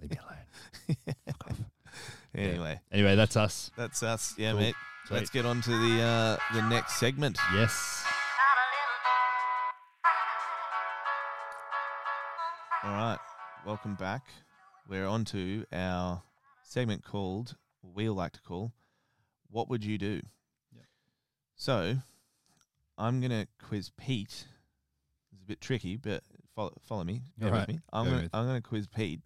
Leave 0.00 0.10
me 0.10 0.18
alone. 0.18 1.16
Fuck 1.26 1.50
off. 1.50 1.56
Anyway, 2.34 2.80
Anyway, 2.90 3.14
that's 3.14 3.36
us. 3.36 3.70
that's 3.76 4.02
us. 4.02 4.34
Yeah, 4.38 4.52
Cool. 4.52 4.60
mate. 4.60 4.74
Sweet. 5.06 5.16
Let's 5.18 5.28
get 5.30 5.44
on 5.44 5.60
to 5.60 5.70
the 5.70 6.00
uh, 6.02 6.36
the 6.54 6.62
next 6.68 6.94
segment. 6.96 7.36
Yes. 7.54 8.04
All 12.84 12.90
right, 12.90 13.18
welcome 13.66 13.94
back. 13.94 14.22
We're 14.88 15.06
on 15.06 15.24
to 15.26 15.64
our 15.72 16.22
segment 16.62 17.04
called, 17.04 17.56
we 17.82 18.08
like 18.08 18.32
to 18.32 18.40
call, 18.42 18.72
"What 19.50 19.68
would 19.68 19.84
you 19.84 19.98
do?" 19.98 20.22
So, 21.54 21.96
I'm 22.98 23.20
gonna 23.20 23.46
quiz 23.62 23.90
Pete. 23.96 24.46
It's 25.32 25.42
a 25.42 25.46
bit 25.46 25.60
tricky, 25.60 25.96
but 25.96 26.22
follow, 26.54 26.72
follow 26.82 27.04
me. 27.04 27.22
Bear 27.38 27.48
Alright, 27.48 27.68
with 27.68 27.76
me. 27.76 27.82
I'm 27.92 28.04
go 28.04 28.10
gonna 28.10 28.22
with. 28.22 28.34
I'm 28.34 28.46
gonna 28.46 28.60
quiz 28.60 28.86
Pete, 28.86 29.20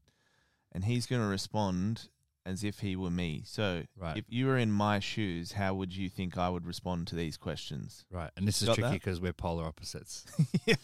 and 0.73 0.85
he's 0.85 1.07
gonna 1.07 1.27
respond 1.29 2.09
as 2.45 2.63
if 2.63 2.79
he 2.79 2.95
were 2.95 3.11
me. 3.11 3.43
So, 3.45 3.83
Right. 3.97 4.17
if 4.17 4.25
you 4.29 4.47
were 4.47 4.57
in 4.57 4.71
my 4.71 5.01
shoes, 5.01 5.53
how 5.53 5.75
would 5.75 5.95
you 5.95 6.09
think 6.09 6.39
I 6.39 6.49
would 6.49 6.65
respond 6.65 7.09
to 7.09 7.17
these 7.17 7.37
questions? 7.37 8.05
Right. 8.09 8.31
And 8.37 8.47
this 8.47 8.63
is 8.63 8.69
Got 8.69 8.77
tricky 8.77 8.95
because 8.95 9.21
we're 9.21 9.33
polar 9.33 9.65
opposites. 9.65 10.25
yeah. 10.67 10.77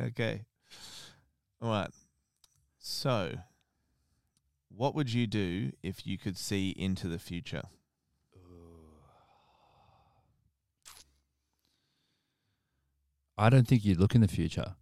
Okay. 0.00 0.44
All 1.60 1.70
right. 1.70 1.90
So, 2.78 3.38
what 4.68 4.94
would 4.94 5.12
you 5.12 5.26
do 5.26 5.72
if 5.82 6.06
you 6.06 6.16
could 6.16 6.38
see 6.38 6.70
into 6.70 7.08
the 7.08 7.18
future? 7.18 7.62
I 13.38 13.50
don't 13.50 13.66
think 13.66 13.84
you'd 13.84 13.98
look 13.98 14.14
in 14.14 14.20
the 14.20 14.28
future. 14.28 14.74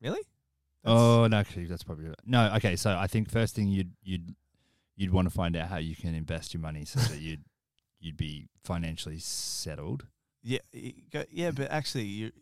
Really? 0.00 0.20
Oh 0.84 1.26
no, 1.26 1.36
actually, 1.36 1.66
that's 1.66 1.82
probably 1.82 2.06
right. 2.06 2.16
no. 2.24 2.52
Okay, 2.56 2.76
so 2.76 2.96
I 2.96 3.06
think 3.06 3.30
first 3.30 3.54
thing 3.54 3.68
you'd 3.68 3.92
you'd 4.02 4.34
you'd 4.96 5.12
want 5.12 5.28
to 5.28 5.34
find 5.34 5.56
out 5.56 5.68
how 5.68 5.76
you 5.76 5.94
can 5.94 6.14
invest 6.14 6.54
your 6.54 6.60
money 6.60 6.84
so 6.84 7.00
that 7.00 7.18
you'd 7.20 7.44
you'd 8.00 8.16
be 8.16 8.48
financially 8.64 9.18
settled. 9.18 10.06
Yeah, 10.42 10.60
go- 11.12 11.24
yeah, 11.30 11.50
but 11.50 11.70
actually, 11.70 12.04
you 12.04 12.32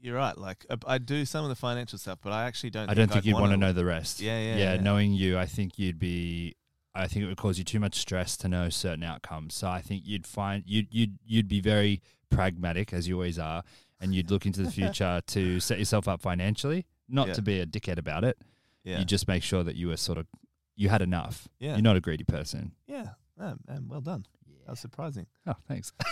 you're 0.00 0.16
right. 0.16 0.36
Like, 0.36 0.66
I, 0.68 0.94
I 0.94 0.98
do 0.98 1.24
some 1.24 1.44
of 1.44 1.48
the 1.48 1.54
financial 1.54 1.98
stuff, 1.98 2.18
but 2.22 2.32
I 2.32 2.44
actually 2.44 2.70
don't. 2.70 2.88
I 2.88 2.94
don't 2.94 3.10
think 3.10 3.24
you'd 3.24 3.34
want 3.34 3.52
to 3.52 3.56
know 3.56 3.72
the 3.72 3.84
rest. 3.84 4.20
Yeah, 4.20 4.38
yeah, 4.38 4.56
yeah. 4.56 4.74
yeah. 4.74 4.80
Knowing 4.80 5.12
you, 5.12 5.38
I 5.38 5.46
think 5.46 5.78
you'd 5.78 5.98
be. 5.98 6.56
I 6.94 7.06
think 7.06 7.24
it 7.24 7.28
would 7.28 7.38
cause 7.38 7.56
you 7.56 7.64
too 7.64 7.80
much 7.80 7.94
stress 7.94 8.36
to 8.38 8.48
know 8.48 8.68
certain 8.68 9.02
outcomes. 9.02 9.54
So 9.54 9.68
I 9.68 9.80
think 9.80 10.02
you'd 10.04 10.26
find 10.26 10.64
you'd 10.66 10.88
you'd 10.90 11.18
you'd 11.24 11.48
be 11.48 11.60
very 11.60 12.02
pragmatic 12.30 12.92
as 12.92 13.06
you 13.08 13.14
always 13.14 13.38
are, 13.38 13.62
and 14.02 14.14
you'd 14.14 14.30
look 14.30 14.44
into 14.44 14.62
the 14.62 14.70
future 14.70 15.22
to 15.28 15.60
set 15.60 15.78
yourself 15.78 16.06
up 16.08 16.20
financially, 16.20 16.84
not 17.08 17.28
Yeah. 17.28 17.34
to 17.34 17.42
be 17.42 17.60
a 17.60 17.66
dickhead 17.66 17.98
about 17.98 18.24
it. 18.24 18.36
Yeah, 18.84 18.98
You 18.98 19.04
just 19.04 19.28
make 19.28 19.42
sure 19.42 19.62
that 19.62 19.76
you 19.76 19.88
were 19.88 19.96
sort 19.96 20.18
of 20.18 20.26
you 20.76 20.88
had 20.88 21.00
enough. 21.02 21.48
yeah, 21.60 21.72
You're 21.74 21.82
not 21.82 21.96
a 21.96 22.00
greedy 22.00 22.24
person. 22.24 22.72
yeah. 22.86 23.10
Um, 23.38 23.60
um, 23.68 23.88
well 23.88 24.00
done. 24.00 24.26
That 24.66 24.72
was 24.72 24.80
surprising. 24.80 25.26
Oh, 25.46 25.54
thanks. 25.66 25.92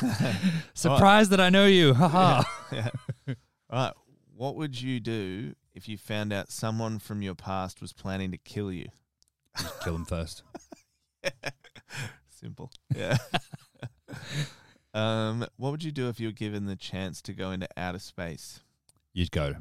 Surprised 0.74 1.30
that 1.30 1.40
I 1.40 1.50
know 1.50 1.66
you. 1.66 1.94
Haha. 1.94 2.42
yeah. 2.72 2.88
All 3.28 3.34
right. 3.70 3.92
What 4.34 4.56
would 4.56 4.80
you 4.80 5.00
do 5.00 5.54
if 5.74 5.88
you 5.88 5.98
found 5.98 6.32
out 6.32 6.50
someone 6.50 6.98
from 6.98 7.22
your 7.22 7.34
past 7.34 7.80
was 7.80 7.92
planning 7.92 8.30
to 8.32 8.38
kill 8.38 8.72
you? 8.72 8.86
Kill 9.84 9.92
them 9.94 10.04
first. 10.04 10.42
Simple. 12.30 12.70
Yeah. 12.94 13.18
Um, 14.94 15.46
what 15.56 15.70
would 15.70 15.84
you 15.84 15.92
do 15.92 16.08
if 16.08 16.18
you 16.20 16.28
were 16.28 16.32
given 16.32 16.66
the 16.66 16.76
chance 16.76 17.20
to 17.22 17.32
go 17.32 17.50
into 17.52 17.68
outer 17.76 17.98
space? 17.98 18.60
You'd 19.12 19.30
go. 19.30 19.54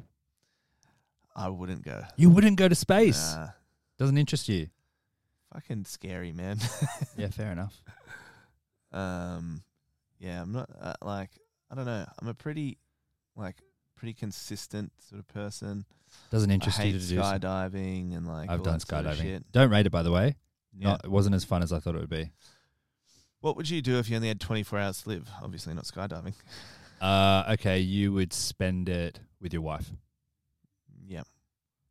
I 1.35 1.49
wouldn't 1.49 1.83
go. 1.83 2.03
You 2.17 2.29
wouldn't 2.29 2.57
go 2.57 2.67
to 2.67 2.75
space. 2.75 3.33
Nah, 3.35 3.49
Doesn't 3.97 4.17
interest 4.17 4.49
you. 4.49 4.67
fucking 5.53 5.85
scary, 5.85 6.31
man. 6.31 6.57
Yeah, 7.17 7.27
fair 7.29 7.51
enough. 7.51 7.81
um, 8.91 9.61
yeah, 10.19 10.41
I'm 10.41 10.51
not 10.51 10.69
uh, 10.81 10.93
like 11.01 11.31
I 11.71 11.75
don't 11.75 11.85
know. 11.85 12.05
I'm 12.19 12.27
a 12.27 12.33
pretty 12.33 12.77
like 13.35 13.57
pretty 13.95 14.13
consistent 14.13 14.91
sort 15.07 15.19
of 15.19 15.27
person. 15.27 15.85
Doesn't 16.31 16.49
I 16.49 16.53
interest 16.55 16.77
you 16.79 16.85
hate 16.85 16.99
to 16.99 17.07
do. 17.07 17.17
skydiving 17.19 18.15
and 18.17 18.27
like 18.27 18.49
I've 18.49 18.63
done 18.63 18.73
that 18.79 18.87
sort 18.87 19.05
of 19.05 19.15
skydiving. 19.17 19.21
shit. 19.21 19.51
Don't 19.51 19.69
rate 19.69 19.85
it, 19.85 19.91
by 19.91 20.01
the 20.03 20.11
way. 20.11 20.35
Yeah. 20.77 20.89
Not, 20.89 21.05
It 21.05 21.11
wasn't 21.11 21.35
as 21.35 21.43
fun 21.45 21.61
as 21.63 21.71
I 21.73 21.79
thought 21.79 21.95
it 21.95 21.99
would 22.01 22.09
be. 22.09 22.31
What 23.41 23.55
would 23.55 23.69
you 23.69 23.81
do 23.81 23.99
if 23.99 24.09
you 24.09 24.15
only 24.15 24.27
had 24.27 24.39
24 24.39 24.79
hours 24.79 25.03
to 25.03 25.09
live? 25.09 25.29
Obviously, 25.41 25.73
not 25.73 25.85
skydiving. 25.85 26.33
Uh, 27.01 27.51
okay, 27.53 27.79
you 27.79 28.11
would 28.11 28.33
spend 28.33 28.89
it 28.89 29.21
with 29.39 29.53
your 29.53 29.61
wife, 29.61 29.89
Yeah, 31.07 31.23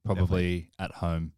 probably 0.05 0.69
at 0.79 0.91
home. 0.91 1.33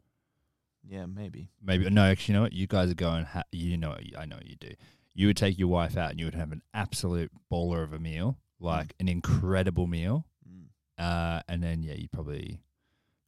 yeah, 0.84 1.06
maybe. 1.06 1.50
Maybe 1.62 1.88
no. 1.88 2.02
Actually, 2.02 2.32
you 2.32 2.36
know 2.38 2.42
what? 2.42 2.52
You 2.52 2.66
guys 2.66 2.90
are 2.90 2.94
going. 2.94 3.26
Ha- 3.26 3.44
you 3.52 3.76
know, 3.76 3.96
I 4.18 4.24
know 4.26 4.34
what 4.34 4.46
you 4.48 4.56
do. 4.56 4.72
You 5.14 5.28
would 5.28 5.36
take 5.36 5.56
your 5.56 5.68
wife 5.68 5.96
out, 5.96 6.11
and 6.11 6.18
you 6.18 6.26
would 6.26 6.34
have 6.34 6.50
an 6.50 6.62
absolute 6.74 7.30
baller 7.48 7.84
of 7.84 7.92
a 7.92 8.00
meal, 8.00 8.38
like 8.58 8.92
an 8.98 9.06
incredible 9.08 9.86
meal. 9.86 10.26
Mm. 10.48 10.64
Uh, 10.98 11.42
and 11.48 11.62
then 11.62 11.84
yeah, 11.84 11.94
you'd 11.94 12.11
probably 12.11 12.62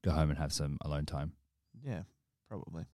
go 0.02 0.10
home 0.10 0.30
and 0.30 0.40
have 0.40 0.52
some 0.52 0.76
alone 0.84 1.06
time. 1.06 1.34
Yeah, 1.86 2.02
probably. 2.48 2.86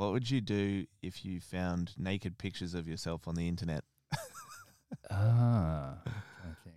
What 0.00 0.12
would 0.12 0.30
you 0.30 0.40
do 0.40 0.86
if 1.02 1.26
you 1.26 1.40
found 1.40 1.92
naked 1.98 2.38
pictures 2.38 2.72
of 2.72 2.88
yourself 2.88 3.28
on 3.28 3.34
the 3.34 3.46
internet? 3.46 3.84
Ah, 5.10 5.98
I 6.04 6.54
think. 6.64 6.76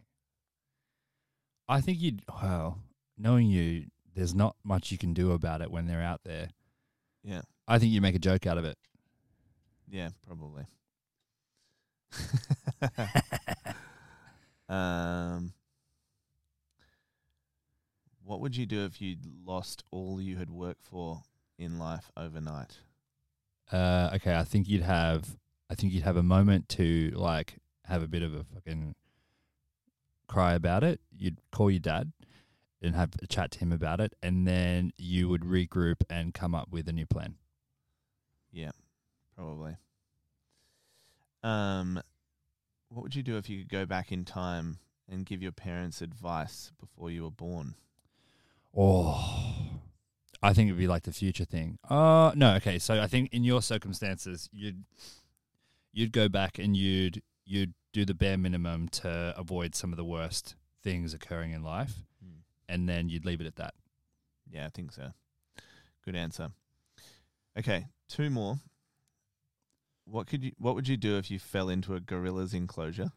I 1.68 1.82
think 1.82 2.02
you'd. 2.02 2.22
Well, 2.42 2.80
knowing 3.18 3.48
you, 3.48 3.86
there's 4.14 4.36
not 4.36 4.56
much 4.64 4.92
you 4.92 4.98
can 4.98 5.14
do 5.14 5.32
about 5.32 5.62
it 5.62 5.72
when 5.72 5.88
they're 5.88 6.02
out 6.02 6.22
there. 6.26 6.50
Yeah, 7.24 7.42
I 7.68 7.80
think 7.80 7.94
you 7.94 8.02
make 8.02 8.16
a 8.16 8.20
joke 8.20 8.46
out 8.46 8.58
of 8.58 8.66
it. 8.66 8.78
yeah, 9.90 10.10
probably. 10.28 10.66
um, 14.70 15.54
what 18.24 18.42
would 18.42 18.58
you 18.58 18.66
do 18.66 18.84
if 18.84 19.02
you 19.02 19.16
lost 19.46 19.84
all 19.92 20.20
you 20.20 20.38
had 20.38 20.50
worked 20.50 20.84
for 20.84 21.24
in 21.58 21.80
life 21.80 22.12
overnight? 22.18 22.80
Uh, 23.72 24.12
okay, 24.16 24.36
I 24.36 24.44
think 24.44 24.68
you'd 24.68 24.84
have. 24.84 25.38
I 25.70 25.76
think 25.76 25.94
you'd 25.94 26.04
have 26.04 26.18
a 26.18 26.24
moment 26.24 26.70
to 26.70 27.12
like 27.16 27.56
have 27.86 28.04
a 28.04 28.08
bit 28.08 28.22
of 28.22 28.34
a 28.34 28.44
fucking 28.44 28.96
cry 30.28 30.54
about 30.54 30.84
it. 30.84 31.00
You'd 31.18 31.40
call 31.52 31.72
your 31.72 31.80
dad 31.80 32.12
and 32.82 32.96
have 32.96 33.12
a 33.22 33.28
chat 33.28 33.52
to 33.52 33.60
him 33.60 33.72
about 33.72 34.00
it, 34.00 34.14
and 34.22 34.46
then 34.48 34.92
you 34.98 35.30
would 35.30 35.42
regroup 35.42 36.04
and 36.10 36.34
come 36.34 36.54
up 36.54 36.70
with 36.70 36.88
a 36.88 36.92
new 36.92 37.06
plan. 37.06 37.36
Yeah, 38.52 38.72
probably. 39.36 39.78
Um, 41.42 42.02
what 42.90 43.04
would 43.04 43.16
you 43.16 43.24
do 43.24 43.38
if 43.38 43.50
you 43.50 43.60
could 43.60 43.70
go 43.70 43.86
back 43.86 44.12
in 44.12 44.26
time 44.26 44.78
and 45.10 45.26
give 45.26 45.42
your 45.42 45.52
parents 45.52 46.02
advice 46.02 46.72
before 46.80 47.10
you 47.10 47.24
were 47.24 47.32
born? 47.32 47.76
Oh, 48.76 49.56
I 50.44 50.54
think 50.54 50.68
it'd 50.68 50.78
be 50.78 50.88
like 50.88 51.04
the 51.04 51.14
future 51.14 51.46
thing. 51.46 51.80
Uh 51.90 52.32
no, 52.36 52.56
okay. 52.56 52.78
So 52.78 53.02
I 53.02 53.08
think 53.08 53.34
in 53.34 53.44
your 53.44 53.62
circumstances, 53.62 54.50
you'd 54.52 54.84
you'd 55.94 56.12
go 56.12 56.28
back 56.28 56.60
and 56.60 56.76
you'd 56.76 57.22
you'd 57.46 57.74
do 57.94 58.04
the 58.06 58.14
bare 58.14 58.38
minimum 58.38 58.90
to 58.90 59.34
avoid 59.38 59.76
some 59.76 59.92
of 59.92 59.98
the 59.98 60.04
worst 60.04 60.56
things 60.84 61.14
occurring 61.14 61.52
in 61.52 61.64
life, 61.64 61.94
and 62.68 62.90
then 62.90 63.08
you'd 63.08 63.26
leave 63.26 63.40
it 63.40 63.48
at 63.48 63.56
that. 63.56 63.74
Yeah, 64.52 64.66
I 64.66 64.70
think 64.70 64.92
so. 64.92 65.12
Good 66.04 66.16
answer. 66.16 66.50
Okay, 67.58 67.86
two 68.10 68.30
more. 68.30 68.60
What 70.06 70.28
could 70.28 70.44
you? 70.44 70.52
What 70.58 70.76
would 70.76 70.88
you 70.88 70.98
do 70.98 71.18
if 71.18 71.32
you 71.32 71.40
fell 71.40 71.70
into 71.70 71.96
a 71.96 72.00
gorilla's 72.00 72.54
enclosure? 72.54 73.12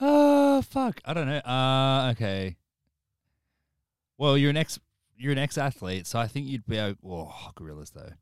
oh 0.00 0.62
fuck! 0.70 1.00
I 1.04 1.14
don't 1.14 1.26
know. 1.26 1.38
Uh, 1.38 2.10
okay. 2.12 2.56
Well, 4.18 4.36
you're 4.38 4.50
an 4.50 4.56
ex 4.56 4.78
you're 5.16 5.32
an 5.32 5.38
ex 5.38 5.56
athlete, 5.58 6.06
so 6.06 6.18
I 6.18 6.26
think 6.28 6.46
you'd 6.48 6.66
be. 6.66 6.78
o- 6.78 6.96
Oh, 7.04 7.50
gorillas 7.54 7.90
though. 7.90 8.12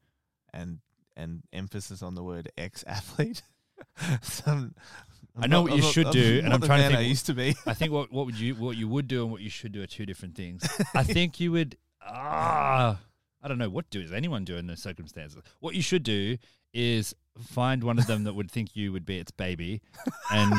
And 0.53 0.79
and 1.17 1.43
emphasis 1.53 2.03
on 2.03 2.15
the 2.15 2.23
word 2.23 2.51
ex-athlete. 2.59 3.43
Some, 4.23 4.75
I 5.37 5.47
know 5.47 5.63
not- 5.63 5.71
what 5.71 5.77
you 5.77 5.83
not- 5.83 5.93
should 5.93 6.11
do, 6.11 6.41
and 6.45 6.53
I'm 6.53 6.61
trying 6.61 6.83
to 6.83 6.89
man 6.89 6.93
I 6.93 6.97
think- 6.99 7.09
used 7.09 7.27
to 7.27 7.35
be. 7.35 7.55
I 7.67 7.75
think 7.75 7.93
what 7.93 8.13
what 8.13 8.27
would 8.27 8.39
you 8.39 8.55
what 8.57 8.77
you 8.77 8.89
would 8.89 9.09
do 9.09 9.23
and 9.23 9.31
what 9.33 9.41
you 9.41 9.51
should 9.51 9.73
do 9.73 9.83
are 9.83 9.87
two 9.87 10.07
different 10.07 10.35
things. 10.37 10.67
I 10.95 11.03
think 11.05 11.39
you 11.41 11.53
would 11.53 11.77
ah 12.03 12.99
I 13.45 13.49
don't 13.49 13.59
know 13.59 13.69
what 13.69 13.91
does 13.91 14.11
anyone 14.11 14.45
do 14.45 14.57
in 14.57 14.67
those 14.67 14.83
circumstances. 14.83 15.43
What 15.61 15.75
you 15.75 15.83
should 15.83 16.03
do 16.03 16.39
is 16.73 17.15
find 17.39 17.85
one 17.85 17.99
of 17.99 18.07
them 18.07 18.25
that 18.25 18.33
would 18.33 18.51
think 18.51 18.75
you 18.75 18.91
would 18.91 19.05
be 19.05 19.19
its 19.19 19.31
baby, 19.31 19.83
and 20.33 20.55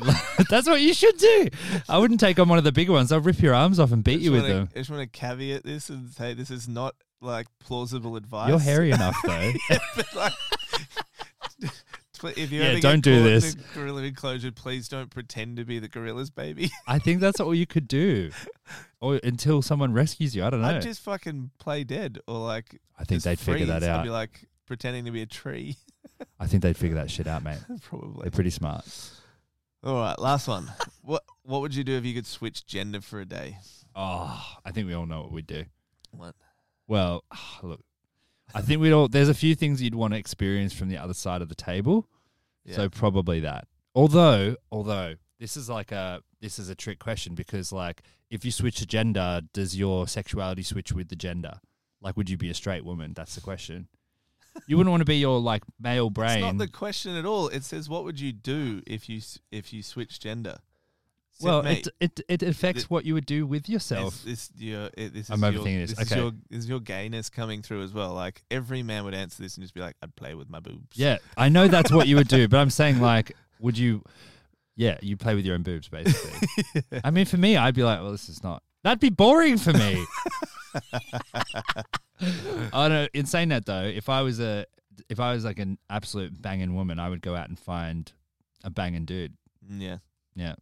that's 0.48 0.66
what 0.66 0.80
you 0.80 0.94
should 0.94 1.18
do. 1.18 1.48
I 1.86 1.98
wouldn't 1.98 2.18
take 2.18 2.38
on 2.38 2.48
one 2.48 2.56
of 2.56 2.64
the 2.64 2.72
bigger 2.72 2.92
ones. 2.92 3.12
I'll 3.12 3.20
rip 3.20 3.40
your 3.40 3.54
arms 3.54 3.78
off 3.78 3.92
and 3.92 4.02
beat 4.02 4.20
you 4.20 4.32
with 4.32 4.42
wanna, 4.42 4.54
them. 4.54 4.68
I 4.74 4.78
just 4.78 4.90
want 4.90 5.02
to 5.02 5.18
caveat 5.18 5.64
this 5.64 5.90
and 5.90 6.10
say 6.10 6.32
this 6.32 6.50
is 6.50 6.66
not 6.66 6.94
like 7.20 7.46
plausible 7.58 8.16
advice. 8.16 8.48
You're 8.48 8.58
hairy 8.58 8.90
enough 8.90 9.16
though. 9.26 9.52
but 9.96 10.14
like, 10.16 10.32
if 12.24 12.50
you 12.52 12.60
Yeah, 12.60 12.66
ever 12.68 12.74
get 12.76 12.82
don't 12.82 13.00
do 13.00 13.22
this. 13.22 13.54
a 13.54 13.58
gorilla 13.74 14.02
enclosure, 14.02 14.52
please 14.52 14.88
don't 14.88 15.10
pretend 15.10 15.56
to 15.56 15.64
be 15.64 15.78
the 15.78 15.88
gorilla's 15.88 16.30
baby. 16.30 16.70
I 16.86 16.98
think 16.98 17.20
that's 17.20 17.40
all 17.40 17.54
you 17.54 17.66
could 17.66 17.88
do, 17.88 18.30
or 19.00 19.20
until 19.24 19.62
someone 19.62 19.92
rescues 19.92 20.34
you. 20.36 20.44
I 20.44 20.50
don't 20.50 20.62
know. 20.62 20.68
I'd 20.68 20.82
just 20.82 21.00
fucking 21.02 21.50
play 21.58 21.84
dead 21.84 22.18
or 22.26 22.38
like. 22.38 22.80
I 22.98 23.04
think 23.04 23.22
they'd 23.22 23.38
figure 23.38 23.66
that 23.66 23.80
freeze. 23.80 23.88
I'd 23.88 23.98
out. 24.00 24.04
be 24.04 24.10
like 24.10 24.48
pretending 24.66 25.04
to 25.06 25.10
be 25.10 25.22
a 25.22 25.26
tree, 25.26 25.76
I 26.38 26.46
think 26.46 26.62
they'd 26.62 26.76
figure 26.76 26.96
that 26.96 27.10
shit 27.10 27.26
out, 27.26 27.42
mate. 27.42 27.58
probably. 27.82 28.22
They're 28.22 28.30
pretty 28.30 28.50
smart. 28.50 28.84
All 29.82 29.94
right, 29.94 30.18
last 30.18 30.46
one. 30.48 30.70
what 31.02 31.22
What 31.42 31.60
would 31.62 31.74
you 31.74 31.84
do 31.84 31.96
if 31.96 32.04
you 32.04 32.14
could 32.14 32.26
switch 32.26 32.66
gender 32.66 33.00
for 33.00 33.20
a 33.20 33.24
day? 33.24 33.56
Oh, 33.96 34.56
I 34.64 34.70
think 34.70 34.86
we 34.86 34.94
all 34.94 35.06
know 35.06 35.22
what 35.22 35.32
we'd 35.32 35.46
do. 35.46 35.64
What? 36.12 36.34
Well, 36.86 37.24
look, 37.62 37.80
I 38.54 38.62
think 38.62 38.80
we'd 38.80 38.92
all. 38.92 39.08
There's 39.08 39.28
a 39.28 39.34
few 39.34 39.54
things 39.54 39.82
you'd 39.82 39.94
want 39.94 40.14
to 40.14 40.18
experience 40.18 40.72
from 40.72 40.88
the 40.88 40.98
other 40.98 41.14
side 41.14 41.42
of 41.42 41.48
the 41.48 41.54
table. 41.54 42.08
Yeah. 42.64 42.76
So 42.76 42.88
probably 42.88 43.40
that. 43.40 43.66
Although, 43.94 44.56
although 44.70 45.14
this 45.38 45.56
is 45.56 45.68
like 45.68 45.92
a 45.92 46.22
this 46.40 46.58
is 46.58 46.68
a 46.68 46.74
trick 46.74 46.98
question 46.98 47.34
because 47.34 47.72
like 47.72 48.02
if 48.30 48.44
you 48.44 48.50
switch 48.50 48.76
to 48.76 48.86
gender, 48.86 49.42
does 49.52 49.76
your 49.76 50.06
sexuality 50.06 50.62
switch 50.62 50.92
with 50.92 51.08
the 51.08 51.16
gender? 51.16 51.60
Like, 52.00 52.16
would 52.16 52.30
you 52.30 52.36
be 52.36 52.50
a 52.50 52.54
straight 52.54 52.84
woman? 52.84 53.12
That's 53.14 53.34
the 53.34 53.40
question. 53.40 53.88
You 54.66 54.76
wouldn't 54.76 54.90
want 54.90 55.00
to 55.02 55.06
be 55.06 55.16
your 55.16 55.38
like 55.38 55.62
male 55.80 56.10
brain. 56.10 56.38
It's 56.38 56.42
not 56.42 56.58
the 56.58 56.68
question 56.68 57.16
at 57.16 57.24
all. 57.24 57.48
It 57.48 57.64
says, 57.64 57.88
"What 57.88 58.04
would 58.04 58.18
you 58.18 58.32
do 58.32 58.82
if 58.86 59.08
you 59.08 59.20
if 59.50 59.72
you 59.72 59.82
switch 59.82 60.20
gender?" 60.20 60.58
So, 61.40 61.46
well, 61.48 61.66
it, 61.66 61.88
it 62.00 62.20
it 62.28 62.42
affects 62.42 62.82
th- 62.82 62.90
what 62.90 63.06
you 63.06 63.14
would 63.14 63.24
do 63.24 63.46
with 63.46 63.66
yourself. 63.68 64.22
This, 64.24 64.48
this, 64.48 64.60
your, 64.62 64.90
it, 64.96 65.14
this 65.14 65.30
I'm 65.30 65.42
your, 65.42 65.52
overthinking 65.52 65.80
this. 65.80 65.90
This, 65.94 66.06
is 66.06 66.12
Okay. 66.12 66.20
your, 66.20 66.32
is 66.50 66.68
your 66.68 66.80
gayness 66.80 67.30
coming 67.30 67.62
through 67.62 67.82
as 67.82 67.94
well. 67.94 68.12
Like 68.12 68.42
every 68.50 68.82
man 68.82 69.04
would 69.04 69.14
answer 69.14 69.42
this 69.42 69.56
and 69.56 69.64
just 69.64 69.72
be 69.72 69.80
like, 69.80 69.96
"I'd 70.02 70.14
play 70.16 70.34
with 70.34 70.50
my 70.50 70.60
boobs." 70.60 70.98
Yeah, 70.98 71.16
I 71.38 71.48
know 71.48 71.66
that's 71.66 71.90
what 71.90 72.06
you 72.08 72.16
would 72.16 72.28
do, 72.28 72.46
but 72.46 72.58
I'm 72.58 72.68
saying 72.68 73.00
like, 73.00 73.32
would 73.58 73.78
you? 73.78 74.02
Yeah, 74.76 74.98
you 75.00 75.16
play 75.16 75.34
with 75.34 75.44
your 75.44 75.54
own 75.54 75.62
boobs, 75.62 75.88
basically. 75.88 76.82
I 77.04 77.10
mean, 77.10 77.24
for 77.26 77.36
me, 77.36 77.56
I'd 77.56 77.74
be 77.74 77.82
like, 77.82 78.00
well, 78.00 78.12
this 78.12 78.28
is 78.28 78.42
not. 78.42 78.62
That'd 78.84 79.00
be 79.00 79.10
boring 79.10 79.58
for 79.58 79.72
me. 79.72 80.04
I 82.22 82.62
don't 82.72 82.90
know. 82.90 83.08
In 83.14 83.26
saying 83.26 83.48
that 83.48 83.66
though, 83.66 83.82
if 83.82 84.08
I 84.08 84.22
was 84.22 84.40
a, 84.40 84.66
if 85.08 85.20
I 85.20 85.32
was 85.32 85.44
like 85.44 85.58
an 85.58 85.78
absolute 85.88 86.40
banging 86.40 86.74
woman, 86.74 86.98
I 86.98 87.08
would 87.08 87.22
go 87.22 87.34
out 87.34 87.48
and 87.48 87.58
find 87.58 88.10
a 88.62 88.70
banging 88.70 89.04
dude. 89.04 89.34
Mm, 89.70 89.80
yeah. 89.80 89.96
Yeah, 90.36 90.54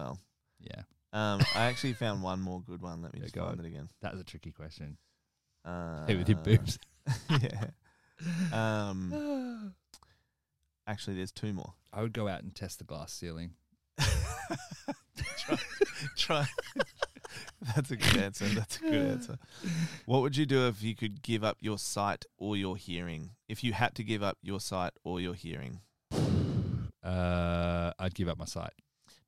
Well, 0.00 0.18
yeah. 0.60 0.82
um, 1.12 1.40
I 1.54 1.64
actually 1.66 1.92
found 1.92 2.22
one 2.30 2.40
more 2.40 2.62
good 2.62 2.80
one. 2.80 3.02
Let 3.02 3.12
me 3.12 3.18
Yeah, 3.20 3.24
just 3.24 3.34
go 3.34 3.44
find 3.44 3.58
on. 3.60 3.64
it 3.66 3.68
again. 3.68 3.88
That 4.00 4.12
was 4.12 4.20
a 4.20 4.24
tricky 4.24 4.50
question. 4.50 4.96
Uh, 5.64 6.06
Hey, 6.06 6.16
with 6.16 6.28
your 6.28 6.38
boobs. 6.38 6.78
yeah. 7.30 7.64
Um, 8.52 9.74
actually, 10.86 11.16
there's 11.16 11.32
two 11.32 11.52
more. 11.52 11.74
I 11.92 12.00
would 12.00 12.14
go 12.14 12.28
out 12.28 12.42
and 12.42 12.54
test 12.54 12.78
the 12.78 12.84
glass 12.84 13.12
ceiling. 13.12 13.50
try, 15.36 15.58
try. 16.16 16.46
That's 17.74 17.90
a 17.90 17.96
good 17.96 18.16
answer. 18.16 18.46
That's 18.46 18.76
a 18.78 18.80
good 18.80 18.94
answer. 19.10 19.38
What 20.06 20.22
would 20.22 20.36
you 20.36 20.46
do 20.46 20.66
if 20.68 20.82
you 20.82 20.94
could 20.94 21.22
give 21.22 21.44
up 21.44 21.58
your 21.60 21.78
sight 21.78 22.24
or 22.38 22.56
your 22.56 22.76
hearing? 22.76 23.30
If 23.48 23.62
you 23.62 23.74
had 23.74 23.94
to 23.96 24.02
give 24.04 24.22
up 24.22 24.38
your 24.42 24.60
sight 24.60 24.92
or 25.04 25.20
your 25.20 25.34
hearing? 25.34 25.80
Uh, 27.02 27.92
I'd 27.98 28.14
give 28.14 28.28
up 28.28 28.38
my 28.38 28.44
sight. 28.46 28.72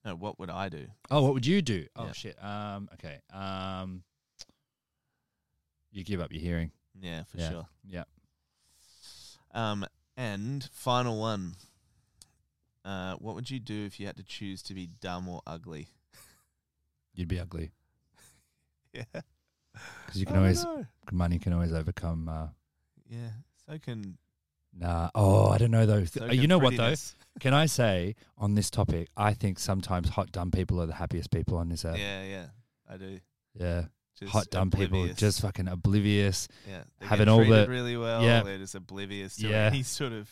No, 0.04 0.14
what 0.16 0.38
would 0.38 0.50
I 0.50 0.68
do? 0.68 0.86
Oh, 1.10 1.22
what 1.22 1.34
would 1.34 1.46
you 1.46 1.62
do? 1.62 1.86
Oh 1.96 2.06
Yeah. 2.06 2.12
shit. 2.12 2.44
Um. 2.44 2.88
Okay. 2.94 3.20
Um. 3.32 4.02
You 5.90 6.04
give 6.04 6.20
up 6.20 6.32
your 6.32 6.40
hearing. 6.42 6.72
Yeah, 7.00 7.24
for 7.24 7.38
Yeah. 7.38 7.50
sure. 7.50 7.68
Yeah. 7.86 8.04
Um, 9.52 9.84
and 10.16 10.64
final 10.72 11.20
one. 11.20 11.54
Uh, 12.84 13.14
what 13.16 13.34
would 13.36 13.50
you 13.50 13.60
do 13.60 13.84
if 13.84 14.00
you 14.00 14.06
had 14.06 14.16
to 14.16 14.22
choose 14.24 14.62
to 14.62 14.74
be 14.74 14.86
dumb 14.86 15.28
or 15.28 15.40
ugly? 15.46 15.88
You'd 17.14 17.28
be 17.28 17.38
ugly 17.38 17.70
Yeah, 18.92 19.04
because 20.06 20.18
you 20.20 20.26
can 20.26 20.36
always 20.36 20.64
money 21.12 21.38
can 21.38 21.52
always 21.52 21.72
overcome. 21.72 22.28
Uh, 22.28 22.48
Yeah, 23.08 23.28
so 23.66 23.78
can. 23.78 24.16
Nah. 24.76 25.10
Oh, 25.14 25.48
I 25.48 25.58
don't 25.58 25.70
know 25.70 25.86
though. 25.86 26.04
So 26.04 26.26
you 26.26 26.46
know 26.46 26.58
what 26.58 26.70
though? 26.76 26.84
prettiness. 26.84 27.16
Can 27.40 27.54
I 27.54 27.66
say 27.66 28.14
on 28.36 28.54
this 28.54 28.70
topic? 28.70 29.08
I 29.16 29.32
think 29.34 29.58
sometimes 29.58 30.08
hot 30.10 30.32
dumb 30.32 30.50
people 30.50 30.80
are 30.82 30.86
the 30.86 30.94
happiest 30.94 31.30
people 31.30 31.56
on 31.56 31.68
this 31.68 31.84
earth. 31.84 31.98
Yeah, 31.98 32.22
yeah, 32.24 32.46
I 32.88 32.96
do. 32.96 33.18
Yeah. 33.54 33.84
Just 34.18 34.32
hot 34.32 34.50
dumb 34.50 34.70
people, 34.70 34.98
oblivious. 34.98 35.16
just 35.18 35.40
fucking 35.40 35.66
oblivious. 35.68 36.46
yeah, 36.68 36.82
they 37.00 37.06
having 37.06 37.24
get 37.24 37.30
all 37.32 37.38
treated 37.38 37.66
the- 37.66 37.70
really 37.70 37.96
well. 37.96 38.22
yeah. 38.22 38.42
they're 38.42 38.58
just 38.58 38.74
oblivious 38.74 39.36
to 39.36 39.48
Yeah. 39.48 39.66
any 39.72 39.82
sort 39.82 40.12
of. 40.12 40.30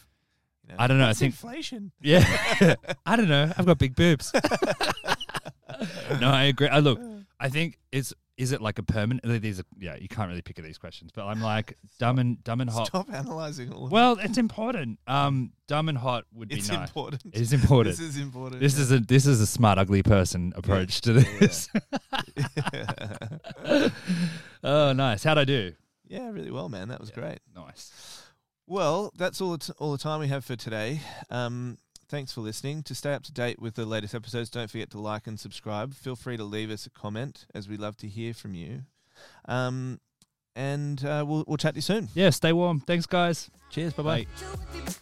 You 0.68 0.74
know, 0.74 0.76
I 0.78 0.86
don't 0.86 0.98
know, 0.98 1.04
I 1.04 1.08
"What's 1.08 1.18
think- 1.20 1.32
inflation. 1.32 1.90
Yeah. 2.02 2.74
I 3.06 3.16
don't 3.16 3.28
know. 3.28 3.50
I've 3.56 3.64
got 3.66 3.78
big 3.78 3.96
boobs. 3.96 4.30
no, 6.20 6.28
I 6.28 6.44
agree. 6.44 6.68
I 6.68 6.78
look. 6.80 7.00
I 7.38 7.48
think 7.48 7.78
it's 7.90 8.12
is 8.40 8.52
it 8.52 8.60
like 8.62 8.78
a 8.78 8.82
permanent? 8.82 9.42
These 9.42 9.60
are 9.60 9.64
yeah. 9.78 9.96
You 9.96 10.08
can't 10.08 10.28
really 10.28 10.40
pick 10.42 10.58
at 10.58 10.64
these 10.64 10.78
questions, 10.78 11.12
but 11.14 11.26
I'm 11.26 11.40
like 11.42 11.76
dumb 11.98 12.18
and 12.18 12.42
dumb 12.42 12.60
and 12.60 12.70
hot. 12.70 12.86
Stop 12.86 13.12
analyzing 13.12 13.70
all. 13.72 13.88
Well, 13.88 14.18
it's 14.18 14.38
important. 14.38 14.98
Um, 15.06 15.52
dumb 15.68 15.88
and 15.88 15.98
hot 15.98 16.24
would 16.32 16.48
be 16.48 16.56
it's 16.56 16.68
nice. 16.70 16.88
important. 16.88 17.22
It 17.34 17.40
is 17.40 17.52
important. 17.52 17.96
This 17.96 18.06
is 18.06 18.18
important. 18.18 18.60
This 18.60 18.78
is 18.78 18.90
a 18.90 18.98
this 19.00 19.26
is 19.26 19.40
a 19.40 19.46
smart 19.46 19.78
ugly 19.78 20.02
person 20.02 20.52
approach 20.56 21.02
to 21.02 21.12
this. 21.12 21.68
oh, 24.64 24.92
nice. 24.92 25.22
How'd 25.22 25.38
I 25.38 25.44
do? 25.44 25.72
yeah, 26.08 26.28
really 26.30 26.50
well, 26.50 26.68
man. 26.68 26.88
That 26.88 26.98
was 27.00 27.10
Yeah. 27.10 27.20
great. 27.20 27.38
Nice. 27.54 27.92
Well, 28.66 29.12
that's 29.16 29.40
all 29.40 29.52
the 29.52 29.58
t- 29.58 29.72
all 29.78 29.92
the 29.92 29.98
time 29.98 30.20
we 30.20 30.28
have 30.28 30.44
for 30.44 30.56
today. 30.56 31.00
Um, 31.28 31.76
thanks 32.10 32.32
for 32.32 32.40
listening. 32.40 32.82
To 32.82 32.94
stay 32.94 33.14
up 33.14 33.22
to 33.24 33.32
date 33.32 33.60
with 33.60 33.74
the 33.76 33.86
latest 33.86 34.14
episodes, 34.14 34.50
don't 34.50 34.70
forget 34.70 34.90
to 34.90 35.00
like 35.00 35.26
and 35.26 35.38
subscribe. 35.38 35.94
Feel 35.94 36.16
free 36.16 36.36
to 36.36 36.44
leave 36.44 36.70
us 36.70 36.84
a 36.84 36.90
comment, 36.90 37.46
as 37.54 37.68
we 37.68 37.76
love 37.76 37.96
to 37.98 38.08
hear 38.08 38.34
from 38.34 38.54
you. 38.54 38.82
Um, 39.46 40.00
and 40.56 41.02
uh, 41.04 41.24
we'll 41.26 41.44
we'll 41.46 41.56
chat 41.56 41.74
to 41.74 41.78
you 41.78 41.82
soon. 41.82 42.08
Yeah. 42.14 42.30
Stay 42.30 42.52
warm. 42.52 42.80
Thanks, 42.80 43.06
guys. 43.06 43.48
Cheers. 43.70 43.94
Bye 43.94 44.02
bye. 44.02 44.26
Bye. 44.42 44.92